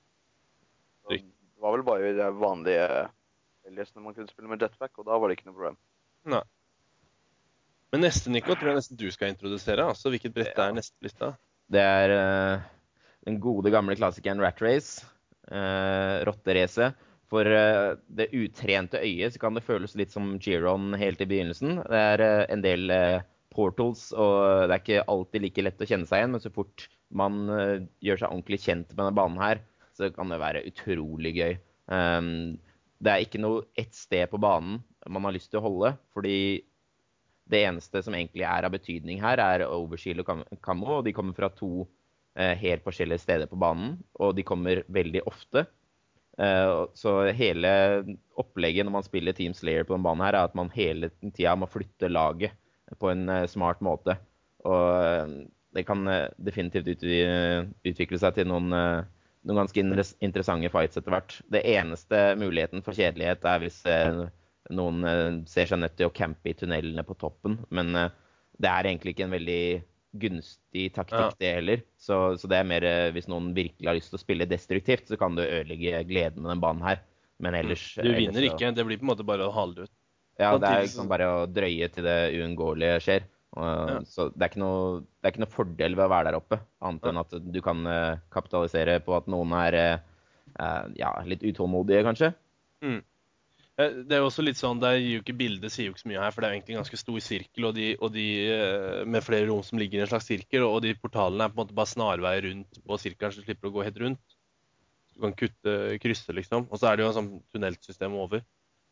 så 1.03 1.13
det 1.13 1.25
var 1.61 1.75
vel 1.75 1.85
bare 1.85 2.13
i 2.13 2.15
de 2.17 2.29
vanlige 2.39 2.87
Eliasene 3.69 4.01
man 4.01 4.15
kunne 4.17 4.31
spille 4.31 4.49
med 4.49 4.63
jetpack, 4.63 4.95
og 4.97 5.09
da 5.11 5.19
var 5.19 5.29
det 5.29 5.37
ikke 5.37 5.51
noe 5.51 5.59
problem. 5.59 5.77
Men 7.93 8.05
neste, 8.05 8.31
Nico, 8.33 8.55
tror 8.55 8.73
jeg 8.73 8.79
nesten 8.79 8.99
du 9.01 9.07
skal 9.13 9.33
introdusere. 9.33 9.85
altså 9.85 10.13
Hvilket 10.13 10.35
brett 10.35 10.57
Ja. 10.57 10.69
er 10.69 10.77
neste 10.77 10.97
på 10.97 11.09
lista? 11.09 11.31
Det 11.69 11.81
er 11.81 12.13
uh, 12.13 12.63
den 13.25 13.41
gode, 13.41 13.71
gamle 13.71 13.97
klassikeren 13.97 14.41
Rat 14.41 14.61
Race. 14.63 15.05
Uh, 15.49 16.25
Rotteracet. 16.29 16.97
For 17.29 17.45
eh, 17.45 17.97
det 18.09 18.31
utrente 18.37 19.01
øyet 19.05 19.35
så 19.35 19.43
kan 19.43 19.57
det 19.57 19.65
føles 19.67 19.95
litt 20.01 20.13
som 20.15 20.37
Giron 20.41 20.95
helt 20.97 21.21
i 21.21 21.29
begynnelsen. 21.29 21.83
Det 21.85 22.05
er 22.15 22.25
eh, 22.25 22.45
en 22.55 22.63
del 22.65 22.93
eh, 22.95 23.25
portals, 23.53 24.09
og 24.17 24.69
det 24.69 24.77
er 24.77 24.81
ikke 24.83 25.09
alltid 25.13 25.45
like 25.45 25.65
lett 25.67 25.85
å 25.85 25.89
kjenne 25.91 26.09
seg 26.09 26.23
igjen. 26.23 26.37
Men 26.37 26.45
så 26.45 26.53
fort 26.55 26.87
man 27.09 27.49
gjør 28.05 28.21
seg 28.21 28.29
ordentlig 28.29 28.61
kjent 28.61 28.91
med 28.93 29.01
denne 29.01 29.17
banen 29.17 29.41
her, 29.41 29.61
så 29.97 30.11
kan 30.13 30.29
det 30.29 30.41
være 30.41 30.65
utrolig 30.69 31.33
gøy. 31.39 31.55
Um, 31.89 32.59
det 33.01 33.13
er 33.15 33.25
ikke 33.25 33.41
noe 33.41 33.63
ett 33.81 33.97
sted 33.97 34.29
på 34.29 34.41
banen 34.43 34.83
man 35.09 35.25
har 35.25 35.33
lyst 35.33 35.49
til 35.49 35.63
å 35.63 35.65
holde, 35.65 35.95
fordi 36.13 36.37
det 37.49 37.63
eneste 37.65 38.03
som 38.05 38.13
egentlig 38.13 38.45
er 38.45 38.67
av 38.69 38.75
betydning 38.75 39.23
her, 39.25 39.41
er 39.41 39.65
Overshield 39.65 40.21
og 40.21 40.29
Cam- 40.29 40.61
Camo, 40.61 40.99
og 40.99 41.07
de 41.07 41.15
kommer 41.17 41.33
fra 41.33 41.49
to 41.49 41.87
helt 42.37 42.85
forskjellige 42.85 43.25
steder 43.25 43.49
på 43.51 43.57
banen, 43.59 43.97
og 44.21 44.37
de 44.37 44.45
kommer 44.47 44.85
veldig 44.93 45.25
ofte. 45.27 45.65
Eh, 46.39 46.85
så 46.95 47.13
hele 47.35 47.71
opplegget 48.39 48.87
når 48.87 48.95
man 48.95 49.07
spiller 49.07 49.35
Team 49.35 49.55
Slayer 49.59 49.87
på 49.87 49.97
denne 49.97 50.07
banen 50.07 50.23
her, 50.23 50.37
er 50.39 50.49
at 50.49 50.57
man 50.59 50.71
hele 50.75 51.11
tida 51.35 51.57
må 51.59 51.67
flytte 51.71 52.11
laget 52.13 52.55
på 53.03 53.11
en 53.11 53.27
eh, 53.33 53.47
smart 53.51 53.83
måte. 53.85 54.15
Og 54.69 54.85
eh, 55.03 55.33
det 55.75 55.85
kan 55.87 56.07
definitivt 56.43 56.89
utvikle 56.89 58.19
seg 58.19 58.39
til 58.39 58.47
noen, 58.49 58.73
noen 58.73 59.59
ganske 59.61 59.83
interessante 60.25 60.71
fights 60.73 60.97
etter 60.97 61.13
hvert. 61.13 61.35
Det 61.53 61.61
eneste 61.75 62.23
muligheten 62.41 62.83
for 62.83 62.97
kjedelighet 62.97 63.45
er 63.47 63.61
hvis 63.63 63.83
noen 64.75 65.45
ser 65.47 65.69
seg 65.69 65.83
nødt 65.83 65.99
til 66.01 66.09
å 66.09 66.15
campe 66.17 66.51
i 66.51 66.57
tunnelene 66.57 67.05
på 67.07 67.19
toppen. 67.21 67.59
Men 67.69 67.93
det 67.93 68.73
er 68.73 68.89
egentlig 68.89 69.13
ikke 69.13 69.29
en 69.29 69.37
veldig 69.37 69.61
gunstig 70.17 70.89
taktikk, 70.95 71.19
Ja. 71.19 71.37
det 71.39 71.53
heller. 71.59 71.83
Så, 72.01 72.39
så 72.41 72.49
det 72.49 72.59
er 72.59 72.69
mer 72.69 72.85
eh, 72.85 73.11
hvis 73.13 73.29
noen 73.29 73.53
virkelig 73.57 73.89
har 73.89 73.99
lyst 73.99 74.13
til 74.13 74.19
å 74.19 74.23
spille 74.23 74.49
destruktivt, 74.49 75.09
så 75.09 75.19
kan 75.21 75.37
du 75.37 75.43
ødelegge 75.45 76.05
gleden 76.09 76.43
med 76.43 76.53
den 76.55 76.63
banen 76.65 76.85
her. 76.87 77.03
Men 77.39 77.55
ellers 77.55 77.95
Du 77.95 78.09
vinner 78.09 78.41
ellers, 78.41 78.55
ikke. 78.55 78.73
Det 78.75 78.87
blir 78.87 78.99
på 78.99 79.07
en 79.07 79.13
måte 79.13 79.27
bare 79.27 79.47
å 79.47 79.55
hale 79.55 79.75
det 79.77 79.89
ut. 79.89 79.95
Ja, 80.39 80.53
det 80.59 80.71
er 80.71 80.85
liksom 80.87 81.11
bare 81.11 81.27
å 81.27 81.47
drøye 81.51 81.89
til 81.91 82.07
det 82.07 82.19
uunngåelige 82.39 83.01
skjer. 83.03 83.27
Ja. 83.59 83.99
Så 84.07 84.29
det 84.35 84.45
er, 84.45 84.51
ikke 84.53 84.61
noe, 84.63 85.01
det 85.19 85.27
er 85.27 85.33
ikke 85.35 85.43
noe 85.43 85.55
fordel 85.55 85.97
ved 85.99 86.05
å 86.05 86.13
være 86.13 86.29
der 86.29 86.39
oppe, 86.39 86.59
annet 86.85 87.07
enn 87.11 87.21
at 87.23 87.33
du 87.43 87.61
kan 87.65 87.87
eh, 87.91 88.21
kapitalisere 88.31 88.99
på 89.03 89.17
at 89.17 89.27
noen 89.31 89.55
er 89.57 89.79
eh, 89.81 90.85
ja, 91.01 91.15
litt 91.27 91.43
utålmodige, 91.43 92.05
kanskje. 92.07 92.33
Eh, 92.87 93.01
Det 93.79 94.11
er 94.11 94.19
jo 94.25 94.27
også 94.27 94.43
litt 94.43 94.59
sånn, 94.59 94.81
det 94.83 94.89
gir 94.97 95.13
jo 95.13 95.21
ikke 95.23 95.37
Bildet 95.39 95.71
sier 95.71 95.87
jo 95.87 95.93
ikke 95.95 96.03
så 96.03 96.11
mye 96.11 96.23
her, 96.25 96.33
for 96.35 96.43
det 96.43 96.49
er 96.49 96.51
jo 96.51 96.59
egentlig 96.59 96.75
en 96.75 96.81
ganske 96.81 96.99
stor 96.99 97.19
sirkel 97.23 97.69
og 97.69 97.77
de, 97.77 97.85
og 98.03 98.11
de 98.11 98.27
eh, 98.51 99.03
med 99.07 99.23
flere 99.23 99.47
rom 99.47 99.61
som 99.63 99.79
ligger 99.79 100.01
i 100.01 100.03
en 100.03 100.11
slags 100.11 100.27
sirkel. 100.27 100.67
Og 100.67 100.81
de 100.83 100.97
portalene 100.99 101.47
er 101.47 101.53
på 101.53 101.61
en 101.61 101.63
måte 101.63 101.77
bare 101.79 101.93
snarveier 101.93 102.49
rundt 102.49 102.81
på 102.83 102.99
sirkelen, 102.99 103.37
så 103.37 103.45
du 103.45 103.47
slipper 103.47 103.71
å 103.71 103.77
gå 103.77 103.85
helt 103.87 104.01
rundt. 104.03 104.37
Du 105.15 105.23
kan 105.23 105.37
kutte, 105.39 105.77
krysse, 106.03 106.35
liksom. 106.35 106.67
Og 106.67 106.83
så 106.83 106.91
er 106.91 106.99
det 106.99 107.07
jo 107.07 107.13
en 107.13 107.19
sånn 107.21 107.31
tunnelsystem 107.55 108.19
over. 108.19 108.43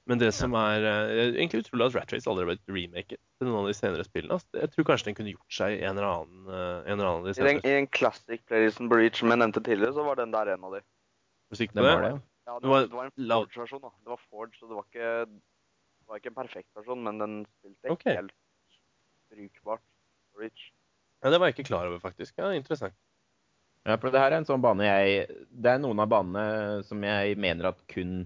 Men 0.07 0.23
det 0.23 0.31
som 0.37 0.55
er 0.55 0.87
eh, 0.87 1.33
egentlig 1.33 1.65
utrolig 1.65 1.89
at 1.89 1.97
Rat 1.99 2.15
Race 2.15 2.31
aldri 2.31 2.45
har 2.45 2.53
blitt 2.53 2.71
remaket 2.71 3.19
til 3.19 3.49
noen 3.49 3.65
av 3.65 3.73
de 3.73 3.75
senere 3.75 4.07
spillene. 4.07 4.39
Altså, 4.39 4.47
Jeg 4.55 4.71
tror 4.71 4.87
kanskje 4.93 5.09
den 5.09 5.19
kunne 5.19 5.33
gjort 5.35 5.59
seg 5.59 5.75
i 5.75 5.83
en 5.83 5.99
eller 5.99 6.07
annen, 6.13 6.47
eh, 6.47 6.79
en 6.85 6.95
eller 6.95 7.09
annen 7.11 7.25
av 7.25 7.27
de 7.27 7.35
I 7.35 7.41
den, 7.41 7.59
senere 7.59 7.73
I 7.73 7.81
en 7.81 7.91
classic 7.91 8.47
playlisten 8.47 8.87
på 8.87 8.95
Breach 8.95 9.19
som 9.19 9.35
jeg 9.35 9.43
nevnte 9.43 9.65
tidligere, 9.67 9.97
så 9.99 10.07
var 10.07 10.23
den 10.23 10.35
der 10.37 10.55
en 10.55 10.71
av 10.71 10.79
de. 10.79 10.83
musikk 11.51 11.75
Det 11.75 11.89
var 11.89 12.07
det. 12.07 12.15
Ja, 12.47 12.61
det, 12.63 12.71
var, 12.71 12.87
det 12.87 12.95
var 12.95 13.09
en 13.11 13.15
Forge-versjon, 13.17 13.83
da. 13.83 13.91
Det 14.05 14.13
var 14.13 14.23
Forge, 14.31 14.55
så 14.59 14.69
det 14.71 14.77
var 14.79 14.87
ikke, 14.87 15.11
det 15.27 16.11
var 16.11 16.21
ikke 16.21 16.31
en 16.31 16.39
perfekt 16.39 16.79
versjon, 16.79 17.03
men 17.03 17.19
den 17.23 17.35
spilte 17.59 17.95
okay. 17.95 18.21
helt 18.21 18.37
brukbart 19.33 19.83
Rich. 20.39 20.71
Ja, 21.25 21.33
Det 21.33 21.41
var 21.41 21.51
jeg 21.51 21.57
ikke 21.57 21.71
klar 21.73 21.89
over, 21.89 21.99
faktisk. 21.99 22.37
Ja, 22.39 22.53
Interessant. 22.55 22.95
Ja, 23.87 23.97
for 24.03 24.11
det 24.11 24.19
her 24.19 24.33
er 24.35 24.41
en 24.41 24.49
sånn 24.49 24.63
bane 24.65 24.83
jeg 24.83 25.29
Det 25.55 25.71
er 25.71 25.79
noen 25.79 26.01
av 26.03 26.09
banene 26.11 26.83
som 26.89 27.05
jeg 27.07 27.37
mener 27.39 27.69
at 27.71 27.79
kun 27.91 28.25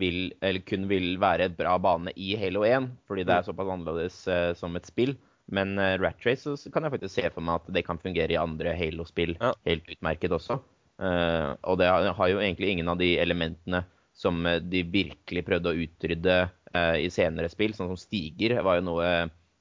vil, 0.00 0.32
eller 0.40 0.64
kun 0.66 0.88
vil 0.90 1.18
være 1.22 1.50
et 1.50 1.56
bra 1.58 1.76
bane 1.78 2.12
i 2.18 2.32
Halo 2.40 2.64
1, 2.66 2.88
fordi 3.06 3.26
det 3.28 3.36
er 3.36 3.46
såpass 3.46 3.68
annerledes 3.70 4.16
uh, 4.26 4.50
som 4.58 4.74
et 4.76 4.88
spill. 4.88 5.14
Men 5.54 5.76
uh, 5.78 5.94
Rat 6.00 6.24
Race 6.26 6.42
så, 6.42 6.56
så 6.58 6.72
kan 6.72 6.86
jeg 6.86 6.96
faktisk 6.96 7.14
se 7.14 7.28
for 7.30 7.44
meg 7.44 7.60
at 7.60 7.74
det 7.76 7.84
kan 7.86 8.00
fungere 8.00 8.34
i 8.34 8.40
andre 8.40 8.74
Halo-spill 8.76 9.36
Ja. 9.38 9.52
helt 9.68 9.92
utmerket 9.92 10.34
også. 10.34 10.58
Eh, 11.02 11.50
og 11.66 11.78
det 11.80 11.88
har, 11.90 12.28
jo 12.30 12.38
egentlig 12.42 12.70
ingen 12.70 12.90
av 12.92 12.98
de 13.00 13.14
elementene 13.18 13.82
som 14.14 14.44
eh, 14.46 14.60
de 14.62 14.84
virkelig 14.86 15.42
prøvde 15.46 15.72
å 15.72 15.80
utrydde 15.86 16.36
eh, 16.44 16.98
i 17.02 17.10
senere 17.10 17.50
spill, 17.50 17.74
sånn 17.74 17.90
som 17.90 17.98
stiger, 17.98 18.60
var 18.62 18.78
jo 18.78 18.88
noe 18.92 19.08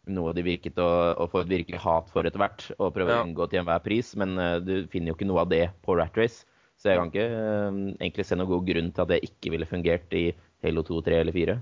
noe 0.03 0.34
de 0.36 0.43
virket 0.43 0.75
å, 0.84 0.86
å 1.15 1.29
få 1.31 1.45
et 1.45 1.51
virkelig 1.53 1.79
hat 1.79 2.09
for 2.11 2.27
etter 2.27 2.41
hvert, 2.41 2.65
og 2.75 2.89
prøve 2.91 3.13
Ja. 3.13 3.21
å 3.21 3.23
unngå 3.23 3.45
til 3.47 3.61
enhver 3.61 3.79
pris. 3.86 4.09
Men 4.19 4.36
du 4.67 4.73
finner 4.91 5.13
jo 5.13 5.15
ikke 5.15 5.29
noe 5.29 5.45
av 5.45 5.53
det 5.53 5.69
på 5.86 5.95
Rat 5.95 6.17
Race. 6.19 6.43
Så 6.75 6.91
jeg 6.91 6.99
kan 6.99 7.07
ikke 7.07 7.27
egentlig 8.03 8.25
se 8.27 8.36
noen 8.36 8.49
god 8.49 8.65
grunn 8.67 8.89
til 8.91 9.05
at 9.05 9.13
det 9.13 9.21
ikke 9.23 9.53
ville 9.53 9.69
fungert 9.69 10.11
i 10.19 10.25
Halo 10.65 10.84
2, 10.84 10.99
3 11.07 11.21
eller 11.21 11.38
4. 11.38 11.55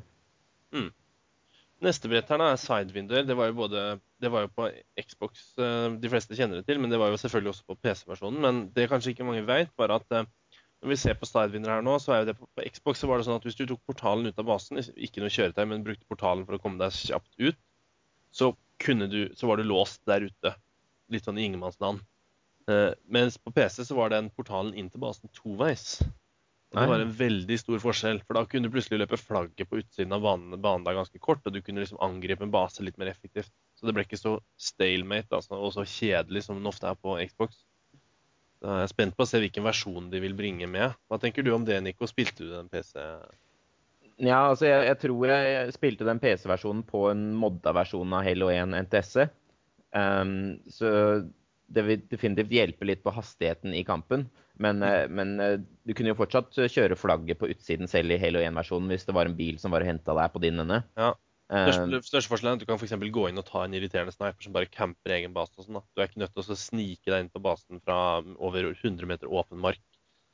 Neste 1.81 2.09
brett 2.11 2.29
her 2.29 2.41
er 2.45 2.59
Sidewinder. 2.61 3.23
Det 3.25 3.35
var 3.37 3.49
jo 3.49 3.57
både 3.57 3.85
det 4.21 4.29
var 4.29 4.45
jo 4.45 4.51
på 4.53 4.67
Xbox 5.01 5.47
eh, 5.57 5.87
de 5.97 6.11
fleste 6.11 6.37
kjenner 6.37 6.59
det 6.59 6.67
til, 6.67 6.77
men 6.81 6.93
det 6.93 6.99
var 7.01 7.09
jo 7.09 7.17
selvfølgelig 7.17 7.55
også 7.55 7.65
på 7.71 7.77
PC-versjonen. 7.81 8.41
Men 8.43 8.59
det 8.75 8.89
kanskje 8.91 9.15
ikke 9.15 9.25
mange 9.25 9.47
vet, 9.47 9.71
var 9.81 9.95
at 9.95 10.13
eh, 10.13 10.27
når 10.81 10.93
vi 10.93 10.99
ser 11.01 11.17
på 11.17 11.29
Sidewinder 11.29 11.73
her 11.75 11.85
nå, 11.85 11.95
så 12.01 12.13
er 12.13 12.21
jo 12.21 12.29
det 12.31 12.37
på, 12.37 12.47
på 12.57 12.67
Xbox 12.69 13.01
så 13.01 13.09
var 13.09 13.17
det 13.17 13.27
sånn 13.27 13.39
at 13.41 13.47
hvis 13.47 13.57
du 13.57 13.65
tok 13.69 13.81
portalen 13.89 14.29
ut 14.29 14.39
av 14.41 14.47
basen, 14.49 14.81
ikke 14.93 15.21
noe 15.23 15.33
kjøretøy, 15.33 15.65
men 15.69 15.85
brukte 15.85 16.09
portalen 16.09 16.45
for 16.45 16.57
å 16.57 16.61
komme 16.61 16.81
deg 16.81 16.93
kjapt 16.97 17.33
ut, 17.41 17.59
så 18.31 18.53
du 18.81 19.29
Så 19.37 19.45
var 19.45 19.57
du 19.57 19.63
låst 19.63 20.01
der 20.09 20.23
ute. 20.25 20.55
Litt 21.13 21.25
sånn 21.27 21.37
i 21.37 21.43
ingenmannsland. 21.45 21.99
Eh, 22.69 22.93
mens 23.05 23.37
på 23.37 23.51
PC 23.53 23.85
så 23.85 23.95
var 23.95 24.09
den 24.09 24.31
portalen 24.33 24.73
inn 24.73 24.89
til 24.89 25.01
basen 25.03 25.29
toveis. 25.37 26.01
Og 26.71 26.79
det 26.79 26.87
var 26.87 27.01
en 27.03 27.15
veldig 27.15 27.55
stor 27.59 27.81
forskjell, 27.83 28.21
for 28.23 28.37
da 28.37 28.45
kunne 28.47 28.69
du 28.69 28.71
plutselig 28.71 29.01
løpe 29.01 29.17
flagget 29.19 29.67
på 29.67 29.81
utsiden 29.81 30.15
av 30.15 30.21
banen, 30.23 30.55
banen 30.63 30.85
der 30.85 30.95
ganske 30.95 31.19
kort, 31.19 31.43
og 31.43 31.51
du 31.51 31.59
kunne 31.59 31.83
liksom 31.83 31.99
angripe 32.03 32.45
en 32.45 32.53
base 32.53 32.85
litt 32.85 32.95
mer 33.01 33.11
effektivt. 33.11 33.51
Så 33.75 33.87
det 33.87 33.95
ble 33.97 34.05
ikke 34.07 34.19
så 34.19 34.37
stalemate 34.55 35.35
altså, 35.35 35.59
og 35.59 35.73
så 35.75 35.83
kjedelig 35.83 36.45
som 36.45 36.55
den 36.61 36.69
ofte 36.71 36.87
er 36.87 36.95
på 36.95 37.17
Xbox. 37.27 37.65
Da 38.63 38.77
er 38.77 38.83
jeg 38.85 38.93
spent 38.93 39.17
på 39.17 39.25
å 39.25 39.27
se 39.27 39.41
hvilken 39.43 39.67
versjon 39.67 40.07
de 40.13 40.21
vil 40.23 40.37
bringe 40.37 40.69
med. 40.71 40.95
Hva 41.11 41.19
tenker 41.19 41.43
du 41.43 41.51
om 41.51 41.67
det, 41.67 41.81
Nico? 41.83 42.07
Spilte 42.07 42.45
du 42.45 42.53
den 42.53 42.71
PC? 42.71 42.95
Ja, 44.21 44.39
altså 44.51 44.69
jeg, 44.69 44.85
jeg 44.85 44.99
tror 45.01 45.31
jeg 45.33 45.75
spilte 45.75 46.07
den 46.07 46.21
PC-versjonen 46.23 46.85
på 46.87 47.07
en 47.09 47.31
modda 47.41 47.73
versjon 47.75 48.15
av 48.15 48.23
Halo 48.27 48.51
1 48.53 48.77
NTS. 48.85 49.15
Um, 49.91 50.61
så 50.71 50.91
det 51.71 51.83
vil 51.87 52.03
definitivt 52.11 52.53
hjelpe 52.53 52.87
litt 52.87 53.01
på 53.03 53.13
hastigheten 53.15 53.73
i 53.75 53.83
kampen. 53.87 54.27
Men, 54.61 54.83
eh, 54.85 55.07
men 55.09 55.33
eh, 55.41 55.57
du 55.87 55.95
kunne 55.97 56.13
jo 56.13 56.19
fortsatt 56.19 56.53
kjøre 56.69 56.97
flagget 56.99 57.39
på 57.41 57.49
utsiden 57.51 57.89
selv 57.89 58.13
i 58.13 58.19
Halo 58.21 58.43
1-versjonen 58.43 58.91
hvis 58.93 59.07
det 59.07 59.15
var 59.17 59.29
en 59.29 59.37
bil 59.37 59.57
som 59.61 59.73
var 59.73 59.85
og 59.85 59.89
henta 59.89 60.15
deg 60.17 60.33
på 60.33 60.41
din 60.43 60.61
ende. 60.63 60.83
Ja. 60.99 61.13
Største, 61.51 61.99
største 62.07 62.31
forskjellen 62.31 62.53
er 62.53 62.61
at 62.61 62.63
du 62.63 62.69
kan 62.69 62.79
for 62.79 63.09
gå 63.17 63.23
inn 63.27 63.41
og 63.41 63.47
ta 63.49 63.65
en 63.65 63.73
irriterende 63.75 64.13
sniper 64.15 64.45
som 64.45 64.53
bare 64.55 64.69
camper 64.71 65.17
egen 65.17 65.33
base. 65.35 65.51
og 65.57 65.65
sånn 65.65 65.81
da. 65.81 65.83
Du 65.91 65.99
er 65.99 66.07
ikke 66.07 66.21
nødt 66.23 66.31
til 66.37 66.45
å 66.45 66.55
snike 66.61 67.11
deg 67.11 67.25
inn 67.25 67.33
på 67.33 67.43
basen 67.43 67.81
fra 67.83 67.97
over 68.39 68.69
100 68.71 69.09
meter 69.09 69.27
åpen 69.27 69.59
mark. 69.59 69.81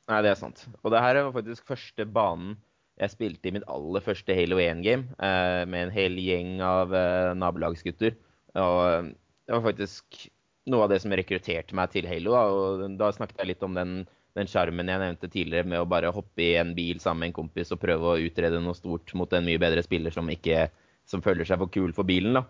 Nei, 0.08 0.20
det 0.22 0.30
er 0.30 0.38
sant. 0.38 0.62
Og 0.84 0.94
det 0.94 1.02
her 1.02 1.18
var 1.18 1.34
faktisk 1.34 1.66
første 1.68 2.06
banen 2.06 2.54
jeg 2.98 3.12
spilte 3.12 3.50
i 3.50 3.54
mitt 3.54 3.66
aller 3.70 4.02
første 4.02 4.34
Halo 4.34 4.58
1-game, 4.58 5.12
eh, 5.22 5.62
med 5.70 5.86
en 5.86 5.94
hel 5.94 6.16
gjeng 6.18 6.56
av 6.66 6.94
eh, 6.94 7.34
nabolagsgutter. 7.38 8.16
Og 8.58 8.78
eh, 8.88 9.10
det 9.46 9.54
var 9.54 9.66
faktisk 9.68 10.24
noe 10.68 10.86
av 10.86 10.92
det 10.92 11.00
som 11.04 11.14
rekrutterte 11.14 11.76
meg 11.78 11.92
til 11.94 12.08
Halo. 12.10 12.34
Da, 12.34 12.42
og 12.50 12.96
da 12.98 13.10
snakket 13.14 13.42
jeg 13.42 13.52
litt 13.52 13.66
om 13.66 13.78
den 13.78 13.94
den 14.38 14.50
sjarmen 14.50 14.90
jeg 14.90 15.02
nevnte 15.02 15.30
tidligere 15.30 15.68
med 15.68 15.82
å 15.82 15.88
bare 15.88 16.12
hoppe 16.14 16.44
i 16.44 16.52
en 16.60 16.74
bil 16.76 17.00
sammen 17.02 17.26
med 17.26 17.32
en 17.32 17.38
kompis 17.40 17.72
og 17.74 17.82
prøve 17.82 18.12
å 18.12 18.20
utrede 18.22 18.60
noe 18.62 18.76
stort 18.78 19.12
mot 19.18 19.32
en 19.34 19.46
mye 19.46 19.60
bedre 19.60 19.82
spiller 19.84 20.14
som 20.14 20.30
ikke 20.30 20.68
som 21.08 21.24
føler 21.24 21.48
seg 21.48 21.60
for 21.62 21.72
kul 21.72 21.94
for 21.96 22.08
bilen. 22.08 22.38
da. 22.38 22.44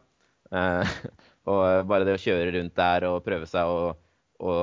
Uh, 0.48 0.98
og 1.50 1.88
bare 1.88 2.06
det 2.08 2.16
å 2.18 2.22
kjøre 2.22 2.52
rundt 2.56 2.76
der 2.78 3.06
og 3.08 3.22
prøve 3.26 3.48
seg 3.48 3.70
å, 3.70 3.92
å 4.42 4.54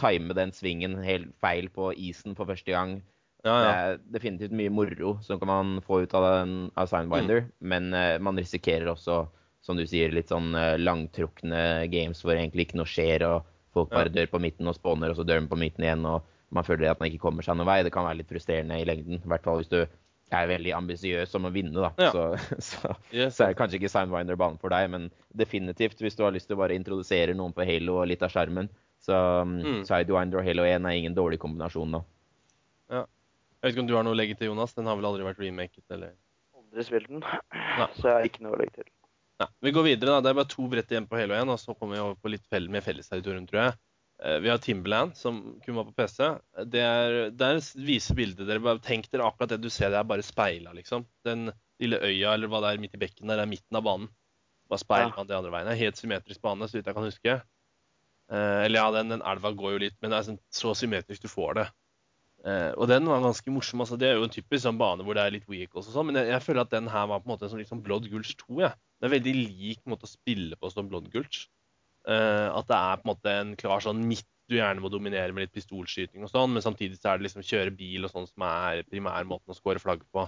time 0.00 0.36
den 0.36 0.52
svingen 0.56 0.98
helt 1.04 1.32
feil 1.44 1.68
på 1.72 1.92
isen 1.96 2.36
for 2.38 2.50
første 2.50 2.72
gang. 2.72 2.98
Ja, 3.44 3.52
ja. 3.52 3.60
Det 3.60 3.76
er 3.76 4.00
definitivt 4.18 4.56
mye 4.56 4.72
moro 4.72 5.14
som 5.24 5.40
kan 5.40 5.48
man 5.48 5.76
få 5.84 6.02
ut 6.04 6.16
av, 6.16 6.26
en, 6.42 6.56
av 6.76 6.90
Signbinder, 6.90 7.46
men 7.60 7.92
uh, 7.96 8.18
man 8.20 8.40
risikerer 8.40 8.90
også, 8.92 9.22
som 9.64 9.78
du 9.78 9.86
sier, 9.88 10.12
litt 10.12 10.32
sånn 10.32 10.52
uh, 10.56 10.76
langtrukne 10.80 11.86
games 11.92 12.20
hvor 12.24 12.34
egentlig 12.36 12.68
ikke 12.68 12.80
noe 12.80 12.90
skjer, 12.90 13.24
og 13.28 13.48
folk 13.74 13.90
bare 13.94 14.10
dør 14.12 14.26
på 14.32 14.40
midten 14.42 14.68
og 14.70 14.74
spawner, 14.76 15.10
og 15.12 15.16
så 15.20 15.24
dør 15.26 15.40
de 15.40 15.48
på 15.50 15.58
midten 15.60 15.84
igjen, 15.86 16.04
og 16.06 16.22
man 16.50 16.64
føler 16.66 16.90
at 16.90 17.00
man 17.00 17.08
ikke 17.10 17.22
kommer 17.22 17.42
seg 17.46 17.56
noen 17.56 17.68
vei. 17.68 17.82
Det 17.86 17.92
kan 17.94 18.04
være 18.08 18.18
litt 18.22 18.30
frustrerende 18.32 18.80
i 18.80 18.86
lengden, 18.88 19.20
i 19.22 19.28
hvert 19.30 19.44
fall 19.46 19.60
hvis 19.62 19.70
du 19.70 19.80
er 20.30 20.46
veldig 20.46 20.72
ambisiøs 20.76 21.32
om 21.34 21.46
å 21.48 21.50
vinne, 21.54 21.74
da. 21.74 21.90
Ja. 21.98 22.10
Så, 22.14 22.24
så, 22.70 22.94
Yes. 23.14 23.34
så 23.38 23.48
er 23.48 23.56
kanskje 23.58 23.80
ikke 23.80 23.90
Soundwinder-banen 23.90 24.60
for 24.62 24.70
deg, 24.70 24.90
men 24.92 25.08
definitivt 25.34 25.98
hvis 26.02 26.14
du 26.18 26.22
har 26.26 26.34
lyst 26.34 26.46
til 26.50 26.54
å 26.58 26.62
bare 26.62 26.76
introdusere 26.78 27.34
noen 27.34 27.54
for 27.56 27.66
Halo 27.66 27.96
og 28.02 28.06
litt 28.10 28.22
av 28.22 28.30
skjermen, 28.34 28.68
så 29.00 29.16
um, 29.42 29.56
Mm. 29.64 29.80
Sidewinder 29.88 30.38
og 30.42 30.44
Halo 30.46 30.66
1 30.68 30.86
er 30.86 30.98
ingen 31.00 31.14
dårlig 31.16 31.38
kombinasjon 31.42 31.94
da. 31.98 32.02
Jeg 32.90 33.68
vet 33.68 33.74
ikke 33.74 33.82
om 33.84 33.88
du 33.90 33.94
har 33.98 34.04
noe 34.06 34.14
å 34.14 34.16
legge 34.16 34.34
til, 34.38 34.48
Jonas? 34.48 34.72
Den 34.72 34.86
har 34.88 34.96
vel 34.96 35.04
aldri 35.10 35.24
vært 35.26 35.40
remaket, 35.42 35.84
eller? 35.92 36.14
Aldri 36.56 36.84
spilt 36.86 37.10
den, 37.12 37.20
så 37.98 38.06
jeg 38.06 38.14
har 38.14 38.24
ikke 38.28 38.44
noe 38.46 38.54
å 38.56 38.60
legge 38.62 38.78
til. 38.78 38.86
Nei. 39.40 39.48
Vi 39.64 39.70
går 39.72 39.86
videre, 39.86 40.16
da. 40.16 40.20
Det 40.24 40.30
er 40.34 40.36
bare 40.40 40.50
to 40.52 40.66
brett 40.68 40.90
igjen 40.92 41.06
på 41.08 41.16
Halo 41.16 41.36
1, 41.38 41.48
og 41.54 41.60
så 41.62 41.74
kommer 41.76 41.96
vi 41.96 42.02
over 42.04 42.18
på 42.20 42.32
litt 42.32 42.44
fell 42.52 42.66
med 42.72 42.84
fellesterritorium, 42.84 43.46
tror 43.48 43.62
jeg. 43.62 43.78
Eh, 44.22 44.38
Vi 44.44 44.50
har 44.52 44.58
Timberland, 44.60 45.16
som 45.16 45.38
kun 45.64 45.78
var 45.78 45.86
på 45.88 45.94
PC. 45.96 46.26
Det 46.68 46.82
er, 46.84 47.30
det 47.32 47.46
er 47.54 47.62
viser 47.86 48.18
bildet 48.18 48.46
dere 48.50 48.60
bare 48.60 48.82
Tenk 48.84 49.08
dere 49.10 49.24
akkurat 49.24 49.54
det 49.54 49.62
du 49.64 49.70
ser, 49.72 49.90
det 49.94 50.00
er 50.02 50.08
bare 50.10 50.26
speila, 50.26 50.74
liksom. 50.76 51.06
Den 51.24 51.48
lille 51.80 51.96
øya, 52.04 52.34
eller 52.34 52.52
hva 52.52 52.60
det 52.66 52.74
er 52.74 52.82
midt 52.84 52.98
i 52.98 53.00
bekken 53.00 53.32
der, 53.32 53.40
er 53.40 53.48
midten 53.48 53.80
av 53.80 53.86
banen. 53.86 54.10
Bare 54.68 54.78
speil 54.84 55.08
Ja. 55.08 55.24
det 55.24 55.36
andre 55.38 55.50
veien. 55.56 55.72
Helt 55.80 55.96
symmetrisk 55.96 56.42
bane, 56.44 56.68
så 56.68 56.76
vidt 56.76 56.86
jeg 56.86 56.94
kan 56.94 57.08
huske. 57.08 57.38
Eh, 58.30 58.64
eller 58.66 58.76
ja, 58.78 58.90
den, 58.94 59.08
den 59.16 59.22
elva 59.26 59.50
går 59.56 59.72
jo 59.72 59.78
litt, 59.88 59.96
men 60.02 60.12
det 60.12 60.18
er 60.20 60.28
sånn, 60.28 60.38
så 60.52 60.74
symmetrisk 60.76 61.24
du 61.24 61.28
får 61.32 61.54
det. 61.58 61.64
Eh, 62.44 62.70
og 62.76 62.86
den 62.88 63.08
var 63.08 63.24
ganske 63.24 63.50
morsom. 63.52 63.80
altså 63.80 63.96
Det 63.98 64.06
er 64.08 64.14
jo 64.20 64.28
en 64.28 64.32
typisk 64.36 64.62
sånn 64.68 64.78
bane 64.78 65.02
hvor 65.04 65.16
det 65.16 65.24
er 65.24 65.32
litt 65.34 65.48
vehicles 65.48 65.88
og 65.88 65.96
sånn, 65.96 66.06
men 66.12 66.20
jeg, 66.20 66.28
jeg 66.36 66.44
føler 66.44 66.60
at 66.62 66.70
den 66.76 66.86
her 66.92 67.08
var 67.10 67.20
på 67.24 67.28
en 67.28 67.32
måte 67.34 67.48
en 67.48 67.52
sånn 67.56 67.60
liksom 67.64 67.82
Blood 67.82 68.06
Gulch 68.12 68.36
2. 68.44 68.60
Ja. 68.68 68.70
Det 69.00 69.08
er 69.08 69.14
veldig 69.16 69.34
lik 69.38 69.80
måte 69.88 70.04
å 70.04 70.10
spille 70.10 70.58
på 70.60 70.70
som 70.72 70.88
Blood 70.90 71.08
Gulch. 71.12 71.46
Uh, 72.08 72.48
at 72.56 72.68
det 72.68 72.76
er 72.76 73.00
på 73.00 73.04
en 73.04 73.10
måte 73.12 73.32
en 73.32 73.56
klar 73.60 73.82
sånn 73.84 74.00
midt 74.08 74.26
du 74.50 74.56
gjerne 74.56 74.82
må 74.82 74.90
dominere 74.90 75.30
med 75.32 75.44
litt 75.44 75.54
pistolskyting 75.54 76.24
og 76.26 76.30
sånn, 76.32 76.50
men 76.56 76.64
samtidig 76.64 76.98
så 76.98 77.12
er 77.12 77.20
det 77.20 77.28
liksom 77.28 77.44
kjøre 77.46 77.74
bil 77.76 78.08
og 78.08 78.10
sånn 78.10 78.26
som 78.26 78.44
er 78.48 78.80
primærmåten 78.88 79.52
å 79.52 79.56
score 79.56 79.82
flagg 79.82 80.02
på. 80.10 80.24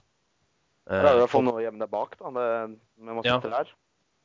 Uh, 0.86 0.98
Det 0.98 1.08
er 1.08 1.16
i 1.16 1.22
hvert 1.24 1.32
fall 1.32 1.46
noe 1.48 1.58
å 1.58 1.64
gjemme 1.64 1.82
deg 1.82 1.90
bak, 1.90 2.14
da, 2.20 2.30
med, 2.34 2.76
med 2.98 3.18
masse 3.18 3.32
Ja. 3.32 3.40
trær. 3.42 3.72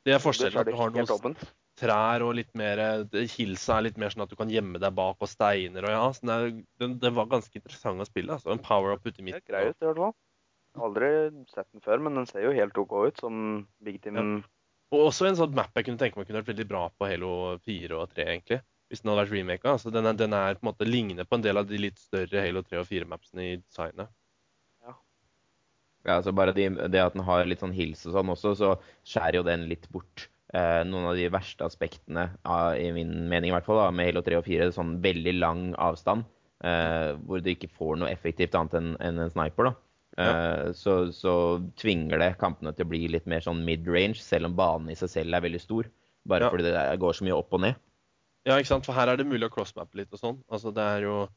det 0.06 0.14
er 0.14 0.22
forskjellen. 0.22 0.60
At 0.60 0.70
du 0.70 0.76
har 0.78 0.94
noen 0.94 1.36
trær 1.78 2.24
og 2.26 2.34
litt 2.34 2.54
mer 2.58 3.04
det- 3.04 3.26
Hilsa 3.36 3.78
er 3.78 3.88
litt 3.88 3.98
mer 3.98 4.10
sånn 4.10 4.24
at 4.24 4.30
du 4.30 4.36
kan 4.38 4.50
gjemme 4.50 4.80
deg 4.82 4.94
bak 4.94 5.16
og 5.20 5.28
steiner 5.30 5.84
og 5.86 5.90
ja. 5.94 6.06
Så 6.12 6.26
det, 6.26 6.36
er, 6.38 6.62
det, 6.80 6.88
det 7.00 7.12
var 7.14 7.26
ganske 7.26 7.54
interessant 7.54 8.00
å 8.02 8.06
spille. 8.06 8.34
altså. 8.34 8.50
En 8.52 8.62
power-up 8.62 9.04
ute 9.06 9.20
i 9.20 9.26
midten. 9.28 9.42
Det 9.46 9.54
er 9.54 9.72
greit, 9.72 9.82
i 9.82 9.86
hvert 9.86 10.02
fall. 10.04 10.14
Aldri 10.84 11.10
sett 11.50 11.68
den 11.72 11.84
før, 11.84 12.02
men 12.04 12.18
den 12.18 12.28
ser 12.30 12.46
jo 12.46 12.54
helt 12.56 12.78
OK 12.80 12.94
ut 13.10 13.20
som 13.22 13.42
Big 13.84 14.00
Team. 14.04 14.42
Og 14.94 15.10
også 15.10 15.28
en 15.28 15.36
sånn 15.36 15.56
map 15.56 15.76
jeg 15.76 15.88
kunne 15.88 16.00
tenke 16.00 16.20
meg 16.20 16.28
kunne 16.28 16.40
vært 16.40 16.52
veldig 16.54 16.68
bra 16.68 16.86
på 16.94 17.08
Halo 17.10 17.32
4 17.68 17.98
og 17.98 18.14
3, 18.14 18.24
egentlig. 18.24 18.62
Hvis 18.88 19.02
den 19.02 19.12
hadde 19.12 19.24
vært 19.26 19.34
remaka. 19.36 19.74
Altså, 19.74 19.92
den, 19.92 20.08
er, 20.08 20.16
den 20.16 20.36
er 20.36 20.56
på 20.56 20.64
en 20.64 20.70
måte 20.70 20.88
ligner 20.88 21.28
på 21.28 21.36
en 21.36 21.44
del 21.44 21.60
av 21.60 21.68
de 21.68 21.80
litt 21.82 22.00
større 22.00 22.40
Halo 22.40 22.62
3 22.64 22.80
og 22.80 22.88
4-mapsene 22.88 23.44
i 23.44 23.58
designet. 23.60 24.08
Ja, 26.06 26.18
altså 26.20 26.32
bare 26.32 26.54
de, 26.56 26.70
det 26.88 27.00
at 27.02 27.16
den 27.16 27.24
har 27.26 27.44
litt 27.44 27.60
sånn 27.60 27.74
hils 27.74 28.06
og 28.08 28.14
sånn 28.14 28.32
også, 28.32 28.54
så 28.56 28.74
skjærer 29.08 29.40
jo 29.40 29.46
den 29.48 29.66
litt 29.68 29.88
bort 29.92 30.28
eh, 30.54 30.80
noen 30.88 31.10
av 31.10 31.18
de 31.18 31.26
verste 31.32 31.66
aspektene, 31.66 32.30
av, 32.48 32.78
i 32.80 32.88
min 32.94 33.12
mening 33.28 33.50
i 33.50 33.54
hvert 33.56 33.66
fall, 33.66 33.82
da, 33.82 33.90
med 33.92 34.08
Halo 34.08 34.22
3 34.24 34.38
og 34.38 34.46
4. 34.46 34.70
Sånn 34.76 34.96
veldig 35.04 35.34
lang 35.36 35.66
avstand, 35.76 36.24
eh, 36.64 37.12
hvor 37.26 37.42
du 37.44 37.52
ikke 37.52 37.70
får 37.74 38.00
noe 38.00 38.12
effektivt 38.12 38.56
annet 38.56 38.78
enn 38.78 38.94
en, 38.96 39.22
en 39.26 39.34
sniper. 39.34 39.70
da. 39.70 39.87
Eh, 40.18 40.72
så, 40.74 40.94
så 41.14 41.32
tvinger 41.78 42.18
det 42.18 42.32
kampene 42.40 42.72
til 42.74 42.86
å 42.86 42.90
bli 42.90 43.04
litt 43.12 43.26
mer 43.30 43.44
sånn 43.44 43.64
mid-range, 43.66 44.18
selv 44.22 44.50
om 44.50 44.56
banen 44.58 44.90
i 44.90 44.98
seg 44.98 45.12
selv 45.12 45.38
er 45.38 45.44
veldig 45.46 45.60
stor. 45.62 45.90
Bare 46.28 46.48
Ja. 46.48 46.50
fordi 46.50 46.64
det 46.68 47.00
går 47.00 47.14
så 47.14 47.24
mye 47.24 47.36
opp 47.38 47.54
og 47.54 47.62
ned. 47.64 47.76
Ja, 48.46 48.56
ikke 48.56 48.72
sant? 48.72 48.86
For 48.86 48.96
her 48.96 49.08
er 49.12 49.16
det 49.20 49.26
mulig 49.28 49.46
å 49.48 49.52
crossmappe 49.52 49.94
litt 50.00 50.12
og 50.12 50.20
sånn. 50.20 50.42
Altså, 50.50 50.72
det 50.74 50.82
er 50.82 51.06
jo 51.06 51.28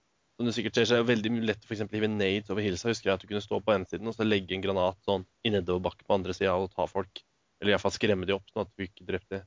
som 0.42 0.48
du 0.48 0.54
sikkert 0.56 0.74
ser, 0.74 0.88
så 0.90 0.96
er 0.96 1.04
det 1.04 1.12
veldig 1.12 1.46
lett 1.46 1.66
for 1.68 1.76
eksempel 1.76 2.00
å 2.00 2.02
hive 2.02 2.10
nades 2.10 2.50
over 2.50 2.64
hilsa. 2.66 2.90
Husker 2.90 3.12
jeg 3.12 3.14
at 3.20 3.22
du 3.22 3.28
kunne 3.30 3.44
stå 3.44 3.60
på 3.62 3.76
ene 3.76 3.86
siden 3.86 4.10
og 4.10 4.16
så 4.16 4.26
legge 4.26 4.56
en 4.56 4.64
granat 4.64 4.98
sånn 5.06 5.26
i 5.46 5.52
nedoverbakke 5.54 6.08
på 6.08 6.16
andre 6.18 6.34
sida 6.34 6.56
og 6.58 6.72
ta 6.74 6.88
folk. 6.90 7.22
Eller 7.62 7.76
iallfall 7.76 7.94
skremme 7.94 8.26
de 8.26 8.34
opp, 8.34 8.48
sånn 8.50 8.66
at 8.66 8.72
du 8.74 8.86
ikke 8.88 9.06
drepte 9.06 9.38
de. 9.38 9.42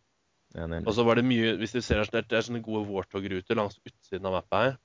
Ja. 0.55 0.68
Og 0.85 0.93
så 0.95 1.03
var 1.03 1.18
det 1.18 1.24
mye 1.26 1.57
Hvis 1.59 1.72
du 1.74 1.80
ser 1.82 1.99
her, 1.99 2.07
det 2.07 2.30
er 2.30 2.45
sånne 2.47 2.62
gode 2.62 2.87
Warthog-ruter 2.87 3.59
langs 3.59 3.80
utsiden 3.82 4.28
av 4.30 4.37
mappa 4.37 4.61
her. 4.62 4.76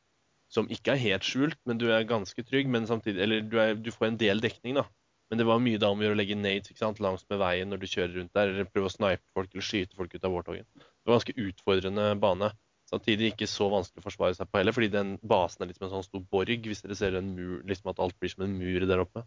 Som 0.49 0.69
ikke 0.73 0.95
er 0.95 1.03
helt 1.03 1.27
skjult, 1.27 1.59
men 1.69 1.77
du 1.81 1.89
er 1.93 2.07
ganske 2.09 2.43
trygg. 2.45 2.69
Men 2.73 2.87
samtidig 2.89 3.21
Eller 3.25 3.43
du, 3.45 3.59
er, 3.61 3.75
du 3.77 3.91
får 3.93 4.09
en 4.09 4.21
del 4.21 4.41
dekning, 4.41 4.79
da. 4.79 4.87
Men 5.29 5.41
det 5.41 5.45
var 5.45 5.61
mye 5.61 5.77
da 5.77 5.91
om 5.93 5.99
å 6.01 6.05
gjøre 6.07 6.15
å 6.15 6.17
legge 6.17 6.37
nades 6.39 6.71
ikke 6.71 6.81
sant, 6.81 7.01
langs 7.05 7.21
med 7.29 7.37
veien 7.37 7.69
når 7.69 7.83
du 7.83 7.85
kjører 7.89 8.15
rundt 8.17 8.33
der. 8.33 8.49
Eller 8.49 8.69
prøve 8.69 8.89
å 8.89 8.93
snipe 8.93 9.21
folk 9.37 9.53
eller 9.53 9.67
skyte 9.67 9.97
folk 9.99 10.15
ut 10.15 10.25
av 10.25 10.33
vårtogen. 10.33 10.65
Det 10.79 11.05
var 11.05 11.13
en 11.13 11.19
ganske 11.19 11.37
utfordrende 11.45 12.07
bane. 12.23 12.49
Samtidig 12.89 13.35
ikke 13.35 13.45
så 13.45 13.67
vanskelig 13.69 14.01
å 14.01 14.07
forsvare 14.07 14.33
seg 14.33 14.49
på 14.49 14.57
heller, 14.57 14.73
fordi 14.73 14.89
den 14.89 15.13
basen 15.21 15.61
er 15.61 15.69
litt 15.69 15.77
som 15.77 15.85
en 15.85 15.93
sånn 15.99 16.07
stor 16.07 16.23
borg. 16.33 16.65
Hvis 16.65 16.81
dere 16.81 16.97
ser 16.97 17.19
en 17.19 17.29
mur, 17.35 17.59
liksom 17.69 17.91
at 17.93 18.01
alt 18.01 18.17
blir 18.17 18.33
som 18.33 18.47
en 18.47 18.55
mur 18.57 18.87
der 18.89 19.03
oppe. 19.03 19.21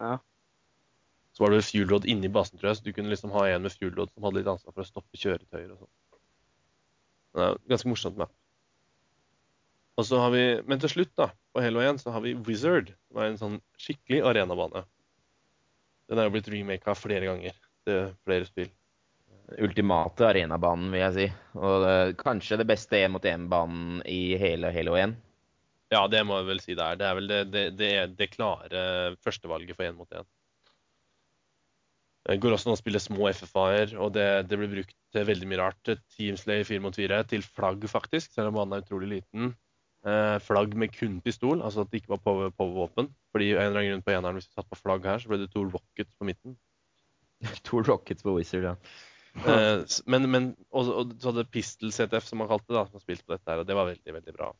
Ja. 0.00 0.14
Så 1.36 1.44
var 1.44 1.52
det 1.52 1.66
fuel 1.68 1.90
rod 1.92 2.08
inni 2.08 2.32
basen, 2.32 2.56
tror 2.58 2.70
jeg, 2.70 2.80
så 2.80 2.86
du 2.86 2.94
kunne 2.96 3.12
liksom 3.12 3.34
ha 3.36 3.44
en 3.50 3.66
med 3.66 3.76
fuel 3.76 3.92
rod 3.98 4.08
som 4.14 4.24
hadde 4.24 4.40
litt 4.40 4.48
ansvar 4.50 4.72
for 4.72 4.86
å 4.86 4.88
stoppe 4.88 5.20
kjøretøyer 5.20 5.74
og 5.74 5.82
sånn. 5.84 7.60
Ganske 7.68 7.92
morsomt 7.92 8.16
map. 8.18 8.32
Og 10.00 10.06
så 10.08 10.16
har 10.22 10.32
vi, 10.32 10.42
Men 10.64 10.80
til 10.80 10.94
slutt, 10.94 11.12
da, 11.18 11.28
på 11.52 11.60
Halo 11.60 11.82
1, 11.84 12.00
så 12.00 12.14
har 12.14 12.24
vi 12.24 12.32
Wizard. 12.46 12.94
som 13.10 13.20
er 13.20 13.28
en 13.28 13.40
sånn 13.40 13.56
skikkelig 13.76 14.22
arenabane. 14.30 14.86
Den 16.08 16.18
er 16.18 16.28
jo 16.28 16.34
blitt 16.34 16.48
remaka 16.50 16.94
flere 16.96 17.28
ganger 17.28 17.56
til 17.86 18.14
flere 18.24 18.48
spill. 18.48 18.70
ultimate 19.58 20.22
arenabanen, 20.28 20.92
vil 20.94 21.00
jeg 21.02 21.14
si. 21.16 21.24
Og 21.58 21.84
det, 21.84 21.94
kanskje 22.20 22.60
det 22.60 22.68
beste 22.70 23.00
én-mot-én-banen 23.02 23.98
i 24.06 24.36
hele 24.38 24.70
Halo 24.70 24.94
1. 24.94 25.16
Ja, 25.90 26.04
det 26.06 26.20
må 26.22 26.36
jeg 26.38 26.46
vel 26.46 26.60
si 26.62 26.76
det 26.78 26.84
er. 26.86 26.98
Det 27.00 27.06
er 27.08 27.16
vel 27.18 27.30
det, 27.30 27.40
det, 27.50 27.64
det, 27.74 27.90
det 28.14 28.28
klare 28.30 28.82
førstevalget 29.26 29.74
for 29.74 29.88
én 29.88 29.98
mot 29.98 30.14
én. 30.14 30.28
Det 32.28 32.36
går 32.38 32.54
også 32.54 32.70
an 32.70 32.76
å 32.76 32.78
spille 32.78 33.00
små 33.02 33.26
FFA-er, 33.32 33.96
og 33.98 34.12
det, 34.14 34.28
det 34.46 34.58
blir 34.60 34.70
brukt 34.70 34.94
til 35.10 35.26
veldig 35.26 35.48
mye 35.50 35.60
rart. 35.64 35.92
Teamslay 36.14 36.62
4 36.68 36.84
mot 36.84 36.94
4 36.94 37.24
til 37.32 37.42
flagg, 37.42 37.84
faktisk, 37.90 38.30
selv 38.36 38.52
om 38.52 38.60
banen 38.60 38.78
er 38.78 38.86
utrolig 38.86 39.16
liten. 39.16 39.50
Eh, 40.00 40.38
flagg 40.40 40.72
med 40.80 40.94
kun 40.96 41.18
pistol, 41.20 41.60
altså 41.60 41.84
at 41.84 41.90
det 41.92 42.00
ikke 42.00 42.14
var 42.14 42.22
power- 42.24 42.54
power-våpen. 42.56 43.10
Fordi 43.34 43.50
en 43.52 43.60
eller 43.66 43.82
annen 43.82 43.92
grunn 43.92 44.06
på 44.06 44.14
eneren, 44.14 44.38
hvis 44.38 44.48
du 44.48 44.56
satt 44.56 44.70
på 44.70 44.78
flagg 44.80 45.04
her, 45.04 45.20
så 45.20 45.28
ble 45.28 45.42
det 45.42 45.50
to 45.52 45.66
rockets 45.66 46.16
på 46.16 46.28
midten. 46.28 46.56
To 47.68 47.82
rockets 47.84 48.24
på 48.24 48.34
Wizard, 48.36 48.64
ja. 48.64 48.74
Eh, 49.46 49.84
men, 50.10 50.26
men 50.32 50.48
og, 50.70 50.88
og 50.88 51.14
så 51.20 51.30
hadde 51.30 51.46
Pistol 51.52 51.92
CTF, 51.94 52.26
som 52.26 52.40
man 52.42 52.50
kalte 52.50 52.66
det, 52.68 52.76
da, 52.78 52.84
som 52.88 52.98
har 52.98 53.04
spilt 53.04 53.24
på 53.26 53.36
dette 53.36 53.52
her, 53.52 53.62
og 53.62 53.68
det 53.68 53.76
var 53.76 53.88
veldig, 53.92 54.16
veldig 54.16 54.36
bra. 54.36 54.50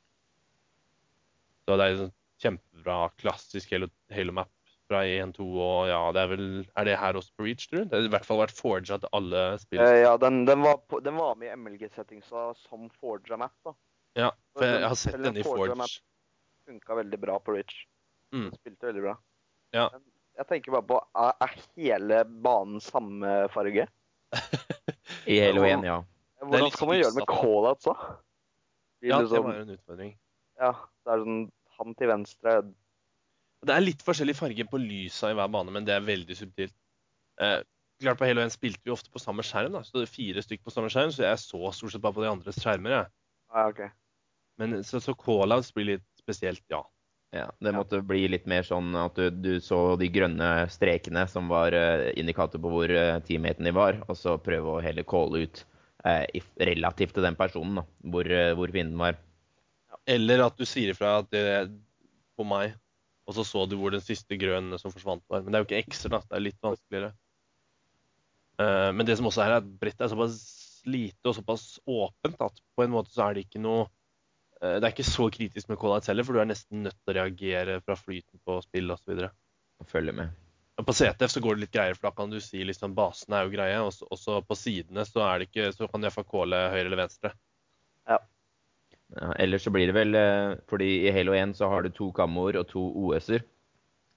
Så 1.67 1.77
det 1.77 1.87
er 1.87 1.95
en 1.95 2.03
sånn 2.05 2.17
kjempebra 2.41 3.01
klassisk 3.21 3.73
Halo, 3.75 3.91
Halo-map 4.15 4.53
fra 4.91 5.03
1-2, 5.07 5.45
og 5.45 5.91
ja, 5.91 6.01
det 6.15 6.23
er 6.23 6.31
vel 6.33 6.47
Er 6.65 6.89
det 6.89 6.97
her 6.99 7.19
også 7.19 7.35
på 7.37 7.47
Reach, 7.47 7.69
tror 7.69 7.85
du? 7.85 7.91
Det 7.91 7.99
har 7.99 8.09
i 8.09 8.13
hvert 8.15 8.27
fall 8.27 8.41
vært 8.41 8.57
forga 8.57 8.99
til 8.99 9.13
alle 9.17 9.45
spill. 9.63 9.83
Eh, 9.85 10.01
ja, 10.03 10.17
den, 10.21 10.43
den, 10.49 10.65
var 10.67 10.81
på, 10.89 11.03
den 11.05 11.19
var 11.21 11.37
med 11.39 11.53
i 11.53 11.59
MLG-settingsa 11.59 12.51
som 12.59 12.89
forga 13.01 13.39
map, 13.41 13.55
da. 13.67 13.77
Ja, 14.19 14.31
for 14.57 14.65
jeg, 14.67 14.81
jeg 14.81 14.89
har 14.91 14.99
sett 14.99 15.23
den 15.23 15.37
i 15.37 15.43
Forge. 15.47 15.87
Funka 16.67 16.95
veldig 16.99 17.19
bra 17.23 17.39
på 17.43 17.55
Rich. 17.57 17.85
Mm. 18.35 18.49
Spilte 18.55 18.87
veldig 18.91 19.03
bra. 19.05 19.15
Ja. 19.75 19.89
Jeg 20.41 20.47
tenker 20.49 20.73
bare 20.73 20.87
på 20.89 20.99
Er, 21.19 21.55
hele 21.77 22.25
banen 22.25 22.81
samme 22.83 23.49
farge? 23.55 23.87
I 25.27 25.39
Halo 25.43 25.65
1, 25.67 25.85
ja. 25.85 25.97
Hvordan 26.41 26.71
skal 26.73 26.89
man 26.89 26.97
gjøre 27.01 27.11
det 27.13 27.19
med 27.21 27.29
callouts, 27.29 27.85
da? 27.85 27.95
Blir 29.01 29.11
Ja, 29.11 29.19
det 29.19 29.27
det 29.29 29.35
sånn- 29.35 29.45
var 29.49 29.59
jo 29.59 29.65
en 29.67 29.75
utfordring. 29.75 30.13
Ja, 30.61 30.71
det 31.05 31.13
er 31.15 31.25
sånn 31.25 31.41
Han 31.81 31.95
til 31.97 32.09
venstre 32.11 32.55
Det 33.65 33.75
er 33.75 33.81
litt 33.85 34.03
forskjellig 34.05 34.35
farge 34.37 34.65
på 34.71 34.79
lysa 34.81 35.31
i 35.31 35.37
hver 35.37 35.51
bane, 35.53 35.73
men 35.73 35.85
det 35.85 35.95
er 35.97 36.01
veldig 36.07 36.37
subtilt. 36.37 36.75
Eh, 37.41 37.63
klart 38.01 38.19
På 38.21 38.27
Halo 38.29 38.41
1 38.41 38.53
spilte 38.55 38.81
vi 38.85 38.93
ofte 38.95 39.11
på 39.13 39.21
samme 39.21 39.43
skjerm, 39.45 39.73
da, 39.77 39.83
så 39.85 39.99
det 40.01 40.07
er 40.09 40.15
fire 40.15 40.41
stykk 40.45 40.63
på 40.65 40.73
samme 40.73 40.89
skjerm, 40.93 41.13
så 41.13 41.27
jeg 41.27 41.39
så 41.43 41.73
stort 41.73 41.93
sett 41.93 42.01
bare 42.05 42.17
på 42.17 42.23
de 42.25 42.31
andres 42.31 42.57
skjermer. 42.63 42.91
jeg. 42.91 43.07
Ja, 43.53 43.67
OK. 43.69 43.83
Men 44.61 44.83
så, 44.85 45.01
så 45.01 45.15
callouts 45.17 45.73
blir 45.75 45.95
litt 45.95 46.07
spesielt, 46.21 46.63
ja. 46.69 46.83
ja. 47.33 47.47
Det 47.65 47.73
måtte 47.73 48.03
bli 48.05 48.27
litt 48.29 48.45
mer 48.51 48.67
sånn 48.67 48.93
at 48.99 49.17
du, 49.17 49.31
du 49.33 49.55
så 49.65 49.97
de 50.01 50.11
grønne 50.13 50.51
strekene 50.73 51.25
som 51.31 51.49
var 51.49 51.77
eh, 51.77 52.11
indikator 52.21 52.61
på 52.61 52.73
hvor 52.75 52.93
uh, 52.93 53.17
teammaten 53.25 53.69
din 53.69 53.77
var, 53.77 54.03
og 54.07 54.19
så 54.21 54.37
prøve 54.43 54.77
å 54.77 54.83
heller 54.85 55.09
calle 55.09 55.47
ut 55.47 55.65
eh, 56.05 56.43
relativt 56.61 57.17
til 57.17 57.25
den 57.25 57.39
personen, 57.41 57.81
da, 57.81 57.87
hvor, 58.13 58.29
eh, 58.29 58.53
hvor 58.59 58.73
fienden 58.75 59.01
var. 59.01 59.19
Eller 60.11 60.45
at 60.45 60.61
du 60.61 60.69
sier 60.69 60.93
ifra 60.93 61.19
at 61.23 61.33
det 61.33 61.43
er 61.55 61.73
på 62.37 62.47
meg, 62.47 62.77
og 63.29 63.37
så 63.37 63.45
så 63.47 63.67
du 63.69 63.77
hvor 63.81 63.95
den 63.95 64.05
siste 64.05 64.37
grønne 64.41 64.79
som 64.81 64.93
forsvant 64.93 65.25
var. 65.31 65.45
Men 65.45 65.53
det 65.53 65.59
er 65.59 65.65
jo 65.65 65.71
ikke 65.71 65.83
ekser, 65.85 66.13
da. 66.13 66.23
Det 66.27 66.37
er 66.37 66.49
litt 66.51 66.61
vanskeligere. 66.65 67.13
Uh, 68.61 68.91
men 68.93 69.07
det 69.09 69.17
som 69.17 69.29
også 69.29 69.45
er, 69.45 69.55
er 69.55 69.63
at 69.63 69.69
brettet 69.81 70.05
er 70.05 70.13
såpass 70.13 70.41
lite 70.89 71.29
og 71.29 71.37
såpass 71.37 71.65
åpent 71.89 72.41
at 72.41 72.61
på 72.77 72.85
en 72.85 72.93
måte 72.95 73.13
så 73.13 73.27
er 73.27 73.37
det 73.37 73.47
ikke 73.47 73.61
noe 73.63 73.83
eh, 73.85 73.91
Det 74.61 74.85
er 74.85 74.93
ikke 74.93 75.07
så 75.09 75.31
kritisk 75.33 75.71
med 75.71 75.79
callouts 75.81 76.11
heller, 76.11 76.27
for 76.27 76.37
du 76.37 76.41
er 76.43 76.49
nesten 76.51 76.83
nødt 76.85 76.97
til 77.01 77.15
å 77.15 77.17
reagere 77.17 77.79
fra 77.81 77.95
flyten 77.97 78.41
på 78.45 78.59
spill 78.63 78.93
osv. 78.93 79.23
Og 79.81 79.87
følge 79.89 80.13
med. 80.13 80.35
På 80.81 80.93
CTF 80.97 81.33
så 81.33 81.41
går 81.45 81.57
det 81.57 81.63
litt 81.67 81.73
greier, 81.77 81.97
for 81.97 82.09
da 82.09 82.15
kan 82.17 82.31
du 82.33 82.39
si 82.41 82.61
liksom 82.65 82.95
basen 82.97 83.35
er 83.37 83.45
jo 83.45 83.55
greie, 83.55 83.79
og 83.81 83.93
så- 83.93 84.09
og 84.37 84.47
på 84.49 84.57
sidene 84.57 85.05
så 85.09 85.21
er 85.27 85.39
det 85.39 85.49
ikke 85.51 85.73
Så 85.75 85.89
kan 85.91 86.01
du 86.01 86.07
iallfall 86.09 86.25
calle 86.25 86.61
høyre 86.73 86.87
eller 86.87 86.97
venstre. 87.07 87.33
Ja, 88.09 88.19
ellers 89.43 89.65
så 89.67 89.73
blir 89.75 89.87
det 89.91 89.95
vel 89.97 90.15
eh, 90.15 90.55
Fordi 90.71 91.09
i 91.09 91.11
Halo 91.13 91.33
1 91.35 91.57
så 91.59 91.69
har 91.69 91.83
du 91.83 91.89
to 91.91 92.13
kammoer 92.13 92.57
og 92.61 92.69
to 92.69 92.81
OS-er. 92.95 93.43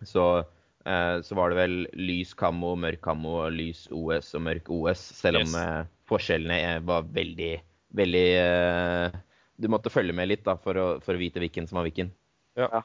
Så, 0.04 0.46
eh, 0.86 1.18
så 1.26 1.36
var 1.36 1.50
det 1.50 1.58
vel 1.58 1.88
lys 1.96 2.34
kammo, 2.38 2.76
mørk 2.76 3.02
kammo, 3.02 3.50
lys 3.50 3.88
OS 3.92 4.36
og 4.36 4.42
mørk 4.42 4.70
OS. 4.70 5.00
Selv 5.00 5.38
om 5.38 5.48
Yes. 5.48 5.56
eh, 5.56 5.86
forskjellene 6.10 6.60
eh, 6.76 6.80
var 6.80 7.04
veldig 7.04 7.62
Veldig 7.94 8.28
eh, 8.42 9.12
Du 9.56 9.70
måtte 9.70 9.92
følge 9.94 10.16
med 10.16 10.30
litt 10.32 10.44
da 10.46 10.56
for 10.60 10.80
å, 10.80 10.88
for 11.04 11.16
å 11.16 11.22
vite 11.22 11.42
hvilken 11.44 11.68
som 11.70 11.80
var 11.80 11.88
hvilken. 11.88 12.10
Ja. 12.58 12.84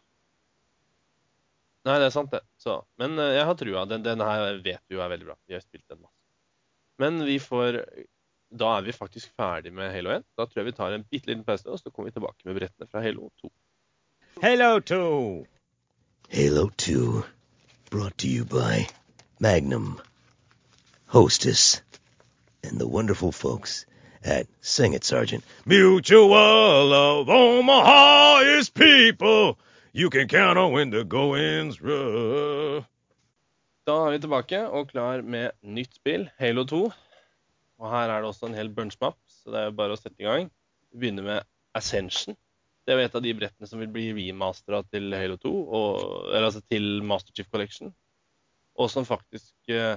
Nei, 1.89 1.97
det 2.03 2.09
er 2.09 2.15
sant, 2.15 2.31
det. 2.35 2.43
Så, 2.61 2.83
men 3.01 3.17
eh, 3.19 3.35
jeg 3.39 3.49
har 3.49 3.59
trua. 3.59 3.85
Den, 3.89 4.05
den 4.05 4.23
her 4.25 4.61
vet 4.65 4.83
vi 4.89 4.99
jo 4.99 5.03
er 5.05 5.13
veldig 5.13 5.29
bra. 5.31 5.37
Vi 5.49 5.57
har 5.57 5.65
spilt 5.65 5.87
den 5.89 6.03
masse. 6.03 6.15
Men 6.99 7.23
vi 7.25 7.39
får 7.39 7.85
Da 8.51 8.71
er 8.79 8.83
vi 8.83 8.93
faktisk 8.97 9.31
ferdig 9.37 9.73
med 9.77 9.93
Halo 9.93 10.11
1. 10.17 10.25
Da 10.37 10.47
tror 10.47 10.63
jeg 10.63 10.71
vi 10.71 10.77
tar 10.77 10.97
en 10.97 11.05
bitte 11.05 11.31
liten 11.31 11.45
pause, 11.45 11.69
og 11.69 11.81
så 11.81 11.91
kommer 11.91 12.09
vi 12.09 12.17
tilbake 12.17 12.49
med 12.49 12.57
brettene 12.57 12.89
fra 12.89 13.03
Halo 13.05 13.29
2. 13.43 13.51
Halo 14.43 14.71
2. 14.81 15.01
Halo 16.33 16.69
2, 16.69 17.25
brought 17.91 18.19
to 18.19 18.29
you 18.29 18.45
by 18.45 18.87
Magnum, 19.41 20.01
Hostess, 21.07 21.83
and 22.63 22.81
the 22.81 22.89
wonderful 22.89 23.33
folks 23.33 23.87
at 24.25 24.47
Sing 24.61 24.95
It 24.95 25.05
Sergeant. 25.05 25.45
Mutual 25.65 26.93
of 26.93 27.29
Omaha 27.29 28.41
is 28.59 28.71
people 28.71 29.59
you 29.93 30.11
can 30.11 30.29
count 30.29 30.59
on 30.59 30.73
when 30.73 30.91
the 30.91 31.05
going's 31.05 31.81
rough. 31.81 32.85
Da 33.89 33.95
er 34.05 34.13
vi 34.13 34.19
tilbake 34.21 34.59
og 34.69 34.91
klar 34.91 35.23
med 35.25 35.55
nytt 35.65 35.95
spill, 35.97 36.27
Halo 36.37 36.65
2. 36.69 36.81
Og 37.79 37.91
her 37.91 38.11
er 38.11 38.21
det 38.21 38.29
også 38.29 38.51
en 38.51 38.57
hel 38.59 38.69
bunchmap, 38.75 39.17
så 39.31 39.55
det 39.55 39.61
er 39.61 39.71
jo 39.71 39.79
bare 39.79 39.95
å 39.95 40.01
sette 40.01 40.21
i 40.21 40.27
gang. 40.27 40.51
Vi 40.93 41.01
begynner 41.01 41.25
med 41.25 41.49
Ascension. 41.79 42.37
Det 42.85 42.93
er 42.93 43.01
jo 43.01 43.09
et 43.09 43.17
av 43.17 43.25
de 43.25 43.33
brettene 43.39 43.71
som 43.71 43.81
vil 43.81 43.91
bli 43.93 44.11
remastera 44.17 44.83
til 44.93 45.15
Halo 45.17 45.39
2, 45.41 45.55
og, 45.79 46.03
eller 46.29 46.51
altså 46.51 46.61
til 46.69 47.01
Master 47.07 47.33
Chief 47.37 47.49
Collection. 47.53 47.95
Og 48.79 48.91
som 48.93 49.09
faktisk, 49.09 49.55
eh, 49.73 49.97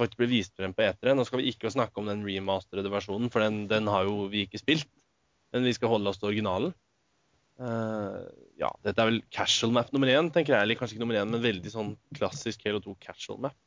faktisk 0.00 0.20
ble 0.22 0.30
vist 0.30 0.54
frem 0.56 0.72
på 0.76 0.84
E3. 0.86 1.12
Nå 1.16 1.26
skal 1.28 1.42
vi 1.42 1.50
ikke 1.52 1.72
snakke 1.72 2.00
om 2.00 2.08
den 2.08 2.24
remasterede 2.26 2.92
versjonen, 2.92 3.30
for 3.32 3.44
den, 3.44 3.66
den 3.70 3.90
har 3.92 4.08
jo 4.08 4.28
vi 4.32 4.46
ikke 4.46 4.60
spilt. 4.60 4.88
Men 5.52 5.68
vi 5.68 5.74
skal 5.76 5.92
holde 5.92 6.08
oss 6.08 6.20
til 6.20 6.30
originalen. 6.30 6.72
Uh, 7.60 8.24
ja, 8.58 8.70
dette 8.82 8.98
er 8.98 9.10
vel 9.10 9.20
casual 9.34 9.74
map 9.76 9.92
nummer 9.92 10.08
én, 10.10 10.30
tenker 10.32 10.56
jeg. 10.56 10.64
Eller 10.64 10.78
kanskje 10.78 10.96
ikke 10.96 11.04
nummer 11.04 11.20
én, 11.20 11.28
men 11.28 11.44
veldig 11.44 11.72
sånn 11.74 11.92
klassisk 12.16 12.64
Halo 12.66 12.80
2 12.84 12.96
casual 13.02 13.42
map. 13.44 13.58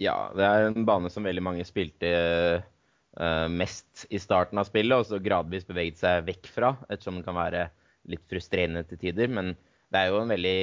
Ja, 0.00 0.14
det 0.34 0.46
er 0.46 0.68
en 0.68 0.86
bane 0.86 1.10
som 1.12 1.26
veldig 1.26 1.42
mange 1.44 1.66
spilte 1.66 2.10
uh, 2.10 3.46
mest 3.50 4.06
i 4.10 4.18
starten 4.22 4.58
av 4.58 4.70
spillet, 4.70 4.96
og 4.96 5.06
så 5.10 5.22
gradvis 5.22 5.66
beveget 5.68 6.00
seg 6.02 6.24
vekk 6.30 6.50
fra, 6.54 6.72
ettersom 6.88 7.18
den 7.18 7.26
kan 7.26 7.38
være 7.38 7.68
litt 8.10 8.24
frustrerende 8.30 8.84
til 8.88 9.00
tider. 9.02 9.30
Men 9.30 9.52
det 9.90 10.00
er 10.00 10.10
jo 10.10 10.22
en 10.22 10.34
veldig 10.34 10.58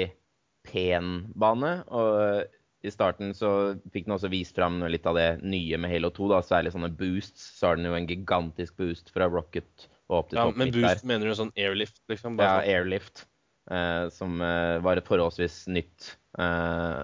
pen 0.68 1.14
bane, 1.39 1.76
og 1.89 2.48
i 2.84 2.90
starten 2.92 3.34
så 3.38 3.50
fikk 3.94 4.08
den 4.08 4.16
også 4.16 4.30
vist 4.34 4.56
fram 4.58 4.80
litt 4.90 5.06
av 5.06 5.16
det 5.20 5.28
nye 5.46 5.78
med 5.78 5.92
Halo 5.94 6.10
2, 6.16 6.30
da, 6.32 6.40
særlig 6.46 6.72
sånne 6.74 6.90
boosts. 6.98 7.44
Så 7.60 7.68
har 7.70 7.78
den 7.78 7.86
jo 7.90 7.94
en 7.98 8.08
gigantisk 8.10 8.78
boost 8.82 9.12
fra 9.14 9.28
Rocket 9.30 9.88
og 10.10 10.18
opp 10.24 10.30
til 10.32 10.40
Ja, 10.40 10.48
topp 10.50 10.58
men 10.58 10.72
boost 10.74 11.04
der. 11.04 11.08
mener 11.08 11.30
du 11.30 11.36
sånn 11.38 11.54
airlift, 11.56 12.02
liksom? 12.10 12.40
Ja, 12.42 12.58
sånn. 12.60 12.70
airlift. 12.74 13.26
eh, 13.72 14.10
som 14.10 14.42
eh, 14.42 14.80
var 14.84 14.98
et 14.98 15.08
forholdsvis 15.08 15.68
nytt 15.70 16.16
eh, 16.42 17.04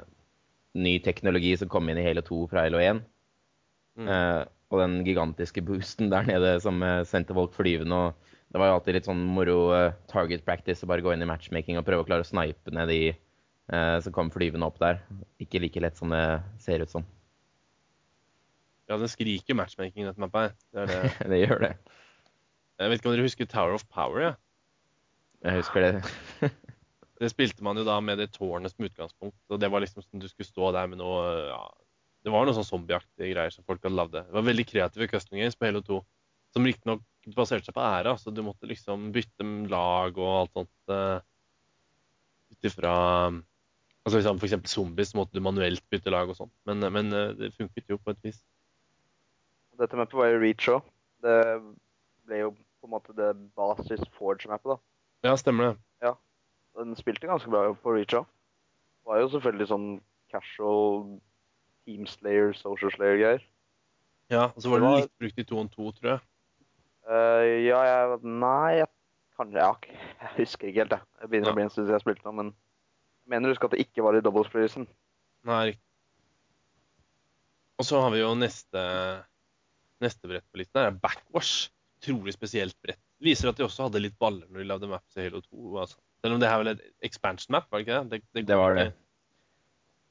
Ny 0.77 0.99
teknologi 1.01 1.55
som 1.57 1.69
kom 1.69 1.87
inn 1.89 1.97
i 1.97 2.03
Halo 2.05 2.21
2 2.21 2.47
fra 2.51 2.65
Halo 2.67 2.77
1. 2.83 2.99
Mm. 3.97 4.07
Eh, 4.13 4.41
og 4.69 4.81
den 4.83 4.97
gigantiske 5.07 5.63
boosten 5.65 6.09
der 6.11 6.25
nede 6.27 6.55
som 6.61 6.81
eh, 6.83 7.03
sendte 7.07 7.33
folk 7.37 7.53
flyvende. 7.55 7.95
og 7.95 8.33
Det 8.51 8.59
var 8.61 8.67
jo 8.69 8.75
alltid 8.79 8.97
litt 8.97 9.07
sånn 9.09 9.23
moro 9.33 9.55
eh, 9.77 9.93
target 10.11 10.43
practice 10.45 10.83
å 10.85 10.89
bare 10.91 11.01
gå 11.05 11.13
inn 11.15 11.23
i 11.25 11.29
matchmaking 11.29 11.79
og 11.79 11.85
prøve 11.87 12.03
å 12.05 12.09
klare 12.09 12.25
å 12.25 12.29
snipe 12.29 12.73
ned 12.75 12.89
de 12.91 12.99
eh, 13.73 13.97
som 14.03 14.15
kom 14.15 14.31
flyvende 14.33 14.67
opp 14.67 14.79
der. 14.81 15.01
Ikke 15.43 15.61
like 15.63 15.81
lett 15.83 15.99
som 15.99 16.13
det 16.13 16.23
ser 16.63 16.83
ut 16.83 16.93
som. 16.93 17.05
Ja, 18.87 18.95
den 18.95 19.11
skriker 19.11 19.57
matchmaking, 19.57 20.07
dette 20.07 20.23
mappet 20.23 20.53
her. 20.73 20.85
Det 20.87 20.87
det. 20.93 21.13
det 21.33 21.41
gjør 21.43 21.63
det. 21.65 21.73
Jeg 22.77 22.91
vet 22.91 23.01
ikke 23.01 23.09
om 23.09 23.15
dere 23.17 23.25
husker 23.25 23.49
Tower 23.49 23.75
of 23.75 23.87
Power? 23.91 24.21
ja? 24.23 24.33
Jeg 25.45 25.61
husker 25.61 25.85
det. 25.85 26.51
Det 27.17 27.31
spilte 27.31 27.65
man 27.65 27.79
jo 27.79 27.81
da 27.81 27.95
med 27.97 28.19
det 28.21 28.27
tårnet 28.35 28.69
som 28.69 28.85
utgangspunkt. 28.85 29.39
og 29.49 29.57
Det 29.57 29.69
var 29.73 29.81
liksom 29.81 30.03
sånn 30.05 30.21
du 30.21 30.27
skulle 30.29 30.45
stå 30.45 30.67
der 30.75 30.89
med 30.91 30.99
noe 31.01 31.23
ja, 31.47 31.63
Det 32.21 32.29
var 32.29 32.45
noe 32.45 32.53
sånn 32.53 32.67
zombieaktige 32.67 33.31
greier 33.31 33.53
som 33.53 33.65
folk 33.65 33.81
hadde 33.81 33.97
lagd. 33.97 34.19
Det 34.19 34.35
var 34.35 34.45
veldig 34.45 34.65
kreative 34.69 35.07
custom 35.09 35.39
games 35.39 35.57
på 35.57 35.65
Halo 35.65 35.81
2. 35.81 35.97
Som 36.53 36.67
riktignok 36.69 37.01
baserte 37.33 37.65
seg 37.65 37.73
på 37.73 37.81
ære. 37.81 38.13
altså 38.13 38.29
Du 38.29 38.43
måtte 38.45 38.69
liksom 38.69 39.09
bytte 39.15 39.47
lag 39.71 40.21
og 40.21 40.33
alt 40.43 40.53
sånt. 40.59 40.75
Uh, 40.93 41.17
Ut 42.53 42.69
ifra 42.69 42.93
altså 44.07 44.21
liksom 44.21 44.39
eksempel 44.47 44.71
zombies 44.71 45.11
måtte 45.17 45.35
du 45.35 45.41
manuelt 45.43 45.83
bytte 45.91 46.11
lag 46.13 46.29
og 46.31 46.37
sånn. 46.39 46.51
Men, 46.69 46.79
men 46.95 47.11
eh, 47.13 47.33
det 47.35 47.51
funket 47.57 47.89
jo 47.91 47.97
på 47.99 48.13
et 48.15 48.21
vis. 48.23 48.39
Dette 49.77 49.97
mappet 49.99 50.17
var 50.17 50.31
jo 50.31 50.39
Reach 50.41 50.67
òg. 50.73 50.85
Det 51.21 51.35
ble 52.27 52.39
jo 52.45 52.51
på 52.55 52.87
en 52.87 52.93
måte 52.95 53.13
det 53.17 53.29
basis 53.57 54.01
Forge-mappet, 54.17 54.73
da. 54.73 54.77
Ja, 55.27 55.35
stemmer 55.37 55.71
det. 55.73 55.75
Ja. 56.07 56.13
Den 56.77 56.95
spilte 56.97 57.27
ganske 57.29 57.49
bra 57.51 57.67
på 57.73 57.93
Reach 57.97 58.15
òg. 58.17 58.25
Var 59.07 59.21
jo 59.21 59.29
selvfølgelig 59.35 59.67
sånn 59.69 59.87
casual 60.33 61.19
Team 61.87 62.07
Slayer, 62.09 62.51
Social 62.57 62.91
Slayer-greier. 62.95 63.43
Ja, 64.33 64.49
Og 64.55 64.59
så 64.63 64.69
var 64.71 64.79
det 64.81 64.87
var- 64.89 65.01
litt 65.05 65.19
brukt 65.21 65.39
i 65.39 65.43
to 65.47 65.59
on 65.59 65.69
to, 65.69 65.91
tror 65.95 66.09
jeg. 66.15 66.21
Uh, 67.07 67.63
ja, 67.63 67.79
jeg 67.87 68.23
Nei, 68.23 68.73
jeg, 68.81 68.87
kanskje 69.39 69.63
ok. 69.69 69.85
Jeg 69.87 70.31
husker 70.41 70.67
ikke 70.67 70.81
helt, 70.83 70.91
jeg. 70.97 71.01
Jeg 71.21 71.29
begynner 71.29 71.47
Ja. 71.47 71.51
å 71.53 71.55
bli 71.55 71.63
en 71.63 71.69
stund 71.69 71.87
siden 71.87 71.95
jeg 71.95 72.03
spilte 72.03 72.25
nå, 72.25 72.33
men 72.35 72.47
jeg 72.51 72.66
mener 73.29 73.47
du 73.47 73.55
huske 73.55 73.67
at 73.69 73.75
det 73.75 73.83
ikke 73.85 74.05
var 74.05 74.17
i 74.17 74.23
double 74.25 74.45
splayersen. 74.47 74.87
Nei, 75.47 75.63
riktig. 75.71 75.83
Og 77.77 77.85
så 77.85 77.99
har 78.01 78.13
vi 78.13 78.23
jo 78.23 78.31
neste, 78.37 78.83
neste 80.01 80.29
brett 80.29 80.45
på 80.49 80.61
listen. 80.61 80.79
Det 80.79 80.85
er 80.89 81.01
Backwash. 81.03 81.67
Utrolig 81.97 82.33
spesielt 82.35 82.77
brett. 82.85 83.01
Viser 83.23 83.49
at 83.49 83.57
de 83.57 83.65
også 83.65 83.87
hadde 83.87 84.01
litt 84.03 84.17
baller 84.21 84.45
når 84.49 84.61
de 84.61 84.69
lagde 84.69 84.89
maps 84.89 85.17
i 85.17 85.25
Halo 85.25 85.41
2. 85.45 85.77
Altså. 85.81 85.99
Selv 86.21 86.35
om 86.35 86.41
det 86.41 86.49
her 86.49 86.61
vel 86.61 86.71
er 86.71 86.79
et 86.79 87.05
expansion 87.09 87.53
map, 87.53 87.69
var 87.71 87.81
det 87.81 87.87
ikke 87.87 88.01
det? 88.11 88.19
Det, 88.33 88.45
Det 88.49 88.57
var 88.57 88.77
det. 88.77 88.87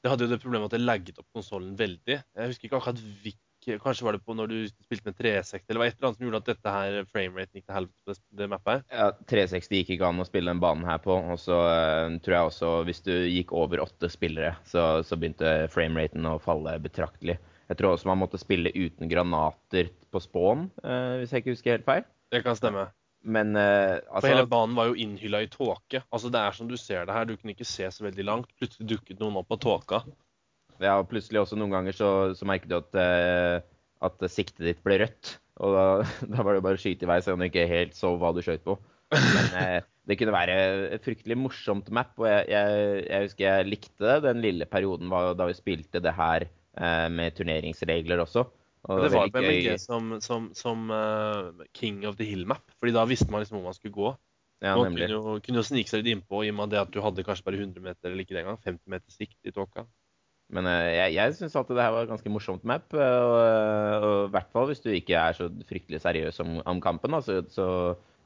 Det 0.03 0.11
hadde 0.11 0.27
jo 0.27 0.31
det 0.31 0.39
problemet 0.43 0.69
at 0.69 0.77
det 0.77 0.83
lagget 0.83 1.19
opp 1.19 1.27
konsollen 1.35 1.75
veldig. 1.79 2.17
Jeg 2.21 2.51
husker 2.51 2.67
ikke 2.67 2.79
akkurat 2.79 2.99
hvilken 3.23 3.46
Kanskje 3.83 4.05
var 4.07 4.15
det 4.15 4.23
på 4.25 4.35
når 4.37 4.51
du 4.51 4.57
spilte 4.69 5.09
med 5.09 5.17
360, 5.19 5.65
eller 5.67 5.81
var 5.81 5.89
et 5.89 5.97
eller 5.97 6.09
annet 6.09 6.19
som 6.19 6.27
gjorde 6.27 6.41
at 6.41 6.49
dette 6.51 6.73
her 6.75 7.09
frameraten 7.11 7.59
gikk 7.59 7.65
til 7.65 7.77
helvete 7.77 8.03
på 8.05 8.13
det, 8.13 8.21
det 8.39 8.49
mappet 8.51 8.73
her? 8.73 8.83
Ja, 8.99 9.07
360 9.33 9.81
gikk 9.81 9.93
ikke 9.95 10.11
an 10.11 10.23
å 10.23 10.27
spille 10.27 10.53
den 10.53 10.63
banen 10.63 10.87
her 10.87 11.01
på. 11.03 11.17
Og 11.17 11.41
så 11.41 11.57
uh, 11.67 12.17
tror 12.23 12.37
jeg 12.37 12.51
også 12.51 12.71
hvis 12.87 13.03
du 13.07 13.13
gikk 13.15 13.51
over 13.57 13.83
åtte 13.83 14.11
spillere, 14.13 14.55
så, 14.67 14.87
så 15.07 15.19
begynte 15.19 15.55
frameraten 15.73 16.29
å 16.29 16.37
falle 16.43 16.77
betraktelig. 16.83 17.39
Jeg 17.67 17.79
tror 17.81 17.95
også 17.95 18.07
man 18.07 18.21
måtte 18.21 18.39
spille 18.39 18.71
uten 18.71 19.11
granater 19.11 19.91
på 20.13 20.23
spåen, 20.23 20.69
uh, 20.85 21.19
hvis 21.19 21.35
jeg 21.35 21.43
ikke 21.43 21.57
husker 21.57 21.77
helt 21.77 21.89
feil. 21.89 22.07
Det 22.31 22.43
kan 22.47 22.55
stemme. 22.59 22.87
Men 23.27 23.55
eh, 23.59 23.97
For 24.05 24.19
altså 24.19 24.29
hele 24.31 24.45
banen 24.47 24.75
var 24.77 24.91
jo 24.91 24.95
innhylla 25.03 25.41
i 25.43 25.49
tåke. 25.51 26.03
Altså 26.13 26.29
Det 26.31 26.39
er 26.39 26.55
som 26.55 26.69
du 26.69 26.77
ser 26.79 27.07
det 27.07 27.15
her, 27.15 27.25
du 27.27 27.35
kunne 27.35 27.55
ikke 27.55 27.67
se 27.67 27.89
så 27.91 28.05
veldig 28.05 28.25
langt. 28.27 28.53
Plutselig 28.59 28.87
dukket 28.93 29.19
noen 29.19 29.39
opp 29.41 29.51
av 29.51 29.59
tåka. 29.63 30.01
Ja, 30.83 30.97
og 30.99 31.09
plutselig 31.11 31.41
også 31.41 31.57
noen 31.59 31.73
ganger 31.73 31.95
så, 31.95 32.09
så 32.37 32.47
merket 32.47 32.71
du 32.71 32.77
at, 32.79 32.97
eh, 33.01 33.61
at 34.05 34.27
siktet 34.29 34.65
ditt 34.65 34.83
ble 34.85 34.99
rødt. 35.03 35.37
Og 35.63 35.73
da, 35.73 35.85
da 36.33 36.45
var 36.45 36.57
det 36.57 36.65
bare 36.65 36.79
å 36.79 36.81
skyte 36.81 37.07
i 37.07 37.11
vei, 37.11 37.21
selv 37.23 37.37
om 37.37 37.43
du 37.43 37.49
ikke 37.49 37.69
helt 37.69 37.97
så 37.97 38.13
hva 38.19 38.33
du 38.35 38.43
skjøt 38.45 38.65
på. 38.67 38.77
Men 39.13 39.57
eh, 39.61 39.79
det 40.07 40.17
kunne 40.19 40.35
være 40.35 40.59
et 40.95 41.03
fryktelig 41.03 41.37
morsomt 41.39 41.89
map, 41.95 42.13
og 42.19 42.27
jeg, 42.29 42.45
jeg, 42.51 43.01
jeg 43.07 43.25
husker 43.25 43.47
jeg 43.47 43.71
likte 43.71 44.05
det 44.05 44.19
den 44.27 44.43
lille 44.43 44.67
perioden 44.69 45.11
var 45.11 45.33
da 45.39 45.47
vi 45.49 45.57
spilte 45.57 46.03
det 46.03 46.13
her 46.15 46.47
eh, 46.47 47.07
med 47.11 47.35
turneringsregler 47.37 48.23
også. 48.23 48.45
Og 48.87 49.01
Men 49.01 49.03
det 49.03 49.17
var 49.17 49.31
på 49.33 49.43
MLG 49.43 49.73
som, 49.83 50.11
som, 50.23 50.47
som 50.55 50.91
uh, 50.93 51.65
King 51.75 52.05
of 52.07 52.15
the 52.15 52.27
Hill 52.27 52.45
Map. 52.47 52.63
Fordi 52.79 52.93
da 52.95 53.03
visste 53.09 53.27
man 53.33 53.43
liksom 53.43 53.57
hvor 53.59 53.67
man 53.67 53.75
skulle 53.75 53.95
gå. 53.95 54.13
Ja, 54.63 54.77
man 54.79 54.95
kunne 54.95 55.09
jo, 55.11 55.33
kunne 55.43 55.59
jo 55.59 55.65
snike 55.65 55.91
seg 55.91 56.01
litt 56.01 56.15
innpå 56.15 56.41
i 56.45 56.51
og 56.53 56.55
med 56.57 56.71
det 56.71 56.79
at 56.81 56.93
du 56.93 57.01
hadde 57.03 57.25
kanskje 57.25 57.45
bare 57.45 57.59
100 57.59 57.83
meter, 57.83 58.09
eller 58.09 58.23
ikke 58.23 58.33
det 58.33 58.41
engang, 58.45 58.61
50 58.63 58.93
meter 58.93 59.13
sikt 59.13 59.37
i 59.45 59.53
tåka. 59.53 59.83
Men 60.55 60.67
eh, 60.71 60.89
jeg, 60.95 61.13
jeg 61.17 61.33
syns 61.37 61.55
at 61.59 61.71
det 61.73 61.81
her 61.83 61.91
var 61.93 62.05
et 62.05 62.11
ganske 62.11 62.31
morsomt 62.31 62.63
map. 62.67 62.93
eh, 62.95 63.17
Og, 63.27 64.05
og 64.07 64.19
i 64.27 64.31
hvert 64.35 64.51
fall 64.53 64.69
hvis 64.69 64.83
du 64.83 64.89
ikke 64.95 65.17
er 65.19 65.35
så 65.37 65.49
fryktelig 65.69 65.99
seriøs 66.03 66.39
om, 66.43 66.57
om 66.71 66.79
kampen, 66.83 67.15
da, 67.15 67.19
så, 67.25 67.41
så 67.51 67.67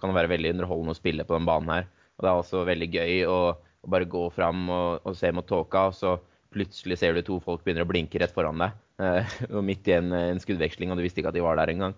kan 0.02 0.11
det 0.11 0.18
være 0.19 0.31
veldig 0.35 0.52
underholdende 0.56 0.95
å 0.95 0.99
spille 0.99 1.26
på 1.27 1.38
den 1.38 1.48
banen 1.49 1.73
her. 1.73 1.88
Og 2.18 2.26
det 2.26 2.30
er 2.31 2.41
også 2.43 2.61
veldig 2.69 2.89
gøy 2.93 3.15
å, 3.30 3.39
å 3.85 3.91
bare 3.95 4.10
gå 4.10 4.22
fram 4.35 4.68
og, 4.69 5.02
og 5.10 5.18
se 5.18 5.31
mot 5.34 5.48
tåka, 5.49 5.88
og 5.89 5.98
så 5.98 6.15
plutselig 6.53 6.99
ser 6.99 7.15
du 7.18 7.23
to 7.26 7.39
folk 7.41 7.64
begynner 7.65 7.85
å 7.88 7.89
blinke 7.89 8.19
rett 8.22 8.34
foran 8.35 8.61
deg. 8.61 8.77
eh, 9.02 9.35
og 9.56 9.65
midt 9.65 9.89
i 9.89 9.98
en, 9.98 10.14
en 10.18 10.41
skuddveksling, 10.43 10.93
og 10.93 10.99
du 11.02 11.06
visste 11.06 11.23
ikke 11.23 11.34
at 11.34 11.38
de 11.39 11.45
var 11.45 11.57
der 11.61 11.73
engang. 11.73 11.98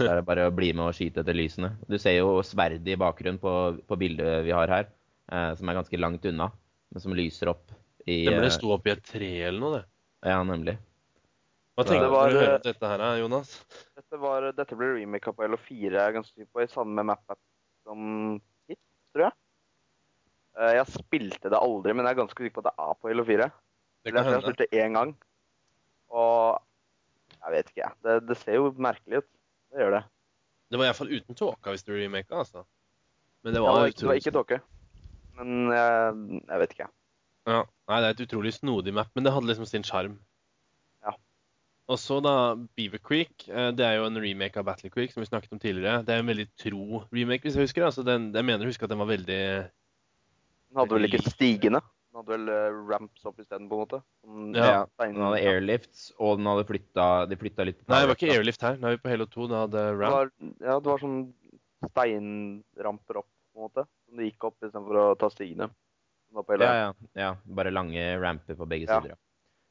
Så 0.00 0.08
er 0.08 0.18
det 0.18 0.24
bare 0.26 0.48
å 0.48 0.54
bli 0.54 0.72
med 0.74 0.88
og 0.88 0.96
skyte 0.96 1.20
etter 1.22 1.36
lysene. 1.36 1.74
Du 1.86 1.98
ser 2.02 2.16
jo 2.16 2.38
sverdet 2.46 2.88
i 2.90 2.96
bakgrunnen 2.98 3.38
på, 3.42 3.52
på 3.86 3.98
bildet 4.00 4.40
vi 4.48 4.54
har 4.56 4.72
her, 4.72 4.88
eh, 5.30 5.52
som 5.60 5.68
er 5.70 5.76
ganske 5.82 6.00
langt 6.00 6.24
unna, 6.32 6.48
men 6.94 7.04
som 7.04 7.14
lyser 7.14 7.52
opp 7.52 7.74
i 8.08 8.18
Det 8.26 8.34
ble 8.38 8.48
eh, 8.48 8.54
stå 8.54 8.70
oppi 8.76 8.92
et 8.94 9.02
tre 9.04 9.30
eller 9.50 9.60
noe, 9.62 9.78
det. 9.78 9.84
Ja, 10.30 10.38
nemlig. 10.46 10.74
Hva 11.78 11.84
tenker 11.86 12.08
du 12.08 12.14
var, 12.14 12.26
når 12.26 12.32
du 12.32 12.38
hører 12.40 12.54
eh, 12.54 12.58
om 12.58 12.64
dette 12.66 12.88
her, 12.90 13.02
Jonas? 13.20 13.50
Dette, 13.98 14.18
var, 14.22 14.46
dette 14.56 14.78
ble 14.80 14.88
remaka 14.96 15.32
på 15.36 15.46
LO4, 15.46 15.92
jeg 15.94 16.00
er 16.02 16.16
ganske 16.16 16.32
sikker 16.34 16.50
på, 16.56 16.64
i 16.64 16.72
samme 16.72 17.04
map 17.06 17.36
som 17.86 18.00
hit, 18.70 18.80
tror 19.14 19.28
jeg. 19.28 19.36
Eh, 20.58 20.72
Jeg 20.80 20.88
spilte 20.96 21.52
det 21.52 21.60
aldri, 21.60 21.94
men 21.94 22.08
jeg 22.08 22.16
er 22.16 22.20
ganske 22.24 22.42
sikker 22.42 22.56
på 22.58 22.64
at 22.64 22.70
det 22.72 22.86
er 22.88 22.98
på 22.98 23.12
LO4. 23.14 23.46
Det 23.48 24.10
Jeg 24.10 24.14
kan 24.16 24.24
har 24.24 24.32
hende. 24.32 24.42
spilt 24.48 24.64
det 24.64 24.70
én 24.82 24.96
gang, 24.98 25.14
og 26.10 26.58
jeg 27.38 27.54
vet 27.54 27.70
ikke, 27.70 27.82
jeg. 27.84 27.94
Det, 28.08 28.16
det 28.32 28.36
ser 28.42 28.58
jo 28.58 28.72
merkelig 28.74 29.22
ut. 29.22 29.28
Det 29.70 29.82
gjør 29.84 29.94
det. 29.98 30.02
Det 30.68 30.78
var 30.80 30.88
iallfall 30.90 31.12
uten 31.14 31.36
tåka 31.38 31.72
hvis 31.72 31.84
du 31.86 31.92
remaka, 31.94 32.42
altså. 32.42 32.64
Men 33.44 33.54
det 33.54 33.60
Det 33.60 33.62
var, 33.62 33.86
ja, 33.86 33.92
det 33.94 34.08
var 34.10 34.18
ikke 34.18 34.34
tåke. 34.34 34.58
Men 35.38 35.70
jeg, 35.70 36.40
jeg 36.50 36.58
vet 36.64 36.72
ikke. 36.74 36.88
Ja. 37.48 37.62
Nei, 37.88 37.98
det 38.04 38.08
er 38.10 38.14
et 38.18 38.24
utrolig 38.28 38.52
snodig 38.52 38.92
map, 38.92 39.08
men 39.16 39.24
det 39.24 39.32
hadde 39.32 39.48
liksom 39.48 39.66
sin 39.70 39.86
sjarm. 39.86 40.18
Ja. 41.06 41.14
Og 41.88 41.96
så 42.02 42.18
da 42.20 42.34
Beaver 42.76 43.00
Creek. 43.00 43.46
eh, 43.48 43.70
Det 43.72 43.86
er 43.86 43.96
jo 43.96 44.04
en 44.10 44.20
remake 44.20 44.60
av 44.60 44.66
Battle 44.68 44.90
Creek, 44.92 45.12
som 45.14 45.22
vi 45.24 45.30
snakket 45.30 45.52
om 45.56 45.58
tidligere. 45.62 46.02
Det 46.04 46.12
er 46.14 46.20
en 46.20 46.28
veldig 46.28 46.48
tro 46.60 47.04
remake, 47.10 47.46
hvis 47.46 47.56
jeg 47.56 47.64
husker. 47.70 47.86
Altså 47.88 48.04
den, 48.04 48.28
jeg 48.36 48.44
mener 48.44 48.66
å 48.66 48.68
huske 48.68 48.84
at 48.84 48.92
den 48.92 49.00
var 49.00 49.08
veldig 49.08 49.40
Den 50.68 50.76
hadde 50.82 50.98
vel 50.98 51.08
ikke 51.08 51.24
stigende? 51.30 51.80
Den 52.12 52.20
hadde 52.20 52.34
vel 52.36 52.48
eh, 52.52 52.76
ramps 52.92 53.24
opp 53.24 53.40
isteden, 53.40 53.68
på 53.70 53.78
en 53.78 53.84
måte? 53.86 54.02
Den, 54.24 54.54
Ja, 54.60 54.84
Den 55.00 55.16
hadde 55.24 55.40
airlifts, 55.40 56.12
og 56.18 56.36
den 56.38 56.46
hadde 56.52 56.66
flytta 56.68 57.08
De 57.30 57.36
flytta 57.40 57.64
litt 57.64 57.80
Nei, 57.88 58.02
det 58.04 58.08
var 58.12 58.16
ikke 58.20 58.34
airlift 58.36 58.62
her. 58.68 58.76
Nå 58.76 58.88
er 58.92 58.96
vi 58.98 59.02
på 59.06 59.12
Halo 59.14 59.24
2. 59.26 59.48
Den 59.48 59.60
hadde 59.64 59.86
Det 59.88 60.12
var, 60.12 60.30
ja, 60.60 60.76
det 60.80 60.92
var 60.92 60.98
sånn 61.00 61.18
steinramper 61.88 63.20
opp, 63.22 63.28
på 63.54 63.58
en 63.60 63.66
måte. 63.68 63.84
Som 64.08 64.18
det 64.20 64.28
gikk 64.30 64.44
opp 64.48 64.56
istedenfor 64.64 64.98
å 65.02 65.06
ta 65.18 65.28
stigende. 65.32 65.70
Hele- 66.46 66.64
Ja, 66.64 66.74
ja, 66.74 66.92
ja. 67.16 67.36
Bare 67.46 67.70
lange 67.72 68.20
ramper 68.20 68.54
på 68.54 68.66
begge 68.68 68.86
sider. 68.86 69.08
Ja. 69.10 69.14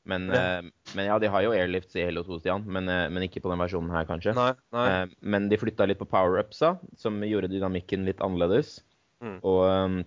Men, 0.07 0.30
eh, 0.31 0.61
men 0.95 1.06
ja, 1.06 1.18
de 1.19 1.27
har 1.27 1.41
jo 1.44 1.52
airlifts 1.52 1.95
i 1.95 2.03
Halo 2.06 2.23
2, 2.23 2.39
Stian. 2.39 2.64
Men, 2.65 2.88
eh, 2.88 3.10
men 3.10 3.23
ikke 3.23 3.41
på 3.44 3.49
den 3.52 3.60
versjonen 3.60 3.91
her, 3.91 4.06
kanskje. 4.06 4.34
Nei, 4.35 4.53
nei. 4.72 4.88
Eh, 5.03 5.07
men 5.22 5.49
de 5.49 5.57
flytta 5.57 5.85
litt 5.88 5.99
på 5.99 6.07
power-upsa, 6.07 6.77
som 6.95 7.19
gjorde 7.22 7.49
dynamikken 7.52 8.06
litt 8.06 8.19
annerledes. 8.23 8.81
Mm. 9.22 9.39
Og 9.44 10.06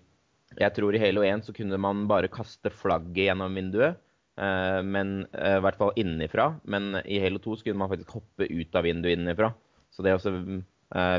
jeg 0.59 0.75
tror 0.75 0.95
i 0.95 0.99
Halo 0.99 1.21
1 1.23 1.45
så 1.45 1.53
kunne 1.55 1.79
man 1.79 2.07
bare 2.09 2.29
kaste 2.29 2.71
flagget 2.73 3.29
gjennom 3.29 3.55
vinduet. 3.55 3.97
men 4.41 5.27
I 5.35 5.61
hvert 5.61 5.77
fall 5.77 5.93
innenfra. 5.97 6.59
Men 6.65 7.03
i 7.05 7.19
Halo 7.21 7.39
2 7.39 7.57
så 7.59 7.65
kunne 7.65 7.77
man 7.77 7.91
faktisk 7.91 8.09
hoppe 8.17 8.49
ut 8.49 8.75
av 8.75 8.85
vinduet 8.85 9.19
innenfra. 9.19 9.53
Så 9.93 10.03
det 10.03 10.15
også 10.17 10.33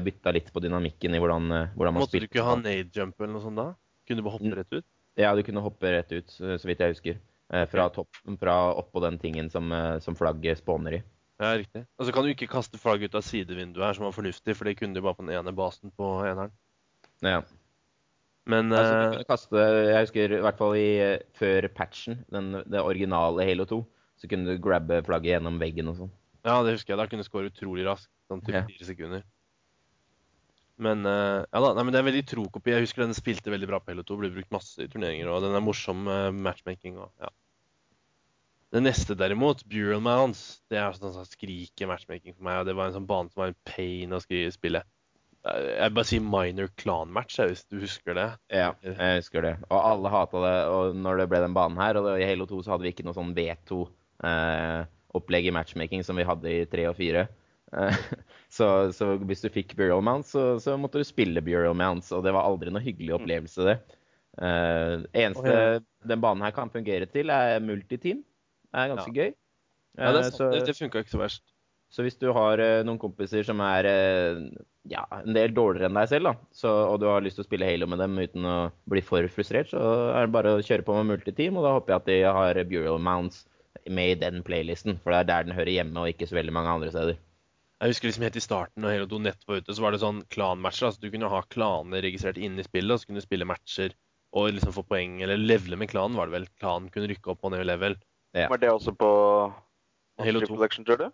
bytta 0.01 0.33
litt 0.33 0.51
på 0.51 0.59
dynamikken 0.59 1.13
i 1.13 1.19
hvordan, 1.19 1.45
hvordan 1.77 1.93
man 1.93 2.01
Måtte 2.01 2.19
du 2.19 2.25
ikke 2.25 2.41
ha 2.43 2.55
nade 2.55 2.89
jump 2.91 3.19
eller 3.21 3.33
noe 3.33 3.41
sånt 3.43 3.55
da? 3.57 3.75
Kunne 4.07 4.17
du 4.17 4.23
bare 4.23 4.39
hoppe 4.39 4.55
rett 4.57 4.73
ut? 4.73 4.85
Ja, 5.19 5.33
du 5.35 5.43
kunne 5.43 5.61
hoppe 5.63 5.91
rett 5.91 6.11
ut, 6.15 6.29
så 6.31 6.63
vidt 6.67 6.79
jeg 6.79 6.93
husker. 6.95 7.17
Eh, 7.51 7.65
fra, 7.67 7.89
topp, 7.91 8.15
fra 8.39 8.53
oppå 8.79 9.01
den 9.03 9.17
tingen 9.19 9.49
som, 9.51 9.71
eh, 9.75 9.97
som 9.99 10.15
flagget 10.15 10.61
spåner 10.61 10.99
i. 10.99 11.03
Ja, 11.41 11.55
riktig. 11.57 11.81
Og 11.99 12.05
så 12.07 12.13
kan 12.13 12.23
du 12.23 12.29
ikke 12.31 12.47
kaste 12.47 12.77
flagget 12.79 13.11
ut 13.11 13.17
av 13.19 13.25
sidevinduet 13.25 13.83
her, 13.83 13.93
som 13.97 14.05
var 14.05 14.13
fornuftig, 14.15 14.55
for 14.55 14.69
det 14.69 14.77
kunne 14.79 14.93
du 14.95 15.01
bare 15.01 15.17
på 15.17 15.25
den 15.25 15.33
ene 15.35 15.51
basen 15.57 15.91
på 15.97 16.11
eneren. 16.23 16.51
Ja. 17.25 17.41
Men 18.45 18.71
Altså, 18.73 19.17
du 19.19 19.23
kaste, 19.27 19.57
jeg 19.57 19.99
husker 20.05 20.37
i 20.37 20.41
hvert 20.41 20.57
fall 20.57 20.75
i, 20.79 20.87
før 21.37 21.67
patchen, 21.75 22.23
den, 22.31 22.53
det 22.71 22.81
originale 22.81 23.43
Halo 23.45 23.65
2, 23.69 23.81
så 24.21 24.29
kunne 24.31 24.47
du 24.47 24.61
grabbe 24.61 25.01
flagget 25.05 25.35
gjennom 25.35 25.59
veggen 25.61 25.89
og 25.91 25.97
sånn. 25.99 26.11
ja, 26.45 26.55
det 26.63 26.73
husker 26.77 26.93
jeg. 26.95 26.97
Da 27.01 27.05
kunne 27.09 27.21
du 27.25 27.27
score 27.27 27.51
utrolig 27.51 27.85
raskt. 27.85 28.09
Sånn 28.31 28.41
til 28.45 28.53
Ja. 28.55 28.63
fire 28.65 28.85
sekunder. 28.87 29.23
Men 30.81 31.03
uh, 31.05 31.43
ja 31.43 31.61
da, 31.61 31.73
nei, 31.75 31.83
men 31.85 31.93
det 31.93 31.99
er 32.01 32.07
veldig 32.07 32.23
tro 32.31 32.43
kopi. 32.53 32.73
Jeg 32.73 32.85
husker 32.87 33.03
den 33.03 33.17
spilte 33.17 33.51
veldig 33.53 33.69
bra 33.69 33.77
på 33.81 33.91
Halo 33.91 34.03
2. 34.07 34.17
Ble 34.21 34.31
brukt 34.33 34.53
masse 34.55 34.81
i 34.81 34.89
turneringer, 34.91 35.27
og 35.29 35.37
den 35.45 35.57
er 35.57 35.65
morsom 35.65 35.99
uh, 36.09 36.29
matchmaking. 36.33 36.93
Og, 37.01 37.09
ja. 37.21 37.29
Det 38.71 38.79
neste 38.85 39.17
derimot, 39.19 39.65
Bureau 39.67 39.99
Mounds, 39.99 40.61
det 40.71 40.77
er 40.79 40.93
sånn 40.95 41.11
sånn 41.11 41.27
skriker 41.27 41.89
matchmaking 41.91 42.37
for 42.37 42.43
meg. 42.47 42.55
og 42.61 42.65
Det 42.69 42.75
var 42.77 42.85
en 42.87 42.95
sånn 42.95 43.09
bane 43.09 43.27
som 43.33 43.41
var 43.43 43.49
en 43.51 43.63
pain 43.67 44.15
å 44.15 44.21
spille. 44.23 44.79
Eh, 45.43 45.65
Jeg 45.81 45.91
bare 45.97 46.07
sier 46.07 46.23
minor 46.23 46.67
clan-match, 46.79 47.33
hvis 47.43 47.65
du 47.67 47.75
husker 47.81 48.13
det. 48.15 48.29
Ja, 48.53 48.69
jeg 48.85 49.19
husker 49.19 49.41
det. 49.43 49.53
Og 49.67 49.79
alle 49.79 50.13
hata 50.13 50.37
det 50.45 50.55
og 50.71 50.95
når 50.95 51.13
det 51.19 51.27
ble 51.33 51.39
den 51.43 51.57
banen 51.57 51.81
her. 51.83 51.93
Og 51.99 52.07
i 52.15 52.29
Halo 52.29 52.45
2 52.47 52.61
så 52.63 52.71
hadde 52.75 52.85
vi 52.87 52.91
ikke 52.95 53.05
noe 53.07 53.17
sånn 53.17 53.35
V2-opplegg 53.35 55.45
i 55.49 55.55
matchmaking 55.59 56.01
som 56.07 56.15
vi 56.15 56.23
hadde 56.31 56.47
i 56.61 56.63
3 56.71 56.87
og 56.93 56.97
4. 57.01 57.25
Eh, 57.75 57.93
så, 58.51 58.67
så 58.95 59.13
hvis 59.23 59.45
du 59.45 59.49
fikk 59.53 59.77
Bureau 59.79 60.01
Mounts, 60.03 60.33
så, 60.35 60.45
så 60.59 60.75
måtte 60.79 60.99
du 60.99 61.07
spille 61.07 61.43
Bureau 61.45 61.75
Mounts, 61.77 62.11
og 62.15 62.25
det 62.25 62.33
var 62.35 62.47
aldri 62.47 62.73
noe 62.73 62.83
hyggelig 62.83 63.15
opplevelse, 63.19 63.67
det. 63.67 63.77
Uh, 64.39 65.03
eneste 65.17 65.53
Å, 65.53 65.79
den 66.07 66.21
banen 66.23 66.43
her 66.45 66.53
kan 66.55 66.71
fungere 66.71 67.07
til, 67.11 67.31
er 67.31 67.63
multiteam. 67.63 68.21
Det 68.71 68.83
er 68.83 68.91
ganske 68.93 69.15
gøy. 69.15 69.31
Ja, 69.31 69.31
det, 69.31 69.39
Eh, 69.99 70.07
er 70.07 70.65
det, 70.65 70.77
funka 70.77 71.03
ikke 71.03 71.11
så 71.11 71.21
verst. 71.21 71.43
så 71.91 72.05
hvis 72.05 72.15
du 72.15 72.29
har 72.31 72.61
uh, 72.63 72.83
noen 72.87 72.99
kompiser 72.99 73.43
som 73.43 73.59
er 73.65 73.87
uh, 73.91 74.43
ja, 74.87 75.01
en 75.17 75.35
del 75.35 75.51
dårligere 75.51 75.89
enn 75.89 75.97
deg 75.99 76.07
selv, 76.07 76.29
da, 76.29 76.51
så, 76.55 76.71
og 76.93 77.01
du 77.01 77.09
har 77.11 77.23
lyst 77.23 77.35
til 77.39 77.43
å 77.43 77.49
spille 77.49 77.67
Halo 77.67 77.89
med 77.91 77.99
dem 77.99 78.15
uten 78.15 78.47
å 78.47 78.57
bli 78.91 79.03
for 79.03 79.27
frustrert, 79.33 79.73
så 79.73 79.81
er 80.13 80.29
det 80.29 80.35
bare 80.35 80.55
å 80.55 80.63
kjøre 80.63 80.87
på 80.87 80.95
med 80.95 81.09
multiteam, 81.11 81.59
og 81.59 81.67
da 81.67 81.73
håper 81.75 81.93
jeg 81.93 81.99
at 81.99 82.07
de 82.07 82.21
har 82.39 82.61
Bureau 82.69 82.95
Mounts 82.95 83.43
med 83.91 84.13
i 84.13 84.21
den 84.23 84.39
playlisten, 84.47 84.95
for 85.03 85.11
det 85.11 85.19
er 85.19 85.29
der 85.33 85.49
den 85.49 85.57
hører 85.57 85.75
hjemme, 85.75 85.99
og 85.99 86.13
ikke 86.13 86.29
så 86.29 86.39
veldig 86.39 86.55
mange 86.55 86.77
andre 86.77 86.93
steder. 86.93 87.19
Jeg 87.81 87.95
husker 87.95 88.11
liksom 88.11 88.23
helt 88.27 88.37
i 88.37 88.43
starten 88.43 88.83
når 88.83 88.93
Halo 88.93 89.07
2 89.09 89.19
nett 89.25 89.45
var 89.49 89.61
ute, 89.61 89.73
så 89.73 89.81
var 89.81 89.93
det 89.95 90.01
sånn 90.03 90.19
klanmatcher. 90.29 90.85
Altså 90.91 91.01
du 91.01 91.09
kunne 91.09 91.29
ha 91.33 91.39
klaner 91.49 92.03
registrert 92.05 92.37
inne 92.37 92.61
i 92.61 92.67
spillet, 92.67 92.93
og 92.93 93.01
så 93.01 93.09
kunne 93.09 93.23
du 93.23 93.25
spille 93.25 93.47
matcher 93.49 93.95
og 94.37 94.51
liksom 94.53 94.75
få 94.75 94.83
poeng, 94.87 95.17
eller 95.25 95.39
levele 95.41 95.79
med 95.81 95.89
klanen, 95.91 96.15
var 96.15 96.29
det 96.29 96.35
vel. 96.37 96.45
Klanen 96.61 96.91
kunne 96.93 97.09
rykke 97.09 97.33
opp 97.33 97.41
og 97.43 97.51
ned 97.51 97.65
i 97.65 97.67
level. 97.67 97.97
Var 98.37 98.61
det 98.61 98.69
også 98.71 98.93
på 98.95 99.09
Halo 100.21 100.43
2. 100.45 100.51
Collection, 100.53 100.85
tror 100.87 101.01
du? 101.01 101.07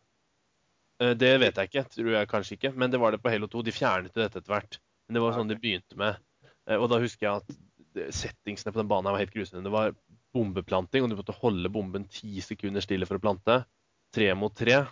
Eh, 1.01 1.13
Det 1.17 1.31
vet 1.39 1.55
jeg 1.55 1.71
ikke, 1.71 1.85
tror 1.95 2.11
jeg 2.13 2.29
kanskje 2.33 2.57
ikke, 2.59 2.73
men 2.75 2.91
det 2.91 2.99
var 2.99 3.15
det 3.15 3.21
på 3.23 3.31
Halo 3.31 3.47
2. 3.47 3.63
De 3.63 3.73
fjernet 3.73 4.13
dette 4.13 4.41
etter 4.41 4.51
hvert. 4.51 4.77
Men 5.07 5.17
det 5.17 5.23
var 5.23 5.31
Ja, 5.31 5.39
sånn 5.39 5.49
de 5.49 5.55
begynte 5.55 5.97
med. 5.97 6.19
Eh, 6.67 6.75
Og 6.75 6.89
da 6.91 6.99
husker 6.99 7.25
jeg 7.25 7.35
at 7.41 8.13
settingsene 8.13 8.73
på 8.75 8.83
den 8.83 8.91
banen 8.91 9.09
var 9.09 9.23
helt 9.23 9.33
grusomme. 9.33 9.63
Det 9.63 9.71
var 9.71 9.95
bombeplanting, 10.35 11.01
og 11.03 11.09
du 11.09 11.15
måtte 11.15 11.33
holde 11.39 11.71
bomben 11.71 12.05
ti 12.11 12.41
sekunder 12.41 12.83
stille 12.83 13.07
for 13.07 13.17
å 13.17 13.23
plante. 13.23 13.65
Tre 14.13 14.33
mot 14.35 14.53
tre. 14.53 14.85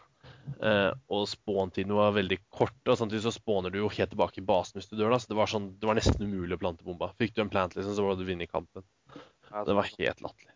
Eh, 0.62 0.92
og 1.12 1.26
spawn-tiden 1.30 1.94
var 1.98 2.16
veldig 2.16 2.38
kort. 2.54 2.78
Og 2.88 2.98
samtidig 3.00 3.24
så 3.26 3.34
spåner 3.34 3.74
du 3.74 3.80
jo 3.82 3.92
helt 3.92 4.12
tilbake 4.14 4.42
i 4.42 4.46
basen 4.46 4.80
hvis 4.80 4.90
du 4.92 4.96
dør. 4.98 5.14
da, 5.14 5.20
Så 5.22 5.32
det 5.32 5.40
var, 5.40 5.52
sånn, 5.52 5.72
det 5.80 5.90
var 5.90 5.98
nesten 5.98 6.26
umulig 6.26 6.58
å 6.58 6.62
plante 6.62 6.86
bomba. 6.88 7.12
Fikk 7.20 7.36
du 7.36 7.44
en 7.44 7.52
plant, 7.54 7.76
liksom, 7.78 7.96
så 7.98 8.06
var 8.06 8.18
du 8.20 8.26
vunnet 8.28 8.52
kampen. 8.52 8.86
Ja, 9.52 9.64
Det 9.68 9.78
var 9.78 9.90
helt 9.92 10.26
latterlig. 10.26 10.56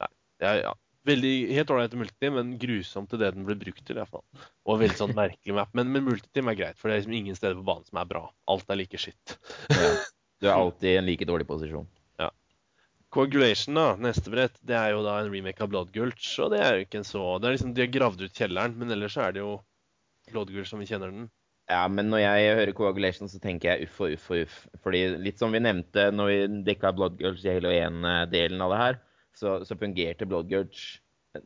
Nei, 0.00 0.12
ja, 0.44 0.54
ja. 0.64 0.76
Veldig, 1.08 1.34
Helt 1.56 1.70
ålreit 1.72 1.94
multiteam, 1.96 2.34
men 2.36 2.50
grusomt 2.60 3.08
til 3.08 3.22
det 3.22 3.30
den 3.32 3.46
ble 3.48 3.56
brukt 3.56 3.80
til. 3.86 3.96
i 3.96 4.02
hvert 4.02 4.12
fall. 4.12 4.48
Og 4.68 4.82
veldig 4.82 4.98
sånn 4.98 5.16
merkelig 5.16 5.56
map. 5.56 5.72
Men, 5.78 5.88
men 5.94 6.04
multiteam 6.04 6.50
er 6.52 6.58
greit, 6.58 6.80
for 6.80 6.88
det 6.90 6.96
er 6.98 7.02
liksom 7.04 7.16
ingen 7.16 7.38
steder 7.38 7.56
på 7.56 7.64
banen 7.70 7.86
som 7.88 8.02
er 8.02 8.10
bra. 8.10 8.26
Alt 8.52 8.68
er 8.68 8.82
like 8.82 9.00
skitt. 9.00 9.38
Ja. 9.70 9.94
Du 10.40 10.48
er 10.48 10.56
alltid 10.56 10.88
i 10.88 10.96
en 10.96 11.04
like 11.04 11.26
dårlig 11.28 11.44
posisjon. 11.48 11.88
Coagulation, 13.10 13.74
da, 13.74 13.96
neste 13.98 14.30
brett, 14.30 14.54
det 14.62 14.76
er 14.78 14.92
jo 14.94 15.02
da 15.02 15.16
en 15.18 15.32
remake 15.32 15.62
av 15.64 15.70
Blood 15.72 15.90
Gulch. 15.94 16.28
Og 16.42 16.52
det 16.52 16.60
er 16.62 16.76
jo 16.76 16.86
ikke 16.86 17.00
en 17.00 17.08
så 17.08 17.24
det 17.40 17.48
er 17.48 17.56
liksom, 17.56 17.74
De 17.74 17.82
har 17.82 17.92
gravd 17.92 18.22
ut 18.22 18.36
kjelleren, 18.38 18.76
men 18.78 18.94
ellers 18.94 19.16
er 19.18 19.34
det 19.34 19.42
jo 19.42 19.56
Blood 20.30 20.52
Gulch 20.54 20.70
som 20.70 20.82
vi 20.82 20.86
kjenner 20.86 21.10
den. 21.10 21.28
Ja, 21.70 21.84
men 21.90 22.10
når 22.10 22.22
jeg 22.22 22.54
hører 22.58 22.74
coagulation, 22.74 23.30
så 23.30 23.38
tenker 23.42 23.72
jeg 23.72 23.86
uff 23.86 23.98
og 24.02 24.14
uff 24.14 24.28
og 24.30 24.44
uff. 24.44 24.60
Fordi 24.82 25.02
litt 25.22 25.42
som 25.42 25.54
vi 25.54 25.62
nevnte 25.62 26.08
når 26.14 26.30
vi 26.30 26.38
dekka 26.70 26.94
Blood 26.94 27.18
Gulch 27.18 27.44
i 27.46 27.56
Halo 27.56 27.70
1-delen 27.74 28.62
av 28.62 28.74
det 28.74 28.80
her, 28.84 29.02
så, 29.38 29.58
så 29.66 29.78
fungerte 29.78 30.26
Blood 30.30 30.50
Gulch 30.50 31.00
eh, 31.38 31.44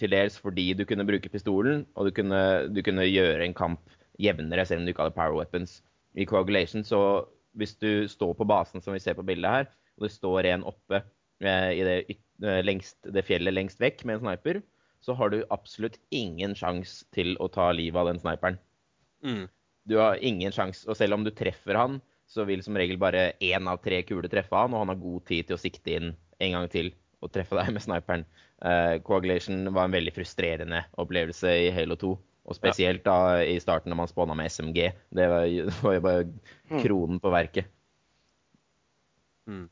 til 0.00 0.12
dels 0.12 0.36
fordi 0.40 0.70
du 0.76 0.84
kunne 0.88 1.06
bruke 1.08 1.32
pistolen, 1.32 1.86
og 1.96 2.08
du 2.08 2.16
kunne, 2.16 2.42
du 2.72 2.80
kunne 2.84 3.04
gjøre 3.08 3.44
en 3.44 3.56
kamp 3.56 3.96
jevnere 4.20 4.64
selv 4.68 4.82
om 4.82 4.88
du 4.88 4.92
ikke 4.92 5.06
hadde 5.06 5.16
power 5.16 5.36
weapons. 5.36 5.80
I 6.16 6.28
coagulation, 6.28 6.84
så 6.84 7.24
hvis 7.56 7.76
du 7.80 8.08
står 8.08 8.36
på 8.36 8.48
basen 8.48 8.84
som 8.84 8.96
vi 8.96 9.00
ser 9.00 9.16
på 9.16 9.24
bildet 9.24 9.56
her, 9.56 9.70
og 9.98 10.06
det 10.06 10.12
står 10.14 10.48
en 10.52 10.64
oppe 10.68 11.00
eh, 11.42 11.70
i 11.76 11.82
det, 11.86 11.96
eh, 12.42 12.60
lengst, 12.64 12.98
det 13.12 13.24
fjellet 13.28 13.54
lengst 13.54 13.80
vekk 13.82 14.04
med 14.08 14.18
en 14.18 14.24
sniper, 14.26 14.62
så 15.02 15.16
har 15.18 15.32
du 15.32 15.40
absolutt 15.50 15.98
ingen 16.14 16.54
sjanse 16.54 17.04
til 17.14 17.34
å 17.42 17.48
ta 17.50 17.72
livet 17.74 17.98
av 17.98 18.06
den 18.12 18.20
sniperen. 18.22 18.58
Mm. 19.26 19.48
Du 19.90 19.96
har 19.98 20.20
ingen 20.22 20.52
sjanse. 20.54 20.86
Og 20.86 20.94
selv 20.96 21.16
om 21.16 21.24
du 21.26 21.32
treffer 21.34 21.74
han, 21.74 22.00
så 22.30 22.44
vil 22.46 22.62
som 22.64 22.76
regel 22.78 22.96
bare 23.02 23.32
én 23.42 23.66
av 23.68 23.80
tre 23.82 23.98
kuler 24.06 24.30
treffe 24.30 24.54
han, 24.54 24.72
og 24.72 24.84
han 24.84 24.92
har 24.94 25.00
god 25.02 25.24
tid 25.26 25.48
til 25.48 25.58
å 25.58 25.60
sikte 25.60 25.96
inn 25.98 26.12
en 26.42 26.54
gang 26.54 26.68
til 26.70 26.92
og 27.22 27.30
treffe 27.34 27.58
deg 27.58 27.74
med 27.74 27.82
sniperen. 27.84 28.22
Uh, 28.62 28.98
Coagulation 29.06 29.66
var 29.74 29.88
en 29.88 29.94
veldig 29.94 30.14
frustrerende 30.14 30.84
opplevelse 31.02 31.50
i 31.66 31.68
Halo 31.74 31.98
2. 31.98 32.12
Og 32.50 32.56
spesielt 32.58 33.04
da 33.06 33.42
i 33.46 33.58
starten 33.62 33.90
når 33.92 33.98
man 34.00 34.10
spåna 34.10 34.34
med 34.38 34.50
SMG. 34.50 34.88
Det 35.14 35.26
var, 35.30 35.44
jo- 35.50 35.66
det 35.70 35.76
var 35.82 35.94
jo 35.98 36.02
bare 36.06 36.80
kronen 36.82 37.20
på 37.22 37.30
verket. 37.34 37.68
Mm. 39.50 39.66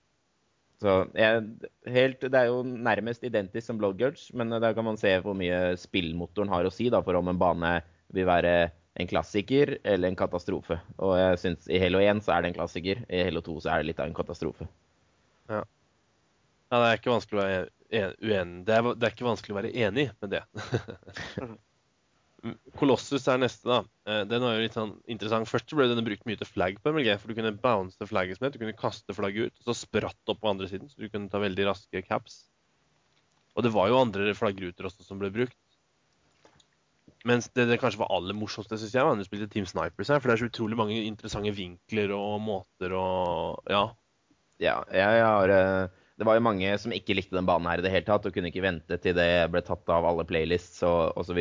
Så 0.81 0.97
jeg, 1.13 1.45
helt, 1.93 2.23
Det 2.25 2.37
er 2.39 2.49
jo 2.49 2.63
nærmest 2.65 3.25
identisk 3.27 3.67
som 3.67 3.81
Gulch, 3.81 4.31
men 4.35 4.49
der 4.51 4.73
kan 4.75 4.87
man 4.87 4.97
se 4.97 5.13
hvor 5.21 5.37
mye 5.37 5.77
spillmotoren 5.77 6.49
har 6.49 6.65
å 6.65 6.73
si 6.73 6.89
da, 6.93 7.03
for 7.05 7.19
om 7.19 7.29
en 7.29 7.41
bane 7.41 7.73
vil 8.17 8.27
være 8.27 8.71
en 9.01 9.11
klassiker 9.11 9.77
eller 9.85 10.09
en 10.09 10.19
katastrofe. 10.19 10.81
Og 10.99 11.19
jeg 11.21 11.39
synes 11.45 11.69
I 11.69 11.81
Halo 11.83 12.01
1 12.01 12.25
så 12.25 12.35
er 12.35 12.43
det 12.43 12.51
en 12.51 12.57
klassiker, 12.57 13.05
i 13.09 13.25
Halo 13.29 13.45
2 13.45 13.59
så 13.61 13.75
er 13.75 13.83
det 13.83 13.91
litt 13.91 14.01
av 14.01 14.09
en 14.09 14.17
katastrofe. 14.17 14.69
Ja, 15.51 15.63
det 16.71 16.87
er 16.87 17.01
ikke 17.01 17.13
vanskelig 17.13 17.39
å 17.39 17.45
være 17.45 17.69
uenig 18.23 18.61
det 18.69 18.75
er, 18.77 18.87
det 18.95 19.07
er 19.09 19.15
ikke 19.17 19.27
vanskelig 19.27 19.55
å 19.55 19.59
være 19.59 19.73
enig 19.87 20.11
med 20.23 20.37
det. 20.37 20.45
Colossus 22.79 23.27
er 23.29 23.41
neste, 23.43 23.67
da. 23.69 23.81
Eh, 24.09 24.23
Den 24.29 24.45
var 24.45 24.57
jo 24.57 24.65
litt 24.65 24.77
sånn 24.77 24.95
interessant. 25.13 25.49
Først 25.51 25.75
ble 25.77 25.89
den 25.91 26.05
brukt 26.07 26.25
mye 26.29 26.41
til 26.41 26.49
flagg 26.49 26.79
på 26.81 26.93
MLG, 26.95 27.11
for 27.21 27.29
du 27.29 27.37
kunne 27.37 27.53
bounce 27.61 28.09
flagget 28.09 28.39
som 28.39 28.47
het. 28.47 28.55
Du 28.57 28.63
kunne 28.63 28.77
kaste 28.79 29.17
flagget 29.17 29.51
ut, 29.51 29.61
og 29.61 29.69
så 29.71 29.77
spratt 29.83 30.33
opp 30.33 30.41
på 30.41 30.53
andre 30.53 30.69
siden, 30.71 30.89
så 30.89 30.97
du 31.03 31.11
kunne 31.13 31.29
ta 31.33 31.43
veldig 31.43 31.67
raske 31.69 32.03
caps. 32.07 32.47
Og 33.59 33.67
det 33.67 33.73
var 33.75 33.91
jo 33.91 34.01
andre 34.01 34.33
flaggruter 34.39 34.89
også 34.89 35.05
som 35.05 35.21
ble 35.21 35.33
brukt. 35.35 35.59
Mens 37.29 37.51
det, 37.53 37.67
det 37.69 37.77
kanskje 37.83 38.01
var 38.01 38.13
aller 38.17 38.37
morsomste, 38.37 38.79
syns 38.81 38.95
jeg, 38.97 39.05
var 39.05 39.13
da 39.13 39.21
du 39.21 39.29
spilte 39.29 39.51
Team 39.53 39.67
Snipers 39.69 40.09
her. 40.09 40.21
For 40.23 40.31
det 40.31 40.37
er 40.39 40.43
så 40.45 40.49
utrolig 40.49 40.79
mange 40.81 40.97
interessante 41.05 41.53
vinkler 41.53 42.15
og 42.17 42.39
måter 42.45 42.95
og 42.97 43.67
Ja. 43.69 43.91
Ja, 44.61 44.83
jeg 44.93 45.21
har 45.25 45.49
eh, 45.49 45.89
Det 46.21 46.27
var 46.29 46.37
jo 46.37 46.45
mange 46.45 46.73
som 46.81 46.93
ikke 46.93 47.15
likte 47.17 47.33
den 47.33 47.47
banen 47.49 47.69
her 47.69 47.81
i 47.81 47.85
det 47.85 47.93
hele 47.93 48.05
tatt, 48.09 48.25
og 48.29 48.33
kunne 48.33 48.49
ikke 48.53 48.65
vente 48.65 48.97
til 49.01 49.17
det 49.17 49.29
ble 49.53 49.63
tatt 49.65 49.89
av 49.93 50.05
alle 50.09 50.25
playlists 50.29 50.83
og 50.85 51.17
osv. 51.21 51.39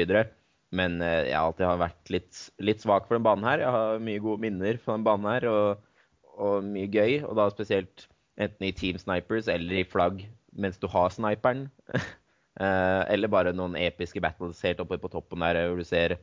Men 0.76 1.00
eh, 1.02 1.30
jeg 1.32 1.36
har 1.38 1.50
alltid 1.50 1.82
vært 1.82 2.14
litt, 2.14 2.42
litt 2.62 2.84
svak 2.84 3.08
for 3.08 3.18
den 3.18 3.26
banen 3.26 3.48
her. 3.48 3.64
Jeg 3.64 3.76
har 3.76 4.04
mye 4.06 4.22
gode 4.24 4.44
minner 4.46 4.80
fra 4.82 4.98
den 4.98 5.06
banen 5.08 5.30
her, 5.32 5.48
og, 5.50 5.84
og 6.38 6.66
mye 6.68 6.90
gøy. 6.92 7.20
Og 7.26 7.36
da 7.40 7.50
spesielt 7.54 8.08
enten 8.40 8.70
i 8.70 8.74
Team 8.76 9.00
Snipers 9.02 9.50
eller 9.52 9.82
i 9.82 9.88
flagg 9.88 10.24
mens 10.60 10.80
du 10.82 10.90
har 10.92 11.14
sniperen. 11.14 11.68
Eh, 12.60 13.02
eller 13.14 13.32
bare 13.32 13.54
noen 13.56 13.78
episke 13.80 14.20
battles 14.20 14.58
helt 14.66 14.82
oppe 14.84 14.98
på 15.00 15.08
toppen 15.14 15.40
der 15.46 15.62
hvor 15.70 15.78
du 15.80 15.86
ser, 15.88 16.18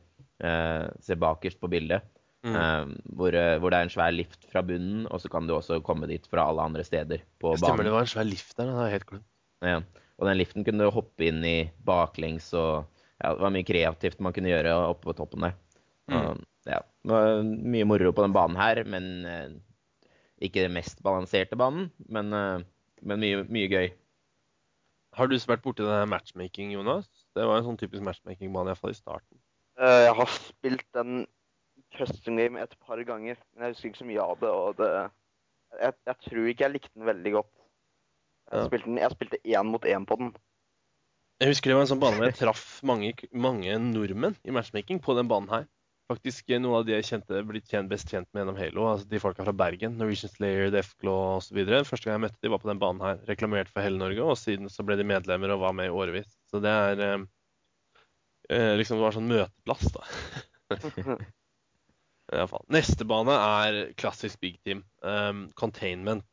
eh, 0.45 0.83
ser 1.01 1.17
bakerst 1.17 1.57
på 1.57 1.69
bildet. 1.71 2.05
Eh, 2.45 2.91
hvor, 3.17 3.33
hvor 3.57 3.73
det 3.73 3.79
er 3.79 3.87
en 3.87 3.89
svær 3.89 4.13
lift 4.13 4.45
fra 4.51 4.61
bunnen, 4.61 5.07
og 5.09 5.23
så 5.23 5.31
kan 5.33 5.47
du 5.49 5.55
også 5.55 5.79
komme 5.87 6.05
dit 6.11 6.27
fra 6.29 6.45
alle 6.51 6.67
andre 6.69 6.85
steder 6.85 7.23
på 7.41 7.55
Stemmer, 7.57 7.79
banen. 7.79 7.89
det 7.89 7.95
var 7.95 8.05
en 8.05 8.11
svær 8.11 8.29
lift 8.29 8.53
der. 8.53 8.69
Det 8.69 8.75
har 8.77 8.85
jeg 8.85 8.95
helt 8.99 9.09
glemt. 9.09 9.27
Ja. 9.65 9.79
Og 10.19 10.29
den 10.29 10.37
liften 10.37 10.67
kunne 10.67 10.85
du 10.85 10.93
hoppe 10.93 11.25
inn 11.25 11.41
i 11.47 11.57
baklengs, 11.89 12.51
og 12.53 12.85
ja, 13.23 13.33
det 13.33 13.41
var 13.41 13.53
mye 13.53 13.65
kreativt 13.67 14.19
man 14.23 14.33
kunne 14.35 14.51
gjøre 14.51 14.73
oppe 14.91 15.07
på 15.09 15.15
toppen 15.17 15.47
der. 15.47 15.55
Og, 16.07 16.41
ja, 16.67 16.79
det 17.03 17.11
var 17.11 17.41
mye 17.43 17.87
moro 17.89 18.11
på 18.15 18.23
den 18.23 18.35
banen 18.35 18.59
her, 18.59 18.83
men 18.87 19.07
eh, 19.25 19.55
ikke 20.47 20.63
den 20.67 20.75
mest 20.77 21.01
balanserte 21.03 21.57
banen, 21.59 21.89
men, 22.07 22.31
eh, 22.33 22.65
men 23.01 23.19
mye, 23.23 23.43
mye 23.49 23.71
gøy. 23.71 23.89
Har 25.17 25.27
du 25.31 25.37
vært 25.49 25.63
borti 25.65 25.85
matchmaking, 26.07 26.71
Jonas? 26.75 27.07
Det 27.35 27.45
var 27.47 27.57
en 27.59 27.65
sånn 27.65 27.79
typisk 27.79 28.03
matchmaking-bane, 28.05 28.69
iallfall 28.69 28.93
i 28.93 28.97
starten. 28.99 29.39
Eh, 29.79 30.03
Jeg 30.05 30.15
har 30.19 30.33
spilt 30.37 30.85
den 30.93 31.25
custom 31.97 32.37
game 32.37 32.59
et 32.61 32.73
par 32.85 33.01
ganger, 33.07 33.37
men 33.55 33.65
jeg 33.67 33.75
husker 33.75 33.89
ikke 33.89 34.03
så 34.03 34.09
mye 34.09 34.25
av 34.25 34.39
det. 34.41 34.49
og 34.49 34.75
det 34.77 34.89
jeg, 35.81 35.93
jeg 36.07 36.17
tror 36.23 36.45
ikke 36.47 36.63
jeg 36.63 36.73
likte 36.73 36.93
den 36.95 37.07
veldig 37.09 37.31
godt. 37.33 37.53
Jeg 38.51 38.59
Ja. 38.61 38.67
spilte, 38.69 38.85
den, 38.87 38.97
jeg 39.01 39.11
spilte 39.11 39.39
én 39.43 39.67
mot 39.67 39.83
én 39.83 40.05
på 40.07 40.15
den. 40.21 40.29
Jeg 41.37 41.53
husker 41.53 41.69
det 41.69 41.77
var 41.77 41.85
en 41.85 41.89
sånn 41.91 42.01
bane 42.01 42.17
hvor 42.17 42.29
jeg 42.29 42.39
traff 42.43 42.67
mange, 42.87 43.11
mange 43.37 43.75
nordmenn 43.81 44.37
i 44.47 44.53
matchmaking 44.55 45.01
på 45.03 45.13
den 45.17 45.29
banen 45.29 45.51
her. 45.53 45.67
Faktisk 46.07 46.49
eh, 46.49 46.59
noen 46.63 46.79
av 46.79 46.85
de 46.87 46.95
jeg 46.95 47.05
kjente, 47.09 47.41
blitt 47.45 47.73
best 47.91 48.09
kjent 48.09 48.29
med 48.31 48.41
gjennom 48.41 48.57
Halo. 48.57 48.85
altså 48.93 49.09
De 49.11 49.19
folka 49.21 49.43
fra 49.45 49.53
Bergen. 49.53 49.97
Norwegian 49.99 50.31
Slayer, 50.31 50.71
Defclaw 50.73 51.37
osv. 51.37 51.59
Første 51.85 52.07
gang 52.07 52.15
jeg 52.15 52.23
møtte 52.25 52.41
de 52.41 52.51
var 52.53 52.61
på 52.63 52.71
den 52.71 52.81
banen 52.81 53.03
her. 53.03 53.19
Reklamert 53.29 53.69
for 53.73 53.85
hele 53.85 53.99
Norge, 53.99 54.23
og 54.23 54.39
siden 54.39 54.71
så 54.71 54.85
ble 54.87 54.97
de 54.97 55.05
medlemmer 55.07 55.53
og 55.53 55.65
var 55.65 55.75
med 55.77 55.91
i 55.91 55.93
årevis. 55.93 56.29
Så 56.49 56.63
det 56.63 56.71
er 56.71 57.03
eh, 57.05 57.25
eh, 58.55 58.73
liksom 58.79 58.97
Det 58.97 59.05
var 59.05 59.17
sånn 59.19 59.29
møteplass, 59.29 59.91
da. 59.93 60.01
Neste 62.75 63.05
bane 63.07 63.35
er 63.35 63.81
klassisk 63.99 64.41
big 64.43 64.57
team. 64.65 64.81
Um, 65.03 65.47
containment. 65.59 66.25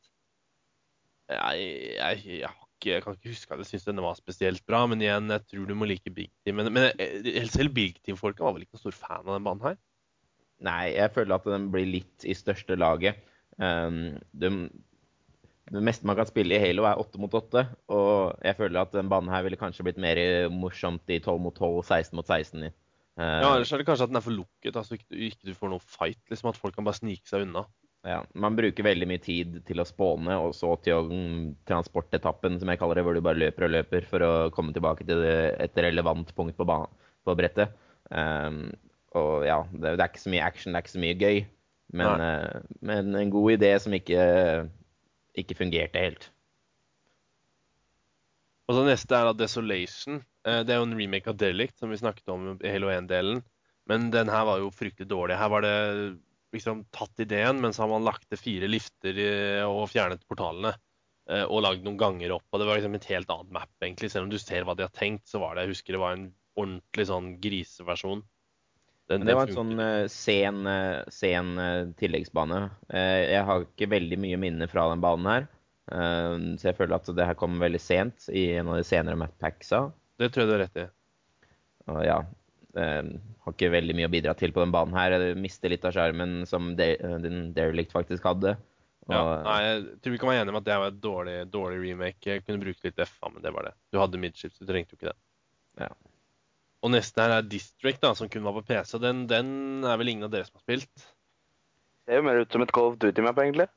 Jeg, 1.30 1.66
jeg, 1.98 2.40
jeg, 2.40 2.63
ikke, 2.84 2.92
jeg 2.98 3.02
kan 3.06 3.16
ikke 3.16 3.32
huske 3.32 3.54
at 3.56 3.62
jeg 3.64 3.70
syntes 3.72 3.88
denne 3.88 4.04
var 4.04 4.18
spesielt 4.20 4.60
bra, 4.68 4.82
men 4.92 5.00
igjen, 5.00 5.32
jeg 5.32 5.46
tror 5.48 5.66
du 5.70 5.74
må 5.80 5.88
like 5.88 6.12
big 6.12 6.28
team. 6.44 6.60
Men, 6.60 6.68
men 6.76 6.90
eh, 7.00 7.42
selv 7.48 7.72
big 7.74 7.96
team-folka 8.04 8.44
var 8.44 8.52
vel 8.58 8.66
ikke 8.66 8.76
noen 8.76 8.84
stor 8.84 8.98
fan 9.00 9.24
av 9.24 9.32
den 9.38 9.46
banen 9.48 9.64
her? 9.70 9.78
Nei, 10.64 10.92
jeg 10.94 11.10
føler 11.16 11.34
at 11.40 11.48
den 11.48 11.70
blir 11.72 11.88
litt 11.88 12.24
i 12.28 12.36
største 12.36 12.76
laget. 12.78 13.18
Um, 13.58 14.14
det, 14.36 14.50
det 15.72 15.82
meste 15.84 16.06
man 16.08 16.16
kan 16.20 16.28
spille 16.28 16.54
i 16.56 16.60
Halo, 16.62 16.84
er 16.88 17.00
8 17.02 17.20
mot 17.20 17.34
8. 17.40 17.64
Og 17.96 18.38
jeg 18.44 18.56
føler 18.60 18.80
at 18.84 18.92
den 18.94 19.08
banen 19.12 19.32
her 19.32 19.42
ville 19.46 19.58
kanskje 19.60 19.84
blitt 19.88 19.98
mer 20.00 20.20
morsomt 20.52 21.08
i 21.10 21.18
12 21.24 21.40
mot 21.48 21.56
12, 21.58 21.80
16 21.88 22.18
mot 22.20 22.28
16. 22.30 22.68
Uh, 22.68 23.22
Ja, 23.24 23.50
Ellers 23.54 23.72
er 23.72 23.82
det 23.82 23.86
kanskje 23.88 24.06
at 24.08 24.12
den 24.14 24.18
er 24.20 24.24
for 24.26 24.34
lukket, 24.34 24.76
altså 24.76 24.96
ikke, 24.98 25.06
du- 25.10 25.20
ikke 25.28 25.50
du 25.50 25.54
får 25.58 25.70
noe 25.74 25.82
fight. 25.84 26.20
liksom 26.30 26.50
At 26.52 26.60
folk 26.60 26.74
kan 26.78 26.86
bare 26.86 26.98
snike 27.02 27.26
seg 27.30 27.44
unna. 27.48 27.64
Ja, 28.04 28.18
man 28.36 28.56
bruker 28.56 28.84
veldig 28.84 29.06
mye 29.08 29.22
tid 29.22 29.60
til 29.68 29.80
å 29.80 29.86
spåne, 29.88 30.36
og 30.40 30.52
så 30.56 30.74
til 30.84 31.08
mm, 31.08 31.38
transportetappen, 31.68 32.58
som 32.60 32.70
jeg 32.70 32.80
kaller 32.80 33.00
det, 33.00 33.04
hvor 33.06 33.16
du 33.16 33.22
bare 33.24 33.40
løper 33.40 33.66
og 33.66 33.74
løper 33.74 34.08
for 34.10 34.24
å 34.26 34.32
komme 34.54 34.74
tilbake 34.76 35.06
til 35.08 35.24
et 35.24 35.80
relevant 35.80 36.34
punkt 36.36 36.58
på, 36.58 36.66
på 37.24 37.36
brettet. 37.38 37.72
Um, 38.10 38.66
og 39.16 39.46
ja, 39.48 39.62
det, 39.72 39.94
det 39.96 40.04
er 40.04 40.10
ikke 40.10 40.24
så 40.26 40.34
mye 40.34 40.44
action, 40.44 40.74
det 40.74 40.80
er 40.80 40.86
ikke 40.86 40.96
så 40.96 41.04
mye 41.06 41.18
gøy. 41.22 41.40
Men, 41.94 42.24
uh, 42.24 42.76
men 42.84 43.16
en 43.16 43.32
god 43.32 43.56
idé 43.56 43.72
som 43.80 43.96
ikke, 43.96 44.28
ikke 45.40 45.58
fungerte 45.58 46.04
helt. 46.04 46.28
Og 48.68 48.78
så 48.78 48.84
neste 48.86 49.16
er 49.16 49.28
da 49.28 49.34
Desolation. 49.36 50.22
Eh, 50.44 50.62
Det 50.64 50.72
er 50.72 50.80
jo 50.80 50.86
en 50.88 50.96
remake 50.96 51.28
av 51.30 51.40
Delict, 51.40 51.76
som 51.80 51.92
vi 51.92 52.00
snakket 52.00 52.30
om 52.32 52.54
i 52.56 52.72
Halo 52.72 52.92
1-delen. 52.92 53.42
Men 53.88 54.08
den 54.12 54.30
her 54.32 54.46
var 54.48 54.62
jo 54.62 54.72
fryktelig 54.72 55.08
dårlig. 55.10 55.36
Her 55.36 55.50
var 55.52 55.64
det 55.64 55.74
liksom 56.56 56.84
tatt 56.94 57.20
ideen, 57.24 57.60
men 57.60 57.72
så 57.74 57.82
har 57.84 57.90
man 57.92 58.06
lagt 58.06 58.28
til 58.30 58.38
fire 58.40 58.68
lifter 58.70 59.18
og 59.66 59.88
fjernet 59.92 60.22
portalene. 60.30 60.74
eh, 61.28 61.44
Og 61.48 61.62
lagd 61.64 61.82
noen 61.84 61.96
ganger 61.98 62.32
opp. 62.36 62.44
Og 62.52 62.60
det 62.60 62.66
var 62.68 62.76
liksom 62.78 62.94
et 62.98 63.04
helt 63.12 63.30
annet 63.32 63.50
map, 63.52 63.70
egentlig. 63.82 64.10
Selv 64.12 64.24
om 64.26 64.30
du 64.30 64.38
ser 64.38 64.64
hva 64.64 64.74
de 64.76 64.82
har 64.86 64.92
tenkt, 64.94 65.26
så 65.28 65.40
var 65.40 65.54
det 65.56 65.64
Jeg 65.66 65.74
husker 65.74 65.92
det 65.96 66.00
var 66.02 66.12
en 66.18 66.32
ordentlig 66.56 67.06
sånn 67.08 67.40
griseversjon. 67.40 68.22
Den- 69.08 69.20
Men 69.20 69.26
det 69.26 69.34
var 69.36 69.48
en 69.48 69.54
sånn 69.56 69.80
uh, 69.80 70.06
sen, 70.08 70.66
uh, 70.66 71.04
sen 71.12 71.58
uh, 71.58 71.92
tilleggsbane. 72.00 72.70
Eh, 72.88 73.32
jeg 73.34 73.44
har 73.44 73.64
ikke 73.66 73.88
veldig 73.90 74.18
mye 74.18 74.38
minner 74.40 74.66
fra 74.70 74.88
den 74.88 75.00
banen 75.04 75.26
her. 75.26 75.48
Eh, 75.92 76.36
så 76.56 76.70
jeg 76.70 76.76
føler 76.78 76.94
at 76.96 77.10
det 77.14 77.26
her 77.26 77.34
kom 77.34 77.58
veldig 77.60 77.80
sent 77.80 78.28
i 78.32 78.46
en 78.56 78.68
av 78.68 78.76
de 78.80 78.84
senere 78.88 79.16
mappacksa. 79.20 79.92
Det 80.18 80.30
tror 80.32 80.44
jeg 80.44 80.48
du 80.48 80.54
har 80.54 80.62
rett 80.64 80.80
i. 80.80 80.86
Ja, 82.06 82.20
eh, 82.20 82.24
har 82.80 83.54
ikke 83.54 83.72
veldig 83.74 83.94
mye 83.98 84.08
å 84.08 84.12
bidra 84.12 84.34
til 84.38 84.54
på 84.54 84.62
den 84.64 84.72
banen 84.74 84.96
her. 84.96 85.16
Jeg 85.20 85.38
mister 85.40 85.72
litt 85.72 85.84
av 85.86 85.94
sjarmen 85.94 86.42
som 86.48 86.72
de, 86.78 86.94
eh, 86.96 87.18
den 87.22 87.52
Derelict 87.56 87.94
faktisk 87.94 88.26
hadde. 88.26 88.56
Og, 89.04 89.12
Ja, 89.12 89.42
nei, 89.44 89.58
jeg 89.66 89.84
tror 90.00 90.14
vi 90.14 90.18
kan 90.18 90.30
være 90.30 90.40
enige 90.42 90.54
om 90.54 90.60
at 90.62 90.64
det 90.64 90.78
var 90.80 90.88
et 90.88 91.00
dårlig, 91.00 91.36
dårlig 91.52 91.80
remake. 91.82 92.24
Jeg 92.24 92.44
kunne 92.46 92.62
brukt 92.62 92.84
litt 92.86 93.02
FA, 93.04 93.28
men 93.28 93.42
det 93.44 93.52
var 93.52 93.68
det. 93.68 93.74
Du 93.92 94.00
hadde 94.00 94.20
midships, 94.20 94.58
du 94.58 94.66
trengte 94.66 94.96
jo 94.96 95.00
ikke 95.00 95.12
det. 95.12 95.18
Ja. 95.84 95.90
Og 96.84 96.92
neste 96.92 97.20
her 97.20 97.36
er 97.36 97.48
District, 97.48 98.00
da, 98.00 98.14
som 98.16 98.30
kun 98.32 98.44
var 98.44 98.56
på 98.56 98.64
PC. 98.68 98.98
Den, 99.00 99.26
den 99.28 99.84
er 99.84 100.00
vel 100.00 100.08
ingen 100.08 100.24
av 100.24 100.32
dere 100.32 100.48
som 100.48 100.56
har 100.56 100.64
spilt? 100.64 101.06
Ser 102.04 102.20
jo 102.20 102.24
mer 102.26 102.40
ut 102.40 102.52
som 102.52 102.64
et 102.64 102.72
Call 102.72 102.90
of 102.92 102.98
Duty-map, 103.00 103.38
egentlig. 103.40 103.68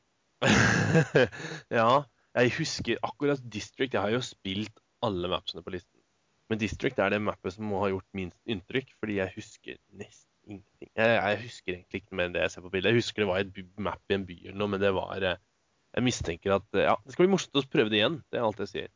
ja. 1.80 1.91
Jeg 2.38 2.53
husker 2.60 2.99
akkurat 3.03 3.44
District. 3.44 3.95
Jeg 3.95 4.02
har 4.02 4.11
jo 4.14 4.24
spilt 4.24 4.80
alle 5.03 5.32
mapsene 5.32 5.64
på 5.64 5.76
listen. 5.76 5.97
Men 6.48 6.61
District 6.61 6.99
er 7.03 7.11
det 7.11 7.19
mappet 7.24 7.57
som 7.57 7.68
må 7.68 7.82
ha 7.84 7.91
gjort 7.91 8.07
minst 8.15 8.40
inntrykk, 8.48 8.94
fordi 9.02 9.19
jeg 9.19 9.36
husker 9.36 9.80
nesten 9.99 10.28
ingenting. 10.48 10.91
Jeg, 10.95 11.15
jeg 11.18 11.40
husker 11.44 11.74
egentlig 11.74 12.02
ikke 12.02 12.18
mer 12.18 12.30
enn 12.30 12.38
det 12.38 12.45
jeg 12.45 12.53
ser 12.53 12.64
på 12.64 12.72
bildet. 12.74 12.94
Jeg 12.94 13.03
husker 13.03 13.24
det 13.24 13.30
var 13.30 13.41
et 13.44 13.82
map 13.84 14.14
i 14.14 14.15
en 14.15 14.28
by 14.28 14.38
eller 14.45 14.60
noe, 14.61 14.72
men 14.74 14.84
det 14.84 14.94
var 14.95 15.26
eh, 15.28 15.41
Jeg 15.98 16.06
mistenker 16.07 16.56
at 16.60 16.78
eh, 16.78 16.88
Ja, 16.88 16.95
det 17.03 17.15
skal 17.15 17.26
bli 17.26 17.34
morsomt 17.34 17.60
å 17.60 17.65
prøve 17.68 17.91
det 17.91 17.99
igjen. 17.99 18.22
Det 18.32 18.40
er 18.40 18.48
alt 18.48 18.64
jeg 18.64 18.72
sier. 18.72 18.94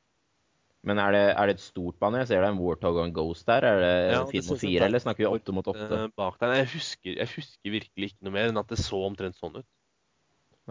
Men 0.88 0.98
er 0.98 1.14
det, 1.14 1.26
er 1.38 1.50
det 1.50 1.58
et 1.60 1.64
stort 1.64 2.00
bane? 2.02 2.24
Jeg 2.24 2.32
ser 2.32 2.40
det 2.42 2.48
er 2.48 2.56
en 2.56 2.62
Warthog 2.62 2.96
og 2.98 3.04
en 3.04 3.14
Ghost 3.14 3.46
der. 3.50 3.68
Er 3.68 3.84
det 3.84 3.92
Ja, 4.16 4.24
fire 4.32 4.48
mot 4.48 4.64
fire, 4.64 4.80
er 4.80 4.88
eller 4.88 5.04
snakker 5.04 5.22
vi 5.22 5.30
åtte 5.30 5.54
mot 5.54 5.68
åtte? 5.70 5.90
Eh, 6.00 6.08
bak 6.18 6.40
der. 6.42 6.56
Jeg 6.58 6.72
husker, 6.72 7.12
jeg 7.20 7.30
husker 7.36 7.76
virkelig 7.76 8.14
ikke 8.14 8.26
noe 8.26 8.38
mer 8.40 8.50
enn 8.50 8.62
at 8.64 8.72
det 8.72 8.80
så 8.82 9.04
omtrent 9.06 9.38
sånn 9.38 9.60
ut. 9.60 9.68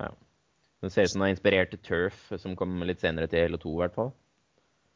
Ja. 0.00 0.10
Det 0.80 0.90
ser 0.94 1.06
ut 1.06 1.12
som 1.12 1.22
det 1.22 1.28
er 1.28 1.36
inspirert 1.36 1.70
til 1.74 1.82
Turf, 1.84 2.24
som 2.40 2.56
kom 2.56 2.80
litt 2.88 3.04
senere 3.04 3.28
til 3.30 3.44
Halo 3.44 3.60
2, 3.60 3.76
i 3.76 3.80
hvert 3.84 3.96
fall. 3.98 4.12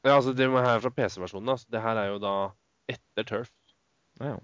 Ja, 0.05 0.18
altså 0.18 0.35
Det 0.36 0.51
her 0.51 0.66
er 0.68 0.82
fra 0.85 0.93
PC-versjonen. 0.93 1.48
Altså. 1.48 1.66
Det 1.72 1.81
her 1.82 2.01
er 2.01 2.10
jo 2.12 2.18
da 2.22 2.35
etter 2.93 3.28
Turf. 3.28 3.52
Ja. 4.20 4.36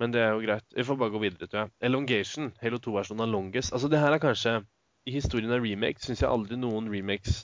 Men 0.00 0.14
det 0.14 0.22
er 0.24 0.32
jo 0.34 0.42
greit. 0.42 0.64
Vi 0.74 0.84
får 0.84 0.96
bare 0.98 1.12
gå 1.12 1.20
videre, 1.22 1.46
tror 1.46 1.60
jeg. 1.64 1.74
Elongation, 1.88 2.52
Halo 2.62 2.80
2-versjonen 2.82 3.26
av 3.26 3.30
Longest. 3.30 3.74
Altså, 3.76 3.90
det 3.92 4.00
her 4.02 4.16
er 4.16 4.22
kanskje 4.22 4.62
I 5.04 5.12
historien 5.12 5.52
av 5.52 5.60
remakes 5.60 6.08
syns 6.08 6.22
jeg 6.24 6.32
aldri 6.32 6.56
noen 6.56 6.88
remakes, 6.88 7.42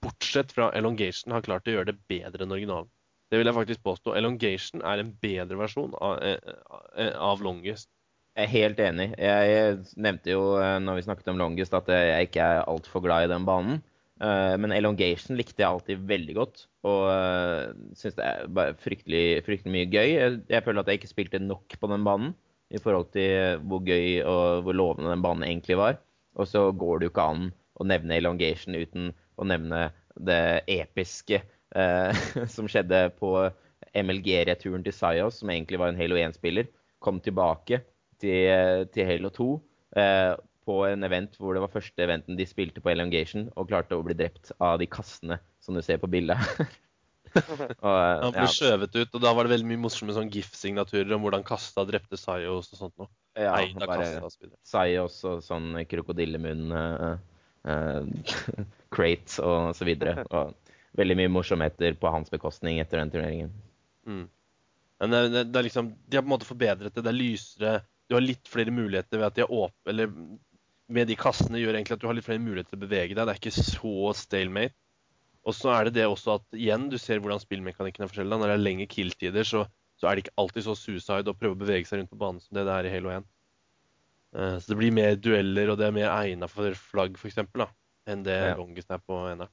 bortsett 0.00 0.54
fra 0.56 0.70
Elongation, 0.78 1.34
har 1.36 1.44
klart 1.44 1.68
å 1.68 1.74
gjøre 1.74 1.92
det 1.92 2.00
bedre 2.08 2.46
enn 2.46 2.54
originalen. 2.54 2.88
Det 3.28 3.36
vil 3.36 3.50
jeg 3.50 3.58
faktisk 3.58 3.82
påstå. 3.84 4.14
Elongation 4.16 4.82
er 4.88 5.02
en 5.02 5.10
bedre 5.20 5.58
versjon 5.60 5.92
av, 6.00 6.22
eh, 6.24 7.12
av 7.12 7.44
Longest. 7.44 7.90
Jeg 8.38 8.46
er 8.46 8.54
helt 8.54 8.80
enig. 8.80 9.08
Jeg 9.18 9.78
nevnte 10.00 10.32
jo 10.32 10.42
eh, 10.62 10.78
når 10.80 10.96
vi 10.96 11.04
snakket 11.10 11.28
om 11.34 11.40
Longest 11.42 11.76
at 11.76 11.90
eh, 11.92 12.06
jeg 12.08 12.30
ikke 12.30 12.48
er 12.54 12.64
altfor 12.70 13.04
glad 13.04 13.26
i 13.26 13.32
den 13.34 13.44
banen. 13.44 13.82
Eh, 14.18 14.54
Men 14.58 14.74
Elongation 14.74 15.38
likte 15.38 15.62
jeg 15.62 15.68
alltid 15.68 16.02
veldig 16.08 16.34
godt, 16.38 16.64
og 16.88 17.04
uh, 17.10 17.70
syns 17.98 18.16
det 18.18 18.24
er 18.26 18.78
fryktelig, 18.82 19.22
fryktelig 19.46 19.74
mye 19.74 19.90
gøy. 19.90 20.08
Jeg, 20.14 20.40
jeg 20.50 20.64
føler 20.66 20.82
at 20.82 20.90
jeg 20.90 21.00
ikke 21.00 21.12
spilte 21.12 21.40
nok 21.42 21.76
på 21.78 21.90
den 21.92 22.06
banen 22.06 22.34
i 22.74 22.80
forhold 22.82 23.12
til 23.14 23.62
hvor 23.68 23.82
gøy 23.86 24.20
og 24.22 24.64
hvor 24.66 24.76
lovende 24.76 25.12
den 25.12 25.24
banen 25.24 25.46
egentlig 25.46 25.78
var. 25.80 26.00
Og 26.38 26.48
så 26.50 26.68
går 26.72 26.98
det 26.98 27.08
jo 27.08 27.12
ikke 27.14 27.28
an 27.30 27.48
å 27.78 27.86
nevne 27.86 28.18
Elongation 28.18 28.76
uten 28.78 29.12
å 29.38 29.46
nevne 29.46 29.88
det 30.18 30.64
episke 30.70 31.40
eh, 31.40 32.22
som 32.54 32.68
skjedde 32.70 33.08
på 33.18 33.32
MLG-returen 33.94 34.84
til 34.86 34.94
Sayos, 34.94 35.40
som 35.40 35.50
egentlig 35.54 35.80
var 35.80 35.92
en 35.92 36.00
Halo 36.00 36.18
1-spiller. 36.18 36.68
Kom 37.02 37.22
tilbake 37.22 37.82
til, 38.22 38.86
til 38.94 39.08
Halo 39.08 39.30
2 39.34 39.48
eh, 40.02 40.34
på 40.68 40.82
en 40.88 41.06
event 41.06 41.38
hvor 41.40 41.56
det 41.56 41.62
var 41.64 41.72
første 41.72 42.04
eventen 42.04 42.36
de 42.38 42.46
spilte 42.48 42.82
på 42.84 42.92
Elongation, 42.92 43.48
og 43.56 43.70
klarte 43.70 43.96
å 43.96 44.04
bli 44.04 44.16
drept 44.18 44.52
av 44.60 44.76
de 44.82 44.88
kassene 44.90 45.40
som 45.64 45.76
du 45.76 45.82
ser 45.84 46.00
på 46.02 46.10
bildet. 46.12 46.38
og, 47.84 47.96
Han 48.24 48.34
ble 48.34 48.44
ja, 48.44 48.52
skjøvet 48.52 48.94
ut, 48.96 49.16
og 49.16 49.24
da 49.24 49.32
var 49.36 49.46
det 49.46 49.54
veldig 49.56 49.68
mye 49.70 49.82
morsomme 49.86 50.14
sånn 50.16 50.30
GIF-signaturer 50.32 51.16
om 51.16 51.24
hvordan 51.24 51.46
Kasta 51.46 51.84
drepte 51.88 52.20
Sayos 52.20 52.72
og 52.72 52.82
sånt 52.82 52.96
noe. 53.00 53.10
ja, 53.38 53.52
Eida 53.58 53.88
bare 53.88 54.08
Kasta 54.20 54.48
og. 54.48 54.56
Sayos 54.66 55.18
og 55.28 55.44
sånn 55.46 55.74
krokodillemunn 55.88 56.72
uh, 56.72 57.12
uh, 57.68 58.32
crates 58.94 59.38
og 59.44 59.74
så 59.76 59.88
videre. 59.88 60.24
Og 60.28 60.56
veldig 60.98 61.18
mye 61.20 61.32
morsomheter 61.32 61.96
på 62.00 62.10
hans 62.12 62.32
bekostning 62.32 62.80
etter 62.82 63.00
den 63.00 63.12
turneringen. 63.14 63.54
Mm. 64.08 64.26
Men 64.98 65.14
det, 65.14 65.22
det, 65.30 65.44
det 65.52 65.60
er 65.60 65.68
liksom, 65.68 65.92
de 66.08 66.18
har 66.18 66.24
på 66.24 66.30
en 66.30 66.34
måte 66.34 66.48
forbedret 66.48 66.94
det. 66.94 67.04
Det 67.04 67.12
er 67.12 67.16
lysere. 67.16 67.78
Du 68.08 68.16
har 68.16 68.24
litt 68.24 68.48
flere 68.48 68.72
muligheter 68.74 69.20
ved 69.20 69.28
at 69.28 69.36
de 69.36 69.42
er 69.44 69.52
åpne 69.52 69.92
Eller 69.92 70.08
med 70.88 71.08
de 71.10 71.16
kassene 71.20 71.60
gjør 71.60 71.76
egentlig 71.76 71.96
at 71.98 72.02
du 72.02 72.06
har 72.08 72.16
litt 72.16 72.26
flere 72.26 72.42
muligheter 72.42 72.72
til 72.72 72.80
å 72.80 72.84
bevege 72.86 73.14
deg. 73.14 73.24
Det 73.28 73.34
er 73.34 73.40
ikke 73.40 73.54
så 73.56 74.12
stalemate. 74.16 74.74
Og 75.48 75.54
så 75.56 75.70
er 75.72 75.88
det 75.88 75.94
det 76.00 76.06
også 76.08 76.34
at 76.38 76.56
igjen, 76.58 76.88
du 76.92 76.98
ser 77.00 77.20
hvordan 77.22 77.40
spillmekanikken 77.40 78.04
er 78.04 78.10
forskjellig. 78.10 78.36
Når 78.36 78.50
det 78.50 78.56
er 78.56 78.64
lengre 78.64 78.88
kill-tider, 78.90 79.46
så, 79.48 79.62
så 80.00 80.08
er 80.08 80.16
det 80.16 80.26
ikke 80.26 80.36
alltid 80.42 80.66
så 80.66 80.74
suicide 80.76 81.32
å 81.32 81.36
prøve 81.38 81.56
å 81.56 81.60
bevege 81.62 81.88
seg 81.88 82.02
rundt 82.02 82.12
på 82.12 82.20
banen 82.20 82.40
som 82.44 82.58
det 82.58 82.66
det 82.68 82.74
er 82.74 82.88
i 82.88 82.92
Halo 82.96 83.12
1. 83.14 83.28
Uh, 84.36 84.56
så 84.60 84.72
det 84.74 84.76
blir 84.80 84.92
mer 84.92 85.16
dueller, 85.16 85.70
og 85.72 85.78
det 85.80 85.86
er 85.88 85.94
mer 85.96 86.10
egna 86.12 86.48
for 86.52 86.76
flagg, 86.90 87.16
f.eks., 87.16 87.38
enn 88.08 88.24
det 88.26 88.36
Ja. 88.36 88.56
longest 88.58 88.92
er 88.92 89.00
på 89.00 89.22
NR. 89.38 89.48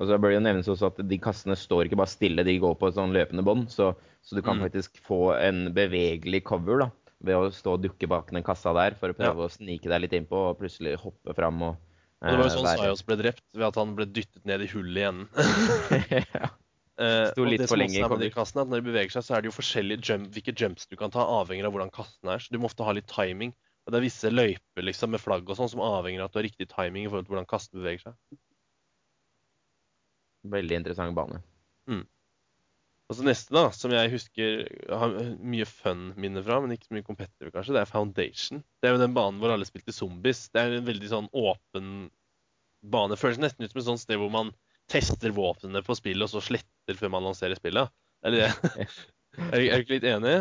Og 0.00 0.08
så 0.08 0.16
bør 0.16 0.32
det 0.32 0.38
jo 0.38 0.44
nevnes 0.44 0.68
også 0.72 0.88
at 0.88 1.00
de 1.08 1.18
kassene 1.20 1.56
står 1.56 1.88
ikke 1.88 1.98
bare 2.00 2.08
stille, 2.08 2.44
de 2.44 2.54
går 2.60 2.76
på 2.80 2.88
et 2.88 2.96
sånn 2.96 3.12
løpende 3.12 3.44
bånd. 3.44 3.66
Så, 3.72 3.90
så 4.24 4.36
du 4.36 4.40
kan 4.44 4.56
Mm. 4.56 4.64
faktisk 4.68 4.96
få 5.04 5.34
en 5.36 5.74
bevegelig 5.76 6.42
cover 6.48 6.84
da, 6.86 6.90
ved 7.20 7.36
å 7.36 7.50
stå 7.52 7.76
og 7.76 7.84
dukke 7.84 8.08
bak 8.10 8.32
den 8.32 8.44
kassa 8.46 8.72
der 8.76 8.96
for 8.98 9.12
å 9.12 9.16
prøve 9.16 9.46
å 9.46 9.52
snike 9.52 9.90
deg 9.90 10.04
litt 10.04 10.16
innpå 10.16 10.40
og 10.50 10.58
plutselig 10.60 10.96
hoppe 11.02 11.36
fram 11.36 11.62
og 11.68 11.76
Og 12.20 12.28
det 12.28 12.36
var 12.36 12.46
jo 12.46 12.50
eh, 12.50 12.56
sånn 12.56 12.66
Sayos 12.68 13.04
ble 13.08 13.16
drept, 13.16 13.44
ved 13.56 13.66
at 13.70 13.78
han 13.80 13.94
ble 13.96 14.04
dyttet 14.08 14.44
ned 14.48 14.60
i 14.60 14.68
hullet 14.68 15.00
i 15.00 15.06
enden. 15.08 15.28
ja. 16.34 16.50
Eh, 17.00 17.30
Sto 17.32 17.46
litt 17.48 17.64
for 17.64 17.80
lenge 17.80 17.96
i 17.96 18.32
kassene, 18.34 18.66
at 18.66 18.68
når 18.68 18.82
de 18.82 18.90
beveger 18.90 19.14
seg, 19.14 19.24
så 19.24 19.36
er 19.36 19.40
det 19.40 19.48
jo 19.48 19.56
forskjellige 19.56 20.04
jump, 20.04 20.28
hvilke 20.34 20.52
jumps 20.52 20.84
du 20.90 20.98
kan 21.00 21.12
ta, 21.14 21.24
avhengig 21.40 21.64
av 21.64 21.72
hvordan 21.72 21.92
kassen 21.96 22.28
er. 22.28 22.44
Så 22.44 22.52
du 22.52 22.60
må 22.60 22.68
ofte 22.68 22.84
ha 22.84 22.92
litt 22.92 23.08
timing. 23.08 23.54
Og 23.86 23.94
det 23.94 24.00
er 24.00 24.04
visse 24.04 24.28
løyper 24.28 24.84
liksom, 24.84 25.14
med 25.14 25.22
flagg 25.22 25.48
og 25.48 25.56
sånn 25.56 25.70
som 25.72 25.80
avhenger 25.80 26.20
av 26.20 26.28
at 26.28 26.34
du 26.34 26.42
har 26.42 26.44
riktig 26.44 26.68
timing 26.68 27.06
i 27.06 27.08
forhold 27.08 27.24
til 27.24 27.32
hvordan 27.32 27.48
kassen 27.48 27.80
beveger 27.80 28.04
seg. 28.04 28.40
Veldig 30.52 30.76
interessant 30.82 31.16
bane. 31.16 31.40
Og 33.10 33.16
så 33.18 33.24
neste, 33.26 33.50
da, 33.50 33.64
som 33.74 33.90
jeg 33.90 34.12
husker 34.12 34.60
har 34.86 35.14
mye 35.42 35.66
fun-minner 35.66 36.44
fra, 36.46 36.60
men 36.62 36.76
ikke 36.76 36.86
så 36.86 36.94
mye 36.94 37.06
competitive, 37.08 37.50
kanskje, 37.50 37.74
det 37.74 37.82
er 37.82 37.90
Foundation. 37.90 38.60
Det 38.78 38.86
er 38.86 38.94
jo 38.94 39.00
den 39.02 39.16
banen 39.16 39.40
hvor 39.42 39.50
alle 39.50 39.66
spilte 39.66 39.94
zombies. 39.94 40.44
Det 40.54 40.62
er 40.62 40.76
en 40.76 40.86
veldig 40.86 41.10
sånn 41.10 41.26
åpen 41.34 41.88
bane. 42.86 43.18
Føles 43.18 43.42
nesten 43.42 43.66
ut 43.66 43.74
som 43.74 43.82
et 43.82 43.88
sånt 43.88 44.04
sted 44.04 44.20
hvor 44.20 44.30
man 44.30 44.54
tester 44.90 45.34
våpnene 45.34 45.82
på 45.86 45.98
spillet, 45.98 46.22
og 46.22 46.30
så 46.30 46.44
sletter 46.52 46.98
før 46.98 47.14
man 47.16 47.26
lanserer 47.26 47.58
spillet. 47.58 47.90
Eller 48.26 48.46
er, 48.46 48.94
er 49.50 49.58
du 49.58 49.66
ikke 49.66 49.96
litt 49.96 50.10
enig? 50.14 50.34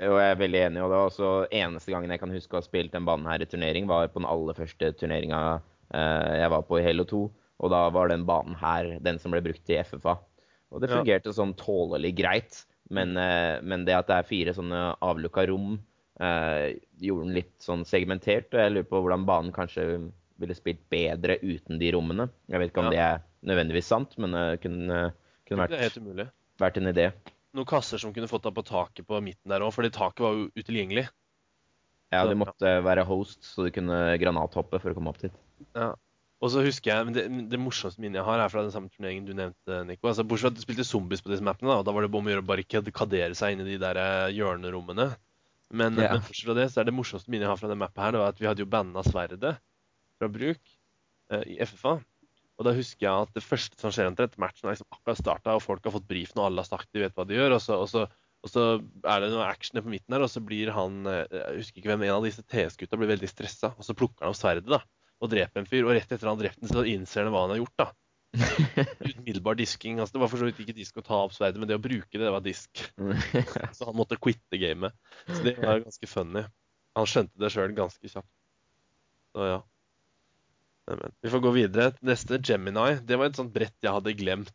Jo, 0.00 0.16
jeg 0.16 0.32
er 0.32 0.40
veldig 0.40 0.62
enig. 0.70 0.80
og 0.82 0.90
det 0.90 0.96
var 0.96 1.12
også 1.12 1.30
Eneste 1.54 1.92
gangen 1.92 2.10
jeg 2.16 2.24
kan 2.24 2.32
huske 2.34 2.56
å 2.56 2.62
ha 2.62 2.66
spilt 2.66 2.96
den 2.96 3.06
banen 3.06 3.28
her 3.30 3.44
i 3.44 3.48
turnering, 3.48 3.86
var 3.90 4.08
på 4.08 4.24
den 4.24 4.32
aller 4.32 4.56
første 4.56 4.94
turneringa 4.96 5.40
eh, 5.92 6.32
jeg 6.40 6.52
var 6.56 6.64
på 6.66 6.80
i 6.80 6.86
Halo 6.88 7.04
2. 7.12 7.24
Og 7.64 7.70
da 7.70 7.84
var 7.94 8.08
den 8.10 8.24
banen 8.26 8.56
her 8.58 8.96
den 9.04 9.20
som 9.20 9.36
ble 9.36 9.44
brukt 9.44 9.62
til 9.68 9.84
FFA. 9.84 10.16
Og 10.74 10.82
det 10.82 10.90
Ja. 10.90 10.98
fungerte 10.98 11.32
sånn 11.32 11.54
tålelig 11.54 12.14
greit. 12.18 12.64
Men, 12.90 13.16
eh, 13.16 13.60
men 13.62 13.84
det 13.86 13.94
at 13.94 14.06
det 14.10 14.16
er 14.18 14.28
fire 14.28 14.52
sånne 14.52 14.98
avlukka 15.00 15.46
rom, 15.48 15.78
eh, 16.20 16.74
gjorde 17.00 17.24
den 17.24 17.34
litt 17.34 17.58
sånn 17.60 17.84
segmentert. 17.86 18.52
Og 18.52 18.60
jeg 18.60 18.72
lurer 18.72 18.90
på 18.90 19.00
hvordan 19.02 19.24
banen 19.24 19.52
kanskje 19.52 20.10
ville 20.38 20.54
spilt 20.54 20.82
bedre 20.90 21.38
uten 21.40 21.78
de 21.78 21.92
rommene. 21.94 22.28
Jeg 22.50 22.60
vet 22.60 22.72
ikke 22.72 22.84
om 22.84 22.92
Ja. 22.92 22.96
det 22.96 22.98
er 22.98 23.22
nødvendigvis 23.46 23.84
sant, 23.84 24.18
men 24.18 24.32
det 24.32 24.60
kunne, 24.60 25.12
kunne 25.46 25.62
er 25.64 25.90
vært, 25.90 26.30
vært 26.58 26.76
en 26.76 26.92
idé. 26.92 27.12
Noen 27.54 27.66
kasser 27.66 27.98
som 27.98 28.12
kunne 28.12 28.26
fått 28.28 28.42
deg 28.42 28.54
på 28.54 28.64
taket 28.66 29.06
på 29.06 29.22
midten 29.22 29.46
der 29.48 29.60
òg, 29.60 29.72
fordi 29.72 29.90
taket 29.90 30.20
var 30.20 30.34
jo 30.34 30.48
utilgjengelig. 30.56 31.08
Ja, 32.12 32.26
du 32.26 32.34
måtte 32.34 32.82
være 32.82 33.04
host, 33.06 33.42
så 33.42 33.64
du 33.64 33.70
kunne 33.70 34.18
granathoppe 34.18 34.80
for 34.80 34.90
å 34.92 34.94
komme 34.94 35.08
opp 35.08 35.18
dit. 35.18 35.32
Ja. 35.74 35.94
Og 36.44 36.50
så 36.52 36.60
husker 36.60 36.90
jeg, 36.90 37.04
men 37.08 37.14
det, 37.16 37.24
det 37.48 37.60
morsomste 37.60 38.02
minnet 38.04 38.20
jeg 38.20 38.26
har, 38.26 38.42
er 38.42 38.50
fra 38.52 38.64
den 38.66 38.72
samme 38.74 38.90
turneringen 38.92 39.24
du 39.24 39.32
nevnte, 39.36 39.78
Nico. 39.88 40.10
Altså, 40.10 40.26
bortsett 40.28 40.50
fra 40.50 40.52
at 40.52 40.58
du 40.58 40.64
spilte 40.64 40.84
zombies 40.84 41.22
på 41.24 41.32
disse 41.32 41.44
mappene, 41.46 41.70
da, 41.72 41.78
og 41.80 41.86
da 41.88 41.94
var 41.96 42.04
det 42.04 42.10
om 42.12 42.28
å 42.28 42.34
gjøre 42.34 42.44
å 42.44 42.48
barrikadere 42.50 43.38
seg 43.38 43.54
inn 43.54 43.62
i 43.64 43.70
de 43.70 43.78
der 43.80 44.00
eh, 44.00 44.32
hjørnerommene. 44.36 45.06
Men, 45.72 45.96
yeah. 45.96 46.12
men 46.12 46.24
bortsett 46.26 46.50
fra 46.50 46.56
det, 46.58 46.66
så 46.72 46.82
er 46.82 46.90
det 46.90 46.96
morsomste 46.96 47.32
minnet 47.32 47.48
jeg 47.48 47.54
har 47.54 47.60
fra 47.62 47.70
den 47.70 47.80
mappet 47.80 48.02
her, 48.04 48.12
det 48.12 48.20
var 48.20 48.34
at 48.34 48.42
vi 48.42 48.50
hadde 48.50 48.64
jo 48.64 48.68
banna 48.74 49.04
sverdet 49.06 49.54
fra 50.20 50.28
bruk 50.34 50.74
eh, 51.32 51.46
i 51.54 51.56
FFA. 51.64 51.96
Og 52.54 52.68
da 52.68 52.74
husker 52.76 53.06
jeg 53.06 53.26
at 53.26 53.32
det 53.34 53.42
første 53.42 53.80
som 53.80 53.94
skjer 53.94 54.12
etter 54.12 54.42
matchen 54.42 54.68
har 54.68 54.76
liksom 54.76 54.90
akkurat 54.92 55.18
starta, 55.18 55.56
og 55.56 55.64
folk 55.64 55.86
har 55.88 55.94
fått 55.96 56.10
brifen, 56.10 56.38
og 56.42 56.50
alle 56.50 56.62
har 56.62 56.68
sagt 56.68 56.92
de 56.92 57.02
vet 57.02 57.16
hva 57.16 57.24
de 57.26 57.38
gjør. 57.38 57.56
Og 57.56 57.64
så, 57.64 57.78
og 57.80 57.88
så, 57.90 58.04
og 58.44 58.52
så 58.52 58.66
er 58.76 59.24
det 59.24 59.32
noe 59.32 59.48
action 59.48 59.80
på 59.80 59.94
midten 59.96 60.14
her, 60.14 60.26
og 60.26 60.30
så 60.30 60.44
blir 60.44 60.70
han 60.76 61.08
eh, 61.10 61.24
Jeg 61.32 61.62
husker 61.62 61.80
ikke 61.80 61.94
hvem 61.94 62.04
en 62.06 62.18
av 62.18 62.28
disse 62.28 62.44
TS-gutta 62.44 63.00
blir 63.00 63.10
veldig 63.16 63.32
stressa, 63.32 63.72
og 63.74 63.88
så 63.88 63.96
plukker 63.96 64.26
han 64.26 64.36
opp 64.36 64.38
sverdet 64.38 64.70
da, 64.70 64.84
og 65.22 65.30
drepe 65.32 65.60
en 65.60 65.68
fyr. 65.68 65.84
Og 65.84 65.94
rett 65.96 66.10
etter 66.10 66.26
han 66.26 66.36
har 66.36 66.46
drept 66.46 66.62
den, 66.62 66.72
så 66.72 66.86
innser 66.88 67.26
han 67.26 67.34
hva 67.34 67.44
han 67.46 67.54
har 67.54 67.62
gjort. 67.62 67.76
da. 67.82 67.90
Umiddelbar 69.14 69.54
disking. 69.58 70.00
altså 70.00 70.16
Det 70.16 70.22
var 70.24 70.32
for 70.32 70.42
så 70.42 70.48
vidt 70.48 70.62
ikke 70.64 70.76
disk 70.76 70.98
å 70.98 71.04
ta 71.06 71.20
opp 71.22 71.34
sverdet, 71.36 71.60
men 71.60 71.70
det 71.70 71.78
å 71.78 71.82
bruke 71.82 72.16
det, 72.16 72.24
det 72.24 72.34
var 72.34 72.44
disk. 72.44 72.82
Så 73.76 73.88
han 73.88 73.98
måtte 73.98 74.18
quitte 74.20 74.58
gamet. 74.60 74.96
Så 75.28 75.42
det 75.46 75.54
var 75.60 75.84
ganske 75.84 76.10
funny. 76.10 76.44
Han 76.98 77.10
skjønte 77.10 77.42
det 77.42 77.52
sjøl 77.54 77.74
ganske 77.76 78.10
kjapt. 78.10 78.30
Så 79.34 79.46
ja. 79.48 79.62
Nei, 80.90 81.08
vi 81.24 81.30
får 81.32 81.42
gå 81.42 81.54
videre. 81.54 81.94
Neste, 82.04 82.38
Gemini. 82.44 82.98
Det 83.06 83.18
var 83.18 83.30
et 83.30 83.38
sånt 83.40 83.54
brett 83.54 83.76
jeg 83.82 83.94
hadde 83.94 84.16
glemt. 84.18 84.52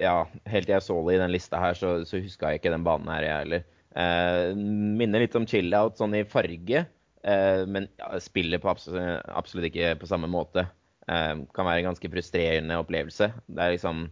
Ja, 0.00 0.26
helt 0.44 0.68
til 0.68 0.76
jeg 0.76 0.84
så 0.84 0.98
det 1.06 1.16
i 1.16 1.22
den 1.22 1.32
lista 1.32 1.60
her, 1.60 1.76
så, 1.76 1.98
så 2.04 2.20
huska 2.20 2.52
jeg 2.52 2.60
ikke 2.60 2.72
den 2.74 2.84
banen 2.84 3.08
her, 3.08 3.24
jeg 3.24 3.42
heller. 3.42 3.64
Eh, 3.96 4.50
minner 5.00 5.24
litt 5.24 5.36
om 5.38 5.46
chill-out 5.48 5.96
sånn 5.96 6.18
i 6.18 6.26
farge, 6.28 6.82
men 7.26 7.88
ja, 7.98 8.12
spiller 8.22 8.60
på 8.62 8.70
absolutt, 8.70 9.24
absolutt 9.26 9.66
ikke 9.70 9.96
på 9.98 10.08
samme 10.10 10.28
måte. 10.30 10.66
Eh, 11.06 11.34
kan 11.54 11.68
være 11.68 11.84
en 11.84 11.92
ganske 11.92 12.10
frustrerende 12.10 12.78
opplevelse. 12.82 13.30
Det 13.46 13.62
er 13.62 13.74
liksom 13.76 14.06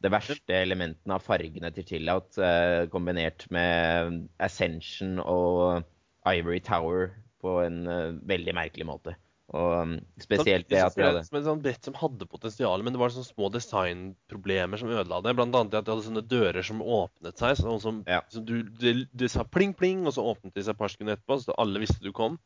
det 0.00 0.10
verste 0.10 0.56
elementene 0.56 1.16
av 1.16 1.22
fargene 1.22 1.70
til 1.76 1.86
chillout 1.86 2.38
eh, 2.42 2.86
kombinert 2.90 3.44
med 3.52 4.24
Ascension 4.42 5.20
og 5.20 5.84
Ivory 6.26 6.62
Tower 6.64 7.12
på 7.44 7.60
en 7.62 7.82
eh, 7.86 8.14
veldig 8.32 8.56
merkelig 8.56 8.88
måte. 8.88 9.14
Og 9.50 9.72
um, 9.82 9.94
spesielt 10.22 10.68
det 10.70 10.78
at 10.78 10.94
de 10.94 11.02
hadde 11.02 11.24
Som 11.26 11.40
et 11.40 11.46
sånt 11.48 11.62
brett 11.64 11.86
som 11.86 11.96
hadde 11.98 12.26
potensial, 12.30 12.84
men 12.86 12.94
det 12.94 13.00
var 13.02 13.10
sånne 13.10 13.26
små 13.26 13.48
designproblemer 13.50 14.78
som 14.78 14.92
ødela 14.94 15.18
det. 15.26 15.34
Blant 15.38 15.56
annet 15.58 15.74
at 15.74 15.88
de 15.88 15.94
hadde 15.94 16.06
sånne 16.06 16.22
dører 16.30 16.66
som 16.66 16.82
åpnet 16.82 17.42
seg. 17.42 17.56
Sånn 17.58 17.82
som, 17.82 17.98
Ja. 18.06 18.20
som 18.30 18.46
du, 18.46 18.60
det, 18.62 18.94
det 19.10 19.30
sa 19.32 19.42
pling, 19.42 19.74
pling, 19.74 20.04
og 20.06 20.14
så 20.14 20.22
åpnet 20.22 20.54
de 20.54 20.62
seg 20.62 20.76
et 20.76 20.82
par 20.82 20.94
sekunder 20.94 21.18
etterpå, 21.18 21.40
så 21.42 21.58
alle 21.58 21.82
visste 21.82 21.98
du 22.04 22.12
kom. 22.14 22.38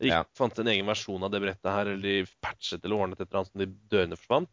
Det 0.00 0.08
Ja. 0.08 0.24
fant 0.32 0.58
en 0.58 0.68
egen 0.72 0.86
versjon 0.88 1.22
av 1.22 1.30
det 1.30 1.42
brettet 1.42 1.68
her, 1.70 1.86
eller 1.92 2.02
de 2.02 2.26
patchet 2.40 2.84
eller 2.84 2.96
ordnet 2.96 3.20
et 3.20 3.28
eller 3.28 3.42
annet 3.42 3.52
som 3.52 3.60
de 3.60 3.66
dørene 3.92 4.16
forsvant. 4.16 4.48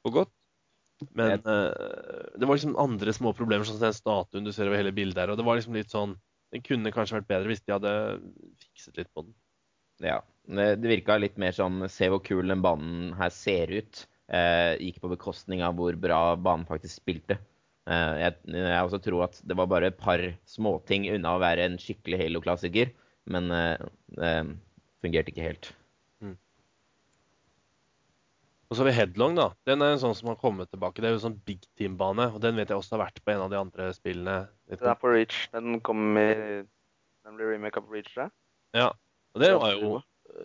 For 0.00 0.14
godt. 0.14 0.30
Men 1.14 1.30
Jeg- 1.30 1.46
uh, 1.46 2.38
det 2.38 2.46
var 2.48 2.56
liksom 2.56 2.76
andre 2.78 3.12
små 3.12 3.34
problemer, 3.36 3.64
sånn 3.64 3.78
som 3.78 3.86
den 3.88 3.96
statuen 3.96 4.44
du 4.44 4.52
ser 4.52 4.68
over 4.68 4.76
hele 4.76 4.92
bildet 4.92 5.16
her. 5.16 5.30
Og 5.30 5.36
det 5.36 5.44
var 5.44 5.56
liksom 5.56 5.74
litt 5.74 5.92
sånn 5.92 6.16
Det 6.52 6.64
kunne 6.64 6.90
kanskje 6.90 7.14
vært 7.20 7.28
bedre 7.28 7.46
hvis 7.46 7.60
de 7.62 7.72
hadde 7.72 8.20
fikset 8.58 8.96
litt 8.96 9.08
på 9.14 9.22
den. 9.22 9.34
Ja. 10.00 10.20
Det, 10.48 10.80
virka 10.82 11.16
litt 11.16 11.36
mer 11.38 11.52
sånn 11.52 11.88
Se 11.88 12.08
hvor 12.08 12.18
kul 12.24 12.48
den 12.48 12.60
banen 12.60 13.12
her 13.14 13.30
ser 13.30 13.70
ut. 13.70 14.06
Uh, 14.26 14.74
gikk 14.80 14.98
på 15.00 15.12
bekostning 15.12 15.62
av 15.62 15.76
hvor 15.76 15.94
bra 15.94 16.34
banen 16.34 16.66
faktisk 16.66 16.96
spilte. 17.04 17.38
Uh, 17.86 18.18
jeg, 18.18 18.34
jeg 18.50 18.82
også 18.82 19.00
tror 19.02 19.24
at 19.28 19.40
det 19.46 19.56
var 19.56 19.66
bare 19.70 19.86
et 19.92 19.98
par 19.98 20.18
småting 20.44 21.06
unna 21.14 21.36
å 21.36 21.40
være 21.40 21.68
en 21.68 21.78
skikkelig 21.78 22.18
Halo-klassiker, 22.18 22.90
men 23.26 23.50
fungerte 25.04 25.32
ikke 25.32 25.46
helt. 25.46 25.72
Og 28.70 28.76
så 28.76 28.84
har 28.84 28.86
vi 28.86 28.94
Headlong, 28.94 29.34
da. 29.34 29.48
Den 29.66 29.82
er 29.82 29.96
en 29.96 29.98
sånn 29.98 30.14
som 30.14 30.28
har 30.30 30.36
kommet 30.38 30.70
tilbake. 30.70 31.02
Det 31.02 31.08
er 31.08 31.16
jo 31.16 31.22
sånn 31.24 31.40
big 31.42 31.64
team-bane, 31.74 32.28
og 32.30 32.38
den 32.44 32.54
vet 32.54 32.70
jeg 32.70 32.78
også 32.78 32.94
har 32.94 33.08
vært 33.08 33.18
på 33.26 33.32
en 33.32 33.42
av 33.42 33.50
de 33.50 33.58
andre 33.58 33.88
spillene. 33.96 34.36
Den 34.70 34.90
er 34.92 35.00
på 35.00 35.10
Reach. 35.10 35.40
Den 35.50 35.80
kom 35.82 36.14
i 36.20 36.28
Den 37.26 37.34
blir 37.36 37.50
remake 37.50 37.82
på 37.82 37.90
Reach, 37.96 38.12
tror. 38.14 38.30
Ja. 38.78 38.92
Og 39.34 39.42
det 39.42 39.50
var 39.58 39.74
jo 39.74 39.90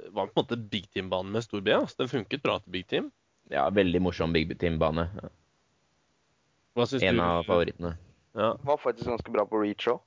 var 0.10 0.26
på 0.32 0.34
en 0.34 0.42
måte 0.42 0.58
big 0.58 0.90
team-banen 0.90 1.30
med 1.38 1.46
stor 1.46 1.62
B. 1.62 1.70
Altså. 1.78 2.00
Den 2.02 2.10
funket 2.10 2.42
bra 2.42 2.58
til 2.64 2.74
big 2.74 2.88
team. 2.90 3.12
Ja, 3.54 3.68
veldig 3.70 4.02
morsom 4.02 4.34
Big 4.34 4.50
Team-bane. 4.58 5.06
Hva 6.74 6.88
syns 6.90 7.06
En 7.06 7.20
du? 7.20 7.22
av 7.22 7.46
favorittene. 7.46 7.94
Ja. 8.34 8.56
Var 8.66 8.82
faktisk 8.82 9.06
ganske 9.12 9.32
bra 9.32 9.46
på 9.46 9.62
Reach 9.62 9.86
òg. 9.92 10.02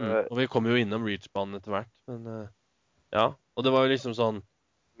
Mm. 0.00 0.12
Og 0.30 0.38
vi 0.40 0.46
kommer 0.48 0.72
jo 0.72 0.80
innom 0.80 1.04
Reach-banen 1.04 1.60
etter 1.60 1.72
hvert, 1.72 1.92
men 2.08 2.26
eh, 2.32 2.48
ja. 3.12 3.26
Og 3.56 3.64
det 3.64 3.72
var 3.72 3.86
jo 3.86 3.92
liksom 3.92 4.14
sånn 4.16 4.42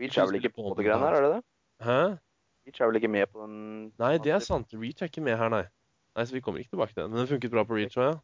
Reach 0.00 0.16
er 0.20 0.28
vel 0.28 0.38
ikke 0.40 0.52
på 0.52 0.72
det 0.76 0.84
greiene 0.84 1.08
her, 1.08 1.16
er 1.16 1.24
det 1.24 1.32
det? 1.34 1.42
Hæ? 1.86 2.00
Reach 2.66 2.80
er 2.80 2.90
vel 2.90 2.98
ikke 3.00 3.12
med 3.12 3.30
på 3.32 3.44
den 3.44 3.58
Nei, 4.00 4.14
det 4.22 4.32
er 4.36 4.44
sant. 4.44 4.72
Reach 4.76 5.02
er 5.04 5.10
ikke 5.10 5.24
med 5.24 5.38
her, 5.40 5.52
nei. 5.52 5.64
Nei, 6.16 6.24
Så 6.24 6.36
vi 6.36 6.42
kommer 6.44 6.60
ikke 6.60 6.74
tilbake 6.74 6.92
til 6.94 7.02
den. 7.04 7.12
Men 7.12 7.22
den 7.22 7.30
funket 7.30 7.52
bra 7.52 7.64
på 7.68 7.76
Reach 7.78 7.96
òg, 8.00 8.10
ja. 8.10 8.16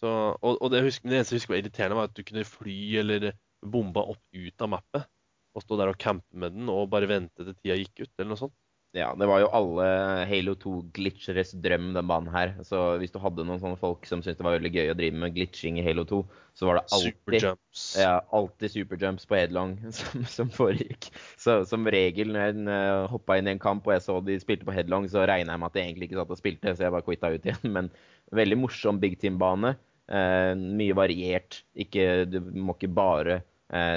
Så, 0.00 0.10
og, 0.32 0.56
og 0.56 0.70
det, 0.72 0.80
husker, 0.86 1.10
det 1.10 1.18
eneste 1.18 1.34
jeg 1.36 1.42
husker 1.42 1.54
var 1.54 1.60
irriterende, 1.60 1.96
var 1.98 2.08
at 2.08 2.16
du 2.16 2.22
kunne 2.24 2.46
fly 2.48 2.76
eller 3.02 3.32
bomba 3.60 4.06
opp 4.14 4.22
ut 4.32 4.64
av 4.64 4.72
mappet. 4.72 5.08
Og 5.52 5.64
stå 5.64 5.76
der 5.80 5.92
og 5.92 5.98
campe 6.00 6.40
med 6.40 6.54
den 6.56 6.70
og 6.72 6.88
bare 6.92 7.08
vente 7.10 7.44
til 7.44 7.56
tida 7.58 7.76
gikk 7.76 8.04
ut, 8.06 8.12
eller 8.16 8.30
noe 8.32 8.40
sånt. 8.40 8.56
Ja, 8.96 9.12
det 9.14 9.26
var 9.30 9.38
jo 9.38 9.50
alle 9.54 9.84
Halo 10.26 10.56
2-glitcheres 10.58 11.52
drøm, 11.62 11.92
den 11.94 12.08
banen 12.10 12.30
her. 12.34 12.56
Så 12.66 12.96
hvis 12.98 13.12
du 13.14 13.20
hadde 13.22 13.44
noen 13.46 13.60
sånne 13.62 13.78
folk 13.78 14.08
som 14.08 14.18
syntes 14.18 14.40
det 14.40 14.46
var 14.46 14.56
veldig 14.56 14.72
gøy 14.74 14.90
å 14.90 14.96
drive 14.98 15.20
med 15.22 15.36
glitching 15.36 15.78
i 15.78 15.84
Halo 15.86 16.02
2, 16.10 16.18
så 16.58 16.66
var 16.66 16.80
det 16.80 16.82
alltid 16.96 17.20
Superjumps. 17.20 17.84
Ja, 18.02 18.16
alltid 18.34 18.74
superjumps 18.74 19.28
på 19.30 19.38
headlong 19.38 19.76
som, 20.00 20.24
som 20.26 20.50
foregikk. 20.50 21.12
Så 21.38 21.60
som 21.70 21.86
regel 21.86 22.34
når 22.34 22.48
jeg 22.48 22.64
uh, 22.66 23.06
hoppa 23.12 23.38
inn 23.38 23.52
i 23.52 23.54
en 23.54 23.62
kamp 23.62 23.86
og 23.86 23.94
jeg 23.94 24.04
så 24.08 24.18
de 24.26 24.40
spilte 24.42 24.66
på 24.66 24.74
headlong, 24.74 25.06
så 25.12 25.22
regna 25.22 25.54
jeg 25.54 25.62
med 25.62 25.70
at 25.70 25.78
de 25.78 25.84
egentlig 25.84 26.10
ikke 26.10 26.18
satt 26.24 26.34
og 26.34 26.42
spilte, 26.42 26.74
så 26.74 26.88
jeg 26.88 26.96
bare 26.96 27.06
quitta 27.06 27.30
ut 27.30 27.46
igjen. 27.46 27.76
Men 27.78 27.92
veldig 28.34 28.58
morsom 28.64 28.98
big 29.02 29.20
team-bane. 29.22 29.76
Eh, 30.10 30.52
mye 30.58 30.98
variert. 30.98 31.62
Ikke, 31.78 32.24
du 32.26 32.40
må 32.58 32.74
ikke 32.74 32.90
bare 32.90 33.40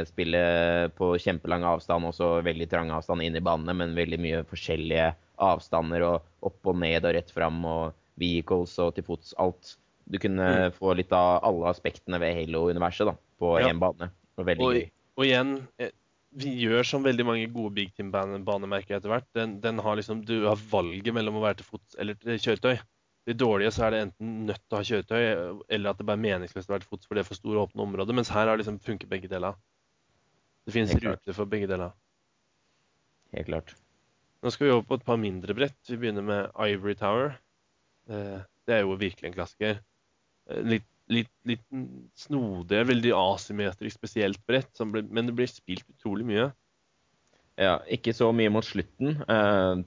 spille 0.05 0.39
på 0.97 1.13
kjempelang 1.17 1.63
avstand 1.65 2.05
og 2.05 2.13
så 2.13 2.27
veldig 2.45 2.67
trang 2.69 2.91
avstand 2.93 3.25
inn 3.25 3.37
i 3.39 3.43
banene, 3.43 3.73
men 3.79 3.95
veldig 3.97 4.19
mye 4.21 4.41
forskjellige 4.49 5.07
avstander 5.41 6.05
og 6.05 6.45
opp 6.45 6.69
og 6.69 6.77
ned 6.83 7.07
og 7.07 7.15
rett 7.17 7.31
fram 7.33 7.63
og 7.65 7.95
vehicles 8.21 8.75
og 8.83 8.93
til 8.97 9.07
fots. 9.07 9.33
Alt. 9.41 9.75
Du 10.05 10.19
kunne 10.21 10.69
få 10.75 10.93
litt 10.99 11.13
av 11.15 11.41
alle 11.47 11.71
aspektene 11.71 12.19
ved 12.21 12.35
Halo-universet 12.37 13.09
da, 13.09 13.15
på 13.39 13.55
Ja. 13.61 13.73
bane. 13.73 14.11
Og 14.37 14.49
Og, 14.49 14.79
og 15.17 15.25
igjen, 15.25 15.67
eh, 15.79 15.91
vi 16.33 16.53
gjør 16.65 16.85
som 16.85 17.03
veldig 17.05 17.25
mange 17.25 17.49
gode 17.53 17.73
big 17.75 17.93
team-banemerker 17.95 18.97
etter 18.97 19.09
hvert. 19.09 19.27
Den, 19.33 19.59
den 19.61 19.79
har 19.79 19.95
liksom, 19.95 20.25
Du 20.25 20.47
har 20.47 20.57
valget 20.57 21.13
mellom 21.13 21.37
å 21.37 21.43
være 21.45 21.61
til 21.61 21.69
fots 21.69 21.95
eller 21.99 22.15
til 22.15 22.39
kjøretøy. 22.41 22.79
De 23.23 23.33
dårlige 23.39 23.71
så 23.71 23.85
er 23.85 23.93
det 23.93 23.99
enten 24.03 24.31
nødt 24.49 24.59
til 24.65 24.75
å 24.75 24.79
ha 24.81 24.87
kjøretøy, 24.87 25.21
eller 25.71 25.93
at 25.93 25.99
det 25.99 26.05
bare 26.07 26.19
er 26.19 26.25
meningsløst 26.25 26.67
å 26.67 26.73
være 26.73 26.83
til 26.83 26.91
fots 26.91 27.07
for 27.07 27.15
det 27.15 27.23
er 27.23 27.29
for 27.29 27.39
store 27.39 27.61
åpne 27.63 27.85
områder. 27.85 28.17
Mens 28.17 28.31
her 28.35 28.49
har 28.51 28.59
liksom 28.59 28.81
funket 28.83 29.11
begge 29.11 29.29
deler. 29.31 29.55
Det 30.67 30.75
finnes 30.75 30.91
ruter 30.99 31.35
for 31.35 31.47
begge 31.49 31.69
deler. 31.71 31.93
Helt 33.33 33.47
klart. 33.47 33.73
Nå 34.43 34.51
skal 34.51 34.67
vi 34.67 34.73
over 34.75 34.87
på 34.89 34.97
et 34.99 35.05
par 35.07 35.19
mindre 35.19 35.55
brett. 35.55 35.77
Vi 35.87 35.97
begynner 35.99 36.25
med 36.27 36.51
Ivory 36.67 36.97
Tower. 36.99 37.37
Eh, 38.11 38.41
Det 38.67 38.75
er 38.75 38.83
jo 38.83 38.95
virkelig 38.95 39.27
en 39.27 39.35
klassiker. 39.35 39.79
Eh, 40.49 40.59
Litt, 40.63 40.87
litt, 41.11 41.31
litt 41.47 41.63
snodig, 42.15 42.83
veldig 42.87 43.11
asymmetrisk 43.15 43.97
spesielt 43.99 44.39
brett, 44.47 44.71
men 44.83 45.27
det 45.27 45.35
blir 45.35 45.47
spilt 45.51 45.87
utrolig 45.95 46.27
mye. 46.27 46.45
Ja, 47.59 47.77
ikke 47.91 48.13
så 48.15 48.31
mye 48.35 48.51
mot 48.51 48.65
slutten, 48.65 49.19
eh, 49.27 49.83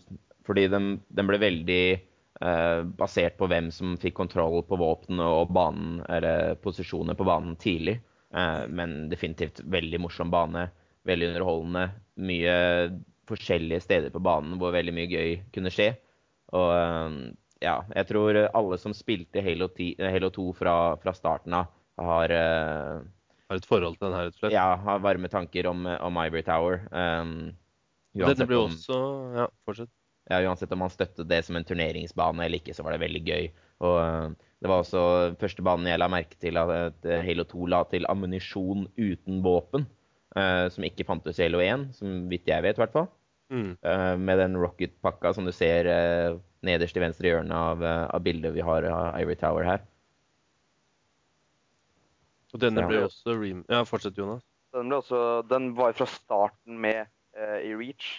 fordi 0.47 0.67
den, 0.73 0.91
den 1.09 1.27
ble 1.29 1.41
veldig 1.41 1.83
basert 2.99 3.39
på 3.39 3.47
hvem 3.49 3.71
som 3.73 3.95
fikk 4.01 4.15
kontroll 4.19 4.61
på 4.69 4.77
våpenet 4.77 5.25
og 5.25 5.53
banen, 5.57 6.03
eller 6.13 6.55
posisjoner 6.61 7.17
på 7.17 7.25
banen 7.25 7.57
tidlig. 7.57 7.97
Eh, 8.35 8.67
men 8.69 9.09
definitivt 9.09 9.63
veldig 9.65 10.01
morsom 10.03 10.31
bane. 10.33 10.69
Veldig 11.07 11.31
underholdende. 11.33 11.87
Mye 12.27 12.55
forskjellige 13.27 13.83
steder 13.83 14.13
på 14.15 14.23
banen 14.23 14.59
hvor 14.61 14.75
veldig 14.75 14.95
mye 14.95 15.11
gøy 15.11 15.35
kunne 15.55 15.73
skje. 15.75 15.93
Og 16.57 16.71
eh, 16.75 17.19
ja, 17.65 17.77
jeg 17.95 18.09
tror 18.11 18.41
alle 18.47 18.79
som 18.83 18.95
spilte 18.97 19.43
Halo, 19.45 19.71
10, 19.73 19.93
eh, 19.99 20.13
Halo 20.13 20.31
2 20.35 20.49
fra, 20.59 20.75
fra 21.03 21.15
starten 21.17 21.57
av, 21.57 21.71
har 21.97 22.35
eh, 22.35 23.05
Har 23.47 23.61
et 23.61 23.69
forhold 23.69 23.97
til 23.97 24.09
den 24.09 24.17
her, 24.19 24.27
rett 24.27 24.35
og 24.37 24.43
slett. 24.43 24.57
ja, 24.57 24.67
har 24.83 25.05
varme 25.05 25.31
tanker 25.31 25.69
om, 25.71 25.87
om 25.87 26.19
Ivory 26.25 26.43
Tower. 26.43 26.83
Um, 26.91 27.55
Dette 28.17 28.47
blir 28.49 28.65
også 28.65 28.97
Ja, 29.37 29.47
fortsett. 29.69 29.93
Ja, 30.31 30.41
uansett 30.43 30.73
om 30.75 30.83
man 30.83 30.93
støttet 30.93 31.29
det 31.31 31.43
som 31.47 31.59
en 31.59 31.67
turneringsbane 31.67 32.47
eller 32.47 32.61
ikke, 32.61 32.75
så 32.75 32.85
var 32.87 32.97
det 32.97 33.05
veldig 33.05 33.23
gøy. 33.27 33.51
Og 33.87 33.99
eh, 34.01 34.31
det 34.63 34.71
var 34.73 34.83
også 34.83 35.03
første 35.41 35.63
banen 35.67 35.89
jeg 35.91 36.01
la 36.01 36.09
merke 36.11 36.39
til 36.43 36.59
at 36.61 37.07
eh, 37.07 37.23
Halo 37.27 37.45
2 37.47 37.69
la 37.71 37.83
til 37.91 38.09
ammunisjon 38.11 38.89
uten 38.97 39.45
våpen. 39.45 39.87
Uh, 40.37 40.67
som 40.69 40.85
ikke 40.85 41.07
fantes 41.09 41.39
i 41.41 41.47
Halo 41.47 41.63
1, 41.65 41.87
som 41.97 42.27
vidt 42.29 42.51
jeg 42.51 42.61
vet, 42.61 42.77
i 42.77 42.83
hvert 42.83 42.93
fall. 42.93 43.07
Mm. 43.49 43.71
Uh, 43.81 44.17
med 44.21 44.37
den 44.43 44.59
rocket-pakka 44.61 45.31
som 45.33 45.47
du 45.49 45.53
ser 45.55 45.89
uh, 45.89 46.37
nederst 46.67 46.99
i 46.99 47.01
venstre 47.01 47.31
hjørne 47.31 47.57
av, 47.57 47.85
av 47.87 48.21
bildet 48.21 48.53
vi 48.53 48.65
har 48.67 48.85
av 48.91 49.17
Ivory 49.17 49.39
Tower 49.41 49.65
her. 49.65 49.87
Og 52.53 52.61
denne 52.61 52.85
Ja. 52.85 52.91
ble 52.91 53.01
også 53.07 53.39
rem... 53.39 53.63
Ja, 53.73 53.81
fortsett, 53.89 54.19
Jonas. 54.21 54.45
Den, 54.77 54.91
ble 54.91 55.01
også, 55.01 55.23
den 55.49 55.71
var 55.79 55.97
fra 55.97 56.09
starten 56.11 56.77
med 56.85 57.07
i 57.65 57.73
Reach. 57.77 58.19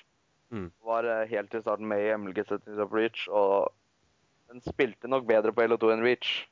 Mm. 0.54 0.70
Var 0.88 1.08
eh, 1.12 1.26
helt 1.32 1.52
til 1.52 1.64
starten 1.64 1.88
med 1.90 2.04
i 2.04 2.14
MLG-settings 2.16 2.80
of 2.84 2.94
Reach. 2.96 3.26
Og 3.28 3.72
den 4.52 4.64
spilte 4.66 5.10
nok 5.12 5.28
bedre 5.28 5.54
på 5.54 5.66
LO2 5.68 5.92
enn 5.96 6.06
Reach. 6.06 6.46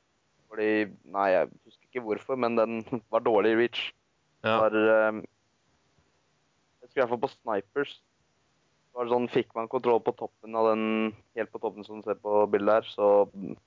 Fordi 0.50 0.88
Nei, 1.12 1.28
jeg 1.34 1.50
husker 1.64 1.88
ikke 1.88 2.04
hvorfor, 2.06 2.38
men 2.40 2.58
den 2.58 2.82
var 3.12 3.24
dårlig 3.24 3.54
i 3.54 3.60
Reach. 3.62 3.86
Ja. 4.44 4.58
Var, 4.62 4.76
um, 5.10 5.22
jeg 5.24 6.86
husker 6.88 7.00
i 7.00 7.02
hvert 7.02 7.14
fall 7.14 7.24
på 7.24 7.32
Snipers. 7.34 7.96
Var 8.96 9.10
sånn, 9.12 9.28
Fikk 9.28 9.50
man 9.56 9.68
kontroll 9.68 10.00
på 10.04 10.14
toppen 10.16 10.56
av 10.56 10.70
den, 10.70 11.12
helt 11.36 11.50
på 11.52 11.60
toppen 11.60 11.84
som 11.84 12.00
du 12.00 12.06
ser 12.06 12.16
på 12.20 12.46
bildet 12.48 12.78
her, 12.78 12.86
så 12.88 13.08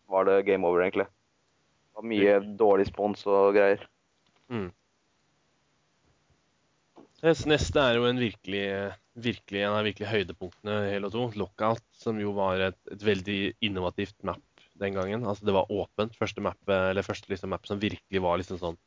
var 0.10 0.26
det 0.26 0.46
game 0.48 0.66
over, 0.66 0.82
egentlig. 0.82 1.06
Det 1.06 2.00
var 2.00 2.08
mye 2.10 2.38
dårlig 2.58 2.88
spons 2.90 3.26
og 3.30 3.52
greier. 3.58 3.84
Mm. 4.50 4.72
Neste 7.20 7.82
er 7.84 7.98
jo 7.98 8.06
en 8.08 8.20
virkelig, 8.20 8.68
virkelig, 9.20 9.64
en 9.66 9.74
av 9.76 9.84
virkelig 9.84 10.08
høydepunktene 10.08 10.76
i 10.88 10.92
Halo 10.94 11.10
2. 11.12 11.24
Lockout, 11.42 11.84
som 11.92 12.20
jo 12.22 12.32
var 12.38 12.62
et, 12.70 12.78
et 12.94 13.02
veldig 13.04 13.40
innovativt 13.68 14.16
map 14.24 14.40
den 14.80 14.96
gangen. 14.96 15.26
Altså 15.28 15.46
Det 15.46 15.56
var 15.56 15.72
åpent. 15.72 16.16
Første 16.16 16.44
map, 16.44 16.60
eller 16.72 17.04
første 17.04 17.28
liksom 17.32 17.52
map 17.52 17.68
som 17.68 17.82
virkelig 17.82 18.22
var 18.24 18.40
liksom 18.40 18.62
sånn 18.62 18.78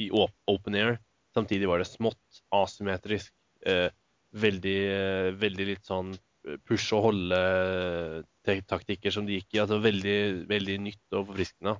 i 0.00 0.08
open 0.14 0.78
air. 0.78 0.96
Samtidig 1.36 1.68
var 1.68 1.82
det 1.82 1.90
smått, 1.90 2.40
asymmetrisk. 2.56 3.34
Eh, 3.66 3.90
veldig, 4.32 4.78
eh, 4.94 5.28
veldig 5.36 5.68
litt 5.74 5.84
sånn 5.84 6.16
push 6.64 6.94
og 6.96 7.10
holde-taktikker 7.10 9.12
som 9.12 9.28
de 9.28 9.36
gikk 9.36 9.58
i. 9.58 9.62
Altså 9.66 9.82
veldig, 9.84 10.48
veldig 10.48 10.80
nytt 10.86 11.04
og 11.12 11.34
forfriskende. 11.34 11.76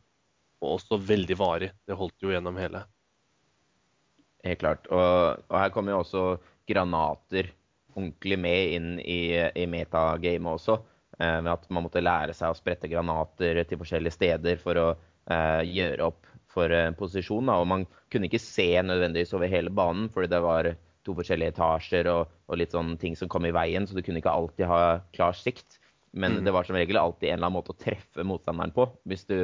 Og 0.61 0.77
også 0.77 1.01
veldig 1.01 1.37
varig. 1.39 1.73
Det 1.89 1.97
holdt 1.97 2.21
jo 2.21 2.35
gjennom 2.35 2.61
hele. 2.61 2.85
Helt 4.47 4.61
klart. 4.61 4.87
Og, 4.95 5.43
og 5.49 5.57
her 5.59 5.73
kommer 5.75 5.97
jo 5.97 6.03
også 6.05 6.25
granater 6.69 7.51
ordentlig 7.99 8.39
med 8.39 8.75
inn 8.77 8.89
i, 9.03 9.35
i 9.35 9.67
metagamet 9.67 10.53
også. 10.59 10.79
eh, 11.19 11.39
med 11.43 11.53
at 11.53 11.69
man 11.75 11.87
måtte 11.87 12.03
lære 12.05 12.35
seg 12.37 12.53
å 12.53 12.59
sprette 12.59 12.91
granater 12.91 13.63
til 13.67 13.81
forskjellige 13.81 14.15
steder 14.15 14.61
for 14.63 14.79
å 14.79 14.89
eh, 14.95 15.63
gjøre 15.67 16.11
opp 16.11 16.29
for 16.49 16.73
en 16.73 16.97
posisjon. 16.99 17.49
Da. 17.51 17.59
Og 17.61 17.69
man 17.71 17.87
kunne 18.13 18.29
ikke 18.31 18.43
se 18.43 18.71
nødvendigvis 18.83 19.35
over 19.37 19.51
hele 19.51 19.73
banen, 19.75 20.09
fordi 20.15 20.31
det 20.33 20.43
var 20.45 20.71
to 21.07 21.15
forskjellige 21.17 21.55
etasjer 21.55 22.09
og, 22.13 22.31
og 22.49 22.61
litt 22.61 22.75
sånne 22.75 22.99
ting 23.01 23.17
som 23.17 23.31
kom 23.33 23.47
i 23.49 23.55
veien, 23.55 23.87
så 23.87 23.97
du 23.97 24.03
kunne 24.05 24.21
ikke 24.23 24.33
alltid 24.33 24.69
ha 24.69 24.81
klar 25.15 25.37
sikt. 25.37 25.79
Men 26.19 26.41
det 26.45 26.53
var 26.55 26.65
som 26.65 26.77
regel 26.79 26.97
alltid 26.97 27.29
en 27.29 27.37
eller 27.37 27.47
annen 27.51 27.59
måte 27.59 27.75
å 27.75 27.79
treffe 27.79 28.25
motstanderen 28.27 28.73
på, 28.75 28.87
hvis 29.09 29.27
du 29.29 29.37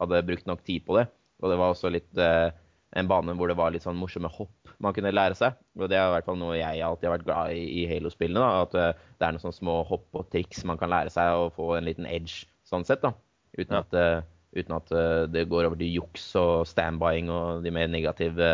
hadde 0.00 0.24
brukt 0.28 0.46
nok 0.48 0.60
tid 0.66 0.84
på 0.86 0.98
det. 0.98 1.06
Og 1.40 1.48
det 1.52 1.56
var 1.60 1.72
også 1.72 1.90
litt 1.92 2.20
eh, 2.20 2.52
en 2.98 3.08
bane 3.10 3.34
hvor 3.38 3.50
det 3.50 3.56
var 3.58 3.70
litt 3.70 3.84
sånn 3.84 3.98
morsomme 3.98 4.30
hopp 4.34 4.72
man 4.82 4.94
kunne 4.96 5.12
lære 5.14 5.36
seg. 5.38 5.58
Og 5.78 5.90
det 5.90 5.98
er 5.98 6.08
i 6.08 6.14
hvert 6.16 6.26
fall 6.26 6.38
noe 6.40 6.58
jeg 6.58 6.82
alltid 6.82 7.08
har 7.08 7.16
vært 7.18 7.26
glad 7.28 7.54
i 7.54 7.64
i 7.82 7.86
Halo-spillene. 7.90 8.48
At 8.64 8.74
eh, 8.78 8.92
det 9.18 9.26
er 9.26 9.36
noen 9.36 9.44
sånne 9.44 9.60
små 9.60 9.76
hopp 9.86 10.18
og 10.18 10.30
triks 10.32 10.64
man 10.68 10.80
kan 10.80 10.90
lære 10.92 11.12
seg 11.14 11.38
og 11.38 11.54
få 11.58 11.74
en 11.76 11.86
liten 11.86 12.08
edge 12.10 12.48
sånn 12.66 12.86
sett. 12.86 13.04
da, 13.04 13.14
Uten 13.58 13.78
at, 13.78 13.94
eh, 13.94 14.22
uten 14.56 14.76
at 14.76 14.92
eh, 14.94 15.24
det 15.30 15.48
går 15.50 15.68
over 15.68 15.78
til 15.80 15.94
juks 16.00 16.26
og 16.40 16.66
standbying 16.70 17.30
og 17.34 17.64
de 17.64 17.72
mer 17.74 17.90
negative 17.90 18.50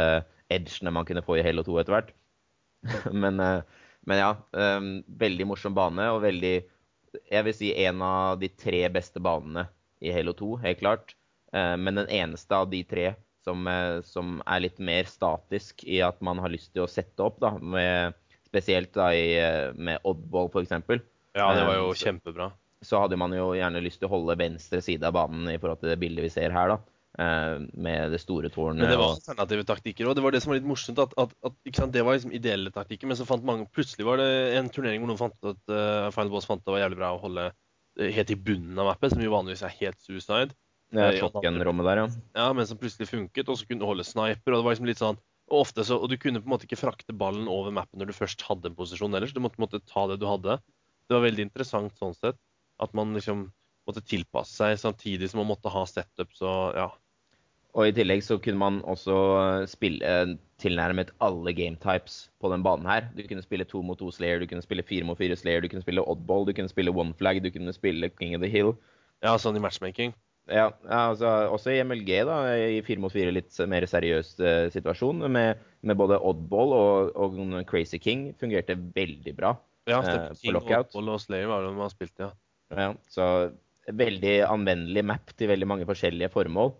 edgene 0.52 0.92
man 0.94 1.08
kunne 1.08 1.24
få 1.24 1.38
i 1.38 1.44
Halo 1.46 1.64
2 1.66 1.80
etter 1.82 1.96
hvert. 1.96 2.14
men, 3.22 3.40
men 3.40 4.20
ja, 4.20 4.32
eh, 4.56 4.90
veldig 5.24 5.48
morsom 5.48 5.76
bane 5.76 6.10
og 6.12 6.24
veldig 6.26 6.56
Jeg 7.32 7.44
vil 7.46 7.54
si 7.56 7.70
en 7.86 8.02
av 8.04 8.40
de 8.42 8.50
tre 8.52 8.82
beste 8.92 9.22
banene 9.24 9.70
i 10.04 10.12
Halo 10.12 10.34
2, 10.36 10.50
helt 10.66 10.82
klart. 10.82 11.14
Men 11.56 11.96
den 11.96 12.10
eneste 12.12 12.52
av 12.52 12.66
de 12.68 12.82
tre 12.84 13.14
som, 13.47 13.66
eh, 13.70 14.01
som 14.06 14.40
er 14.43 14.64
litt 14.66 14.81
mer 14.82 15.06
statisk 15.09 15.85
i 15.86 16.01
at 16.05 16.18
man 16.27 16.40
har 16.43 16.51
lyst 16.52 16.73
til 16.74 16.85
å 16.85 16.90
sette 16.90 17.23
opp, 17.23 17.39
da, 17.43 17.55
med, 17.62 18.16
spesielt 18.48 18.93
da 18.97 19.12
i, 19.14 19.36
eh, 19.39 19.70
med 19.78 20.02
Oddball 20.06 20.51
f.eks. 20.51 20.74
Ja, 21.36 21.52
det 21.55 21.66
var 21.68 21.78
jo 21.78 21.90
Eh, 21.93 21.94
så- 21.94 22.10
kjempebra. 22.10 22.51
så 22.82 23.01
hadde 23.05 23.18
man 23.18 23.32
jo 23.32 23.52
gjerne 23.55 23.82
lyst 23.82 24.01
til 24.01 24.09
å 24.09 24.14
holde 24.16 24.39
venstre 24.39 24.82
side 24.82 25.05
av 25.06 25.14
banen 25.14 25.48
i 25.55 25.59
forhold 25.59 25.81
til 25.81 25.90
det 25.90 26.01
bildet 26.01 26.27
vi 26.27 26.35
ser 26.35 26.51
her, 26.51 26.74
da. 26.74 26.78
Med 27.16 28.10
det 28.12 28.18
store 28.20 28.51
tårnet. 28.52 28.82
Men 28.82 28.90
det 28.93 28.98
var 29.01 29.14
alternative 29.16 29.64
taktikker. 29.64 30.06
Og 30.06 30.14
det 30.14 30.23
var 30.23 30.35
det 30.35 30.43
som 30.43 30.51
var 30.51 30.59
litt 30.59 30.68
morsomt. 30.68 30.98
At, 31.01 31.14
at, 31.16 31.31
at 31.48 31.55
sant, 31.73 31.94
Det 31.94 32.05
var 32.05 32.12
liksom 32.12 32.35
ideelle 32.36 32.68
taktikker, 32.70 33.09
men 33.09 33.16
så 33.16 33.24
fant 33.24 33.43
mange 33.43 33.64
Plutselig 33.73 34.05
var 34.05 34.18
det 34.20 34.28
en 34.59 34.68
turnering 34.68 35.01
hvor 35.01 35.09
noen 35.09 35.23
fant 35.23 35.32
ut 35.40 35.55
at 35.55 35.73
uh, 35.73 36.10
Final 36.12 36.35
Boss 36.35 36.44
fant 36.44 36.60
det 36.60 36.74
var 36.74 36.82
jævlig 36.85 36.98
bra 37.01 37.14
å 37.16 37.23
holde 37.23 37.47
helt 37.97 38.31
i 38.31 38.36
bunnen 38.36 38.77
av 38.78 38.90
mappet, 38.90 39.14
som 39.14 39.23
jo 39.24 39.32
vanligvis 39.32 39.62
er 39.64 39.73
helt 39.81 39.97
suicide. 40.05 40.52
Ja, 40.94 41.08
Eh, 41.10 41.18
Shotgun-rommet 41.18 41.88
der, 41.88 42.02
ja. 42.02 42.08
Ja, 42.38 42.52
men 42.54 42.66
som 42.68 42.78
plutselig 42.78 43.08
funket, 43.10 43.48
og 43.48 43.58
så 43.58 43.66
kunne 43.66 43.82
du 43.82 43.88
holde 43.88 44.06
sniper. 44.06 44.52
Og 44.52 44.60
det 44.60 44.64
var 44.66 44.76
liksom 44.76 44.90
litt 44.90 45.02
sånn 45.02 45.18
og 45.46 45.60
ofte 45.62 45.84
så, 45.86 45.94
og 46.02 46.10
du 46.10 46.16
kunne 46.18 46.40
på 46.42 46.48
en 46.48 46.54
måte 46.56 46.66
ikke 46.66 46.80
frakte 46.80 47.14
ballen 47.14 47.46
over 47.46 47.70
mappen 47.74 48.00
når 48.00 48.10
du 48.10 48.16
først 48.16 48.42
hadde 48.48 48.66
en 48.66 48.74
posisjon 48.78 49.14
ellers. 49.14 49.34
Du 49.34 49.38
måtte, 49.42 49.60
måtte 49.62 49.78
ta 49.86 50.06
det 50.10 50.18
du 50.18 50.26
hadde. 50.26 50.58
Det 51.06 51.14
var 51.14 51.22
veldig 51.22 51.46
interessant 51.46 51.94
sånn 52.00 52.16
sett. 52.18 52.38
At 52.82 52.94
man 52.98 53.14
liksom 53.14 53.44
måtte 53.86 54.02
tilpasse 54.02 54.56
seg 54.58 54.80
samtidig 54.82 55.30
som 55.30 55.44
man 55.44 55.52
måtte 55.52 55.70
ha 55.70 55.84
setups 55.86 56.42
og 56.42 56.74
ja. 56.74 56.88
Og 57.76 57.90
i 57.90 57.94
tillegg 57.94 58.24
så 58.24 58.38
kunne 58.42 58.58
man 58.58 58.80
også 58.88 59.14
spille 59.68 60.00
eh, 60.02 60.34
tilnærmet 60.62 61.12
alle 61.22 61.52
game 61.54 61.76
types 61.78 62.30
på 62.40 62.50
den 62.50 62.64
banen 62.64 62.88
her. 62.88 63.06
Du 63.14 63.22
kunne 63.28 63.44
spille 63.44 63.68
to 63.68 63.82
mot 63.84 64.00
to 64.00 64.08
Slayer, 64.10 64.40
du 64.40 64.48
kunne 64.50 64.64
spille 64.64 64.82
fire 64.82 65.06
mot 65.06 65.18
fire 65.20 65.36
Slayer, 65.36 65.62
du 65.62 65.68
kunne 65.70 65.84
spille 65.84 66.02
oddball, 66.02 66.48
du 66.48 66.54
kunne 66.56 66.72
spille 66.72 66.94
one 66.94 67.14
flag, 67.20 67.42
du 67.44 67.52
kunne 67.52 67.76
spille 67.76 68.10
King 68.16 68.34
of 68.34 68.42
the 68.42 68.50
Hill. 68.50 68.72
Ja, 69.22 69.36
sånn 69.38 69.60
i 69.60 69.62
matchmaking. 69.62 70.16
Ja, 70.47 70.68
ja 70.86 71.01
altså, 71.10 71.31
også 71.51 71.74
i 71.74 71.81
MLG, 71.82 72.10
da, 72.28 72.39
i 72.55 72.82
fire 72.86 73.02
mot 73.02 73.12
fire 73.12 73.32
litt 73.35 73.55
mer 73.70 73.86
seriøs 73.90 74.35
uh, 74.39 74.66
situasjon, 74.74 75.27
med, 75.32 75.62
med 75.86 75.98
både 75.98 76.20
oddball 76.23 76.74
og, 76.77 77.16
og 77.18 77.39
Crazy 77.70 78.01
King, 78.02 78.28
fungerte 78.39 78.78
veldig 78.78 79.35
bra. 79.39 79.56
Ja, 79.90 80.01
uh, 80.02 80.31
på 80.39 80.55
lockout. 80.55 80.93
Oddball 80.93 81.14
og 81.16 81.23
Slayer 81.24 81.51
var 81.51 81.66
det 81.66 81.74
man 81.78 81.93
spilte, 81.93 82.31
ja. 82.31 82.32
Ja, 82.77 82.89
så 83.10 83.27
veldig 83.86 84.40
anvendelig 84.48 85.05
map 85.06 85.31
til 85.39 85.52
veldig 85.52 85.68
mange 85.70 85.86
forskjellige 85.86 86.32
formål. 86.35 86.73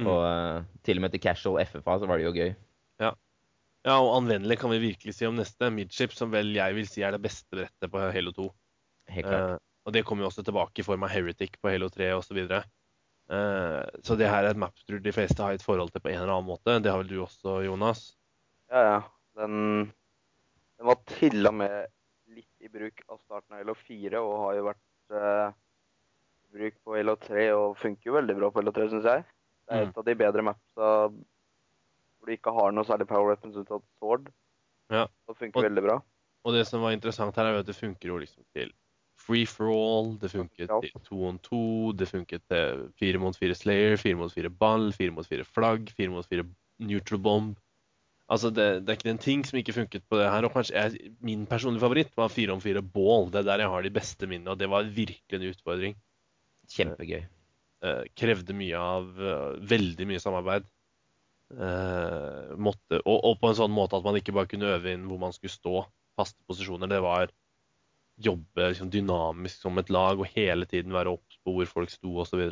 Mm. 0.00 0.08
Og 0.12 0.22
uh, 0.24 0.62
til 0.84 1.00
og 1.00 1.06
med 1.06 1.16
til 1.16 1.24
casual 1.24 1.60
FFA 1.64 2.00
så 2.00 2.08
var 2.08 2.20
det 2.20 2.28
jo 2.28 2.36
gøy. 2.36 2.54
Ja, 3.86 4.00
og 4.02 4.16
anvendelig 4.16 4.58
kan 4.58 4.72
vi 4.74 4.82
virkelig 4.82 5.14
si 5.14 5.28
om 5.28 5.36
neste. 5.38 5.70
Midship, 5.70 6.14
som 6.16 6.32
vel 6.32 6.50
jeg 6.56 6.74
vil 6.74 6.88
si 6.90 7.04
er 7.06 7.14
det 7.14 7.22
beste 7.22 7.46
brettet 7.54 7.92
på 7.92 8.00
Halo 8.02 8.32
2. 8.34 8.46
Helt 9.14 9.28
klart. 9.30 9.62
Og 9.86 9.94
det 9.94 10.02
kommer 10.02 10.24
jo 10.24 10.30
også 10.32 10.42
tilbake 10.42 10.82
i 10.82 10.86
form 10.86 11.04
av 11.06 11.12
Heretic 11.14 11.54
på 11.62 11.70
Halo 11.70 11.86
3 11.94 12.08
osv. 12.16 12.40
Uh, 13.26 13.82
så 14.06 14.14
det 14.16 14.28
her 14.30 14.44
er 14.46 14.52
et 14.54 14.60
map 14.60 14.74
tror 14.86 15.00
de 15.02 15.12
fleste 15.12 15.42
har 15.42 15.56
et 15.56 15.62
forhold 15.64 15.90
til 15.90 16.00
på 16.04 16.12
en 16.12 16.20
eller 16.20 16.30
annen 16.36 16.46
måte. 16.46 16.76
Det 16.82 16.90
har 16.92 17.00
vel 17.02 17.08
du 17.10 17.18
også, 17.24 17.56
Jonas? 17.66 18.04
Ja, 18.70 18.82
ja. 18.92 19.00
Den, 19.36 19.92
den 20.78 20.86
var 20.86 21.00
til 21.10 21.46
og 21.50 21.54
med 21.58 21.88
litt 22.32 22.64
i 22.64 22.70
bruk 22.72 23.02
av 23.10 23.18
starten 23.24 23.56
av 23.58 23.66
LO 23.66 23.74
4 23.74 24.20
og 24.22 24.36
har 24.44 24.54
jo 24.60 24.64
vært 24.68 25.16
eh, 25.18 25.50
i 26.46 26.56
bruk 26.56 26.78
på 26.86 26.96
LO 27.02 27.16
3 27.26 27.48
og 27.56 27.76
funker 27.82 28.10
jo 28.12 28.16
veldig 28.16 28.36
bra 28.38 28.50
på 28.54 28.62
LO 28.64 28.72
3, 28.78 28.88
syns 28.94 29.10
jeg. 29.10 29.26
Det 29.66 29.74
er 29.74 29.82
Mm. 29.82 29.88
et 29.90 29.98
av 29.98 30.04
de 30.06 30.14
bedre 30.14 30.42
mapsa 30.46 30.88
hvor 31.10 32.26
du 32.30 32.32
ikke 32.36 32.52
har 32.54 32.72
noe 32.72 32.86
særlig 32.86 33.06
power 33.10 33.28
weapons 33.32 33.56
unntatt 33.58 33.82
sword. 33.98 34.30
Ja. 34.90 35.06
Det 35.26 35.36
funker 35.36 35.58
Og- 35.58 35.66
veldig 35.66 35.82
bra. 35.82 35.96
Og 36.46 36.54
det 36.54 36.64
som 36.68 36.80
var 36.80 36.92
interessant 36.94 37.34
her, 37.34 37.44
er 37.50 37.52
jo 37.58 37.64
at 37.64 37.66
det 37.66 37.74
funker 37.76 38.06
jo 38.08 38.18
liksom 38.22 38.44
til 38.54 38.70
free 39.26 39.44
for 39.50 39.68
all, 39.74 40.14
det 40.22 40.30
funket 40.32 40.70
Ja. 40.70 40.80
til 40.80 41.02
to 41.04 41.20
on 41.28 41.38
to, 41.42 41.92
det 41.98 42.08
funket 42.08 42.42
til 42.48 42.86
fire 43.00 43.18
mot 43.22 43.36
fire 43.36 43.54
Slayer, 43.58 43.96
fire 44.00 44.18
mot 44.18 44.32
fire 44.32 44.50
ball, 44.50 44.92
fire 44.94 45.10
mot 45.14 45.26
fire 45.26 45.44
flagg, 45.44 45.90
fire 45.98 46.12
mot 46.14 46.26
fire 46.26 46.46
neutral 46.78 47.20
bomb. 47.22 47.56
Altså, 48.30 48.50
det, 48.50 48.64
det 48.82 48.90
er 48.90 48.96
ikke 48.98 49.10
en 49.12 49.22
ting 49.22 49.44
som 49.46 49.58
ikke 49.60 49.74
funket 49.76 50.02
på 50.10 50.18
det 50.18 50.26
her. 50.30 50.42
Og 50.48 50.50
kanskje 50.54 50.74
jeg, 50.74 51.12
min 51.22 51.44
personlige 51.46 51.84
favoritt 51.84 52.16
var 52.18 52.32
fire 52.34 52.56
om 52.56 52.62
fire 52.62 52.82
ball. 52.82 53.28
Det 53.30 53.38
er 53.44 53.46
der 53.52 53.62
jeg 53.62 53.70
har 53.70 53.82
de 53.86 53.92
beste 53.94 54.26
minnene, 54.26 54.50
og 54.54 54.58
det 54.58 54.66
var 54.72 54.88
virkelig 54.96 55.38
en 55.38 55.46
utfordring. 55.52 55.94
Kjempegøy. 56.74 57.22
Eh, 57.86 58.02
krevde 58.18 58.56
mye 58.56 58.80
av 58.80 59.12
eh, 59.20 59.60
Veldig 59.70 60.08
mye 60.10 60.22
samarbeid. 60.22 60.66
Eh, 61.54 62.56
måtte, 62.58 62.98
og, 63.04 63.18
og 63.30 63.36
på 63.38 63.52
en 63.52 63.58
sånn 63.60 63.74
måte 63.74 63.94
at 63.98 64.06
man 64.06 64.18
ikke 64.18 64.34
bare 64.34 64.50
kunne 64.50 64.72
øve 64.74 64.90
inn 64.96 65.04
hvor 65.06 65.20
man 65.22 65.34
skulle 65.36 65.54
stå, 65.54 65.84
faste 66.18 66.42
posisjoner. 66.50 66.90
Det 66.90 66.98
var 67.04 67.30
jobbe 68.16 68.70
liksom, 68.70 68.90
dynamisk 68.90 69.60
som 69.60 69.78
et 69.78 69.90
lag 69.92 70.20
og 70.20 70.30
hele 70.34 70.66
tiden 70.68 70.94
være 70.94 71.12
obs 71.16 71.38
på 71.44 71.54
hvor 71.56 71.70
folk 71.70 71.92
sto 71.92 72.14
osv. 72.22 72.44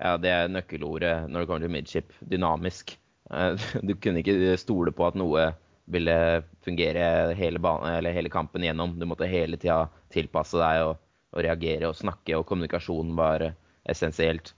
Ja, 0.00 0.14
det 0.16 0.32
er 0.32 0.52
nøkkelordet 0.52 1.14
når 1.28 1.42
det 1.42 1.50
kommer 1.50 1.66
til 1.66 1.74
midship. 1.74 2.14
Dynamisk. 2.20 2.96
Eh, 3.30 3.66
Du 3.86 3.94
kunne 3.96 4.22
ikke 4.22 4.56
stole 4.60 4.94
på 4.96 5.06
at 5.10 5.18
noe 5.20 5.50
ville 5.90 6.16
fungere 6.64 7.34
hele, 7.34 7.58
banen, 7.58 7.96
eller 7.98 8.14
hele 8.14 8.30
kampen 8.32 8.64
gjennom. 8.64 8.94
Du 8.98 9.06
måtte 9.10 9.28
hele 9.30 9.58
tida 9.58 9.88
tilpasse 10.14 10.58
deg 10.60 10.84
og, 10.86 11.00
og 11.34 11.44
reagere 11.44 11.90
og 11.90 11.98
snakke, 11.98 12.36
og 12.38 12.46
kommunikasjon 12.46 13.16
var 13.18 13.50
essensielt. 13.90 14.54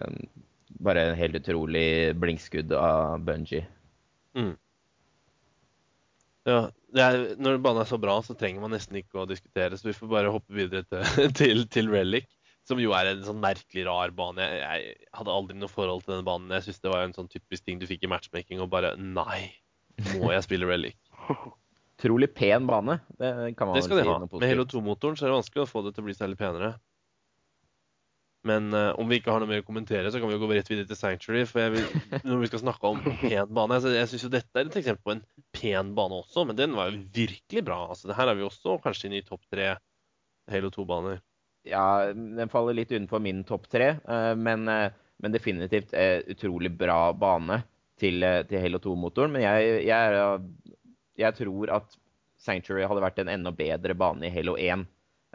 Um, 0.00 0.18
Bare 0.82 1.02
en 1.04 1.18
helt 1.18 1.36
utrolig 1.36 2.14
blinkskudd 2.18 2.72
av 2.74 3.20
Bungie. 3.22 3.66
Ja, 6.48 6.62
det 6.72 6.81
er, 7.00 7.18
når 7.40 7.58
banen 7.64 7.82
er 7.82 7.88
så 7.88 7.98
bra, 8.00 8.18
så 8.24 8.36
trenger 8.38 8.64
man 8.64 8.74
nesten 8.74 8.98
ikke 9.00 9.22
å 9.22 9.28
diskutere, 9.28 9.78
så 9.78 9.88
vi 9.88 9.96
får 9.96 10.10
bare 10.10 10.32
hoppe 10.34 10.56
videre 10.56 10.84
til, 10.84 11.32
til, 11.40 11.64
til 11.72 11.90
Relic. 11.92 12.28
Som 12.68 12.78
jo 12.78 12.92
er 12.94 13.08
en 13.10 13.24
sånn 13.26 13.40
merkelig 13.42 13.88
rar 13.88 14.12
bane. 14.14 14.44
Jeg, 14.44 14.60
jeg 14.62 15.08
hadde 15.18 15.32
aldri 15.34 15.56
noe 15.58 15.70
forhold 15.70 16.04
til 16.04 16.14
denne 16.14 16.26
banen. 16.28 16.52
Jeg 16.54 16.68
syns 16.68 16.84
det 16.84 16.92
var 16.92 17.02
en 17.02 17.16
sånn 17.16 17.30
typisk 17.32 17.64
ting 17.66 17.80
du 17.80 17.88
fikk 17.90 18.06
i 18.06 18.12
matchmaking, 18.12 18.60
og 18.62 18.70
bare 18.70 18.92
Nei, 19.00 19.48
må 20.20 20.30
jeg 20.30 20.46
spille 20.46 20.68
Relic? 20.70 20.98
Utrolig 22.02 22.30
pen 22.34 22.66
bane. 22.66 23.00
Det 23.18 23.32
kan 23.58 23.68
man 23.70 23.76
Det 23.78 23.84
skal 23.86 24.00
vel 24.00 24.08
de 24.08 24.14
ha. 24.14 24.30
Med 24.30 24.48
Helo 24.50 24.66
2-motoren 24.66 25.18
så 25.18 25.26
er 25.26 25.32
det 25.32 25.40
vanskelig 25.40 25.64
å 25.64 25.70
få 25.70 25.82
det 25.86 25.94
til 25.96 26.02
å 26.02 26.06
bli 26.08 26.16
særlig 26.18 26.38
penere. 26.40 26.72
Men 28.48 28.72
uh, 28.74 28.90
om 28.98 29.06
vi 29.10 29.20
ikke 29.20 29.30
har 29.30 29.42
noe 29.42 29.50
mer 29.50 29.62
å 29.62 29.66
kommentere, 29.66 30.10
så 30.10 30.18
kan 30.18 30.30
vi 30.30 30.34
jo 30.34 30.42
gå 30.42 30.50
rett 30.50 30.70
videre 30.70 30.88
til 30.90 30.98
Sanctuary. 30.98 31.44
For 31.48 31.74
vil, 31.74 31.84
når 32.26 32.42
vi 32.42 32.50
skal 32.50 32.62
snakke 32.64 32.90
om 32.90 33.02
pen 33.20 33.52
bane 33.54 33.78
altså, 33.78 33.92
Jeg 33.94 34.10
syns 34.10 34.26
jo 34.26 34.32
dette 34.32 34.58
er 34.58 34.70
et 34.70 34.78
eksempel 34.80 35.04
på 35.06 35.14
en 35.14 35.22
pen 35.54 35.92
bane 35.98 36.18
også, 36.22 36.46
men 36.48 36.58
den 36.58 36.74
var 36.78 36.90
jo 36.90 37.02
virkelig 37.14 37.64
bra. 37.68 37.78
Altså, 37.92 38.10
det 38.10 38.18
her 38.18 38.32
er 38.32 38.38
vi 38.38 38.46
også 38.46 38.78
kanskje 38.82 39.08
inne 39.08 39.20
i 39.22 39.26
topp 39.26 39.46
tre 39.52 39.74
Halo 40.50 40.72
2-baner. 40.74 41.22
Ja, 41.70 41.84
den 42.10 42.50
faller 42.50 42.74
litt 42.74 42.90
utenfor 42.90 43.22
min 43.22 43.44
topp 43.46 43.68
tre, 43.70 43.92
uh, 44.10 44.32
men, 44.34 44.66
uh, 44.66 44.88
men 45.22 45.34
definitivt 45.34 45.94
utrolig 46.34 46.72
bra 46.74 47.12
bane 47.14 47.60
til, 48.00 48.24
til 48.50 48.64
Halo 48.64 48.82
2-motoren. 48.82 49.30
Men 49.36 49.44
jeg, 49.46 49.84
jeg, 49.86 50.72
jeg 51.22 51.38
tror 51.38 51.76
at 51.78 51.94
Sanctuary 52.42 52.86
hadde 52.90 53.04
vært 53.04 53.20
en 53.22 53.30
enda 53.30 53.52
bedre 53.54 53.94
bane 53.98 54.26
i 54.26 54.32
Halo 54.34 54.56
1. 54.58 54.84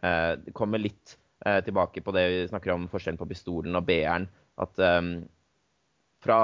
Eh, 0.03 0.33
Det 0.43 0.53
kommer 0.57 0.81
litt 0.81 1.17
tilbake 1.45 2.01
på 2.01 2.13
det 2.15 2.23
vi 2.31 2.37
snakker 2.49 2.73
om 2.73 2.87
forskjellen 2.91 3.19
på 3.19 3.27
pistolen 3.29 3.77
og 3.77 3.85
B-eren. 3.87 4.27
At 4.57 4.79
eh, 4.81 5.01
fra 6.23 6.39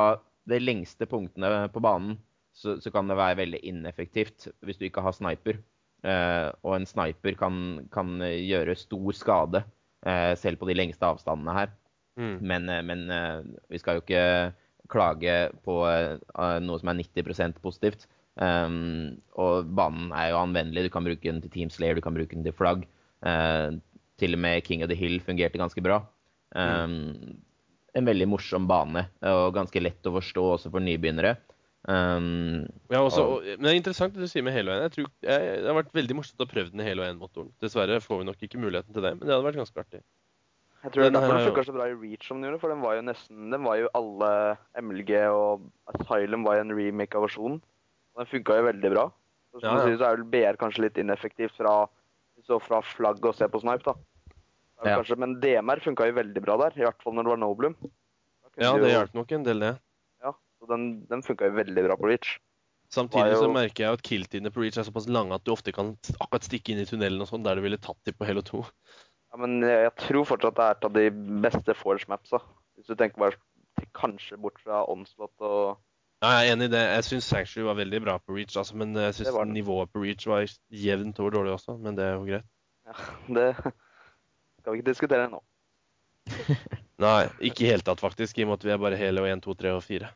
de 0.49 0.59
lengste 0.59 1.07
punktene 1.09 1.67
på 1.73 1.81
banen 1.83 2.17
så, 2.53 2.75
så 2.81 2.91
kan 2.93 3.07
det 3.09 3.17
være 3.17 3.39
veldig 3.41 3.61
ineffektivt 3.65 4.49
hvis 4.61 4.77
du 4.77 4.87
ikke 4.87 5.03
har 5.05 5.15
sniper. 5.17 5.61
Eh, 6.03 6.49
og 6.61 6.75
en 6.77 6.87
sniper 6.87 7.37
kan, 7.39 7.55
kan 7.93 8.17
eh, 8.21 8.41
gjøre 8.43 8.75
stor 8.77 9.15
skade 9.17 9.63
eh, 10.05 10.33
selv 10.39 10.59
på 10.61 10.67
de 10.69 10.75
lengste 10.77 11.07
avstandene 11.07 11.55
her. 11.57 11.71
Mm. 12.19 12.35
Men, 12.43 12.69
eh, 12.69 12.83
men 12.85 13.05
eh, 13.09 13.39
vi 13.71 13.79
skal 13.81 13.97
jo 13.97 14.03
ikke 14.03 14.25
klage 14.91 15.37
på 15.65 15.79
eh, 15.89 16.59
noe 16.61 16.81
som 16.81 16.91
er 16.91 16.99
90% 17.01 17.63
positivt. 17.63 18.05
Um, 18.33 19.21
og 19.37 19.67
banen 19.77 20.09
er 20.17 20.31
jo 20.31 20.39
anvendelig. 20.41 20.87
Du 20.87 20.93
kan 20.95 21.05
bruke 21.05 21.21
den 21.21 21.41
til 21.43 21.51
Team 21.53 21.69
Slayer, 21.69 21.93
du 21.93 22.01
kan 22.01 22.15
bruke 22.17 22.33
den 22.33 22.45
til 22.45 22.55
flagg. 22.57 22.85
eh, 23.25 23.71
til 24.23 24.37
og 24.39 24.43
med 24.47 24.63
King 24.65 24.83
of 24.85 24.89
the 24.91 24.97
Hill 24.99 25.19
fungerte 25.23 25.59
ganske 25.61 25.83
bra. 25.83 26.01
Um, 26.55 27.41
En 27.93 28.07
veldig 28.09 28.25
morsom 28.25 28.65
bane, 28.65 29.03
og 29.29 29.51
ganske 29.53 29.77
lett 29.83 30.07
å 30.09 30.15
forstå 30.15 30.43
også 30.55 30.71
for 30.73 30.81
nybegynnere. 30.81 31.35
Um, 31.85 32.63
Ja, 32.89 33.01
også, 33.03 33.21
Og- 33.21 33.33
og, 33.37 33.43
men 33.59 33.67
det 33.67 33.71
er 33.73 33.77
interessant 33.81 34.13
det 34.15 34.23
du 34.23 34.27
sier 34.31 34.41
med 34.41 34.53
Halo 34.55 34.71
1. 34.71 34.81
Jeg 34.87 34.91
tror, 34.95 35.07
jeg, 35.21 35.61
det 35.61 35.67
har 35.67 35.75
vært 35.83 35.91
veldig 35.93 36.15
morsomt 36.17 36.41
å 36.41 36.47
prøve 36.49 36.71
den 36.71 36.81
i 36.81 36.87
Halo 36.87 37.03
1-motoren. 37.03 37.51
Dessverre 37.61 37.99
får 38.01 38.17
vi 38.21 38.27
nok 38.31 38.39
ikke 38.47 38.57
muligheten 38.63 38.93
til 38.95 39.03
det, 39.05 39.11
men 39.19 39.27
det 39.27 39.33
hadde 39.35 39.45
vært 39.45 39.59
ganske 39.61 39.77
artig. 39.83 40.01
Jeg 40.83 40.91
tror 40.91 41.03
det 41.03 41.05
er 41.05 41.11
Den 41.11 41.19
derfor 41.21 41.35
er 41.35 41.37
den 41.43 41.47
funka 41.53 41.65
så 41.67 41.73
bra 41.77 41.85
i 41.87 41.93
Reach 42.01 42.27
som 42.27 42.41
den 42.41 42.49
gjorde, 42.49 42.59
for 42.63 42.69
den 42.73 42.81
var 42.83 42.95
jo 42.97 43.01
nesten 43.07 43.51
Den 43.51 43.63
var 43.63 43.75
jo 43.79 43.89
alle 43.95 44.31
MLG 44.81 45.11
og 45.31 45.67
Asylum 45.93 46.43
var 46.43 46.55
jo 46.57 46.61
en 46.65 46.75
remake 46.75 47.15
av 47.15 47.23
versjonen. 47.27 47.61
Og 48.15 48.23
den 48.23 48.31
funka 48.31 48.57
jo 48.57 48.65
veldig 48.71 48.91
bra. 48.95 49.05
Så 49.53 49.61
som 49.61 49.69
Ja, 49.69 49.75
ja. 49.77 49.85
du 49.85 49.91
sier, 49.91 49.99
så 50.01 50.07
er 50.09 50.17
vel 50.17 50.25
BR 50.33 50.57
kanskje 50.57 50.81
litt 50.87 50.97
ineffektivt 50.97 51.53
fra 51.59 51.75
fra 52.59 52.81
flagg 52.81 53.23
og 53.23 53.35
se 53.35 53.45
på 53.47 53.61
snipe, 53.61 53.83
da. 53.85 53.93
Ja. 54.83 54.97
Kanskje, 54.99 55.17
men 55.19 55.37
DMR 55.43 55.81
funka 55.83 56.07
jo 56.09 56.15
veldig 56.17 56.41
bra 56.43 56.57
der, 56.65 56.79
i 56.79 56.85
hvert 56.85 57.03
fall 57.03 57.15
når 57.15 57.27
det 57.27 57.33
var 57.33 57.43
Noblum. 57.43 57.75
Ja, 58.59 58.73
det 58.77 58.91
hjalp 58.91 59.15
nok 59.17 59.31
en 59.33 59.45
del, 59.45 59.63
det. 59.63 59.75
Ja, 60.21 60.33
så 60.59 60.69
den, 60.69 60.89
den 61.09 61.23
funka 61.25 61.47
jo 61.49 61.55
veldig 61.57 61.85
bra 61.87 61.97
på 61.99 62.09
Reach. 62.11 62.35
Samtidig 62.93 63.33
jo... 63.33 63.39
så 63.45 63.49
merker 63.49 63.85
jeg 63.85 63.97
at 63.97 64.03
kill-tidene 64.05 64.51
på 64.53 64.61
Reach 64.61 64.77
er 64.77 64.85
såpass 64.85 65.07
lange 65.09 65.33
at 65.33 65.45
du 65.47 65.53
ofte 65.55 65.73
kan 65.73 65.95
akkurat 66.19 66.45
stikke 66.45 66.73
inn 66.73 66.83
i 66.83 66.85
tunnelen 66.89 67.23
og 67.23 67.31
sånn, 67.31 67.45
der 67.45 67.57
du 67.57 67.63
ville 67.65 67.79
tatt 67.81 67.97
dem 68.05 68.17
på 68.19 68.27
Halo 68.29 68.43
2. 68.45 68.61
Ja, 69.33 69.39
men 69.41 69.63
jeg, 69.65 69.79
jeg 69.87 69.95
tror 70.03 70.27
fortsatt 70.29 70.59
det 70.59 70.67
er 70.67 70.75
et 70.77 70.85
av 70.89 70.99
de 70.99 71.07
beste 71.47 71.77
Forge 71.79 72.09
mapsa. 72.11 72.43
Hvis 72.77 72.91
du 72.91 72.99
tenker 72.99 73.23
bare 73.23 73.87
kanskje 73.97 74.37
bort 74.41 74.61
fra 74.61 74.83
Onslot 74.91 75.33
og 75.41 75.79
Ja, 76.23 76.37
jeg 76.37 76.51
er 76.51 76.53
enig 76.53 76.67
i 76.69 76.73
det. 76.75 76.83
Jeg 76.91 77.07
syns 77.09 77.31
Sanctuary 77.31 77.65
var 77.67 77.79
veldig 77.81 78.03
bra 78.05 78.19
på 78.21 78.37
Reach, 78.37 78.53
altså, 78.59 78.77
men 78.79 78.93
jeg 78.95 79.17
syns 79.17 79.39
nivået 79.49 79.89
på 79.91 80.03
Reach 80.05 80.27
var 80.29 80.45
jevnt 80.69 81.19
over 81.19 81.33
dårlig 81.39 81.55
også. 81.57 81.79
Men 81.81 81.97
det 81.97 82.05
er 82.05 82.13
jo 82.13 82.27
greit. 82.29 82.45
Ja, 82.83 82.93
det 83.39 83.47
skal 84.63 84.73
vi 84.73 84.79
ikke 84.79 84.91
diskutere 84.93 85.25
det 85.25 85.33
nå. 85.33 85.41
Nei, 87.03 87.23
ikke 87.49 87.65
i 87.65 87.71
hele 87.73 87.83
tatt, 87.83 87.99
faktisk, 87.99 88.37
i 88.39 88.45
og 88.45 88.53
med 88.53 88.61
at 88.61 88.67
vi 88.67 88.71
er 88.71 88.79
bare 88.79 88.99
Halo 88.99 89.25
1, 89.27 89.43
2, 89.43 89.55
3 89.59 89.73
og 89.75 89.83
4. 89.83 90.11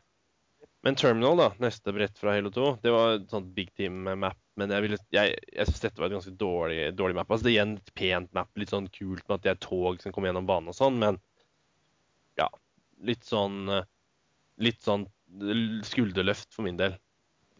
Men 0.86 0.96
Terminal, 0.96 1.36
da, 1.36 1.48
neste 1.60 1.92
brett 1.92 2.16
fra 2.20 2.32
Halo 2.36 2.52
2, 2.54 2.68
det 2.80 2.92
var 2.94 3.16
et 3.16 3.26
sånt 3.32 3.50
big 3.52 3.72
team-map. 3.76 4.38
Men 4.58 4.72
jeg, 4.72 4.84
ville, 4.86 4.98
jeg, 5.14 5.34
jeg 5.52 5.68
synes 5.68 5.82
dette 5.84 6.00
var 6.00 6.08
et 6.08 6.16
ganske 6.16 6.32
dårlig, 6.38 6.78
dårlig 6.96 7.18
map. 7.18 7.28
Altså, 7.28 7.44
det 7.44 7.50
er 7.50 7.56
igjen 7.58 7.74
et 7.76 7.92
pent 7.98 8.32
map, 8.38 8.48
litt 8.58 8.72
sånn 8.72 8.88
kult 8.94 9.24
med 9.26 9.36
at 9.36 9.44
det 9.44 9.52
er 9.52 9.60
tog 9.66 10.00
som 10.00 10.14
kommer 10.14 10.30
gjennom 10.30 10.48
banen 10.48 10.72
og 10.72 10.78
sånn, 10.78 10.96
men 11.02 11.20
ja, 12.40 12.48
litt 13.04 13.26
sånn 13.26 13.68
Litt 14.58 14.80
sånn 14.82 15.04
skulderløft 15.86 16.48
for 16.50 16.66
min 16.66 16.74
del. 16.80 16.96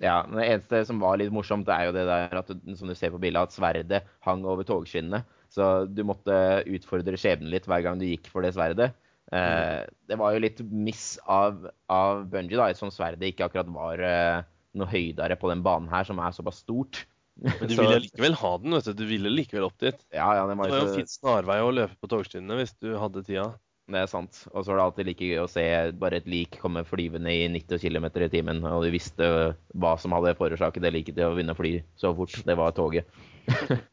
Ja, 0.03 0.25
men 0.27 0.41
Det 0.41 0.47
eneste 0.49 0.81
som 0.89 0.99
var 0.99 1.21
litt 1.21 1.31
morsomt, 1.31 1.63
det 1.69 1.77
er 1.77 1.87
jo 1.87 1.93
det 1.95 2.09
der 2.09 2.35
at 2.41 2.51
som 2.51 2.91
du 2.91 2.95
ser 2.99 3.13
på 3.15 3.21
bildet, 3.23 3.47
at 3.47 3.55
sverdet 3.55 4.01
hang 4.27 4.43
over 4.43 4.67
togskinnene. 4.67 5.21
Så 5.53 5.87
du 5.89 6.03
måtte 6.05 6.35
utfordre 6.69 7.17
skjebnen 7.21 7.51
litt 7.53 7.69
hver 7.69 7.85
gang 7.87 8.01
du 8.01 8.07
gikk 8.09 8.29
for 8.33 8.45
det 8.45 8.55
sverdet. 8.57 8.91
Eh, 9.33 9.83
det 10.09 10.17
var 10.21 10.33
jo 10.33 10.41
litt 10.45 10.61
miss 10.73 11.19
av, 11.29 11.67
av 11.93 12.25
Bungie, 12.33 12.57
da, 12.57 12.71
ettersom 12.71 12.93
sverdet 12.93 13.31
ikke 13.31 13.49
akkurat 13.49 13.69
var 13.73 14.01
eh, 14.05 14.43
noe 14.79 14.89
høydere 14.89 15.37
på 15.41 15.51
den 15.53 15.65
banen 15.65 15.89
her, 15.93 16.05
som 16.09 16.21
er 16.21 16.33
såpass 16.37 16.63
stort. 16.65 17.03
Men 17.39 17.69
du 17.69 17.75
Så- 17.77 17.85
ville 17.85 18.03
likevel 18.07 18.37
ha 18.41 18.53
den, 18.59 18.77
vet 18.77 18.91
du. 18.91 18.95
Du 19.03 19.07
ville 19.09 19.33
likevel 19.33 19.69
opp 19.69 19.79
dit. 19.81 20.01
Ja, 20.15 20.31
ja, 20.37 20.45
Det 20.49 20.57
var 20.57 20.69
var 20.69 20.75
jo 20.75 20.85
fint 20.85 20.93
en 20.95 21.01
fin 21.03 21.13
snarvei 21.13 21.59
å 21.65 21.73
løpe 21.75 21.97
på 22.01 22.11
togskinnene 22.13 22.61
hvis 22.61 22.77
du 22.81 22.93
hadde 23.01 23.25
tida. 23.27 23.49
Det 23.89 24.03
er 24.03 24.09
sant. 24.11 24.43
Og 24.53 24.65
så 24.67 24.73
var 24.75 24.77
det 24.81 24.85
alltid 24.85 25.07
like 25.09 25.29
gøy 25.31 25.39
å 25.41 25.49
se 25.49 25.63
bare 25.97 26.19
et 26.21 26.27
lik 26.29 26.59
komme 26.61 26.83
flyvende 26.85 27.33
i 27.33 27.47
90 27.49 27.81
km 27.81 28.09
i 28.21 28.29
timen, 28.33 28.61
og 28.69 28.83
du 28.85 28.91
visste 28.93 29.29
hva 29.73 29.95
som 30.01 30.13
hadde 30.13 30.35
forårsaket 30.37 30.85
det 30.85 30.93
liket 30.93 31.17
til 31.17 31.25
å 31.25 31.33
begynne 31.33 31.55
å 31.57 31.61
fly 31.61 31.79
så 31.97 32.13
fort. 32.17 32.37
Det 32.45 32.57
var 32.59 32.77
toget. 32.77 33.09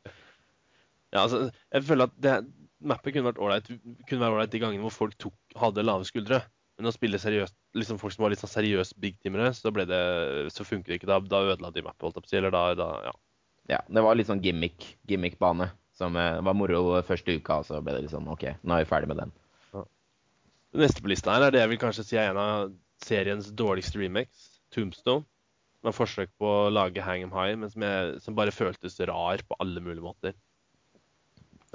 Ja, 1.16 1.24
altså, 1.24 1.46
jeg 1.72 1.88
føler 1.88 2.10
at 2.10 2.18
det, 2.22 2.36
mappet 2.86 3.16
kunne 3.16 3.30
vært 3.30 3.40
ålreit 3.42 3.72
ålreit 4.18 4.52
de 4.52 4.62
gangene 4.62 4.84
hvor 4.84 4.94
folk 4.94 5.16
tok, 5.22 5.36
hadde 5.58 5.86
lave 5.86 6.08
skuldre. 6.08 6.42
Men 6.76 6.90
å 6.90 6.92
spille 6.92 7.20
seriøst, 7.22 7.56
liksom 7.80 8.00
folk 8.02 8.12
som 8.12 8.26
var 8.26 8.34
litt 8.34 8.42
sånn 8.42 8.52
seriøst 8.52 8.98
big 9.00 9.16
teamere, 9.24 9.54
så, 9.56 9.72
det, 9.72 10.02
så 10.52 10.66
funker 10.68 10.92
det 10.92 11.00
ikke. 11.00 11.08
Da, 11.08 11.22
da 11.24 11.40
ødela 11.54 11.72
de 11.72 11.86
mappet, 11.86 12.04
holdt 12.04 12.20
jeg 12.20 12.26
på 12.26 12.28
å 12.28 12.34
si. 12.34 12.40
Eller 12.42 12.52
da, 12.52 12.66
da 12.76 12.90
ja. 13.08 13.14
Ja, 13.72 13.80
det 13.88 14.04
var 14.06 14.18
litt 14.20 14.28
sånn 14.30 14.44
gimmick, 14.44 14.84
gimmick-bane. 15.10 15.72
Som 15.96 16.18
eh, 16.20 16.42
var 16.44 16.58
moro 16.60 17.00
første 17.08 17.38
uka, 17.40 17.62
og 17.62 17.70
så 17.70 17.80
ble 17.80 17.96
det 17.96 18.04
litt 18.04 18.14
sånn 18.14 18.28
OK, 18.28 18.44
nå 18.68 18.76
er 18.76 18.84
vi 18.84 18.90
ferdig 18.90 19.08
med 19.14 19.24
den. 19.24 19.32
Det 20.76 20.82
neste 20.84 21.00
på 21.00 21.08
lista 21.08 21.32
her 21.32 21.46
er 21.46 21.54
det 21.56 21.62
jeg 21.62 21.72
vil 21.72 21.80
kanskje 21.80 22.04
si 22.04 22.18
er 22.20 22.34
en 22.34 22.42
av 22.42 22.74
seriens 23.06 23.48
dårligste 23.56 24.02
remakes, 24.02 24.58
Tombstone. 24.76 25.24
med 25.86 25.94
forsøk 25.96 26.34
på 26.42 26.50
å 26.50 26.72
lage 26.74 27.04
Hang 27.06 27.24
'em 27.24 27.32
High, 27.32 27.56
men 27.62 27.70
som, 27.70 27.84
jeg, 27.86 28.20
som 28.20 28.36
bare 28.36 28.52
føltes 28.52 29.00
rar 29.08 29.40
på 29.48 29.56
alle 29.62 29.80
mulige 29.80 30.04
måter. 30.04 30.34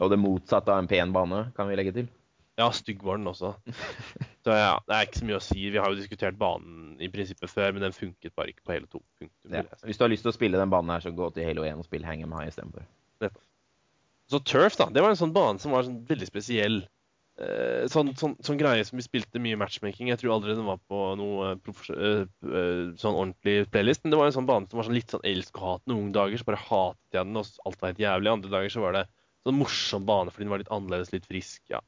Og 0.00 0.10
det 0.12 0.20
motsatte 0.20 0.72
av 0.72 0.82
en 0.82 0.88
pen 0.90 1.12
bane, 1.14 1.44
kan 1.56 1.68
vi 1.68 1.76
legge 1.78 1.94
til. 1.96 2.08
Ja, 2.60 2.68
stygg 2.76 3.02
var 3.04 3.16
den 3.20 3.28
også. 3.30 3.54
Så 4.44 4.56
ja, 4.56 4.74
det 4.88 4.96
er 4.96 5.06
ikke 5.06 5.20
så 5.20 5.26
mye 5.28 5.38
å 5.38 5.44
si. 5.44 5.66
Vi 5.72 5.80
har 5.80 5.92
jo 5.92 5.98
diskutert 5.98 6.36
banen 6.40 6.94
i 7.00 7.08
prinsippet 7.12 7.52
før, 7.52 7.74
men 7.76 7.84
den 7.84 7.96
funket 7.96 8.32
bare 8.36 8.52
ikke 8.52 8.64
på 8.64 8.74
hele 8.74 8.88
to. 8.88 9.02
Punktum. 9.20 9.52
Ja. 9.52 9.64
Hvis 9.84 10.00
du 10.00 10.04
har 10.04 10.12
lyst 10.12 10.24
til 10.24 10.32
å 10.32 10.36
spille 10.36 10.60
den 10.60 10.72
banen 10.72 10.92
her, 10.92 11.04
så 11.04 11.12
gå 11.12 11.28
til 11.36 11.44
Halo 11.44 11.66
1 11.68 11.80
og 11.80 11.88
spill 11.88 12.04
Hang'em 12.08 12.32
High 12.36 12.48
istedenfor. 12.48 12.86
Så 14.30 14.38
Turf, 14.46 14.76
da. 14.78 14.86
Det 14.94 15.02
var 15.02 15.12
en 15.12 15.18
sånn 15.18 15.34
bane 15.34 15.58
som 15.58 15.74
var 15.74 15.84
sånn 15.86 16.02
veldig 16.06 16.28
spesiell. 16.28 16.80
Eh, 17.40 17.86
sånn, 17.90 18.12
sånn, 18.20 18.36
sånn 18.46 18.60
greie 18.60 18.84
som 18.86 19.00
vi 19.00 19.04
spilte 19.04 19.42
mye 19.42 19.58
matchmaking. 19.58 20.10
Jeg 20.12 20.20
tror 20.20 20.36
aldri 20.36 20.54
den 20.54 20.68
var 20.68 20.78
på 20.90 21.00
noe 21.18 21.54
eh, 21.56 22.22
eh, 22.22 22.82
sånn 23.00 23.16
ordentlig 23.16 23.64
playlist. 23.74 24.04
Men 24.04 24.14
det 24.14 24.20
var 24.20 24.30
en 24.30 24.36
sånn 24.36 24.48
bane 24.48 24.70
som 24.70 24.80
var 24.80 24.86
sånn 24.86 24.98
litt 24.98 25.10
sånn 25.12 25.26
elsk 25.26 25.58
og 25.58 25.66
hat. 25.66 25.84
Noen 25.90 26.12
dager 26.14 26.38
så 26.38 26.46
bare 26.46 26.62
hatet 26.62 27.18
jeg 27.18 27.26
den, 27.26 27.40
og 27.40 27.66
alt 27.66 27.82
var 27.82 27.92
helt 27.92 28.04
jævlig. 28.04 28.34
Andre 28.36 28.54
dager 28.54 28.76
så 28.76 28.84
var 28.84 28.98
det 28.98 29.04
sånn 29.46 29.58
morsom 29.60 30.04
bane 30.08 30.32
fordi 30.32 30.46
den 30.46 30.52
var 30.52 30.62
litt 30.62 30.74
annerledes, 30.74 31.12
litt 31.14 31.28
frisk. 31.28 31.62
ja. 31.72 31.80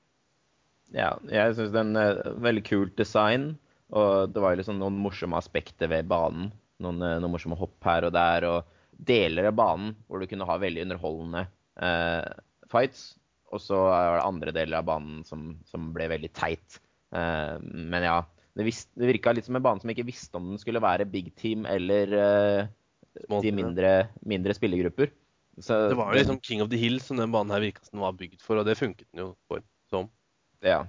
Ja, 0.92 1.14
jeg 1.32 1.54
syns 1.56 1.72
den 1.72 1.96
er 1.96 2.20
veldig 2.44 2.64
kult 2.66 2.98
design. 3.00 3.54
Og 3.92 4.32
det 4.32 4.40
var 4.40 4.56
liksom 4.56 4.78
noen 4.80 4.98
morsomme 5.00 5.38
aspekter 5.40 5.90
ved 5.92 6.08
banen. 6.08 6.50
Noen, 6.82 7.00
eh, 7.04 7.18
noen 7.20 7.32
morsomme 7.34 7.58
hopp 7.60 7.76
her 7.88 8.08
og 8.08 8.14
der. 8.16 8.46
Og 8.48 9.00
deler 9.08 9.48
av 9.50 9.56
banen 9.58 9.96
hvor 10.06 10.20
du 10.20 10.28
kunne 10.30 10.46
ha 10.48 10.58
veldig 10.60 10.84
underholdende 10.86 11.46
eh, 11.80 12.28
fights. 12.72 13.12
Og 13.52 13.60
så 13.60 13.78
var 13.84 14.18
det 14.18 14.28
andre 14.28 14.54
deler 14.56 14.80
av 14.80 14.88
banen 14.88 15.24
som, 15.28 15.50
som 15.68 15.90
ble 15.96 16.08
veldig 16.12 16.32
teit. 16.36 16.78
Eh, 17.12 17.56
men 17.60 18.06
ja, 18.08 18.20
det, 18.56 18.68
vis, 18.68 18.86
det 18.96 19.10
virka 19.10 19.34
litt 19.36 19.48
som 19.48 19.58
en 19.58 19.64
bane 19.64 19.82
som 19.82 19.92
ikke 19.92 20.08
visste 20.08 20.40
om 20.40 20.52
den 20.52 20.60
skulle 20.60 20.82
være 20.82 21.08
big 21.08 21.32
team 21.40 21.66
eller 21.68 22.16
eh, 22.16 22.70
de 23.44 23.52
mindre, 23.52 23.92
mindre 24.24 24.56
spillergrupper. 24.56 25.12
Så 25.60 25.76
Det 25.88 25.96
var 25.98 26.12
jo 26.12 26.18
liksom 26.18 26.40
King 26.40 26.62
of 26.64 26.70
the 26.72 26.78
Hill 26.80 27.00
som 27.04 27.18
den 27.20 27.32
banen 27.32 27.52
her 27.52 27.60
virka 27.60 27.84
som 27.84 27.98
den 27.98 28.06
var 28.06 28.16
bygd 28.16 28.40
for, 28.40 28.56
og 28.56 28.64
det 28.68 28.78
funket 28.78 29.06
den 29.10 29.26
jo 29.26 29.32
for. 29.50 29.60
som. 29.92 30.08
Ja. 30.64 30.86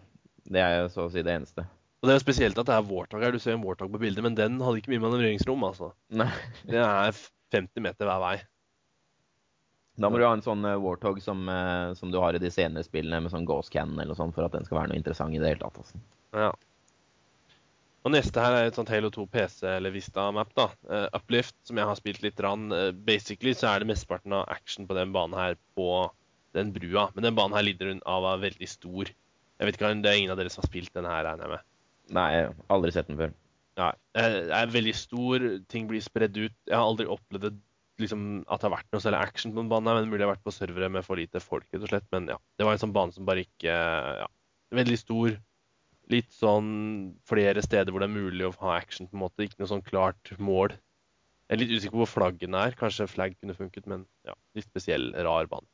Det 0.47 0.61
er 0.61 0.77
jo 0.81 0.91
så 0.91 1.07
å 1.07 1.11
si 1.11 1.23
det 1.23 1.33
eneste. 1.33 1.65
Og 2.03 2.07
det 2.07 2.13
er 2.13 2.19
jo 2.19 2.23
spesielt 2.23 2.57
at 2.59 2.67
det 2.67 2.75
er 2.75 2.87
Warthog 2.87 3.23
her. 3.23 3.31
Du 3.31 3.39
ser 3.39 3.55
en 3.55 3.63
Warthog 3.63 3.91
på 3.91 3.99
bildet, 3.99 4.23
men 4.23 4.35
den 4.35 4.59
hadde 4.63 4.79
ikke 4.79 4.91
mye 4.91 5.03
manøvreringsrom, 5.03 5.63
altså. 5.67 5.93
Nei. 6.11 6.31
Det 6.67 6.79
er 6.79 7.15
50 7.55 7.83
meter 7.83 8.07
hver 8.07 8.19
vei. 8.23 8.33
Da 9.99 10.09
må 10.09 10.17
du 10.17 10.25
ha 10.25 10.31
en 10.33 10.43
sånn 10.43 10.65
eh, 10.65 10.79
Warthog 10.81 11.19
som, 11.21 11.43
eh, 11.49 11.93
som 11.99 12.11
du 12.11 12.17
har 12.19 12.33
i 12.33 12.41
de 12.41 12.49
senere 12.51 12.83
spillene, 12.83 13.21
med 13.23 13.31
sånn 13.31 13.45
Ghost 13.47 13.71
Cannon 13.71 14.01
eller 14.01 14.17
sånt, 14.17 14.33
for 14.35 14.47
at 14.47 14.55
den 14.55 14.65
skal 14.65 14.79
være 14.81 14.91
noe 14.91 14.99
interessant 14.99 15.35
i 15.35 15.41
det 15.41 15.51
hele 15.51 15.61
tatt. 15.61 15.79
Altså. 15.83 16.01
Ja. 16.33 16.49
Og 18.03 18.11
neste 18.11 18.41
her 18.43 18.57
er 18.57 18.67
et 18.67 18.75
sånt 18.75 18.91
Halo 18.91 19.07
2 19.13 19.25
PC 19.31 19.61
eller 19.77 19.93
Vista-map. 19.95 20.51
da. 20.57 20.67
Uh, 20.89 21.07
Uplift, 21.15 21.55
som 21.63 21.79
jeg 21.79 21.87
har 21.87 21.99
spilt 21.99 22.23
litt. 22.25 22.41
Rann. 22.43 22.67
Uh, 22.73 22.91
basically 22.91 23.53
så 23.55 23.69
er 23.71 23.83
det 23.83 23.91
mesteparten 23.93 24.35
av 24.35 24.49
action 24.51 24.89
på 24.89 24.97
den 24.97 25.13
banen 25.15 25.37
her 25.39 25.55
på 25.77 26.09
den 26.57 26.73
brua. 26.75 27.07
Men 27.15 27.29
den 27.29 27.37
banen 27.37 27.55
her 27.55 27.63
lider 27.63 27.93
hun 27.93 28.03
av 28.09 28.27
er 28.33 28.43
veldig 28.49 28.69
stor. 28.69 29.13
Jeg 29.59 29.69
vet 29.69 29.77
ikke 29.79 29.93
Det 30.03 30.11
er 30.11 30.19
ingen 30.19 30.33
av 30.33 30.41
dere 30.41 30.51
som 30.51 30.63
har 30.63 30.69
spilt 30.71 30.93
den 30.97 31.07
her, 31.07 31.23
regner 31.23 31.47
jeg 31.47 31.55
med. 31.55 31.69
Nei, 32.13 32.27
jeg 32.35 32.55
aldri 32.75 32.91
sett 32.91 33.07
den 33.07 33.19
før. 33.21 33.35
Ja, 33.79 33.93
eh, 34.19 34.39
det 34.49 34.57
er 34.57 34.73
veldig 34.73 34.93
stor, 34.97 35.45
ting 35.71 35.87
blir 35.89 36.03
spredd 36.03 36.35
ut. 36.37 36.55
Jeg 36.67 36.75
har 36.75 36.83
aldri 36.83 37.07
opplevd 37.09 37.47
det, 37.47 37.53
liksom, 38.01 38.43
at 38.45 38.61
det 38.61 38.67
har 38.67 38.75
vært 38.75 38.91
noe 38.93 39.01
særlig 39.01 39.21
action 39.23 39.53
på 39.53 39.61
den 39.61 39.71
banen, 39.71 39.89
her, 39.89 40.01
men 40.01 40.11
mulig 40.11 40.21
jeg 40.21 40.27
har 40.27 40.35
vært 40.35 40.45
på 40.45 40.53
servere 40.53 40.91
med 40.93 41.05
for 41.07 41.21
lite 41.21 41.41
folk, 41.41 41.65
rett 41.71 41.85
og 41.85 41.89
slett. 41.89 42.05
Men 42.13 42.29
ja, 42.35 42.37
det 42.59 42.67
var 42.67 42.75
en 42.75 42.83
sånn 42.83 42.95
bane 42.95 43.15
som 43.15 43.25
bare 43.29 43.45
ikke 43.47 43.73
Ja, 43.73 44.27
veldig 44.75 44.99
stor. 44.99 45.39
Litt 46.11 46.33
sånn 46.35 46.71
flere 47.29 47.63
steder 47.63 47.93
hvor 47.93 48.03
det 48.03 48.09
er 48.09 48.17
mulig 48.17 48.47
å 48.47 48.55
ha 48.63 48.75
action, 48.75 49.07
på 49.07 49.15
en 49.17 49.23
måte. 49.23 49.45
Ikke 49.45 49.61
noe 49.61 49.71
sånn 49.71 49.85
klart 49.85 50.33
mål. 50.39 50.75
Jeg 51.47 51.55
er 51.55 51.61
litt 51.61 51.75
usikker 51.75 51.95
på 51.95 52.03
hvor 52.03 52.11
flaggene 52.11 52.65
er. 52.67 52.75
Kanskje 52.79 53.07
flagg 53.11 53.37
kunne 53.37 53.55
funket, 53.55 53.87
men 53.89 54.07
ja, 54.27 54.35
litt 54.57 54.67
spesiell, 54.67 55.11
rar 55.27 55.47
bane. 55.51 55.67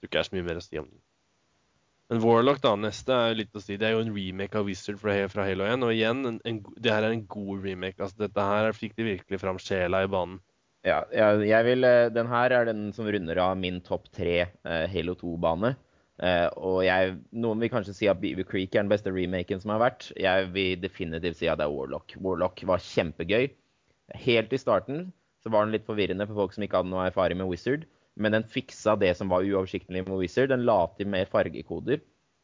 Tror 0.00 0.10
ikke 0.10 0.18
det 0.18 0.22
er 0.24 0.28
så 0.28 0.36
mye 0.36 0.46
mer 0.50 0.60
å 0.60 0.64
si 0.64 0.80
om 0.80 0.88
den. 0.90 1.02
Men 2.12 2.20
Warlock, 2.20 2.58
da, 2.60 2.74
neste 2.76 3.14
er 3.16 3.30
jo 3.30 3.36
litt 3.38 3.54
å 3.56 3.60
si. 3.62 3.78
Det 3.80 3.86
er 3.88 3.94
jo 3.94 4.02
en 4.02 4.10
remake 4.12 4.58
av 4.58 4.66
Wizard 4.68 4.98
fra, 5.00 5.14
Halo 5.46 5.64
1. 5.64 5.84
Og 5.86 5.92
igjen, 5.94 6.18
en, 6.28 6.40
en, 6.48 6.58
det 6.76 6.90
her 6.92 7.06
er 7.06 7.14
en 7.14 7.22
god 7.30 7.62
remake. 7.64 7.96
Altså, 8.02 8.18
dette 8.26 8.48
her 8.50 8.74
fikk 8.76 8.98
de 8.98 9.06
virkelig 9.06 9.40
fram 9.40 9.60
sjela 9.62 10.02
i 10.04 10.10
banen. 10.12 10.42
Ja, 10.84 10.98
jeg, 11.14 11.46
jeg 11.46 11.66
vil, 11.68 11.86
eh, 11.86 12.10
den 12.12 12.28
her 12.28 12.52
er 12.56 12.66
den 12.68 12.88
som 12.92 13.06
runder 13.06 13.38
av 13.44 13.54
min 13.56 13.78
topp 13.86 14.10
tre 14.12 14.34
eh, 14.42 14.84
Halo 14.92 15.14
2-bane. 15.20 15.72
Eh, 16.20 16.48
og 16.60 16.82
jeg, 16.84 17.16
noen 17.32 17.62
vil 17.62 17.72
kanskje 17.72 17.94
si 17.96 18.08
at 18.10 18.20
Beaver 18.20 18.46
Creek 18.48 18.74
er 18.74 18.84
den 18.84 18.92
beste 18.92 19.12
remaken 19.14 19.62
som 19.62 19.72
har 19.74 19.82
vært. 19.82 20.10
Jeg 20.20 20.50
vil 20.54 20.76
definitivt 20.82 21.40
si 21.40 21.48
at 21.50 21.60
det 21.60 21.66
er 21.66 21.74
Warlock. 21.74 22.16
Warlock 22.22 22.62
var 22.68 22.84
kjempegøy. 22.84 23.48
Helt 24.26 24.52
i 24.52 24.60
starten 24.60 25.06
så 25.42 25.50
var 25.50 25.66
den 25.66 25.74
litt 25.74 25.88
forvirrende 25.88 26.26
for 26.28 26.44
folk 26.44 26.54
som 26.54 26.66
ikke 26.66 26.82
hadde 26.82 26.92
noe 26.92 27.08
erfaring 27.08 27.40
med 27.40 27.50
Wizard. 27.50 27.88
men 28.14 28.34
den 28.34 28.44
fiksa 28.44 28.92
det 29.00 29.14
som 29.16 29.30
var 29.32 29.40
uoversiktlig 29.40 30.02
med 30.04 30.18
Wizard. 30.20 30.50
Den 30.52 30.66
la 30.68 30.84
til 30.98 31.08
mer 31.08 31.24
fargekoder. 31.32 32.02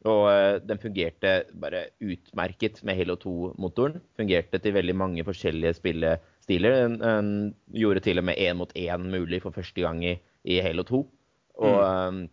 Og 0.08 0.22
eh, 0.30 0.60
den 0.64 0.78
fungerte 0.80 1.32
bare 1.58 1.90
utmerket 2.00 2.80
med 2.86 2.96
Halo 2.96 3.18
2-motoren. 3.20 4.00
Fungerte 4.16 4.58
til 4.62 4.74
veldig 4.74 4.94
mange 4.96 5.24
forskjellige 5.26 5.74
spillestiler. 5.76 6.78
Den, 6.86 6.96
den 7.02 7.30
gjorde 7.74 8.00
til 8.06 8.22
og 8.22 8.24
med 8.30 8.40
én 8.40 8.56
mot 8.56 8.72
én 8.72 9.10
mulig 9.12 9.42
for 9.42 9.52
første 9.52 9.82
gang 9.82 10.00
i, 10.06 10.16
i 10.44 10.60
Halo 10.64 10.86
2. 10.88 11.02
Og 11.68 11.78
eh, 11.84 12.24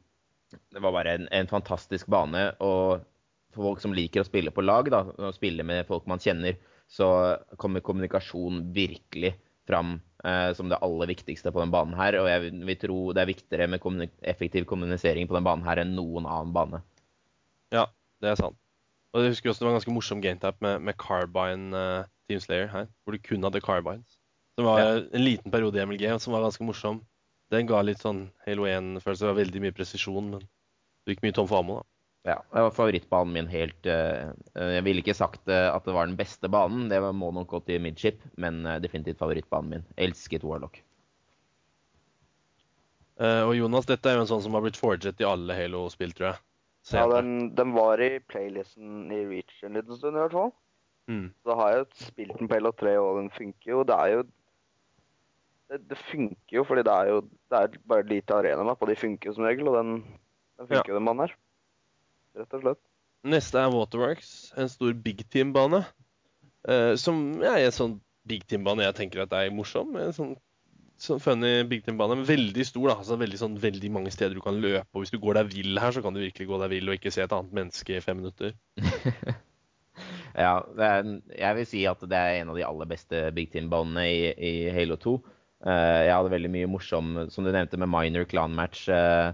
det 0.74 0.82
var 0.84 0.94
bare 0.96 1.18
en, 1.20 1.28
en 1.32 1.48
fantastisk 1.50 2.08
bane. 2.12 2.48
Og 2.64 3.04
for 3.56 3.70
folk 3.72 3.84
som 3.84 3.96
liker 3.96 4.24
å 4.24 4.28
spille 4.28 4.52
på 4.52 4.64
lag, 4.66 4.90
da, 4.92 5.04
og 5.16 5.36
spille 5.38 5.64
med 5.68 5.88
folk 5.88 6.08
man 6.12 6.22
kjenner, 6.24 6.58
så 6.92 7.08
kommer 7.62 7.82
kommunikasjon 7.86 8.68
virkelig 8.76 9.34
fram 9.66 9.96
eh, 10.24 10.52
som 10.54 10.70
det 10.70 10.78
aller 10.86 11.10
viktigste 11.10 11.50
på 11.54 11.64
den 11.64 11.72
banen 11.74 11.96
her. 11.98 12.20
Og 12.22 12.28
jeg 12.30 12.52
vil 12.68 12.78
tro 12.82 13.00
det 13.16 13.24
er 13.24 13.32
viktigere 13.32 13.70
med 13.72 13.82
kommunik 13.82 14.14
effektiv 14.22 14.68
kommunisering 14.70 15.30
på 15.30 15.38
den 15.38 15.48
banen 15.48 15.66
her 15.66 15.82
enn 15.82 15.96
noen 15.98 16.28
annen 16.30 16.54
bane. 16.54 16.84
Ja, 17.74 17.88
det 18.22 18.34
er 18.34 18.38
sant. 18.44 18.60
Og 19.16 19.24
jeg 19.24 19.32
husker 19.34 19.50
også 19.50 19.64
det 19.64 19.70
var 19.70 19.74
en 19.74 19.80
ganske 19.80 19.96
morsom 19.96 20.22
gametap 20.22 20.60
med, 20.62 20.84
med 20.84 20.98
Carbine 21.00 21.72
uh, 21.72 22.06
Team 22.28 22.42
Slayer 22.44 22.68
her, 22.70 22.88
hvor 23.04 23.16
du 23.16 23.24
kun 23.24 23.48
hadde 23.48 23.64
Carbines. 23.64 24.20
Som 24.60 24.68
var 24.68 24.82
Ja. 24.84 24.92
en 25.00 25.24
liten 25.24 25.52
periode 25.52 25.80
i 25.80 25.86
MLG 25.88 26.04
som 26.22 26.36
var 26.36 26.44
ganske 26.46 26.64
morsom. 26.68 27.02
Den 27.54 27.68
ga 27.70 27.82
litt 27.86 28.02
sånn 28.02 28.30
Halo 28.48 28.66
1-følelse. 28.70 29.22
Det 29.22 29.30
var 29.30 29.38
veldig 29.42 29.62
mye 29.62 29.76
presisjon, 29.78 30.32
men 30.32 30.42
du 31.06 31.12
gikk 31.14 31.22
mye 31.26 31.36
tom 31.38 31.48
for 31.50 31.62
ammo. 31.62 31.76
da. 31.82 31.86
Ja, 32.26 32.40
det 32.56 32.62
var 32.66 32.72
favorittbanen 32.74 33.34
min 33.36 33.48
helt 33.52 33.86
eh, 33.86 34.32
Jeg 34.58 34.82
ville 34.88 35.04
ikke 35.04 35.14
sagt 35.14 35.46
eh, 35.54 35.68
at 35.70 35.86
det 35.86 35.94
var 35.94 36.08
den 36.10 36.18
beste 36.18 36.50
banen, 36.50 36.88
det 36.90 36.98
var- 37.04 37.14
må 37.14 37.30
nok 37.32 37.52
gå 37.52 37.60
til 37.68 37.84
midship, 37.84 38.24
men 38.42 38.66
eh, 38.66 38.80
definitivt 38.82 39.20
favorittbanen 39.22 39.70
min. 39.76 39.84
Elsket 39.96 40.42
Warlock. 40.44 40.80
Eh, 43.22 43.44
og 43.48 43.54
Jonas, 43.56 43.86
dette 43.88 44.10
er 44.10 44.18
jo 44.18 44.26
en 44.26 44.32
sånn 44.34 44.42
som 44.44 44.58
har 44.58 44.66
blitt 44.66 44.80
forget 44.80 45.22
i 45.22 45.28
alle 45.30 45.56
Halo-spill, 45.56 46.12
tror 46.18 46.32
jeg. 46.34 46.42
Ja, 46.94 47.06
den, 47.10 47.52
den 47.58 47.72
var 47.74 48.02
i 48.04 48.20
playlisten 48.30 49.08
i 49.14 49.22
Reach 49.30 49.62
en 49.66 49.78
liten 49.78 49.98
stund 49.98 50.18
i 50.18 50.22
hvert 50.22 50.36
fall. 50.36 50.52
Mm. 51.10 51.30
Så 51.46 51.56
har 51.58 51.72
jeg 51.72 51.80
jo 51.80 51.88
spilt 52.10 52.38
den 52.42 52.50
på 52.50 52.58
Halo 52.58 52.72
3, 52.78 52.98
og 53.02 53.22
den 53.22 53.30
funker 53.34 53.72
jo. 53.72 53.84
Det 53.88 53.96
er 54.02 54.12
jo 54.18 54.26
Det, 55.72 55.80
det 55.90 55.98
funker 56.12 56.60
jo, 56.60 56.64
fordi 56.68 56.84
det 56.86 56.94
er 56.94 57.10
jo 57.10 57.22
det 57.26 57.60
er 57.60 57.78
bare 57.90 58.06
et 58.06 58.12
lite 58.12 58.36
arenamapp, 58.36 58.82
og 58.82 58.92
de 58.92 58.98
funker 59.00 59.32
jo 59.32 59.36
som 59.38 59.48
regel. 59.48 59.70
Og 59.72 59.78
den, 59.80 59.94
den 60.60 60.70
funker 60.70 60.94
jo, 60.94 60.98
den 61.00 61.08
banen 61.10 61.26
her. 61.26 61.36
Rett 62.40 62.58
og 62.58 62.66
slett. 62.66 62.82
Neste 63.26 63.58
er 63.58 63.72
Waterworks, 63.74 64.32
en 64.62 64.70
stor 64.70 64.94
big 65.02 65.24
team-bane. 65.34 65.82
eh, 66.70 66.92
som 67.02 67.24
ja, 67.42 67.56
er 67.56 67.72
en 67.72 67.74
sånn 67.74 67.96
big 68.30 68.44
team-bane 68.50 68.86
jeg 68.86 68.98
tenker 69.00 69.24
at 69.24 69.34
er 69.34 69.54
morsom. 69.54 69.96
En 69.98 70.14
sånn, 70.14 70.36
sånn 71.02 71.24
funny 71.24 71.56
big 71.72 71.82
team-bane. 71.88 72.20
Veldig 72.28 72.68
stor, 72.70 72.92
da. 72.92 73.00
Altså 73.02 73.18
veldig, 73.22 73.40
sånn, 73.42 73.58
veldig 73.64 73.92
mange 73.98 74.14
steder 74.14 74.38
du 74.38 74.44
kan 74.46 74.62
løpe. 74.62 74.86
Og 74.94 75.06
hvis 75.06 75.16
du 75.16 75.18
går 75.24 75.40
deg 75.40 75.50
vill 75.56 75.82
her, 75.82 75.96
så 75.96 76.06
kan 76.06 76.14
du 76.14 76.22
virkelig 76.22 76.52
gå 76.52 76.62
deg 76.62 76.76
vill 76.76 76.94
og 76.94 77.00
ikke 77.00 77.14
se 77.16 77.26
et 77.26 77.34
annet 77.34 77.58
menneske 77.58 77.98
i 77.98 78.06
fem 78.06 78.22
minutter. 78.22 78.54
Ja, 80.36 80.60
det 80.76 80.84
er, 80.84 81.06
jeg 81.40 81.56
vil 81.56 81.68
si 81.70 81.82
at 81.88 82.02
det 82.12 82.18
er 82.20 82.42
en 82.42 82.50
av 82.52 82.58
de 82.58 82.66
aller 82.68 82.88
beste 82.90 83.22
Big 83.32 83.54
Team-banene 83.54 84.02
i, 84.12 84.18
i 84.36 84.50
Halo 84.76 84.98
2. 85.00 85.14
Eh, 85.66 86.02
jeg 86.06 86.14
hadde 86.14 86.34
veldig 86.34 86.52
mye 86.54 86.70
morsom, 86.70 87.16
som 87.34 87.46
du 87.46 87.50
nevnte, 87.50 87.80
med 87.82 87.90
minor 87.90 88.28
clan-match 88.30 88.86
eh, 88.94 89.32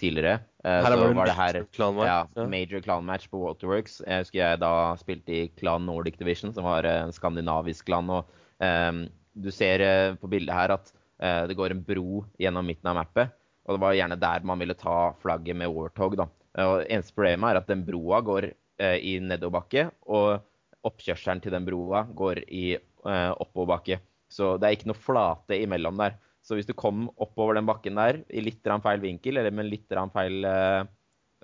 tidligere. 0.00 0.38
Eh, 0.64 0.78
Her 0.80 0.94
så 0.94 0.96
var 0.96 1.10
det 1.10 1.18
var 1.18 1.28
det 1.28 1.36
her 1.36 1.58
clan-match, 1.76 2.08
ja, 2.08 2.46
major 2.48 2.84
clan-match 2.86 3.28
på 3.32 3.42
Waterworks. 3.42 3.98
Jeg 4.06 4.24
husker 4.24 4.40
jeg 4.40 4.62
da 4.62 4.72
spilte 5.00 5.36
i 5.36 5.42
Clan 5.60 5.84
Nordic 5.84 6.16
Division, 6.20 6.54
som 6.56 6.64
var 6.64 6.88
en 6.88 7.12
skandinavisk 7.12 7.90
klan. 7.90 8.08
og 8.08 8.32
um, 8.64 9.04
Du 9.36 9.50
ser 9.52 10.16
på 10.22 10.30
bildet 10.30 10.56
her 10.56 10.72
at 10.78 10.88
uh, 11.20 11.44
det 11.50 11.58
går 11.58 11.74
en 11.74 11.84
bro 11.84 12.24
gjennom 12.40 12.64
midten 12.64 12.88
av 12.88 12.96
mappet. 13.02 13.36
Og 13.68 13.76
det 13.76 13.84
var 13.84 13.96
gjerne 13.96 14.20
der 14.20 14.48
man 14.48 14.60
ville 14.60 14.76
ta 14.78 15.12
flagget 15.20 15.56
med 15.56 15.72
Warthog. 15.72 16.16
da. 16.16 16.30
Og 16.64 16.86
Eneste 16.88 17.16
problemet 17.16 17.50
er 17.50 17.60
at 17.60 17.68
den 17.68 17.84
broa 17.84 18.22
går 18.24 18.48
uh, 18.80 18.96
i 18.96 19.18
nedoverbakke, 19.20 19.90
og 20.08 20.40
oppkjørselen 20.84 21.44
til 21.44 21.52
den 21.52 21.68
broa 21.68 22.06
går 22.08 22.40
i 22.48 22.66
uh, 23.04 23.36
oppoverbakke. 23.36 24.00
Så 24.34 24.54
det 24.58 24.66
er 24.66 24.76
ikke 24.76 24.90
noe 24.90 24.98
flate 24.98 25.58
imellom 25.62 26.00
der. 26.00 26.18
Så 26.44 26.58
hvis 26.58 26.68
du 26.68 26.74
kom 26.76 27.06
oppover 27.22 27.56
den 27.56 27.68
bakken 27.68 27.96
der 27.96 28.20
i 28.28 28.42
litt 28.44 28.66
feil 28.84 29.00
vinkel, 29.00 29.38
eller 29.40 29.54
med 29.54 29.70
litt 29.70 29.94
feil 30.12 30.44
eh, 30.48 30.82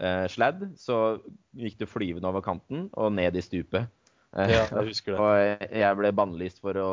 eh, 0.03 0.27
sladd, 0.29 0.67
så 0.77 1.19
gikk 1.57 1.79
du 1.81 1.87
flyvende 1.89 2.29
over 2.29 2.45
kanten 2.45 2.89
og 2.93 3.15
ned 3.17 3.39
i 3.39 3.45
stupet. 3.45 3.89
Eh, 4.37 4.53
Ja, 4.53 4.67
jeg 4.67 4.91
husker 4.91 5.15
det. 5.15 5.21
og 5.25 5.77
jeg 5.81 6.01
ble 6.03 6.13
bannlyst 6.17 6.61
for 6.61 6.77
å 6.83 6.91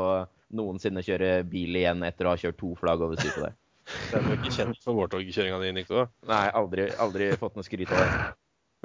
noensinne 0.56 1.04
kjøre 1.04 1.42
bil 1.50 1.76
igjen 1.76 2.06
etter 2.08 2.30
å 2.30 2.36
ha 2.36 2.40
kjørt 2.40 2.60
to 2.62 2.72
flagg 2.80 3.04
over 3.04 3.20
stupet 3.20 3.50
der. 3.50 3.58
Den 4.12 4.24
er 4.24 4.34
jo 4.34 4.40
ikke 4.40 4.56
kjent 4.56 4.82
for 4.84 5.00
vårtogkjøringa 5.02 5.60
di, 5.64 5.74
Nico. 5.76 6.08
Nei, 6.28 6.46
aldri, 6.62 6.88
aldri 7.00 7.32
fått 7.40 7.60
noe 7.60 7.68
skryt 7.68 7.92
av 7.96 8.04
det. 8.04 8.12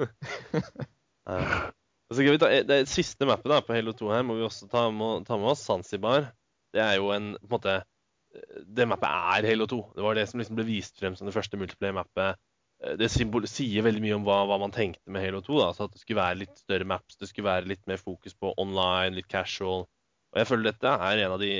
Så 2.13 2.19
skal 2.19 2.35
vi 2.35 2.39
ta, 2.41 2.49
det 2.67 2.83
siste 2.91 3.25
mappet 3.27 3.49
da, 3.49 3.63
på 3.63 3.73
Halo 3.73 3.93
2 3.97 4.09
her 4.11 4.23
må 4.27 4.35
vi 4.37 4.45
også 4.45 4.67
ta, 4.71 4.85
må, 4.93 5.15
ta 5.25 5.39
med 5.39 5.53
oss. 5.55 5.63
Zanzibar. 5.65 6.27
Det 6.73 6.81
er 6.81 6.97
jo 6.97 7.11
en 7.13 7.33
på 7.37 7.47
en 7.47 7.53
måte 7.57 7.75
Det 8.65 8.87
mappet 8.89 9.09
er 9.37 9.45
Halo 9.51 9.67
2. 9.69 9.77
Det 9.95 10.03
var 10.03 10.17
det 10.17 10.25
som 10.29 10.41
liksom 10.41 10.57
ble 10.57 10.65
vist 10.65 10.97
frem 10.97 11.15
som 11.15 11.27
det 11.29 11.35
første 11.35 11.57
multiplayer-mappet. 11.61 12.39
Eh, 12.83 12.95
Det 12.97 13.09
sier 13.13 13.85
veldig 13.85 14.01
mye 14.01 14.15
om 14.17 14.25
hva, 14.25 14.39
hva 14.49 14.57
man 14.61 14.73
tenkte 14.73 15.13
med 15.13 15.21
Halo 15.21 15.43
2. 15.45 15.59
Da. 15.59 15.67
Altså 15.69 15.85
at 15.85 15.93
det 15.93 16.01
skulle 16.01 16.21
være 16.21 16.39
litt 16.41 16.55
større 16.57 16.87
maps, 16.89 17.19
det 17.19 17.29
skulle 17.29 17.51
være 17.51 17.69
litt 17.69 17.85
mer 17.87 18.01
fokus 18.01 18.33
på 18.33 18.55
online, 18.57 19.19
litt 19.19 19.29
casual. 19.29 19.85
Og 20.33 20.41
jeg 20.41 20.49
føler 20.49 20.71
dette 20.71 20.95
er 21.09 21.25
en 21.25 21.35
av 21.37 21.43
de 21.43 21.53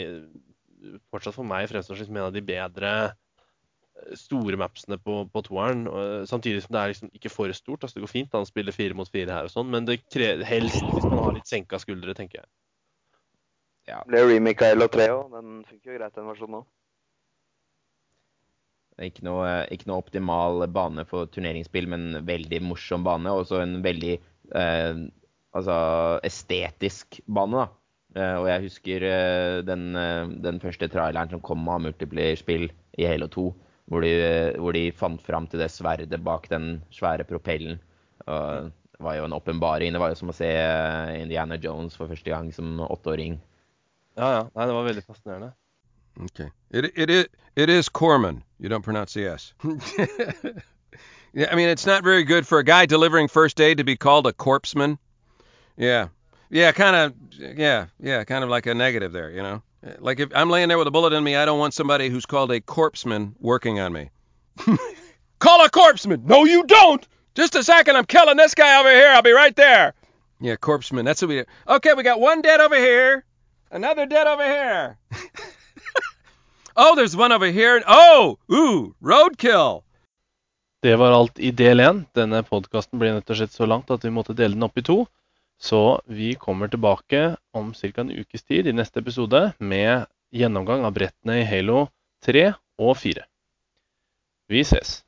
Fortsatt 1.13 1.37
for 1.37 1.47
meg 1.47 1.69
fremstår 1.71 1.95
som 1.95 2.17
en 2.17 2.25
av 2.25 2.33
de 2.35 2.41
bedre 2.43 2.89
eh, 3.05 4.15
store 4.19 4.57
mapsene 4.59 4.97
på, 4.99 5.21
på 5.31 5.43
toeren. 5.45 5.85
Samtidig 6.27 6.65
som 6.65 6.73
det 6.75 6.81
er 6.81 6.91
liksom 6.91 7.13
ikke 7.15 7.31
for 7.31 7.53
stort. 7.55 7.85
altså 7.85 8.01
Det 8.01 8.03
går 8.03 8.11
fint 8.11 8.35
å 8.35 8.43
spille 8.49 8.73
fire 8.75 8.97
mot 8.97 9.07
fire 9.07 9.31
her 9.31 9.47
og 9.47 9.53
sånn, 9.53 9.69
men 9.71 9.87
det 9.87 10.01
helst 10.49 10.81
hvis 10.81 11.07
man 11.07 11.21
har 11.21 11.37
litt 11.37 11.47
senka 11.47 11.79
skuldre, 11.79 12.17
tenker 12.17 12.41
jeg. 12.41 12.49
Ble 14.07 14.23
remake 14.29 14.69
av 14.71 14.85
Otreo. 14.85 14.95
3 14.95 15.17
òg. 15.17 15.35
Den 15.35 15.59
funker 15.67 15.91
jo 15.91 15.97
greit, 15.97 16.15
den 16.15 16.29
versjonen 16.29 16.61
òg. 16.61 16.69
Ikke 19.03 19.25
noe, 19.25 19.47
ikke 19.73 19.89
noe 19.89 20.03
optimal 20.03 20.67
bane 20.69 21.03
for 21.09 21.29
turneringsspill, 21.33 21.87
men 21.89 22.19
veldig 22.27 22.61
morsom 22.63 23.05
bane. 23.05 23.31
Og 23.31 23.43
også 23.43 23.63
en 23.63 23.79
veldig 23.85 24.13
eh, 24.15 24.99
altså 25.57 25.77
estetisk 26.25 27.19
bane, 27.25 27.63
da. 27.63 27.79
Eh, 28.13 28.35
og 28.37 28.47
jeg 28.51 28.65
husker 28.67 29.07
eh, 29.09 29.57
den, 29.65 29.87
eh, 29.97 30.27
den 30.45 30.61
første 30.61 30.89
traileren 30.93 31.33
som 31.33 31.41
kom 31.43 31.65
av 31.73 31.81
multiplayer-spill 31.87 32.67
i 33.01 33.07
Halo 33.09 33.27
2, 33.33 33.47
hvor 33.89 34.05
de, 34.05 34.13
eh, 34.21 34.59
hvor 34.61 34.77
de 34.77 34.85
fant 34.95 35.21
fram 35.25 35.49
til 35.49 35.63
det 35.63 35.71
sverdet 35.73 36.21
bak 36.23 36.45
den 36.53 36.77
svære 36.93 37.25
propellen. 37.27 37.81
Og 38.27 38.69
det 38.69 39.03
var 39.03 39.17
jo 39.17 39.25
en 39.25 39.35
åpenbaring. 39.35 39.91
Det 39.91 40.03
var 40.03 40.13
jo 40.13 40.21
som 40.21 40.29
å 40.31 40.37
se 40.37 40.51
eh, 40.53 41.15
Indiana 41.23 41.57
Jones 41.57 41.97
for 41.97 42.13
første 42.13 42.29
gang 42.29 42.53
som 42.55 42.77
åtteåring. 42.85 43.41
Ja, 44.15 44.31
ja. 44.33 44.49
Nei, 44.55 44.65
det 44.67 44.73
var 44.73 44.83
veldig 44.83 45.03
fascinerende. 45.03 45.51
Okay. 46.23 46.49
It 46.69 46.91
it 46.95 47.09
is 47.09 47.25
it 47.55 47.69
is 47.69 47.89
Corman. 47.89 48.43
You 48.59 48.69
don't 48.69 48.83
pronounce 48.83 49.13
the 49.13 49.25
S. 49.27 49.53
yeah, 51.33 51.51
I 51.51 51.55
mean 51.55 51.69
it's 51.69 51.85
not 51.85 52.03
very 52.03 52.23
good 52.23 52.45
for 52.47 52.59
a 52.59 52.63
guy 52.63 52.85
delivering 52.85 53.27
first 53.27 53.59
aid 53.59 53.77
to 53.77 53.83
be 53.83 53.95
called 53.95 54.27
a 54.27 54.33
corpseman. 54.33 54.97
Yeah. 55.77 56.09
Yeah, 56.49 56.71
kind 56.71 56.95
of 56.95 57.13
yeah, 57.57 57.87
yeah, 57.99 58.23
kind 58.25 58.43
of 58.43 58.49
like 58.49 58.67
a 58.67 58.75
negative 58.75 59.11
there, 59.11 59.31
you 59.31 59.41
know. 59.41 59.63
Like 59.99 60.19
if 60.19 60.29
I'm 60.35 60.49
laying 60.49 60.67
there 60.67 60.77
with 60.77 60.87
a 60.87 60.91
bullet 60.91 61.13
in 61.13 61.23
me, 61.23 61.35
I 61.35 61.45
don't 61.45 61.59
want 61.59 61.73
somebody 61.73 62.09
who's 62.09 62.25
called 62.25 62.51
a 62.51 62.61
corpseman 62.61 63.33
working 63.39 63.79
on 63.79 63.91
me. 63.91 64.11
Call 65.39 65.65
a 65.65 65.69
corpseman. 65.69 66.23
No, 66.23 66.45
you 66.45 66.63
don't. 66.63 67.05
Just 67.35 67.55
a 67.55 67.63
second, 67.63 67.97
I'm 67.97 68.05
killing 68.05 68.37
this 68.37 68.53
guy 68.53 68.79
over 68.79 68.91
here. 68.91 69.09
I'll 69.09 69.23
be 69.23 69.31
right 69.31 69.55
there. 69.55 69.93
Yeah, 70.39 70.55
corpseman. 70.55 71.05
That's 71.05 71.21
what 71.21 71.29
we. 71.29 71.35
do. 71.35 71.45
Okay, 71.67 71.93
we 71.95 72.03
got 72.03 72.19
one 72.19 72.41
dead 72.41 72.61
over 72.61 72.75
here, 72.75 73.25
another 73.73 74.05
dead 74.05 74.27
over 74.27 74.43
here. 74.43 74.97
Oh, 76.75 76.95
there's 76.95 77.15
one 77.15 77.31
over 77.31 77.45
here. 77.45 77.83
Oh, 77.87 78.39
ooh, 78.51 78.95
roadkill. 78.99 79.83
Det 80.81 80.95
var 80.95 81.11
alt 81.11 81.39
i 81.39 81.51
del 81.51 81.79
én. 81.79 82.05
Denne 82.17 82.43
podkasten 82.43 82.99
ble 82.99 83.11
rett 83.13 83.29
og 83.29 83.37
slett 83.37 83.51
så 83.53 83.65
langt 83.69 83.91
at 83.93 84.03
vi 84.03 84.09
måtte 84.09 84.33
dele 84.33 84.53
den 84.57 84.63
opp 84.65 84.77
i 84.81 84.83
to. 84.83 85.05
Så 85.61 86.01
vi 86.09 86.33
kommer 86.33 86.67
tilbake 86.67 87.35
om 87.53 87.73
ca. 87.73 88.01
en 88.01 88.11
ukes 88.11 88.43
tid 88.43 88.67
i 88.67 88.73
neste 88.73 88.99
episode 88.99 89.53
med 89.59 90.05
gjennomgang 90.33 90.85
av 90.85 90.93
brettene 90.97 91.41
i 91.43 91.45
Halo 91.45 91.87
3 92.25 92.53
og 92.81 92.97
4. 92.97 93.21
Vi 94.49 94.59
ses. 94.65 95.03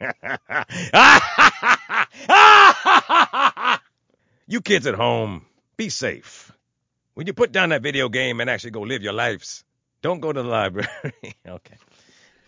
you 4.50 4.60
kids 4.60 4.86
at 4.86 4.94
home, 4.98 5.42
be 5.78 5.90
safe. 5.90 6.55
When 7.16 7.26
you 7.26 7.32
put 7.32 7.50
down 7.50 7.70
that 7.70 7.80
video 7.80 8.10
game 8.10 8.42
and 8.42 8.50
actually 8.50 8.72
go 8.72 8.82
live 8.82 9.02
your 9.02 9.14
lives, 9.14 9.64
don't 10.02 10.20
go 10.20 10.34
to 10.34 10.42
the 10.42 10.48
library. 10.48 10.86
okay. 11.48 11.76